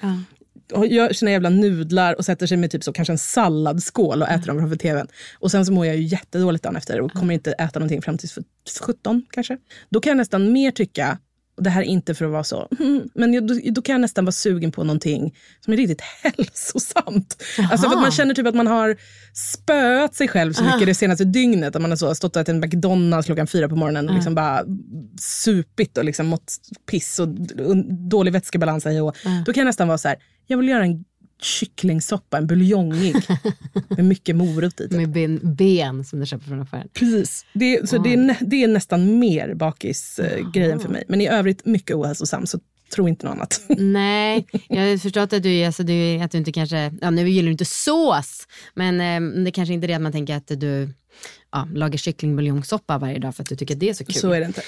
gör 0.86 1.12
sina 1.12 1.30
jävla 1.30 1.50
nudlar 1.50 2.14
och 2.14 2.24
sätter 2.24 2.46
sig 2.46 2.56
med 2.56 2.70
typ 2.70 2.84
så 2.84 2.92
kanske 2.92 3.12
en 3.12 3.18
salladsskål 3.18 4.22
och 4.22 4.28
äter 4.28 4.46
dem 4.46 4.58
framför 4.58 4.76
tvn. 4.76 5.06
Och 5.38 5.50
sen 5.50 5.66
så 5.66 5.72
mår 5.72 5.86
jag 5.86 5.96
ju 5.96 6.02
jättedåligt 6.02 6.64
dagen 6.64 6.76
efter 6.76 7.00
och 7.00 7.12
kommer 7.12 7.34
inte 7.34 7.52
äta 7.52 7.78
någonting 7.78 8.02
fram 8.02 8.18
till 8.18 8.28
17 8.86 9.26
kanske. 9.30 9.58
Då 9.88 10.00
kan 10.00 10.10
jag 10.10 10.16
nästan 10.16 10.52
mer 10.52 10.70
tycka, 10.70 11.18
det 11.56 11.70
här 11.70 11.82
är 11.82 11.86
inte 11.86 12.14
för 12.14 12.24
att 12.24 12.30
vara 12.30 12.44
så, 12.44 12.68
"Mm", 12.80 13.08
men 13.14 13.46
då, 13.46 13.54
då 13.72 13.82
kan 13.82 13.92
jag 13.92 14.00
nästan 14.00 14.24
vara 14.24 14.32
sugen 14.32 14.72
på 14.72 14.84
någonting 14.84 15.34
som 15.60 15.72
är 15.72 15.76
riktigt 15.76 16.00
hälsosamt. 16.22 17.42
Alltså 17.70 17.88
för 17.88 17.96
att 17.96 18.02
man 18.02 18.10
känner 18.10 18.34
typ 18.34 18.46
att 18.46 18.54
man 18.54 18.66
har 18.66 18.96
spöat 19.52 20.14
sig 20.14 20.28
själv 20.28 20.52
så 20.52 20.62
mycket 20.62 20.76
Aha. 20.76 20.84
det 20.84 20.94
senaste 20.94 21.24
dygnet. 21.24 21.76
Att 21.76 21.82
man 21.82 21.90
har 21.90 21.96
så 21.96 22.14
stått 22.14 22.36
och 22.36 22.42
ätit 22.42 22.48
en 22.54 22.60
McDonalds 22.60 23.26
klockan 23.26 23.46
fyra 23.46 23.68
på 23.68 23.76
morgonen 23.76 24.06
och 24.08 24.12
Ja. 24.12 24.16
liksom 24.16 24.34
bara 24.34 24.64
supit 25.20 25.98
och 25.98 26.04
liksom 26.04 26.26
mått 26.26 26.52
piss 26.90 27.18
och 27.18 27.28
dålig 28.10 28.32
vätskebalans. 28.32 28.86
Och 28.86 28.92
Då 29.46 29.52
kan 29.52 29.60
jag 29.60 29.64
nästan 29.66 29.88
vara 29.88 29.98
så 29.98 30.08
här, 30.08 30.16
jag 30.46 30.58
vill 30.58 30.68
göra 30.68 30.84
en 30.84 31.04
kycklingsoppa, 31.44 32.38
en 32.38 32.46
buljongig 32.46 33.16
med 33.88 34.04
mycket 34.04 34.36
morot 34.36 34.80
i. 34.80 34.88
Typ. 34.88 34.92
Med 34.92 35.10
ben, 35.10 35.40
ben 35.42 36.04
som 36.04 36.20
du 36.20 36.26
köper 36.26 36.44
från 36.44 36.60
affären. 36.60 36.88
Precis. 36.92 37.46
Det, 37.52 37.88
så 37.88 37.98
det, 37.98 38.14
är, 38.14 38.36
det 38.40 38.64
är 38.64 38.68
nästan 38.68 39.18
mer 39.18 39.54
bakis-grejen 39.54 40.80
för 40.80 40.88
mig. 40.88 41.04
Men 41.08 41.20
i 41.20 41.28
övrigt 41.28 41.64
mycket 41.64 41.96
ohälsosam, 41.96 42.46
så 42.46 42.58
tro 42.94 43.08
inte 43.08 43.26
något 43.26 43.32
annat. 43.32 43.60
Nej, 43.78 44.46
jag 44.68 44.90
har 44.90 44.98
förstått 44.98 45.32
att 45.32 45.42
du, 45.42 45.64
alltså, 45.64 45.82
du, 45.82 46.18
att 46.18 46.30
du 46.30 46.38
inte 46.38 46.52
kanske, 46.52 46.92
ja, 47.00 47.10
nu 47.10 47.28
gillar 47.28 47.46
du 47.46 47.52
inte 47.52 47.64
sås, 47.64 48.48
men 48.74 49.00
eh, 49.00 49.44
det 49.44 49.50
kanske 49.50 49.74
inte 49.74 49.86
är 49.86 49.88
det 49.88 49.94
att 49.94 50.02
man 50.02 50.12
tänker 50.12 50.36
att 50.36 50.48
du 50.48 50.88
ja, 51.54 51.68
lagar 51.74 51.98
kycklingbuljongssoppa 51.98 52.98
varje 52.98 53.18
dag 53.18 53.34
för 53.36 53.42
att 53.42 53.48
du 53.48 53.56
tycker 53.56 53.74
att 53.74 53.80
det 53.80 53.88
är 53.88 53.94
så 53.94 54.04
kul. 54.04 54.14
Så 54.14 54.32
är 54.32 54.40
det 54.40 54.46
inte. 54.46 54.62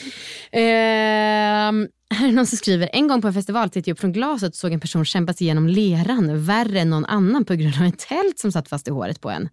Ehm, 0.53 1.89
här 2.11 2.29
är 2.29 2.33
någon 2.33 2.47
som 2.47 2.59
skriver, 2.59 2.91
en 2.93 3.09
gång 3.09 3.23
på 3.23 3.29
en 3.29 3.35
festival 3.35 3.71
tittade 3.71 3.91
jag 3.91 3.95
upp 3.95 4.01
från 4.01 4.13
glaset 4.13 4.49
och 4.49 4.55
såg 4.55 4.73
en 4.73 4.81
person 4.81 5.05
kämpa 5.05 5.33
sig 5.33 5.45
igenom 5.45 5.69
leran 5.69 6.45
värre 6.45 6.81
än 6.81 6.91
någon 6.91 7.05
annan 7.05 7.45
på 7.45 7.55
grund 7.55 7.75
av 7.81 7.87
ett 7.87 7.99
tält 7.99 8.39
som 8.39 8.53
satt 8.53 8.69
fast 8.69 8.89
i 8.89 8.91
håret 8.91 9.21
på 9.21 9.31
en. 9.31 9.49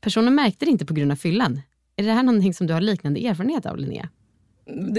Personen 0.00 0.34
märkte 0.34 0.64
det 0.64 0.70
inte 0.70 0.86
på 0.86 0.94
grund 0.94 1.12
av 1.12 1.16
fyllan. 1.16 1.60
Är 1.96 2.04
det 2.04 2.12
här 2.12 2.22
någonting 2.22 2.54
som 2.54 2.66
du 2.66 2.74
har 2.74 2.80
liknande 2.80 3.26
erfarenhet 3.26 3.66
av 3.66 3.76
Linnea? 3.76 4.08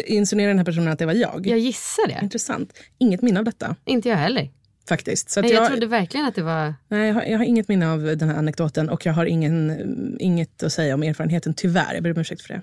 Insinuerar 0.06 0.50
den 0.50 0.58
här 0.58 0.66
personen 0.66 0.88
att 0.88 1.00
det 1.00 1.06
var 1.06 1.14
jag? 1.14 1.48
Jag 1.48 1.60
gissar 1.60 2.08
det. 2.08 2.20
Intressant. 2.24 2.74
Inget 2.98 3.22
minne 3.22 3.40
av 3.40 3.46
detta. 3.46 3.76
Inte 3.86 4.10
jag 4.10 4.18
heller. 4.18 4.50
Faktiskt. 4.90 5.30
Så 5.30 5.40
jag, 5.40 5.52
jag, 5.52 5.68
trodde 5.68 5.86
verkligen 5.86 6.26
att 6.26 6.36
det 6.36 6.42
var... 6.42 6.76
nej, 6.88 7.08
jag, 7.08 7.14
har, 7.14 7.24
jag 7.24 7.38
har 7.38 7.46
inget 7.46 7.68
minne 7.68 7.92
av 7.92 8.02
den 8.04 8.30
här 8.30 8.36
anekdoten 8.36 8.90
och 8.90 9.06
jag 9.06 9.14
har 9.14 9.26
ingen, 9.26 10.18
inget 10.20 10.64
att 10.64 10.74
säga 10.74 10.94
om 10.94 11.04
erfarenheten, 11.04 11.54
tyvärr. 11.54 11.94
Jag 11.94 12.04
ber 12.04 12.12
om 12.12 12.22
ursäkt 12.22 12.42
för 12.42 12.54
det. 12.54 12.62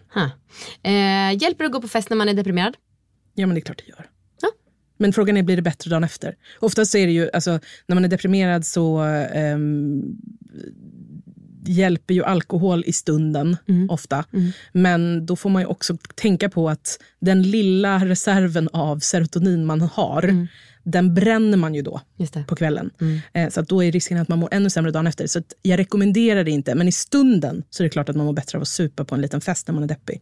Eh, 0.82 1.42
hjälper 1.42 1.64
det 1.64 1.66
att 1.66 1.72
gå 1.72 1.80
på 1.80 1.88
fest 1.88 2.10
när 2.10 2.16
man 2.16 2.28
är 2.28 2.34
deprimerad? 2.34 2.76
Ja, 3.34 3.46
men 3.46 3.54
det 3.54 3.58
är 3.58 3.62
klart 3.62 3.82
det 3.86 3.90
gör. 3.90 4.06
Men 5.00 5.12
frågan 5.12 5.36
är, 5.36 5.42
blir 5.42 5.56
det 5.56 5.62
bättre 5.62 5.90
dagen 5.90 6.04
efter? 6.04 6.34
Oftast 6.58 6.94
är 6.94 7.06
det 7.06 7.12
ju, 7.12 7.30
alltså, 7.32 7.60
när 7.86 7.94
man 7.94 8.04
är 8.04 8.08
deprimerad 8.08 8.66
så 8.66 8.98
ehm, 9.32 10.02
hjälper 11.66 12.14
ju 12.14 12.24
alkohol 12.24 12.84
i 12.86 12.92
stunden, 12.92 13.56
ofta. 13.88 14.24
Men 14.72 15.26
då 15.26 15.36
får 15.36 15.50
man 15.50 15.62
ju 15.62 15.66
också 15.66 15.96
tänka 16.14 16.48
på 16.48 16.68
att 16.68 16.98
den 17.20 17.42
lilla 17.42 17.98
reserven 17.98 18.68
av 18.72 18.98
serotonin 18.98 19.66
man 19.66 19.80
har, 19.80 20.46
den 20.82 21.14
bränner 21.14 21.58
man 21.58 21.74
ju 21.74 21.82
då 21.82 22.00
på 22.46 22.56
kvällen. 22.56 22.90
Eh, 23.32 23.48
så 23.48 23.60
att 23.60 23.68
då 23.68 23.84
är 23.84 23.92
risken 23.92 24.18
att 24.18 24.28
man 24.28 24.38
mår 24.38 24.48
ännu 24.52 24.70
sämre 24.70 24.90
dagen 24.90 25.06
efter. 25.06 25.26
Så 25.26 25.38
att 25.38 25.52
jag 25.62 25.78
rekommenderar 25.78 26.44
det 26.44 26.50
inte, 26.50 26.74
men 26.74 26.88
i 26.88 26.92
stunden 26.92 27.62
så 27.70 27.82
är 27.82 27.84
det 27.84 27.90
klart 27.90 28.08
att 28.08 28.16
man 28.16 28.26
mår 28.26 28.32
bättre 28.32 28.58
av 28.58 28.62
att 28.62 28.68
supa 28.68 29.04
på 29.04 29.14
en 29.14 29.20
liten 29.20 29.40
fest 29.40 29.66
när 29.68 29.74
man 29.74 29.82
är 29.82 29.88
deppig. 29.88 30.20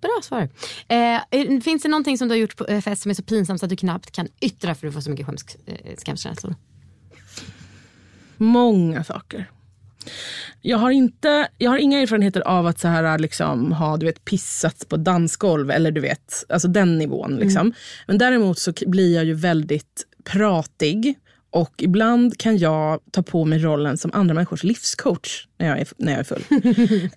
Bra 0.00 0.20
svar. 0.22 0.48
Eh, 0.88 1.60
finns 1.60 1.82
det 1.82 1.88
någonting 1.88 2.18
som 2.18 2.28
du 2.28 2.32
har 2.32 2.38
gjort 2.38 2.56
på 2.56 2.66
eh, 2.66 2.80
fest 2.80 3.02
som 3.02 3.10
är 3.10 3.14
så 3.14 3.22
pinsamt 3.22 3.62
att 3.62 3.70
du 3.70 3.76
knappt 3.76 4.10
kan 4.10 4.28
yttra 4.40 4.74
för 4.74 4.86
du 4.86 4.92
får 4.92 5.00
så 5.00 5.10
mycket 5.10 5.28
eh, 5.66 5.96
skamkänslor? 5.98 6.54
Många 8.36 9.04
saker. 9.04 9.50
Jag 10.60 10.78
har, 10.78 10.90
inte, 10.90 11.48
jag 11.58 11.70
har 11.70 11.78
inga 11.78 12.00
erfarenheter 12.00 12.40
av 12.40 12.66
att 12.66 12.78
så 12.78 12.88
här, 12.88 13.18
liksom, 13.18 13.72
ha 13.72 13.96
du 13.96 14.06
vet, 14.06 14.24
pissats 14.24 14.84
på 14.84 14.96
dansgolv 14.96 15.70
eller 15.70 15.90
du 15.90 16.00
vet, 16.00 16.44
alltså 16.48 16.68
den 16.68 16.98
nivån. 16.98 17.36
Liksom. 17.36 17.60
Mm. 17.60 17.72
Men 18.06 18.18
däremot 18.18 18.58
så 18.58 18.72
blir 18.86 19.14
jag 19.14 19.24
ju 19.24 19.34
väldigt 19.34 20.06
pratig 20.24 21.18
och 21.50 21.74
ibland 21.78 22.38
kan 22.38 22.58
jag 22.58 23.00
ta 23.10 23.22
på 23.22 23.44
mig 23.44 23.58
rollen 23.58 23.98
som 23.98 24.10
andra 24.14 24.34
människors 24.34 24.64
livscoach 24.64 25.46
när 25.58 25.68
jag 25.68 25.80
är, 25.80 25.88
när 25.96 26.12
jag 26.12 26.20
är 26.20 26.24
full. 26.24 26.44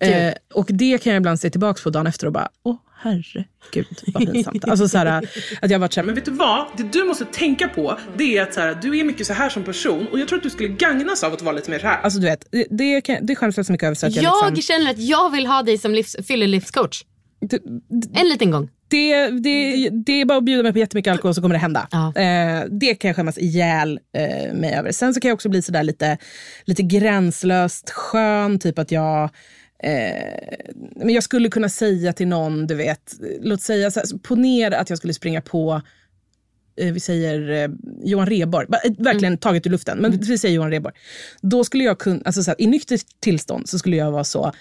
eh, 0.00 0.34
och 0.54 0.66
det 0.68 0.98
kan 0.98 1.12
jag 1.12 1.20
ibland 1.20 1.40
se 1.40 1.50
tillbaka 1.50 1.80
på 1.82 1.90
dagen 1.90 2.06
efter 2.06 2.26
och 2.26 2.32
bara, 2.32 2.48
åh 2.62 2.76
herregud 3.00 3.86
vad 4.06 4.32
pinsamt. 4.32 4.64
alltså 4.64 4.88
så 4.88 4.98
här, 4.98 5.28
att 5.62 5.70
jag 5.70 5.78
varit 5.78 5.92
så 5.92 6.00
här, 6.00 6.06
Men 6.06 6.14
vet 6.14 6.24
du 6.24 6.30
vad? 6.30 6.66
Det 6.76 6.82
du 6.92 7.04
måste 7.04 7.24
tänka 7.24 7.68
på 7.68 7.98
det 8.16 8.38
är 8.38 8.42
att 8.42 8.54
så 8.54 8.60
här, 8.60 8.78
du 8.82 8.98
är 8.98 9.04
mycket 9.04 9.26
så 9.26 9.32
här 9.32 9.48
som 9.48 9.64
person 9.64 10.06
och 10.12 10.18
jag 10.18 10.28
tror 10.28 10.36
att 10.36 10.42
du 10.42 10.50
skulle 10.50 10.68
gagnas 10.68 11.24
av 11.24 11.32
att 11.32 11.42
vara 11.42 11.54
lite 11.56 11.70
mer 11.70 11.78
så 11.78 11.86
här. 11.86 12.00
Alltså 12.02 12.20
du 12.20 12.26
vet, 12.26 12.46
det, 12.50 12.66
det, 12.70 13.00
kan, 13.00 13.26
det 13.26 13.36
skäms 13.36 13.56
jag 13.56 13.66
så 13.66 13.72
mycket 13.72 13.86
över 13.86 13.94
så 13.94 14.06
att 14.06 14.14
jag, 14.16 14.24
Jag 14.24 14.54
liksom, 14.54 14.74
känner 14.74 14.90
att 14.90 14.98
jag 14.98 15.30
vill 15.32 15.46
ha 15.46 15.62
dig 15.62 15.78
som 15.78 15.94
livs, 15.94 16.16
fyllelivscoach. 16.26 17.02
En 18.14 18.28
liten 18.28 18.50
gång. 18.50 18.70
det, 18.88 19.30
det, 19.30 19.88
det 19.90 20.20
är 20.20 20.24
bara 20.24 20.38
att 20.38 20.44
bjuda 20.44 20.62
mig 20.62 20.72
på 20.72 20.78
jättemycket 20.78 21.10
alkohol 21.10 21.34
så 21.34 21.40
kommer 21.40 21.54
det 21.54 21.58
hända. 21.58 21.88
Eh, 21.92 22.64
det 22.70 22.94
kan 22.94 23.08
jag 23.08 23.16
skämmas 23.16 23.38
ihjäl 23.38 24.00
eh, 24.16 24.54
mig 24.54 24.74
över. 24.74 24.92
Sen 24.92 25.14
så 25.14 25.20
kan 25.20 25.28
jag 25.28 25.34
också 25.34 25.48
bli 25.48 25.62
sådär 25.62 25.82
lite, 25.82 26.18
lite 26.64 26.82
gränslöst 26.82 27.90
skön. 27.90 28.58
Typ 28.58 28.78
att 28.78 28.90
jag... 28.90 29.30
Eh, 29.82 30.56
men 30.96 31.14
jag 31.14 31.22
skulle 31.22 31.48
kunna 31.48 31.68
säga 31.68 32.12
till 32.12 32.28
någon, 32.28 32.66
du 32.66 32.74
vet, 32.74 33.14
låt 33.40 33.60
säga, 33.60 33.90
så 33.90 34.00
här, 34.00 34.18
ponera 34.18 34.78
att 34.78 34.90
jag 34.90 34.98
skulle 34.98 35.14
springa 35.14 35.40
på 35.40 35.82
eh, 36.80 36.92
vi 36.92 37.00
säger 37.00 37.50
eh, 37.50 37.70
Johan 38.04 38.26
Rheborg, 38.26 38.66
Bara, 38.68 38.80
eh, 38.84 38.92
verkligen 38.98 39.38
taget 39.38 39.66
ur 39.66 39.70
luften, 39.70 39.98
men 39.98 40.20
vi 40.20 40.38
säger 40.38 40.54
Johan 40.54 40.70
Rheborg. 40.70 40.94
Då 41.40 41.64
skulle 41.64 41.84
jag 41.84 41.98
kunna, 41.98 42.20
alltså 42.24 42.42
så 42.42 42.50
här, 42.50 42.60
i 42.60 42.66
nyktert 42.66 43.06
tillstånd 43.20 43.68
så 43.68 43.78
skulle 43.78 43.96
jag 43.96 44.10
vara 44.12 44.24
så, 44.24 44.52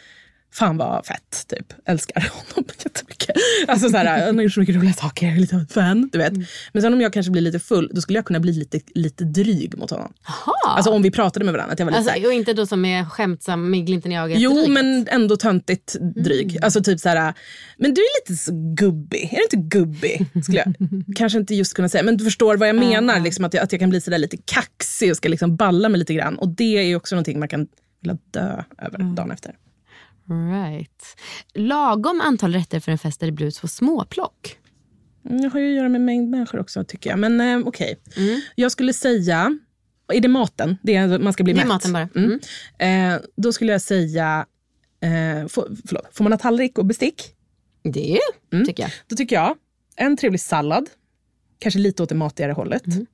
fan 0.53 0.77
vad 0.77 1.05
fett, 1.05 1.47
typ. 1.47 1.73
Älskar 1.85 2.29
honom 2.31 2.69
jättemycket. 2.85 3.35
Alltså 3.67 3.89
så 3.89 3.97
här, 3.97 4.25
han 4.25 4.35
har 4.35 4.43
gjort 4.43 4.53
så 4.53 4.59
mycket 4.59 4.75
roliga 4.75 4.93
saker, 4.93 5.35
lite 5.35 5.65
fan, 5.69 6.09
du 6.11 6.17
vet. 6.17 6.33
Men 6.73 6.81
sen 6.81 6.93
om 6.93 7.01
jag 7.01 7.13
kanske 7.13 7.31
blir 7.31 7.41
lite 7.41 7.59
full, 7.59 7.91
då 7.93 8.01
skulle 8.01 8.17
jag 8.17 8.25
kunna 8.25 8.39
bli 8.39 8.53
lite, 8.53 8.79
lite 8.95 9.23
dryg 9.23 9.77
mot 9.77 9.89
honom. 9.91 10.13
Alltså 10.67 10.91
om 10.91 11.01
vi 11.01 11.11
pratade 11.11 11.45
med 11.45 11.53
varandra, 11.53 11.73
att 11.73 11.79
jag 11.79 11.85
var 11.85 11.91
lite 11.99 12.11
Alltså, 12.11 12.27
och 12.27 12.33
inte 12.33 12.53
då 12.53 12.65
som 12.65 12.85
är 12.85 13.05
skämtsam 13.05 13.69
med 13.71 13.85
glimten 13.85 14.11
i 14.11 14.19
ögat. 14.19 14.39
Jo, 14.39 14.53
dryg. 14.53 14.69
men 14.69 15.07
ändå 15.11 15.37
töntigt 15.37 15.95
dryg. 16.15 16.51
Mm. 16.51 16.63
Alltså 16.63 16.83
typ 16.83 16.99
så 16.99 17.09
här, 17.09 17.33
men 17.77 17.93
du 17.93 18.01
är 18.01 18.21
lite 18.21 18.43
så 18.43 18.51
gubbig. 18.75 19.29
Är 19.33 19.37
du 19.37 19.43
inte 19.57 19.77
gubbig? 19.77 20.25
Skulle 20.43 20.57
jag 20.57 20.73
kanske 21.15 21.39
inte 21.39 21.55
just 21.55 21.73
kunna 21.73 21.89
säga. 21.89 22.03
Men 22.03 22.17
du 22.17 22.23
förstår 22.23 22.57
vad 22.57 22.69
jag 22.69 22.75
menar. 22.75 23.19
Liksom, 23.19 23.45
att, 23.45 23.53
jag, 23.53 23.63
att 23.63 23.71
jag 23.71 23.79
kan 23.81 23.89
bli 23.89 24.01
så 24.01 24.11
där 24.11 24.17
lite 24.17 24.37
kaxig 24.45 25.11
och 25.11 25.17
ska 25.17 25.29
liksom 25.29 25.55
balla 25.55 25.89
mig 25.89 25.99
lite 25.99 26.13
grann. 26.13 26.35
Och 26.37 26.49
det 26.49 26.63
är 26.91 26.95
också 26.95 27.15
någonting 27.15 27.39
man 27.39 27.47
kan 27.47 27.67
vilja 28.01 28.17
dö 28.31 28.63
över 28.77 28.99
Mm. 28.99 29.15
dagen 29.15 29.31
efter. 29.31 29.51
Right. 30.29 31.03
Lagom 31.53 32.21
antal 32.21 32.53
rätter 32.53 32.79
för 32.79 32.91
en 32.91 32.97
fest 32.97 33.19
där 33.19 33.27
det 33.27 33.31
bjuds 33.33 33.59
på 33.61 33.67
småplock. 33.67 34.57
Mm, 35.29 35.41
Det 35.41 35.47
har 35.47 35.59
ju 35.59 35.71
att 35.71 35.77
göra 35.77 35.89
med 35.89 36.01
mängd 36.01 36.29
människor 36.29 36.59
också 36.59 36.83
tycker 36.83 37.09
jag. 37.09 37.19
Men 37.19 37.41
eh, 37.41 37.67
okej. 37.67 37.99
Mm. 38.17 38.41
Jag 38.55 38.71
skulle 38.71 38.93
säga, 38.93 39.59
är 40.13 40.19
det 40.21 40.27
maten? 40.27 40.77
Det 40.83 40.95
är, 40.95 41.19
man 41.19 41.33
ska 41.33 41.43
bli 41.43 41.53
Det 41.53 41.59
är 41.59 41.65
mätt. 41.65 41.67
maten 41.67 41.93
bara. 41.93 42.09
Mm. 42.15 42.39
Eh, 43.15 43.21
då 43.37 43.53
skulle 43.53 43.71
jag 43.71 43.81
säga, 43.81 44.45
eh, 45.01 45.47
får, 45.47 45.75
förlåt, 45.87 46.07
får 46.13 46.23
man 46.23 46.31
ha 46.33 46.39
tallrik 46.39 46.77
och 46.77 46.85
bestick? 46.85 47.33
Det 47.83 48.19
tycker 48.65 48.83
jag. 48.83 48.91
Då 49.07 49.15
tycker 49.15 49.35
jag 49.35 49.55
en 49.95 50.17
trevlig 50.17 50.39
sallad, 50.41 50.89
kanske 51.59 51.79
lite 51.79 52.03
åt 52.03 52.09
det 52.09 52.15
matigare 52.15 52.51
hållet. 52.51 52.87
Mm. 52.87 53.05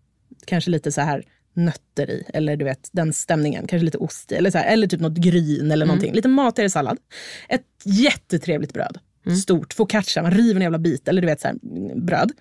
Kanske 0.46 0.72
lite 0.72 0.92
så 0.92 1.02
här 1.02 1.24
nötter 1.54 2.10
i, 2.10 2.24
eller 2.34 2.58
du 2.58 2.66
vet 2.66 2.90
den 2.92 3.14
stämningen. 3.14 3.68
Kanske 3.68 3.86
lite 3.86 3.98
ost 3.98 4.32
i, 4.32 4.36
eller, 4.36 4.52
så 4.52 4.58
här, 4.58 4.74
eller 4.74 4.88
typ 4.88 5.00
något 5.02 5.18
gryn 5.18 5.60
Mm. 5.60 5.72
eller 5.72 5.86
någonting. 5.86 6.14
Lite 6.14 6.28
matigare 6.28 6.70
sallad. 6.70 6.98
Ett 7.50 7.62
jättetrevligt 7.86 8.74
bröd. 8.74 8.98
Mm. 9.26 9.38
Stort, 9.38 9.74
focaccia, 9.74 10.24
man 10.24 10.32
river 10.32 10.56
en 10.56 10.62
jävla 10.62 10.78
bit, 10.80 11.08
eller 11.08 11.22
du 11.22 11.26
vet 11.28 11.42
så 11.42 11.48
här, 11.48 11.56
mm, 11.64 12.06
bröd. 12.06 12.32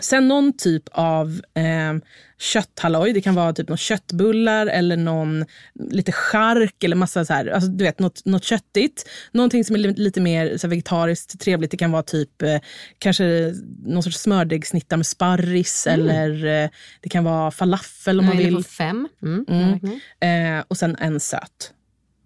Sen 0.00 0.28
någon 0.28 0.52
typ 0.56 0.82
av 0.92 1.40
eh, 1.54 1.94
kötthalloj. 2.38 3.12
Det 3.12 3.20
kan 3.20 3.34
vara 3.34 3.52
typ 3.52 3.68
någon 3.68 3.78
köttbullar 3.78 4.66
eller 4.66 4.96
någon 4.96 5.44
lite 5.90 6.12
chark 6.12 6.84
eller 6.84 6.96
massa 6.96 7.24
så 7.24 7.32
här, 7.32 7.46
alltså 7.46 7.70
du 7.70 7.84
vet 7.84 7.98
något, 7.98 8.24
något 8.24 8.44
köttigt. 8.44 9.08
Någonting 9.32 9.64
som 9.64 9.76
är 9.76 9.80
li- 9.80 9.94
lite 9.96 10.20
mer 10.20 10.56
så 10.58 10.66
här, 10.66 10.70
vegetariskt 10.70 11.40
trevligt. 11.40 11.70
Det 11.70 11.76
kan 11.76 11.92
vara 11.92 12.02
typ 12.02 12.42
eh, 12.42 12.58
kanske 12.98 13.54
någon 13.84 14.02
sorts 14.02 14.18
smördegssnittar 14.18 14.96
med 14.96 15.06
sparris 15.06 15.86
Mm. 15.86 16.08
eller 16.10 16.64
eh, 16.64 16.70
det 17.00 17.08
kan 17.08 17.24
vara 17.24 17.50
falafel 17.50 18.18
om 18.18 18.26
man 18.26 18.36
vill. 18.36 18.64
fem. 18.64 19.08
Mm. 19.22 19.44
Mm. 19.48 20.58
Eh, 20.58 20.64
och 20.68 20.76
sen 20.76 20.96
en 20.96 21.20
söt. 21.20 21.72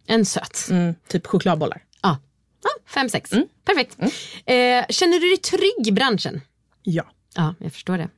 En 0.07 0.25
söt. 0.25 0.67
Mm, 0.71 0.95
typ 1.09 1.27
chokladbollar. 1.27 1.83
Ja. 2.03 2.19
ja 2.63 2.71
fem, 2.95 3.09
sex. 3.09 3.33
Mm. 3.33 3.47
Perfekt. 3.65 3.97
Eh, 4.47 4.87
känner 4.89 5.21
du 5.21 5.29
dig 5.29 5.37
trygg 5.37 5.87
i 5.89 5.93
branschen? 5.93 6.41
Ja. 6.83 7.05
Ja, 7.37 7.55
jag 7.59 7.73
förstår 7.73 7.99
det. 7.99 8.09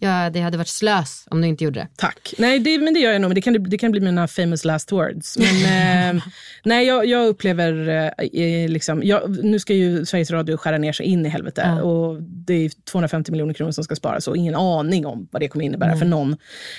Ja, 0.00 0.30
det 0.30 0.40
hade 0.40 0.58
varit 0.58 0.68
slös 0.68 1.24
om 1.30 1.40
du 1.40 1.48
inte 1.48 1.64
gjorde 1.64 1.80
det. 1.80 1.88
Tack. 1.96 2.34
Nej, 2.38 2.58
det, 2.58 2.78
men 2.78 2.94
det 2.94 3.00
gör 3.00 3.12
jag 3.12 3.20
nog. 3.20 3.34
Det 3.34 3.40
kan, 3.40 3.62
det 3.62 3.78
kan 3.78 3.90
bli 3.90 4.00
mina 4.00 4.28
famous 4.28 4.64
last 4.64 4.92
words. 4.92 5.38
Men 5.38 6.16
eh, 6.16 6.22
nej, 6.64 6.86
jag, 6.86 7.06
jag 7.06 7.26
upplever... 7.26 7.88
Eh, 8.32 8.68
liksom, 8.68 9.02
jag, 9.02 9.44
nu 9.44 9.58
ska 9.58 9.74
ju 9.74 10.06
Sveriges 10.06 10.30
Radio 10.30 10.56
skära 10.56 10.78
ner 10.78 10.92
sig 10.92 11.06
in 11.06 11.26
i 11.26 11.28
helvete. 11.28 11.62
Ja. 11.64 11.82
Och 11.82 12.22
det 12.22 12.54
är 12.54 12.70
250 12.84 13.32
miljoner 13.32 13.54
kronor 13.54 13.72
som 13.72 13.84
ska 13.84 13.96
sparas 13.96 14.28
och 14.28 14.36
ingen 14.36 14.54
aning 14.54 15.06
om 15.06 15.28
vad 15.30 15.42
det 15.42 15.48
kommer 15.48 15.64
innebära 15.64 15.90
Nej. 15.90 15.98
för 15.98 16.06
någon. 16.06 16.36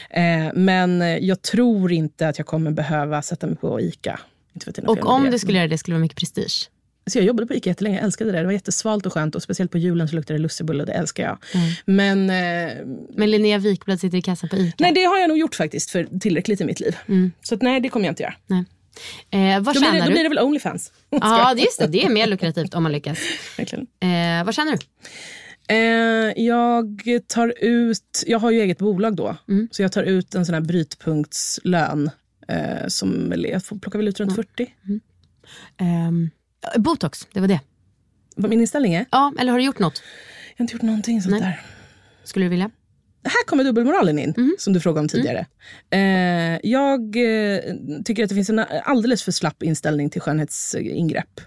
Eh, 0.10 0.54
men 0.54 1.02
eh, 1.02 1.08
jag 1.08 1.42
tror 1.42 1.92
inte 1.92 2.28
att 2.28 2.38
jag 2.38 2.48
kommer 2.48 2.72
behöva 2.72 3.22
sätta 3.22 3.48
mig 3.48 3.56
på 3.56 3.82
ICA. 3.82 4.20
Och 4.88 5.06
om 5.06 5.24
det. 5.24 5.30
du 5.30 5.40
skulle 5.40 5.58
göra 5.58 5.68
det 5.68 5.78
skulle 5.78 5.94
det 5.94 5.98
vara 5.98 6.04
mycket 6.04 6.18
prestige. 6.18 6.70
Så 7.10 7.18
jag 7.18 7.26
jobbade 7.26 7.48
på 7.48 7.54
ICA 7.54 7.70
jättelänge, 7.70 7.96
jag 7.98 8.04
älskade 8.06 8.32
det. 8.32 8.38
Det 8.40 8.46
var 8.46 8.52
jättesvalt 8.52 9.06
och 9.06 9.14
skönt 9.14 9.36
och 9.36 9.44
speciellt 9.44 9.72
på 9.72 9.78
julen 9.78 10.08
så 10.08 10.16
luktade 10.16 10.40
det 10.40 10.42
lussebulle 10.44 10.84
och 10.84 10.88
det 10.88 10.94
älskar 10.94 11.24
jag. 11.24 11.38
Mm. 11.54 11.70
Men, 11.86 12.30
eh, 12.70 12.86
Men 13.16 13.32
Linnea 13.32 13.58
Wikblad 13.58 14.00
sitter 14.00 14.18
i 14.18 14.22
kassan 14.22 14.50
på 14.50 14.56
ICA. 14.58 14.76
nej, 14.80 14.92
det 14.94 15.04
har 15.04 15.18
jag 15.18 15.28
nog 15.28 15.38
gjort 15.38 15.56
faktiskt 15.56 15.90
för 15.92 16.20
tillräckligt 16.20 16.62
i 16.62 16.66
mitt 16.66 16.80
liv. 16.80 16.96
Så 17.42 17.56
att, 17.56 17.62
nej, 17.62 17.80
det 17.82 17.90
kommer 17.90 18.06
jag 18.06 18.12
inte 18.12 18.24
göra. 18.24 18.36
Nej. 18.48 18.64
Eh, 19.32 19.62
vad 19.62 19.76
Då 19.76 19.80
blir, 19.82 19.92
det, 19.92 20.00
då 20.00 20.06
du? 20.06 20.12
blir 20.12 20.24
det 20.24 20.30
väl 20.30 20.40
Onlyfans. 20.40 20.92
Ja, 21.10 21.52
är 21.52 21.56
just 21.56 21.80
det. 21.80 21.88
Det 21.88 22.06
är 22.06 22.10
mer 22.10 22.28
lukrativt 22.28 22.74
om 22.74 22.84
man 22.84 22.92
lyckas. 22.92 23.20
Verkligen. 23.58 23.88
Eh, 24.00 24.46
vad 24.46 24.56
tjänar 24.56 24.72
du? 24.72 24.78
Eh, 25.76 26.34
jag 26.46 27.02
tar 27.28 27.54
ut, 27.62 28.24
jag 28.28 28.40
har 28.40 28.52
ju 28.52 28.62
eget 28.62 28.78
bolag 28.78 29.16
då, 29.16 29.38
Mm. 29.50 29.68
så 29.72 29.82
jag 29.82 29.92
tar 29.92 30.04
ut 30.04 30.36
en 30.36 30.46
sån 30.46 30.54
här 30.54 30.62
brytpunktslön. 30.62 32.10
Eh, 32.48 32.88
som 32.88 33.34
jag 33.38 33.64
får 33.66 33.78
plocka 33.78 33.98
väl 33.98 34.08
ut 34.08 34.20
runt 34.20 34.36
40. 34.36 34.74
Ehm, 35.78 36.30
botox, 36.78 37.28
det 37.34 37.40
var 37.40 37.48
det. 37.48 37.60
Vad 38.36 38.50
min 38.50 38.62
inställning 38.62 38.94
är? 38.94 39.06
Ja, 39.12 39.34
eller 39.40 39.52
har 39.52 39.60
du 39.60 39.66
gjort 39.66 39.80
något? 39.80 40.04
Jag 40.50 40.60
har 40.60 40.64
inte 40.64 40.74
gjort 40.74 40.82
någonting 40.82 41.22
sånt 41.22 41.32
Nej. 41.32 41.42
där. 41.42 41.62
Skulle 42.24 42.46
du 42.46 42.50
vilja? 42.50 42.72
Här 43.24 43.46
kommer 43.48 43.64
dubbelmoralen 43.64 44.20
in, 44.20 44.34
Mm. 44.38 44.56
som 44.60 44.74
du 44.74 44.80
frågade 44.80 45.00
om 45.02 45.08
tidigare. 45.08 45.46
Eh, 45.92 46.60
jag 46.72 47.00
eh, 47.16 47.60
tycker 48.06 48.24
att 48.24 48.30
det 48.30 48.36
finns 48.36 48.50
en 48.50 48.60
alldeles 48.84 49.24
för 49.24 49.32
slapp 49.32 49.64
inställning 49.64 50.10
till 50.10 50.22
skönhetsingrepp. 50.22 51.42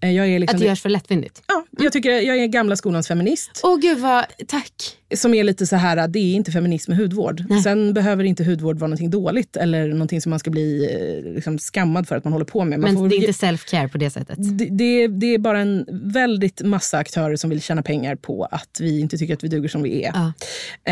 Eh, 0.00 0.10
jag 0.10 0.26
är 0.28 0.38
liksom 0.38 0.50
Mm. 0.50 0.56
Att 0.56 0.60
det 0.60 0.66
görs 0.66 0.82
för 0.82 0.88
lättvindigt? 0.88 1.42
Ja, 1.46 1.64
jag, 1.78 1.92
tycker, 1.92 2.10
jag 2.10 2.36
är 2.38 2.46
gamla 2.46 2.76
skolans 2.76 3.08
feminist. 3.08 3.60
Åh 3.62 3.78
gud 3.80 3.98
vad, 3.98 4.24
tack. 4.46 4.96
Som 5.14 5.34
är 5.34 5.44
lite 5.44 5.66
så 5.66 5.76
här, 5.76 6.08
det 6.08 6.18
är 6.18 6.34
inte 6.34 6.52
feminism 6.52 6.90
med 6.90 6.98
hudvård. 7.00 7.44
Sen 7.64 7.94
behöver 7.94 8.24
inte 8.24 8.44
hudvård 8.44 8.78
vara 8.78 8.88
någonting 8.88 9.10
dåligt 9.10 9.56
eller 9.56 9.88
någonting 9.88 10.20
som 10.20 10.30
man 10.30 10.38
ska 10.38 10.50
bli 10.50 10.84
eh, 11.24 11.32
liksom, 11.34 11.58
skammad 11.58 12.08
för 12.08 12.16
att 12.16 12.24
man 12.24 12.32
håller 12.32 12.44
på 12.46 12.64
med. 12.64 12.80
Man 12.80 12.90
Men 12.90 12.96
får- 13.02 13.08
det 13.08 13.16
är 13.16 13.28
inte 13.28 13.46
self-care 13.46 13.88
på 13.88 13.98
det 13.98 14.10
sättet? 14.10 14.36
det, 14.58 14.64
det, 14.70 15.06
det 15.08 15.34
är 15.34 15.38
bara 15.38 15.60
en 15.60 15.86
väldigt 15.90 16.62
massa 16.62 16.98
aktörer 16.98 17.36
som 17.36 17.50
vill 17.50 17.62
tjäna 17.62 17.82
pengar 17.82 18.16
på 18.16 18.44
att 18.44 18.78
vi 18.80 19.00
inte 19.00 19.18
tycker 19.18 19.34
att 19.34 19.44
vi 19.44 19.48
duger 19.48 19.68
som 19.68 19.82
vi 19.82 20.02
är. 20.04 20.12
Ja. 20.14 20.32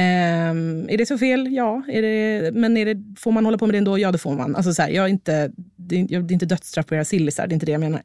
Ehm, 0.08 0.88
är 0.90 0.98
det 0.98 1.06
så 1.06 1.18
fel? 1.18 1.52
Ja. 1.52 1.82
Är 1.88 2.02
det, 2.02 2.50
men 2.54 2.76
är 2.76 2.84
det, 2.94 3.14
får 3.18 3.32
man 3.32 3.44
hålla 3.44 3.58
på 3.58 3.66
med 3.66 3.74
det 3.74 3.78
ändå? 3.78 3.98
Ja, 3.98 4.12
det 4.12 4.18
får 4.18 4.34
man. 4.34 4.56
Alltså, 4.56 4.74
så 4.74 4.82
här, 4.82 4.90
jag 4.90 5.04
är 5.04 5.08
inte, 5.08 5.52
det, 5.76 6.00
är, 6.00 6.06
jag, 6.10 6.24
det 6.24 6.32
är 6.32 6.34
inte 6.34 6.46
dödsstraff 6.46 6.86
på 6.86 6.94
era 6.94 7.04
sillisar, 7.04 7.46
det 7.46 7.52
är 7.52 7.54
inte 7.54 7.66
det 7.66 7.72
jag 7.72 7.80
menar. 7.80 8.02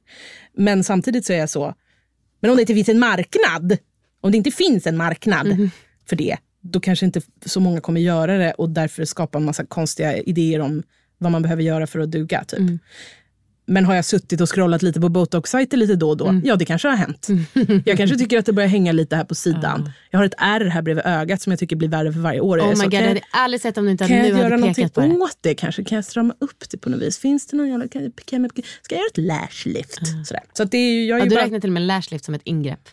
Men 0.57 0.83
samtidigt 0.83 1.25
så 1.25 1.33
är 1.33 1.37
jag 1.37 1.49
så, 1.49 1.73
men 2.41 2.51
om 2.51 2.57
det 2.57 2.61
inte 2.61 2.73
finns 2.73 2.89
en 2.89 2.99
marknad, 2.99 3.77
om 4.21 4.31
det 4.31 4.37
inte 4.37 4.51
finns 4.51 4.87
en 4.87 4.97
marknad 4.97 5.47
Mhm. 5.47 5.69
för 6.09 6.15
det, 6.15 6.37
då 6.61 6.79
kanske 6.79 7.05
inte 7.05 7.21
så 7.45 7.59
många 7.59 7.81
kommer 7.81 8.01
göra 8.01 8.37
det 8.37 8.51
och 8.53 8.69
därför 8.69 9.05
skapa 9.05 9.37
en 9.37 9.45
massa 9.45 9.65
konstiga 9.65 10.17
idéer 10.17 10.59
om 10.59 10.83
vad 11.17 11.31
man 11.31 11.41
behöver 11.41 11.63
göra 11.63 11.87
för 11.87 11.99
att 11.99 12.11
duga. 12.11 12.43
Typ. 12.43 12.59
Mm. 12.59 12.79
Men 13.65 13.85
har 13.85 13.95
jag 13.95 14.05
suttit 14.05 14.41
och 14.41 14.55
scrollat 14.55 14.81
lite 14.81 15.01
på 15.01 15.09
botox-sajter 15.09 15.77
lite 15.77 15.95
då 15.95 16.09
och 16.09 16.17
då? 16.17 16.27
Mm. 16.27 16.41
Ja, 16.45 16.55
det 16.55 16.65
kanske 16.65 16.87
har 16.87 16.95
hänt. 16.95 17.27
Jag 17.85 17.97
kanske 17.97 18.17
tycker 18.17 18.39
att 18.39 18.45
det 18.45 18.53
börjar 18.53 18.69
hänga 18.69 18.91
lite 18.91 19.15
här 19.15 19.23
på 19.23 19.35
sidan. 19.35 19.91
Jag 20.11 20.19
har 20.19 20.25
ett 20.25 20.33
ärr 20.37 20.65
här 20.65 20.81
bredvid 20.81 21.05
ögat 21.05 21.41
som 21.41 21.51
jag 21.51 21.59
tycker 21.59 21.75
blir 21.75 21.89
värre 21.89 22.13
för 22.13 22.19
varje 22.19 22.39
år. 22.39 22.59
Oh 22.59 22.69
my 22.69 22.75
så, 22.75 22.83
god, 22.83 22.91
kan 22.91 23.01
jag 23.01 23.07
hade 23.07 23.21
aldrig 23.31 23.61
sett 23.61 23.77
om 23.77 23.85
du 23.85 23.91
inte 23.91 24.07
kan 24.07 24.17
nu 24.17 24.27
jag 24.27 24.39
göra 24.39 24.57
någonting 24.57 24.73
pekat 24.73 24.93
på 24.93 25.01
det. 25.01 25.23
åt 25.23 25.37
det 25.41 25.55
kanske? 25.55 25.83
Kan 25.83 25.95
jag 25.95 26.05
strama 26.05 26.35
upp 26.39 26.69
det 26.71 26.77
på 26.77 26.89
något 26.89 27.01
vis? 27.01 27.17
Finns 27.17 27.47
det 27.47 27.57
någon 27.57 27.69
jävla... 27.69 27.87
Kan 27.87 28.11
kan 28.25 28.43
jag, 28.43 28.51
ska 28.81 28.95
jag 28.95 28.99
göra 28.99 29.09
ett 29.11 29.17
lashlift? 29.17 29.99
Sådär. 30.25 30.43
Så 30.53 30.63
det 30.63 30.77
är, 30.77 31.05
jag 31.07 31.17
är 31.17 31.23
Ja, 31.23 31.29
du 31.29 31.35
bara, 31.35 31.45
räknar 31.45 31.59
till 31.59 31.69
och 31.69 31.73
med 31.73 31.83
lashlift 31.83 32.25
som 32.25 32.33
ett 32.33 32.41
ingrepp. 32.43 32.89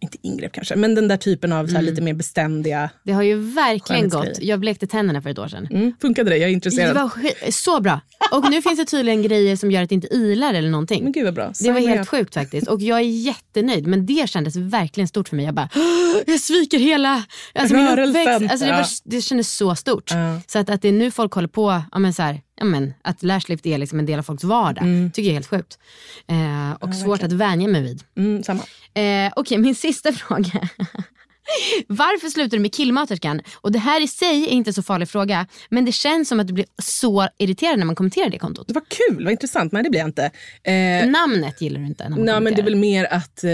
Inte 0.00 0.18
ingrepp 0.22 0.52
kanske, 0.52 0.76
men 0.76 0.94
den 0.94 1.08
där 1.08 1.16
typen 1.16 1.52
av 1.52 1.66
så 1.66 1.72
här, 1.72 1.78
Mm. 1.80 1.90
lite 1.90 2.02
mer 2.02 2.14
beständiga. 2.14 2.90
Det 3.04 3.12
har 3.12 3.22
ju 3.22 3.34
verkligen 3.52 4.08
gått. 4.08 4.38
Jag 4.42 4.60
blekte 4.60 4.86
tänderna 4.86 5.22
för 5.22 5.30
ett 5.30 5.38
år 5.38 5.48
sedan. 5.48 5.68
Mm, 5.70 5.92
funkade 6.00 6.30
det? 6.30 6.36
Jag 6.36 6.48
är 6.50 6.52
intresserad. 6.54 6.96
Det 6.96 7.00
var 7.02 7.50
så 7.50 7.80
bra. 7.80 8.00
Och 8.32 8.50
nu 8.50 8.62
finns 8.62 8.78
det 8.78 8.84
tydligen 8.84 9.22
grejer 9.22 9.56
som 9.56 9.70
gör 9.70 9.82
att 9.82 9.88
det 9.88 9.94
inte 9.94 10.14
ilar 10.14 10.54
eller 10.54 10.70
någonting. 10.70 11.02
Men 11.04 11.12
gud 11.12 11.24
vad 11.24 11.34
bra. 11.34 11.48
Det 11.48 11.54
Sign 11.54 11.74
var 11.74 11.80
helt 11.80 12.00
up. 12.00 12.08
sjukt 12.08 12.34
faktiskt. 12.34 12.68
Och 12.68 12.80
jag 12.80 12.98
är 12.98 13.02
jättenöjd. 13.02 13.86
Men 13.86 14.06
det 14.06 14.30
kändes 14.30 14.56
verkligen 14.56 15.08
stort 15.08 15.28
för 15.28 15.36
mig. 15.36 15.44
Jag 15.44 15.54
bara, 15.54 15.68
"Åh, 15.76 16.22
jag 16.26 16.40
sviker 16.40 16.78
hela 16.78 17.24
alltså 17.54 17.76
min 17.76 17.86
uppväxt. 17.98 18.50
Alltså 18.50 18.66
det, 18.66 18.72
var, 18.72 18.78
Ja. 18.80 18.86
det 19.04 19.20
kändes 19.22 19.56
så 19.56 19.74
stort. 19.74 20.10
Så 20.46 20.58
att, 20.58 20.70
att 20.70 20.82
det 20.82 20.88
är 20.88 20.92
nu 20.92 21.10
folk 21.10 21.32
håller 21.32 21.48
på, 21.48 21.82
ja, 21.92 21.98
men 21.98 22.12
så 22.14 22.22
här, 22.22 22.40
ja, 22.58 22.64
men, 22.64 22.94
att 23.02 23.22
lashlift 23.22 23.66
är 23.66 23.78
liksom 23.78 23.98
en 23.98 24.06
del 24.06 24.18
av 24.18 24.22
folks 24.22 24.44
vardag. 24.44 24.84
tycker 25.14 25.22
jag 25.22 25.30
är 25.30 25.34
helt 25.34 25.46
sjukt. 25.46 25.78
Eh, 26.26 26.72
och 26.80 26.94
svårt 26.94 27.22
att 27.22 27.32
vänja 27.32 27.68
mig 27.68 27.82
vid. 27.82 28.02
Mm, 28.16 28.42
samma. 28.42 28.62
Eh, 28.94 29.32
Okej, 29.36 29.58
min 29.58 29.74
sista 29.86 30.12
fråga. 30.12 30.68
Varför 31.86 32.28
slutar 32.28 32.56
du 32.56 32.62
med 32.62 32.74
killmaterskan? 32.74 33.40
Och 33.60 33.72
det 33.72 33.78
här 33.78 34.02
i 34.02 34.08
sig 34.08 34.44
är 34.44 34.48
inte 34.48 34.72
så 34.72 34.82
farlig 34.82 35.08
fråga. 35.08 35.46
Men 35.68 35.84
det 35.84 35.92
känns 35.92 36.28
som 36.28 36.40
att 36.40 36.46
du 36.46 36.52
blir 36.52 36.66
så 36.82 37.28
irriterad 37.38 37.78
när 37.78 37.86
man 37.86 37.94
kommenterar 37.94 38.30
det 38.30 38.38
kontot. 38.38 38.68
Det 38.68 38.74
var 38.74 38.82
kul, 39.08 39.24
vad 39.24 39.32
intressant. 39.32 39.72
Nej 39.72 39.82
det 39.82 39.90
blir 39.90 40.00
jag 40.00 40.08
inte. 40.08 40.30
Eh, 40.62 41.10
Namnet 41.10 41.60
gillar 41.60 41.80
du 41.80 41.86
inte. 41.86 42.08
När 42.08 42.16
man 42.16 42.24
Nej, 42.24 42.40
men 42.40 42.54
det 42.54 42.60
är 42.60 42.64
väl 42.64 42.76
mer 42.76 43.04
att 43.12 43.44
eh, 43.44 43.50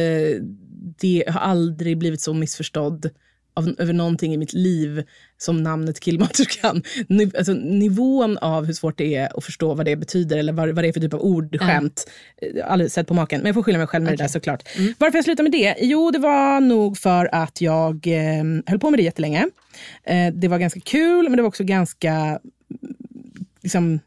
det 1.01 1.25
har 1.29 1.41
aldrig 1.41 1.99
blivit 1.99 2.21
så 2.21 2.35
missförstådd 2.35 3.11
av, 3.55 3.75
över 3.79 3.93
någonting 3.93 4.35
i 4.35 4.37
mitt 4.37 4.53
liv 4.53 5.05
som 5.39 5.63
namnet 5.63 6.01
killmaterskan. 6.01 6.83
Ni, 7.09 7.31
alltså, 7.39 7.53
nivån 7.53 8.39
av 8.39 8.65
hur 8.65 8.73
svårt 8.73 8.99
det 8.99 9.15
är 9.15 9.39
att 9.39 9.45
förstå 9.45 9.75
vad 9.75 9.87
det 9.87 9.97
betyder 9.97 10.39
eller 10.39 10.53
vad, 10.53 10.69
vad 10.69 10.85
det 10.85 10.89
är 10.89 10.93
för 10.93 11.01
typ 11.01 11.15
av 11.15 11.21
ordskämt. 11.21 12.11
Ja. 12.55 12.65
Aldrig 12.65 12.91
sett 12.91 13.07
på 13.07 13.15
maken. 13.15 13.41
Men 13.41 13.47
jag 13.47 13.55
får 13.55 13.63
skylla 13.63 13.79
mig 13.79 13.87
själv 13.87 14.05
med 14.05 14.13
det 14.13 14.23
där 14.23 14.29
såklart. 14.29 14.63
Varför 14.99 15.19
jag 15.19 15.25
slutade 15.25 15.51
med 15.51 15.53
det? 15.53 15.75
Jo, 15.81 16.11
det 16.11 16.19
var 16.19 16.61
nog 16.61 16.99
för 16.99 17.35
att 17.35 17.61
jag 17.61 18.07
eh, 18.07 18.45
höll 18.67 18.79
på 18.79 18.91
med 18.91 18.99
det 18.99 19.05
jättelänge. 19.05 19.49
Eh, 20.05 20.35
det 20.35 20.49
var 20.49 20.59
ganska 20.59 20.81
kul, 20.81 21.29
men 21.29 21.37
det 21.37 21.43
var 21.43 21.49
också 21.49 21.65
ganska 21.65 22.41
liksom, 23.63 24.01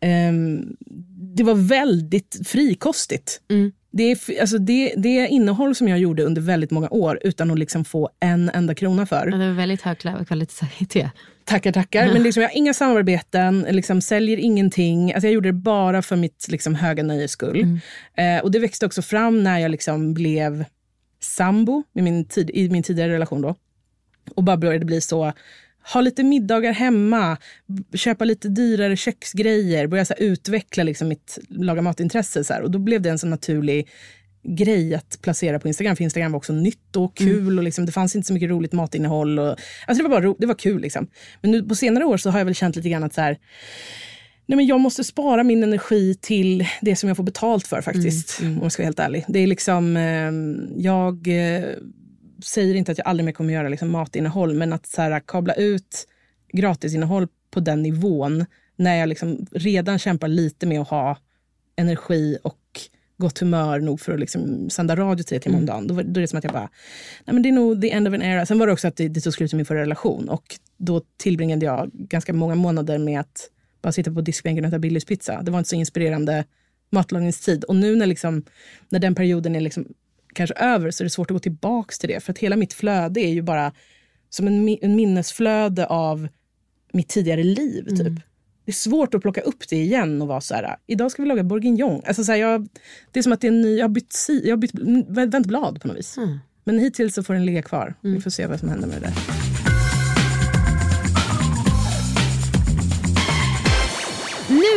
ehm, 0.00 0.76
det 1.36 1.42
var 1.42 1.54
väldigt 1.54 2.48
frikostigt. 2.48 3.40
Det, 3.92 4.02
är, 4.02 4.40
alltså 4.40 4.58
det, 4.58 4.94
det 4.96 5.28
innehåll 5.28 5.74
som 5.74 5.88
jag 5.88 5.98
gjorde 5.98 6.22
under 6.22 6.42
väldigt 6.42 6.70
många 6.70 6.88
år 6.88 7.18
utan 7.22 7.50
att 7.50 7.58
liksom 7.58 7.84
få 7.84 8.10
en 8.20 8.50
enda 8.54 8.74
krona 8.74 9.06
för. 9.06 9.28
Ja, 9.32 9.36
det 9.36 9.46
var 9.46 9.54
väldigt 9.54 9.82
hög 9.82 9.98
kvalitet. 10.26 11.10
Tackar, 11.44 11.72
tackar. 11.72 12.12
Men 12.12 12.22
liksom, 12.22 12.42
jag 12.42 12.50
har 12.50 12.56
inga 12.56 12.74
samarbeten, 12.74 13.66
liksom, 13.70 14.00
säljer 14.00 14.36
ingenting. 14.36 15.12
Alltså, 15.12 15.26
jag 15.26 15.34
gjorde 15.34 15.48
det 15.48 15.52
bara 15.52 16.02
för 16.02 16.16
mitt 16.16 16.46
liksom, 16.48 16.74
höga 16.74 17.02
nöjes 17.02 17.30
skull. 17.30 17.80
Eh, 18.14 18.38
och 18.42 18.50
det 18.50 18.58
växte 18.58 18.86
också 18.86 19.02
fram 19.02 19.42
när 19.42 19.58
jag 19.58 19.70
liksom, 19.70 20.14
blev 20.14 20.64
sambo 21.20 21.82
med 21.92 22.04
min 22.04 22.24
tid, 22.24 22.50
i 22.50 22.68
min 22.68 22.82
tidigare 22.82 23.12
relation. 23.12 23.42
Då. 23.42 23.54
Och 24.34 24.44
bara 24.44 24.56
började 24.56 24.84
bli 24.84 25.00
så, 25.00 25.32
ha 25.92 26.00
lite 26.00 26.22
middagar 26.22 26.72
hemma, 26.72 27.36
köpa 27.94 28.24
lite 28.24 28.48
dyrare 28.48 28.96
köksgrejer, 28.96 29.86
börja 29.86 30.04
så 30.04 30.14
här, 30.18 30.24
utveckla 30.24 30.82
liksom, 30.82 31.08
mitt 31.08 31.38
laga 31.48 31.82
matintresse. 31.82 32.44
Så 32.44 32.52
här. 32.52 32.62
Och 32.62 32.70
då 32.70 32.78
blev 32.78 33.02
det 33.02 33.10
en 33.10 33.18
så 33.18 33.26
naturlig 33.26 33.88
grej 34.42 34.94
att 34.94 35.18
placera 35.22 35.58
på 35.58 35.68
Instagram. 35.68 35.96
För 35.96 36.04
Instagram 36.04 36.32
var 36.32 36.36
också 36.36 36.52
nytt 36.52 36.96
och 36.96 37.16
kul 37.16 37.58
och 37.58 37.64
liksom, 37.64 37.86
det 37.86 37.92
fanns 37.92 38.16
inte 38.16 38.26
så 38.26 38.34
mycket 38.34 38.50
roligt 38.50 38.72
matinnehåll. 38.72 39.38
Och, 39.38 39.56
alltså 39.86 40.02
det 40.02 40.08
var 40.08 40.20
bara 40.20 40.34
det 40.38 40.46
var 40.46 40.54
kul. 40.54 40.80
Liksom. 40.80 41.06
Men 41.42 41.50
nu 41.50 41.62
på 41.62 41.74
senare 41.74 42.04
år 42.04 42.16
så 42.16 42.30
har 42.30 42.38
jag 42.38 42.44
väl 42.44 42.54
känt 42.54 42.76
lite 42.76 42.88
grann 42.88 43.04
att 43.04 43.14
så 43.14 43.20
här, 43.20 43.38
nej 44.46 44.56
men 44.56 44.66
jag 44.66 44.80
måste 44.80 45.04
spara 45.04 45.44
min 45.44 45.62
energi 45.62 46.14
till 46.20 46.66
det 46.80 46.96
som 46.96 47.08
jag 47.08 47.16
får 47.16 47.24
betalt 47.24 47.66
för 47.66 47.82
faktiskt. 47.82 48.40
Om 48.40 48.58
jag 48.62 48.72
ska 48.72 48.82
vara 48.82 48.86
helt 48.86 48.98
ärlig. 48.98 49.24
Det 49.28 49.38
är 49.38 49.46
liksom, 49.46 49.96
eh, 49.96 50.32
jag 50.82 51.28
säger 52.44 52.74
inte 52.74 52.92
att 52.92 52.98
jag 52.98 53.06
aldrig 53.06 53.24
mer 53.24 53.32
kommer 53.32 53.54
göra 53.54 53.68
liksom, 53.68 53.90
matinnehåll, 53.90 54.54
men 54.54 54.72
att 54.72 54.86
så 54.86 55.02
här, 55.02 55.20
kabla 55.20 55.54
ut 55.54 56.06
gratisinnehåll 56.52 57.28
på 57.50 57.60
den 57.60 57.82
nivån 57.82 58.44
när 58.76 58.96
jag 58.96 59.08
liksom 59.08 59.46
redan 59.52 59.98
kämpar 59.98 60.28
lite 60.28 60.66
med 60.66 60.80
att 60.80 60.88
ha 60.88 61.18
energi 61.76 62.38
och 62.42 62.58
gott 63.16 63.38
humör 63.38 63.80
nog 63.80 64.00
för 64.00 64.12
att 64.12 64.20
liksom 64.20 64.70
sända 64.70 64.96
radio 64.96 65.22
tre 65.22 65.40
timmar 65.40 65.58
om 65.58 65.66
dagen. 65.66 65.86
Då, 65.86 65.94
då 65.94 66.00
är 66.00 66.20
det 66.20 66.28
som 66.28 66.38
att 66.38 66.44
jag 66.44 66.52
bara, 66.52 66.70
nej 67.24 67.34
men 67.34 67.42
det 67.42 67.48
är 67.48 67.52
nog 67.52 67.82
the 67.82 67.90
end 67.90 68.08
of 68.08 68.14
an 68.14 68.22
era. 68.22 68.46
Sen 68.46 68.58
var 68.58 68.66
det 68.66 68.72
också 68.72 68.88
att 68.88 68.96
det, 68.96 69.08
det 69.08 69.20
tog 69.20 69.34
slut 69.34 69.52
i 69.52 69.56
min 69.56 69.66
förra 69.66 69.80
relation 69.80 70.28
och 70.28 70.58
då 70.76 71.02
tillbringade 71.16 71.66
jag 71.66 71.90
ganska 71.92 72.32
många 72.32 72.54
månader 72.54 72.98
med 72.98 73.20
att 73.20 73.50
bara 73.82 73.92
sitta 73.92 74.12
på 74.12 74.20
diskbänken 74.20 74.64
och 74.64 74.68
äta 74.68 74.78
Billys 74.78 75.04
pizza. 75.04 75.42
Det 75.42 75.50
var 75.50 75.58
inte 75.58 75.70
så 75.70 75.76
inspirerande 75.76 76.44
matlagningstid. 76.90 77.64
Och 77.64 77.76
nu 77.76 77.96
när, 77.96 78.06
liksom, 78.06 78.42
när 78.88 78.98
den 78.98 79.14
perioden 79.14 79.56
är 79.56 79.60
liksom 79.60 79.86
kanske 80.32 80.54
över 80.54 80.90
så 80.90 81.02
är 81.02 81.04
det 81.04 81.10
svårt 81.10 81.30
att 81.30 81.34
gå 81.34 81.38
tillbaks 81.38 81.98
till 81.98 82.08
det. 82.08 82.20
För 82.20 82.32
att 82.32 82.38
hela 82.38 82.56
mitt 82.56 82.72
flöde 82.72 83.20
är 83.20 83.32
ju 83.32 83.42
bara 83.42 83.72
som 84.30 84.46
en, 84.46 84.68
en 84.82 84.96
minnesflöde 84.96 85.86
av 85.86 86.28
mitt 86.92 87.08
tidigare 87.08 87.42
liv. 87.42 87.84
Typ. 87.96 88.22
Det 88.64 88.70
är 88.70 88.74
svårt 88.74 89.14
att 89.14 89.22
plocka 89.22 89.40
upp 89.40 89.68
det 89.68 89.76
igen 89.76 90.22
och 90.22 90.28
vara 90.28 90.40
så 90.40 90.54
här, 90.54 90.76
idag 90.86 91.10
ska 91.10 91.22
vi 91.22 91.28
laga 91.28 91.42
bourguignon. 91.44 92.02
Alltså 92.06 92.24
så 92.24 92.32
här, 92.32 92.38
jag, 92.38 92.68
det 93.12 93.18
är 93.18 93.22
som 93.22 93.32
att 93.32 93.40
det 93.40 93.46
är 93.46 93.52
en 93.52 93.60
ny, 93.62 93.76
jag 93.76 93.84
har 93.84 93.88
bytt, 93.88 94.26
jag 94.44 94.52
har 94.52 94.56
bytt 94.56 94.72
vä- 94.74 95.30
vänt 95.30 95.46
blad 95.46 95.80
på 95.82 95.88
något 95.88 95.96
vis. 95.96 96.16
Men 96.64 96.78
hittills 96.78 97.14
så 97.14 97.22
får 97.22 97.34
den 97.34 97.46
ligga 97.46 97.62
kvar. 97.62 97.94
Vi 98.00 98.20
får 98.20 98.30
se 98.30 98.46
vad 98.46 98.60
som 98.60 98.68
händer 98.68 98.88
med 98.88 98.96
det 98.96 99.06
där. 99.06 99.49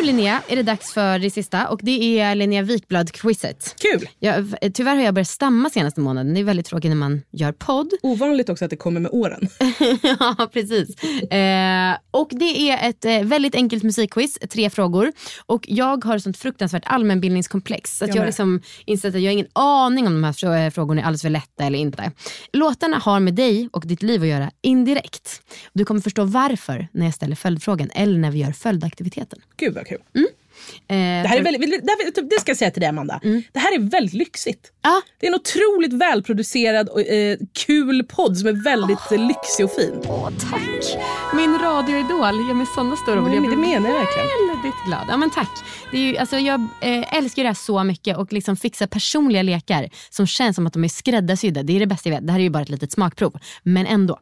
Linnea 0.04 0.42
är 0.48 0.56
det 0.56 0.64
dags 0.64 0.94
för 0.94 1.20
det 1.20 1.30
sista 1.30 1.68
och 1.68 1.80
det 1.84 2.20
är 2.20 2.36
Linnea 2.36 2.62
Wikblad-quizet. 2.62 3.76
Kul! 3.80 4.10
Jag, 4.20 4.56
tyvärr 4.74 4.96
har 4.96 5.04
jag 5.04 5.14
börjat 5.14 5.28
stamma 5.28 5.70
senaste 5.70 6.02
månaden. 6.02 6.34
Det 6.34 6.40
är 6.40 6.44
väldigt 6.44 6.66
tråkigt 6.66 6.90
när 6.90 6.96
man 6.96 7.22
gör 7.32 7.52
podd. 7.52 7.94
Ovanligt 8.02 8.50
också 8.50 8.66
att 8.66 8.70
det 8.70 8.78
kommer 8.78 9.00
med 9.00 9.12
åren. 9.12 9.48
ja, 10.20 10.50
precis. 10.54 11.04
Eh, 11.32 11.98
och 12.12 12.30
det 12.32 12.70
är 12.70 12.90
ett 12.90 13.06
eh, 13.06 13.24
väldigt 13.24 13.56
enkelt 13.56 13.84
musikquiz, 13.84 14.40
tre 14.50 14.70
frågor. 14.70 15.12
Och 15.46 15.66
jag 15.68 16.06
har 16.06 16.16
ett 16.16 16.24
sånt 16.24 16.38
fruktansvärt 16.38 16.84
allmänbildningskomplex. 16.86 17.98
Så 17.98 18.06
att 18.06 18.08
Jag 18.08 18.16
jag 18.16 18.22
har 18.22 18.26
liksom 18.26 18.62
insett 18.86 19.16
att 19.16 19.22
jag 19.22 19.30
har 19.30 19.34
ingen 19.34 19.48
aning 19.54 20.08
om 20.08 20.22
de 20.22 20.24
här 20.24 20.66
eh, 20.66 20.70
frågorna 20.70 21.02
är 21.02 21.06
alldeles 21.06 21.22
för 21.22 21.30
lätta 21.30 21.64
eller 21.64 21.80
inte. 21.80 22.12
Låtarna 22.54 22.98
har 22.98 23.20
med 23.20 23.34
dig 23.34 23.70
och 23.72 23.88
ditt 23.88 24.04
liv 24.04 24.22
att 24.22 24.28
göra 24.28 24.52
indirekt. 24.62 25.42
Du 25.74 25.86
kommer 25.86 26.02
förstå 26.02 26.24
varför 26.24 26.88
när 26.92 27.06
jag 27.06 27.14
ställer 27.14 27.36
följdfrågan 27.36 27.90
eller 27.94 28.20
när 28.20 28.32
vi 28.32 28.40
gör 28.40 28.52
följdaktiviteten. 28.52 29.40
Gud 29.58 29.74
vad 29.74 29.88
kul. 29.88 29.93
Eh, 29.96 30.96
Det, 31.24 31.28
här 31.28 31.38
är 31.38 31.44
väldigt, 31.44 31.86
det, 31.86 31.92
här- 31.92 32.30
det 32.30 32.40
ska 32.40 32.50
jag 32.50 32.58
säga 32.58 32.72
till 32.72 32.80
dig 32.82 32.90
Amanda. 32.90 33.20
Det 33.52 33.60
här 33.60 33.76
är 33.76 33.80
väldigt 33.80 34.14
lyxigt. 34.14 34.72
Det 35.20 35.28
är 35.28 35.32
en 35.32 35.36
otroligt 35.36 35.94
välproducerad 35.94 36.90
och 36.90 37.02
eh, 37.02 37.38
kul 37.66 38.04
podd 38.04 38.38
som 38.38 38.48
är 38.48 38.64
väldigt 38.64 39.12
eh, 39.12 39.28
lyxig 39.28 39.66
och 39.66 39.72
fin. 39.72 39.94
Åh, 40.08 40.30
tack. 40.52 40.98
Min 41.36 41.60
radioidol 41.60 42.48
ger 42.48 42.54
mig 42.54 42.68
såna 42.76 42.96
stora 42.96 43.22
ord. 43.22 43.30
Ja, 43.30 43.34
Jag 43.34 43.44
det 43.44 43.48
blir 43.48 43.58
menar 43.58 43.90
jag 43.90 44.00
verkligen. 44.00 44.28
Väldigt 44.56 44.86
glad. 44.88 45.06
Ja, 45.10 45.18
men 45.18 45.30
tack. 45.30 45.50
Det 45.92 45.98
är 45.98 46.02
ju, 46.02 46.18
alltså, 46.18 46.38
jag 46.38 46.62
eh, 46.82 47.18
älskar 47.18 47.44
det 47.44 47.50
här 47.50 47.54
så 47.54 47.84
mycket 47.84 48.18
och 48.18 48.34
liksom 48.34 48.58
fixa 48.58 48.88
personliga 48.88 49.42
lekar 49.42 49.90
som 50.10 50.28
känns 50.28 50.56
som 50.56 50.68
att 50.68 50.74
de 50.74 50.84
är 50.84 50.88
skräddarsydda. 50.90 51.64
Det 51.64 51.76
är 51.76 51.80
det 51.80 51.88
bästa 51.88 52.10
jag 52.10 52.16
vet. 52.16 52.28
Det 52.28 52.32
här 52.34 52.40
är 52.40 52.44
ju 52.44 52.50
bara 52.50 52.64
ett 52.64 52.70
litet 52.70 52.92
smakprov. 52.92 53.40
Men 53.64 53.86
ändå. 53.86 54.20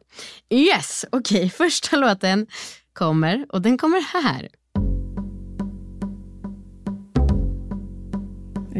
Yes, 0.50 1.04
okej. 1.12 1.50
Första 1.56 1.96
låten 1.96 2.46
kommer 2.92 3.46
och 3.48 3.62
den 3.62 3.78
kommer 3.78 4.00
här. 4.22 4.48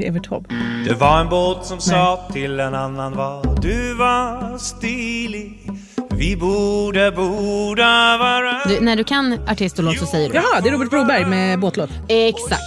Evert 0.03 0.29
Taube. 0.29 0.49
Det 0.89 0.95
var 0.95 1.21
en 1.21 1.29
båt 1.29 1.65
som 1.67 1.81
sa 1.81 2.21
till 2.33 2.61
en 2.61 2.75
annan 2.75 3.13
vad 3.17 3.52
du 3.63 3.95
var 3.95 4.59
stilig. 4.59 5.71
Vi 6.17 6.37
borde, 6.37 7.11
borde 7.11 7.83
vara... 8.19 8.65
Du, 8.69 8.81
när 8.81 8.97
du 8.97 9.05
kan 9.05 9.39
artist 9.49 9.79
och 9.79 9.85
låt 9.85 9.99
så 9.99 10.07
säger 10.07 10.29
du. 10.29 10.35
Jaha, 10.35 10.61
det 10.63 10.69
är 10.69 10.73
Robert 10.73 10.91
Broberg 10.91 11.25
med 11.25 11.61
båtlåt. 11.61 11.91
Exakt. 12.09 12.63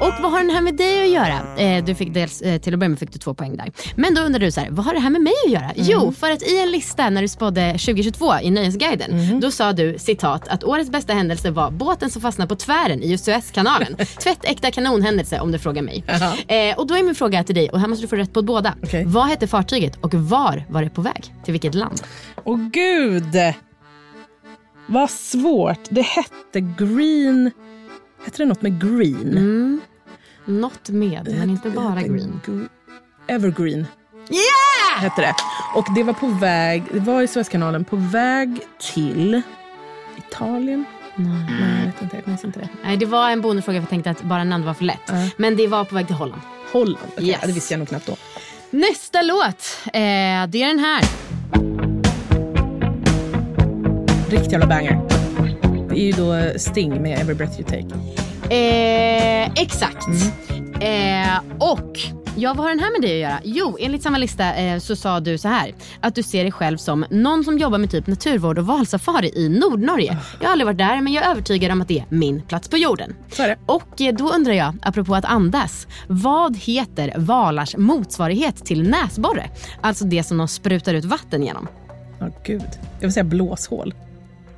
Och 0.00 0.12
vad 0.22 0.32
har 0.32 0.40
den 0.40 0.50
här 0.50 0.60
med 0.60 0.76
dig 0.76 1.02
att 1.02 1.10
göra? 1.10 1.56
Eh, 1.58 1.84
du 1.84 1.94
fick 1.94 2.14
dels, 2.14 2.40
eh, 2.40 2.60
till 2.60 2.74
att 2.74 2.78
börja 2.80 2.88
med 2.88 2.98
fick 2.98 3.12
du 3.12 3.18
två 3.18 3.34
poäng 3.34 3.56
där. 3.56 3.72
Men 3.96 4.14
då 4.14 4.20
undrar 4.20 4.40
du 4.40 4.50
så 4.50 4.60
här, 4.60 4.68
vad 4.70 4.86
har 4.86 4.94
det 4.94 5.00
här 5.00 5.10
med 5.10 5.20
mig 5.20 5.32
att 5.46 5.52
göra? 5.52 5.70
Jo, 5.74 6.12
för 6.12 6.30
att 6.30 6.42
i 6.42 6.60
en 6.62 6.70
lista 6.70 7.10
när 7.10 7.22
du 7.22 7.28
spådde 7.28 7.72
2022 7.72 8.34
i 8.42 8.50
Nöjesguiden, 8.50 9.40
då 9.40 9.50
sa 9.50 9.72
du 9.72 9.98
citat 9.98 10.48
att 10.48 10.64
årets 10.64 10.90
bästa 10.90 11.12
händelse 11.12 11.50
var 11.50 11.70
båten 11.70 12.10
som 12.10 12.22
fastnade 12.22 12.48
på 12.48 12.56
tvären 12.56 13.02
i 13.02 13.18
Suezkanalen. 13.18 13.96
Tvättäkta 14.22 14.70
kanonhändelse 14.70 15.40
om 15.40 15.52
du 15.52 15.58
frågar 15.58 15.82
mig. 15.82 16.04
Eh, 16.48 16.78
och 16.78 16.86
då 16.86 16.94
är 16.94 17.02
min 17.02 17.14
fråga 17.14 17.44
till 17.44 17.54
dig, 17.54 17.70
och 17.70 17.80
här 17.80 17.88
måste 17.88 18.04
du 18.04 18.08
få 18.08 18.16
rätt 18.16 18.32
på 18.32 18.42
båda. 18.42 18.74
Vad 19.04 19.26
hette 19.26 19.46
fartyget 19.46 19.96
och 20.00 20.14
var 20.32 20.64
var 20.70 20.82
det 20.82 20.90
på 20.90 21.02
väg? 21.02 21.34
Till 21.44 21.52
vilket 21.52 21.74
land? 21.74 22.02
Åh 22.44 22.58
gud! 22.72 23.34
Vad 24.86 25.10
svårt. 25.10 25.80
Det 25.90 26.02
hette 26.02 26.60
Green... 26.60 27.50
Hette 28.24 28.36
det 28.42 28.44
något 28.46 28.62
med 28.62 28.80
Green? 28.80 29.36
Mm. 29.36 29.80
Något 30.44 30.88
med, 30.88 31.28
men 31.38 31.50
inte 31.50 31.70
bara 31.70 32.02
green. 32.02 32.40
Gr- 32.46 32.68
Evergreen 33.28 33.86
Yeah! 34.30 35.02
hette 35.02 35.20
det. 35.20 35.34
Och 35.74 35.86
det 35.94 36.02
var 36.02 36.12
på 36.12 36.26
väg, 36.26 36.82
det 36.92 37.00
var 37.00 37.22
i 37.22 37.26
Suezkanalen, 37.28 37.84
på 37.84 37.96
väg 37.96 38.60
till 38.94 39.42
Italien? 40.16 40.84
Nej. 41.16 41.46
Nej, 41.60 41.78
jag 41.78 41.86
vet 41.86 42.02
inte. 42.02 42.16
Jag 42.16 42.28
minns 42.28 42.44
inte 42.44 42.58
det. 42.60 42.68
Nej, 42.84 42.96
det 42.96 43.06
var 43.06 43.30
en 43.30 43.40
bonusfråga 43.40 43.78
för 43.78 43.82
jag 43.82 43.90
tänkte 43.90 44.10
att 44.10 44.22
bara 44.22 44.44
namn 44.44 44.64
var 44.64 44.74
för 44.74 44.84
lätt. 44.84 45.12
Men 45.36 45.56
det 45.56 45.66
var 45.66 45.84
på 45.84 45.94
väg 45.94 46.06
till 46.06 46.16
Holland. 46.16 46.42
Holland? 46.72 46.98
Okej, 47.12 47.28
Yes. 47.28 47.38
ja, 47.40 47.46
det 47.46 47.52
visste 47.52 47.74
jag 47.74 47.78
nog 47.78 47.88
knappt 47.88 48.06
då. 48.06 48.16
Nästa 48.74 49.22
låt, 49.22 49.80
eh, 49.86 49.92
det 50.48 50.62
är 50.62 50.66
den 50.66 50.78
här. 50.78 51.04
Riktig 54.30 54.52
jävla 54.52 54.66
banger. 54.66 55.00
Det 55.88 56.00
är 56.00 56.04
ju 56.04 56.12
då 56.12 56.58
Sting 56.58 57.02
med 57.02 57.20
Every 57.20 57.34
breath 57.34 57.60
you 57.60 57.64
take. 57.68 57.94
Eh, 58.54 59.62
exakt. 59.62 60.06
Eh, 60.80 61.38
och 61.58 61.98
ja, 62.36 62.54
vad 62.54 62.64
har 62.64 62.68
den 62.70 62.78
här 62.78 62.92
med 62.92 63.00
dig 63.00 63.24
att 63.24 63.30
göra? 63.30 63.40
Jo, 63.44 63.76
enligt 63.80 64.02
samma 64.02 64.18
lista 64.18 64.54
eh, 64.54 64.78
så 64.78 64.96
sa 64.96 65.20
du 65.20 65.38
så 65.38 65.48
här. 65.48 65.74
Att 66.00 66.14
du 66.14 66.22
ser 66.22 66.42
dig 66.42 66.52
själv 66.52 66.76
som 66.76 67.04
någon 67.10 67.44
som 67.44 67.58
jobbar 67.58 67.78
med 67.78 67.90
typ 67.90 68.06
naturvård 68.06 68.58
och 68.58 68.66
valsafari 68.66 69.32
i 69.34 69.48
Nordnorge. 69.48 70.18
Jag 70.40 70.46
har 70.46 70.52
aldrig 70.52 70.66
varit 70.66 70.78
där 70.78 71.00
men 71.00 71.12
jag 71.12 71.24
är 71.24 71.30
övertygad 71.30 71.72
om 71.72 71.80
att 71.82 71.88
det 71.88 71.98
är 71.98 72.04
min 72.08 72.42
plats 72.42 72.68
på 72.68 72.76
jorden. 72.76 73.14
Så 73.32 73.42
är 73.42 73.48
det. 73.48 73.56
Och 73.66 74.00
eh, 74.00 74.14
då 74.14 74.30
undrar 74.30 74.52
jag, 74.52 74.74
apropå 74.82 75.14
att 75.14 75.24
andas. 75.24 75.86
Vad 76.06 76.56
heter 76.56 77.12
valars 77.16 77.76
motsvarighet 77.76 78.64
till 78.64 78.88
näsborre? 78.88 79.50
Alltså 79.80 80.04
det 80.04 80.22
som 80.22 80.38
de 80.38 80.48
sprutar 80.48 80.94
ut 80.94 81.04
vatten 81.04 81.42
genom. 81.42 81.68
Ja, 82.20 82.28
gud. 82.44 82.62
Jag 82.94 83.00
vill 83.08 83.12
säga 83.12 83.24
blåshål. 83.24 83.94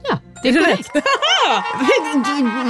Ja, 0.08 0.18
det 0.42 0.48
är 0.48 0.52
korrekt. 0.52 0.90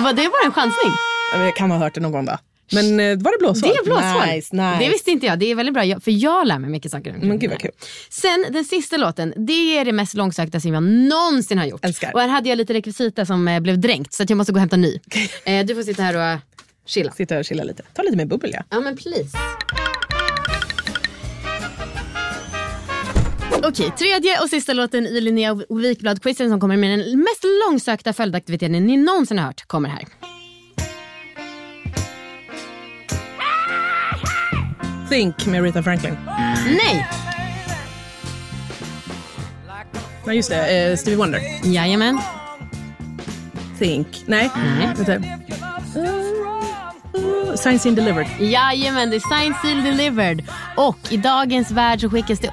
Var 0.05 0.13
det 0.13 0.23
bara 0.23 0.47
en 0.47 0.53
chansning? 0.53 0.93
Ja, 1.33 1.39
men 1.39 1.47
Jag 1.47 1.57
kan 1.57 1.71
ha 1.71 1.79
hört 1.79 1.95
det 1.95 2.01
någon 2.01 2.13
gång 2.13 2.25
då. 2.25 2.37
Men 2.75 3.01
eh, 3.01 3.19
var 3.19 3.33
det 3.33 3.39
blåshål? 3.39 3.61
Det 3.63 3.75
är 3.75 3.85
blåshål. 3.85 4.35
Nice, 4.35 4.57
nice. 4.57 4.77
Det 4.81 4.89
visste 4.89 5.11
inte 5.11 5.27
jag. 5.27 5.39
Det 5.39 5.51
är 5.51 5.55
väldigt 5.55 5.75
bra, 5.75 6.01
för 6.01 6.11
jag 6.11 6.47
lär 6.47 6.59
mig 6.59 6.71
mycket 6.71 6.91
saker. 6.91 7.15
Men 7.21 7.39
gud 7.39 7.51
vad 7.51 7.59
kul. 7.59 7.71
Sen 8.11 8.47
den 8.51 8.65
sista 8.65 8.97
låten, 8.97 9.35
det 9.37 9.79
är 9.79 9.85
det 9.85 9.93
mest 9.93 10.15
långsökta 10.15 10.61
som 10.61 10.75
jag 10.75 10.83
någonsin 10.83 11.59
har 11.59 11.67
gjort. 11.67 11.85
Älskar. 11.85 12.15
Och 12.15 12.21
här 12.21 12.29
hade 12.29 12.49
jag 12.49 12.57
lite 12.57 12.75
rekvisita 12.75 13.27
som 13.27 13.49
eh, 13.49 13.61
blev 13.61 13.79
dränkt 13.79 14.13
så 14.13 14.23
att 14.23 14.31
jag 14.31 14.37
måste 14.37 14.53
gå 14.53 14.57
och 14.57 14.61
hämta 14.61 14.77
ny. 14.77 14.99
Eh, 15.45 15.67
du 15.67 15.75
får 15.75 15.83
sitta 15.83 16.03
här 16.03 16.35
och 16.35 16.41
chilla. 16.87 17.13
Sitta 17.13 17.39
och 17.39 17.45
chilla 17.45 17.65
lite. 17.65 17.83
Ta 17.95 18.03
lite 18.03 18.17
mer 18.17 18.25
bubbel 18.27 18.51
ja. 18.55 18.63
Ja 18.71 18.81
men 18.81 18.97
please. 18.97 19.39
Okej, 23.63 23.93
tredje 23.99 24.41
och 24.43 24.49
sista 24.49 24.73
låten 24.73 25.07
i 25.07 25.21
Linnea 25.21 25.55
Wikblad-quizen 25.55 26.49
som 26.49 26.61
kommer 26.61 26.77
med 26.77 26.99
den 26.99 27.19
mest 27.19 27.45
långsökta 27.69 28.13
följdaktiviteten 28.13 28.87
ni 28.87 28.97
någonsin 28.97 29.39
har 29.39 29.47
hört 29.47 29.65
kommer 29.67 29.89
här. 29.89 30.05
Think 35.11 35.47
med 35.47 35.63
Rita 35.63 35.83
Franklin. 35.83 36.17
Nej! 36.67 37.07
Nej 40.27 40.37
just 40.37 40.51
det, 40.51 40.91
eh, 40.91 40.97
Stevie 40.97 41.19
Wonder. 41.19 41.41
Jajamän. 41.65 42.19
Think. 43.79 44.07
Nej. 44.27 44.51
Nej. 44.57 44.89
Vänta. 44.97 45.29
Signs 47.57 47.87
in 47.87 47.95
delivered. 47.95 48.27
Jajamän, 48.41 49.11
det 49.11 49.17
är 49.17 49.41
signed, 49.41 49.57
sealed, 49.63 49.85
delivered. 49.85 50.43
Och 50.77 50.97
i 51.11 51.17
dagens 51.17 51.71
värld 51.71 52.01
så 52.01 52.11
skickas 52.11 52.39
det 52.39 52.51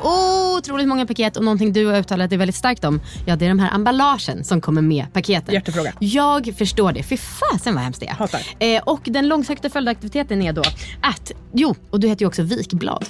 otroligt 0.57 0.87
många 0.87 1.05
paket 1.05 1.37
och 1.37 1.43
någonting 1.43 1.73
du 1.73 1.85
har 1.85 1.99
uttalat 1.99 2.29
dig 2.29 2.37
väldigt 2.37 2.55
starkt 2.55 2.83
om. 2.83 3.01
Ja, 3.25 3.35
det 3.35 3.45
är 3.45 3.49
de 3.49 3.59
här 3.59 3.75
emballagen 3.75 4.43
som 4.43 4.61
kommer 4.61 4.81
med 4.81 5.13
paketen. 5.13 5.53
Hjärtefråga. 5.53 5.93
Jag 5.99 6.53
förstår 6.57 6.91
det. 6.91 7.03
Fy 7.03 7.17
fasen 7.17 7.73
vad 7.75 7.83
hemskt 7.83 7.99
det 7.99 8.07
är. 8.07 8.13
Hatar. 8.13 8.41
Eh, 8.59 8.81
och 8.83 9.01
den 9.03 9.27
långsökta 9.27 9.69
följdaktiviteten 9.69 10.41
är 10.41 10.53
då 10.53 10.61
att, 11.01 11.31
jo, 11.53 11.75
och 11.89 11.99
du 11.99 12.07
heter 12.07 12.21
ju 12.21 12.27
också 12.27 12.43
vikblad. 12.43 13.05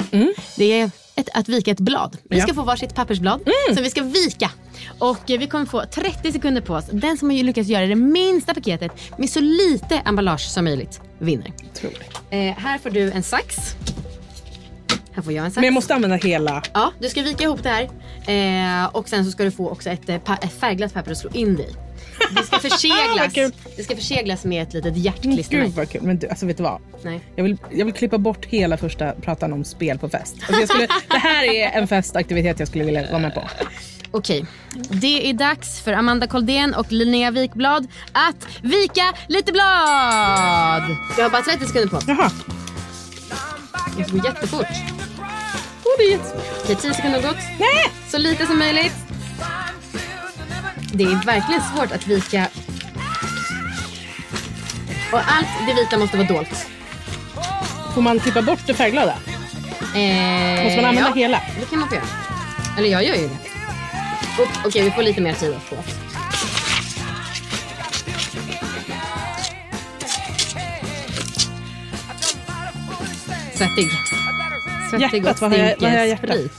Det 0.57 0.81
är 0.81 0.91
ett, 1.15 1.29
att 1.33 1.49
vika 1.49 1.71
ett 1.71 1.79
blad. 1.79 2.17
Vi 2.29 2.37
Ja. 2.37 2.43
ska 2.43 2.53
få 2.53 2.63
varsitt 2.63 2.95
pappersblad 2.95 3.41
som 3.73 3.83
vi 3.83 3.89
ska 3.89 4.03
vika. 4.03 4.51
Och 4.99 5.31
eh, 5.31 5.39
vi 5.39 5.47
kommer 5.47 5.65
få 5.65 5.83
30 5.93 6.31
sekunder 6.31 6.61
på 6.61 6.73
oss. 6.73 6.85
Den 6.91 7.17
som 7.17 7.29
har 7.29 7.37
lyckats 7.43 7.69
göra 7.69 7.85
det 7.87 7.95
minsta 7.95 8.53
paketet 8.53 8.91
med 9.17 9.29
så 9.29 9.39
lite 9.39 9.95
emballage 10.05 10.41
som 10.49 10.63
möjligt 10.65 11.01
vinner. 11.19 11.53
Eh, 12.29 12.37
här 12.57 12.77
får 12.77 12.89
du 12.89 13.11
en 13.11 13.23
sax. 13.23 13.55
Här 15.13 15.21
får 15.23 15.33
jag 15.33 15.45
en 15.45 15.51
sax. 15.51 15.55
Men 15.55 15.65
jag 15.65 15.73
måste 15.73 15.95
använda 15.95 16.15
hela. 16.15 16.63
Ja, 16.73 16.91
du 16.99 17.09
ska 17.09 17.21
vika 17.21 17.43
ihop 17.43 17.63
det 17.63 17.69
här. 17.69 17.89
Eh, 18.83 18.85
och 18.95 19.09
sen 19.09 19.25
så 19.25 19.31
ska 19.31 19.43
du 19.43 19.51
få 19.51 19.69
också 19.69 19.89
ett, 19.89 20.09
eh, 20.09 20.15
ett 20.15 20.59
färgglatt 20.59 20.93
papper 20.93 21.11
att 21.11 21.17
slå 21.17 21.29
in 21.33 21.55
dig. 21.55 21.69
Det 22.35 22.43
ska 22.43 22.51
Vad 22.61 22.61
förseglas, 22.61 23.33
kul. 23.33 23.51
det 23.77 23.83
ska 23.83 23.95
förseglas 23.95 24.45
med 24.45 24.63
ett 24.63 24.73
litet 24.73 24.97
hjärtklistermärke. 24.97 25.65
Gud 25.67 25.75
vad 25.75 25.89
kul. 25.89 26.01
Men 26.01 26.19
du, 26.19 26.27
alltså 26.27 26.45
vet 26.45 26.57
du 26.57 26.63
vad? 26.63 26.81
Nej. 27.03 27.19
Jag 27.35 27.43
vill, 27.43 27.57
jag 27.71 27.85
vill 27.85 27.93
klippa 27.93 28.17
bort 28.17 28.45
hela 28.45 28.77
första 28.77 29.11
pratan 29.11 29.53
om 29.53 29.63
spel 29.63 29.97
på 29.99 30.09
fest. 30.09 30.35
Alltså 30.47 30.67
skulle, 30.67 30.87
det 31.09 31.17
här 31.17 31.43
är 31.43 31.69
en 31.69 31.87
festaktivitet 31.87 32.59
jag 32.59 32.67
skulle 32.67 32.83
vilja 32.83 33.07
vara 33.07 33.19
med 33.19 33.33
på. 33.33 33.43
Okej, 34.13 34.45
det 34.89 35.29
är 35.29 35.33
dags 35.33 35.81
för 35.81 35.93
Amanda 35.93 36.27
Koldén 36.27 36.73
och 36.73 36.91
Linnea 36.91 37.31
Wikblad 37.31 37.87
att 38.11 38.47
vika 38.61 39.13
lite 39.27 39.51
blad. 39.51 39.63
Jag 41.17 41.23
har 41.23 41.29
bara 41.29 41.41
30 41.41 41.65
sekunder 41.67 41.87
på 41.89 41.99
Jaha. 42.07 42.31
Det 43.97 44.11
går 44.11 44.25
jättefort. 44.25 44.61
Oh, 45.83 45.93
det 45.97 46.03
är 46.03 46.11
jättesvårt. 46.11 46.43
Okej, 46.63 46.75
10 46.75 46.93
sekunder 46.93 47.21
har 47.21 47.27
gått. 47.27 47.41
Nej! 47.59 47.91
Så 48.09 48.17
lite 48.17 48.45
som 48.45 48.59
möjligt. 48.59 48.93
Det 50.93 51.03
är 51.03 51.25
verkligen 51.25 51.61
svårt 51.61 51.91
att 51.91 52.07
vika. 52.07 52.47
Och 55.11 55.19
allt 55.19 55.47
det 55.67 55.73
vita 55.73 55.97
måste 55.97 56.17
vara 56.17 56.27
dolt. 56.27 56.67
Får 57.93 58.01
man 58.01 58.19
klippa 58.19 58.41
bort 58.41 58.59
det 58.67 58.73
färgglada? 58.73 59.13
Eh, 59.95 60.63
Måste 60.63 60.75
man 60.81 60.85
använda 60.85 61.09
ja, 61.09 61.13
hela? 61.15 61.41
det 61.59 61.65
kan 61.69 61.79
man 61.79 61.89
få 61.89 61.95
göra. 61.95 62.05
Eller 62.77 62.89
jag 62.89 63.03
gör 63.03 63.15
ju 63.15 63.27
det. 63.27 63.37
Okej, 64.65 64.83
vi 64.83 64.91
får 64.91 65.03
lite 65.03 65.21
mer 65.21 65.33
tid 65.33 65.55
på 65.69 65.75
oss. 65.75 65.85
Svettig. 73.53 73.87
Svettig 74.89 75.23
Hjärtat, 75.23 75.35
och 75.35 75.41
vad 75.41 75.51
har 75.51 75.57
jag- 75.57 75.75
vad 75.79 75.89
har 75.91 75.97
jag 75.97 76.07
hjärtat? 76.07 76.29
sprit. 76.29 76.51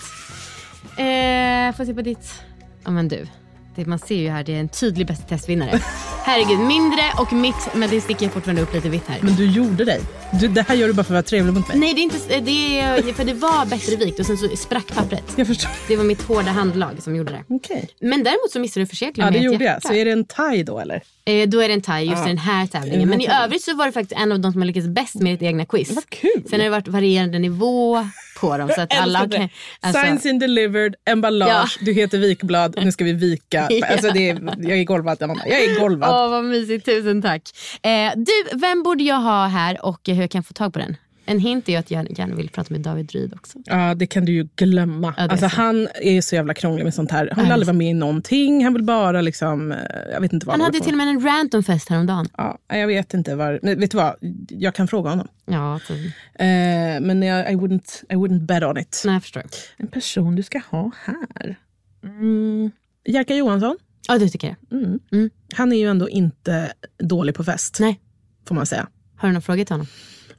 Eh, 0.97 1.77
får 1.77 1.85
se 1.85 1.95
på 1.95 2.03
ditt... 2.03 2.43
Ja 2.85 2.91
men 2.91 3.09
du. 3.09 3.27
Det, 3.75 3.87
man 3.87 3.99
ser 3.99 4.15
ju 4.15 4.29
här, 4.29 4.45
det 4.45 4.55
är 4.55 4.61
en 4.61 4.69
tydlig 4.69 5.07
bäst 5.07 5.29
testvinnare. 5.29 5.81
Herregud, 6.25 6.59
mindre 6.59 7.03
och 7.19 7.33
mitt, 7.33 7.75
men 7.75 7.91
det 7.91 8.01
sticker 8.01 8.29
fortfarande 8.29 8.63
upp 8.63 8.75
lite 8.75 8.89
vitt 8.89 9.09
här. 9.09 9.19
Men 9.23 9.35
du 9.35 9.47
gjorde 9.47 9.85
dig. 9.85 10.01
Du, 10.41 10.49
det 10.49 10.63
här 10.69 10.75
gör 10.75 10.89
du 10.89 10.95
bara 10.95 11.05
för 11.05 11.15
att 11.15 11.15
vara 11.15 11.23
trevlig 11.23 11.55
mot 11.55 11.69
mig. 11.69 11.79
Nej, 11.79 11.95
det 11.95 12.01
är 12.01 12.03
inte, 12.03 12.41
det 12.41 12.81
är, 12.81 13.13
för 13.13 13.25
det 13.25 13.35
var 13.35 13.67
bättre 13.67 13.97
vikt 13.97 14.21
och 14.21 14.27
sen 14.27 14.37
så 14.37 14.57
sprack 14.57 14.87
pappret. 14.95 15.25
Jag 15.37 15.47
förstår. 15.47 15.71
Det 15.89 15.97
var 15.97 16.05
mitt 16.05 16.23
hårda 16.23 16.51
handlag 16.51 17.03
som 17.03 17.17
gjorde 17.17 17.33
det. 17.33 17.45
Okej. 17.49 17.89
Men 18.01 18.25
däremot 18.25 18.51
så 18.51 18.61
missade 18.61 18.85
du 18.85 18.89
försegla 18.89 19.25
Ja, 19.25 19.31
det 19.31 19.39
gjorde 19.39 19.65
jag. 19.65 19.83
Så 19.83 19.93
är 19.93 20.05
det 20.05 20.11
en 20.11 20.25
thai 20.25 20.63
då 20.63 20.79
eller? 20.79 21.03
Eh, 21.25 21.49
då 21.49 21.61
är 21.63 21.69
det 21.69 21.75
en 21.75 21.83
thai 21.83 22.05
just 22.05 22.25
i 22.25 22.29
den 22.29 22.39
här 22.39 22.67
tävlingen. 22.67 23.09
Men 23.09 23.21
i 23.21 23.29
övrigt 23.45 23.63
så 23.63 23.75
var 23.77 23.87
det 23.87 23.93
faktiskt 23.93 24.21
en 24.21 24.33
av 24.33 24.41
de 24.41 24.53
som 24.53 24.61
har 24.61 24.67
lyckats 24.67 24.87
bäst 24.87 25.15
med 25.15 25.33
ditt 25.35 25.43
egna 25.43 25.65
quiz. 25.65 25.91
Vad 25.95 26.11
kul. 26.11 26.43
Sen 26.51 26.61
har 26.61 26.65
det 26.65 26.71
varit 26.71 26.89
varierande 26.89 27.39
nivå 27.39 28.09
på 28.43 28.59
dem. 28.59 28.71
Så 28.75 28.81
att 28.81 28.99
alla 28.99 29.29
kan, 29.29 29.49
alltså, 29.81 30.03
Signs 30.03 30.27
in 30.27 30.39
delivered, 30.39 30.95
emballage, 31.05 31.79
du 31.81 31.93
heter 31.93 32.19
Vikblad, 32.19 32.85
nu 32.85 32.93
ska 32.93 33.05
vi 33.05 33.13
vika. 33.13 33.69
Ja. 33.83 33.87
Alltså 33.87 34.11
det 34.11 34.31
är, 34.31 34.55
jag 34.59 34.79
är 34.79 34.85
golvad 34.85 35.23
Amanda. 35.23 35.49
Jag 35.49 35.65
är 35.65 35.81
golvad. 35.81 36.11
Åh 36.11 36.31
vad 36.31 36.45
mysigt, 36.45 36.85
tusen 36.85 37.23
tack. 37.23 37.43
Eh, 37.83 38.13
du, 38.17 38.59
vem 38.59 38.83
borde 38.83 39.05
jag 39.05 39.21
ha 39.21 39.47
här 39.47 39.87
och 39.87 40.01
hur 40.07 40.27
kan 40.27 40.39
jag 40.39 40.47
få 40.47 40.53
tag 40.53 40.73
på 40.73 40.79
den? 40.79 40.97
En 41.33 41.39
hint 41.41 41.69
är 41.69 41.73
ju 41.73 41.79
att 41.79 41.91
jag 41.91 42.19
gärna 42.19 42.35
vill 42.35 42.49
prata 42.49 42.75
med 42.75 42.81
David 42.81 43.11
Ryd 43.13 43.35
också. 43.35 43.59
Ja, 43.65 43.95
det 43.95 44.07
kan 44.07 44.25
du 44.25 44.33
ju 44.33 44.49
glömma. 44.57 45.15
Ja, 45.17 45.23
det 45.27 45.33
alltså, 45.33 45.49
så. 45.49 45.57
han 45.57 45.89
är 46.03 46.21
så 46.21 46.35
jävla 46.35 46.55
krånglig 46.55 46.85
med 46.85 46.95
sånt 46.95 47.11
här. 47.11 47.29
Han 47.33 47.45
vill 47.45 47.49
Ja, 47.49 47.53
aldrig 47.55 47.67
vara 47.67 47.77
med 47.77 47.91
i 47.91 47.95
någonting. 47.95 48.65
Han 48.65 48.75
vill 48.75 48.83
bara 48.83 49.21
liksom, 49.21 49.73
eh, 49.73 49.79
jag 50.13 50.21
vet 50.21 50.33
inte 50.33 50.47
vad 50.47 50.53
Han 50.55 50.61
hade 50.61 50.81
till 50.81 50.93
och 50.93 50.99
med 50.99 51.09
en 51.09 51.21
rant 51.25 51.55
om 51.55 51.63
fest 51.63 51.89
häromdagen. 51.89 52.29
Ja, 52.37 52.59
jag 52.69 52.87
vet 52.87 53.15
inte 53.15 53.35
var, 53.35 53.61
nej, 53.63 53.75
vet 53.77 53.91
du 53.91 53.97
vad, 53.97 54.15
jag 54.49 54.75
kan 54.75 54.89
fråga 54.89 55.11
honom. 55.11 55.29
Ja, 55.47 55.81
så, 55.87 55.93
Eh, 55.95 57.01
men 57.01 57.23
jag, 57.23 57.53
I, 57.53 57.55
wouldn't, 57.55 58.05
I 58.09 58.15
wouldn't 58.15 58.41
bet 58.47 58.63
on 58.63 58.79
it. 58.79 59.03
nej 59.05 59.15
jag 59.15 59.23
förstår. 59.23 59.43
En 59.77 59.87
person 59.87 60.37
du 60.37 60.43
ska 60.43 60.61
ha 60.71 60.91
här. 61.05 61.57
Mm. 62.05 62.71
Jerka 63.07 63.35
Johansson. 63.35 63.77
Ja, 64.09 64.19
du 64.19 64.29
tycker 64.29 64.49
det. 64.71 64.77
Mm. 64.77 64.99
Mm. 65.13 65.31
Han 65.55 65.73
är 65.73 65.77
ju 65.77 65.89
ändå 65.91 66.09
inte 66.09 66.73
dålig 66.99 67.35
på 67.35 67.45
fest. 67.45 67.77
Nej. 67.81 68.01
Får 68.49 68.55
man 68.55 68.67
säga. 68.67 68.87
Har 69.17 69.29
du 69.29 69.33
någon 69.33 69.43
fråga 69.43 69.65
till 69.65 69.75
honom? 69.75 69.87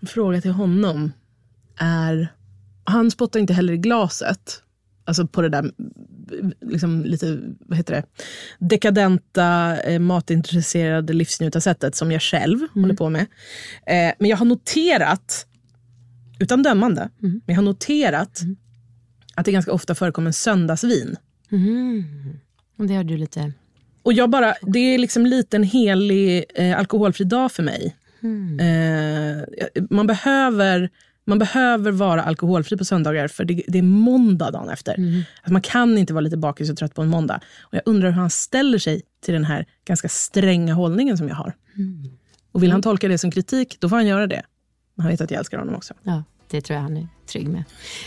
Fråga 0.07 0.41
till 0.41 0.51
honom 0.51 1.11
är... 1.77 2.27
Han 2.83 3.11
spottar 3.11 3.39
inte 3.39 3.53
heller 3.53 3.73
i 3.73 3.77
glaset. 3.77 4.63
Alltså 5.05 5.27
på 5.27 5.41
det 5.41 5.49
där 5.49 5.71
liksom 6.61 7.05
lite, 7.05 7.39
vad 7.59 7.77
heter 7.77 7.93
det, 7.93 8.03
dekadenta, 8.59 9.79
eh, 9.81 9.99
matintresserade 9.99 11.13
livsnjutarsättet 11.13 11.95
som 11.95 12.11
jag 12.11 12.21
själv 12.21 12.59
håller 12.73 12.95
på 12.95 13.09
med. 13.09 13.21
Eh, 13.85 14.13
men 14.19 14.29
jag 14.29 14.37
har 14.37 14.45
noterat, 14.45 15.45
utan 16.39 16.63
dömande, 16.63 17.09
men 17.17 17.41
jag 17.45 17.55
har 17.55 17.63
noterat 17.63 18.41
att 19.35 19.45
det 19.45 19.51
ganska 19.51 19.71
ofta 19.71 19.95
förekommer 19.95 20.31
söndagsvin. 20.31 21.15
Mm. 21.51 22.03
Det 22.77 22.93
har 22.93 23.03
du 23.03 23.17
lite... 23.17 23.53
Och 24.03 24.13
jag 24.13 24.29
bara, 24.29 24.53
det 24.61 24.79
är 24.79 24.97
liksom 24.97 25.25
lite 25.25 25.57
en 25.57 25.63
helig 25.63 26.45
eh, 26.55 26.79
alkoholfri 26.79 27.25
dag 27.25 27.51
för 27.51 27.63
mig. 27.63 27.95
Eh, 28.59 29.83
man, 29.89 30.07
behöver, 30.07 30.89
man 31.25 31.39
behöver 31.39 31.91
vara 31.91 32.23
alkoholfri 32.23 32.77
på 32.77 32.85
söndagar 32.85 33.27
för 33.27 33.45
det, 33.45 33.63
det 33.67 33.77
är 33.77 33.83
måndag 33.83 34.51
dagen 34.51 34.69
efter. 34.69 34.91
Alltså 34.93 35.53
man 35.53 35.61
kan 35.61 35.97
inte 35.97 36.13
vara 36.13 36.21
lite 36.21 36.37
bakis 36.37 36.69
och 36.69 36.77
trött 36.77 36.95
på 36.95 37.01
en 37.01 37.09
måndag. 37.09 37.39
Och 37.61 37.73
jag 37.73 37.81
undrar 37.85 38.09
hur 38.09 38.17
han 38.21 38.29
ställer 38.29 38.77
sig 38.77 39.01
till 39.25 39.33
den 39.33 39.45
här 39.45 39.65
ganska 39.85 40.09
stränga 40.09 40.73
hållningen 40.73 41.17
som 41.17 41.27
jag 41.27 41.35
har. 41.35 41.53
Och 42.51 42.63
vill 42.63 42.71
han 42.71 42.81
tolka 42.81 43.07
det 43.07 43.17
som 43.17 43.31
kritik, 43.31 43.77
då 43.79 43.89
får 43.89 43.95
han 43.95 44.07
göra 44.07 44.27
det. 44.27 44.41
Men 44.95 45.03
han 45.03 45.11
vet 45.11 45.21
att 45.21 45.31
jag 45.31 45.39
älskar 45.39 45.57
honom 45.57 45.75
också. 45.75 45.93
Ja, 46.03 46.23
det 46.53 46.61
tror 46.61 46.75
jag 46.75 46.83
han 46.83 46.97
är 46.97 47.07
trygg 47.27 47.47
med. 47.47 47.63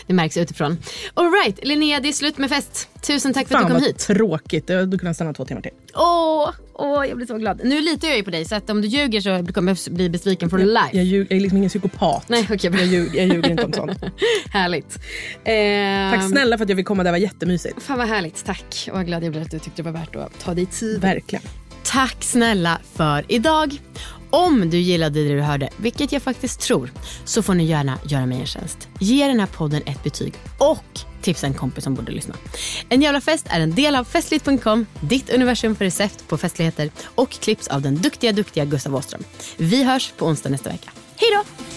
Det 0.07 0.13
märks 0.13 0.37
utifrån. 0.37 0.77
All 1.13 1.31
right, 1.31 1.59
Linnea, 1.65 1.99
det 1.99 2.07
är 2.09 2.13
slut 2.13 2.37
med 2.37 2.49
fest. 2.49 2.89
Tusen 3.01 3.33
tack 3.33 3.47
för 3.47 3.55
att 3.55 3.61
Fan 3.61 3.69
du 3.69 3.73
kom 3.75 3.81
vad 3.81 3.87
hit. 3.87 3.99
tråkigt. 3.99 4.69
Jag 4.69 4.79
hade 4.79 4.97
kunnat 4.97 5.15
stanna 5.15 5.33
två 5.33 5.45
timmar 5.45 5.61
till. 5.61 5.71
Åh, 5.95 6.49
åh, 6.73 7.07
jag 7.07 7.17
blir 7.17 7.27
så 7.27 7.37
glad. 7.37 7.61
Nu 7.63 7.81
litar 7.81 8.07
jag 8.07 8.17
ju 8.17 8.23
på 8.23 8.31
dig 8.31 8.45
så 8.45 8.55
att 8.55 8.69
om 8.69 8.81
du 8.81 8.87
ljuger 8.87 9.21
så 9.21 9.53
kommer 9.53 9.77
jag 9.85 9.93
bli 9.95 10.09
besviken 10.09 10.49
for 10.49 10.57
life. 10.57 10.89
Jag, 10.91 11.05
jag 11.05 11.31
är 11.31 11.39
liksom 11.39 11.57
ingen 11.57 11.69
psykopat. 11.69 12.29
Nej, 12.29 12.43
okay, 12.51 12.71
jag, 12.71 12.85
ljug, 12.85 13.15
jag 13.15 13.27
ljuger 13.27 13.49
inte 13.49 13.63
om 13.65 13.73
sånt. 13.73 13.99
härligt. 14.51 14.99
Ehm, 15.43 16.11
Tack 16.11 16.29
snälla 16.29 16.57
för 16.57 16.63
att 16.63 16.69
jag 16.69 16.77
fick 16.77 16.87
komma, 16.87 17.03
det 17.03 17.11
var 17.11 17.17
jättemysigt. 17.17 17.81
Fan 17.83 17.97
vad 17.97 18.07
härligt, 18.07 18.45
tack. 18.45 18.87
Och 18.91 18.97
vad 18.97 19.05
glad 19.05 19.23
jag 19.23 19.31
blir 19.31 19.41
att 19.41 19.51
du 19.51 19.59
tyckte 19.59 19.81
det 19.81 19.91
var 19.91 19.99
värt 19.99 20.15
att 20.15 20.39
ta 20.39 20.53
dig 20.53 20.65
tid. 20.65 21.01
Verkligen. 21.01 21.43
Tack 21.83 22.23
snälla 22.23 22.79
för 22.95 23.25
idag. 23.27 23.79
Om 24.29 24.69
du 24.69 24.77
gillade 24.77 25.23
det 25.23 25.35
du 25.35 25.41
hörde, 25.41 25.69
vilket 25.77 26.11
jag 26.11 26.21
faktiskt 26.21 26.59
tror, 26.59 26.91
så 27.25 27.43
får 27.43 27.53
ni 27.53 27.63
gärna 27.63 27.99
göra 28.05 28.25
mig 28.25 28.39
en 28.39 28.45
tjänst. 28.45 28.87
Ge 28.99 29.27
den 29.27 29.39
här 29.39 29.47
podden 29.47 29.81
ett 29.85 30.03
betyg 30.03 30.33
och 30.57 30.99
tipsa 31.21 31.47
en 31.47 31.53
kompis 31.53 31.83
som 31.83 31.95
borde 31.95 32.11
lyssna. 32.11 32.35
En 32.89 33.01
jävla 33.01 33.21
fest 33.21 33.45
är 33.49 33.59
en 33.59 33.75
del 33.75 33.95
av 33.95 34.03
festligt.com, 34.03 34.85
ditt 35.01 35.29
universum 35.29 35.75
för 35.75 35.85
recept 35.85 36.27
på 36.27 36.37
festligheter 36.37 36.91
och 37.15 37.29
klipps 37.29 37.67
av 37.67 37.81
den 37.81 37.95
duktiga, 37.95 38.31
duktiga 38.31 38.65
Gustav 38.65 38.95
Åström. 38.95 39.23
Vi 39.57 39.83
hörs 39.83 40.13
på 40.17 40.25
onsdag 40.25 40.49
nästa 40.49 40.69
vecka. 40.69 40.91
Hej 41.15 41.29
då! 41.33 41.76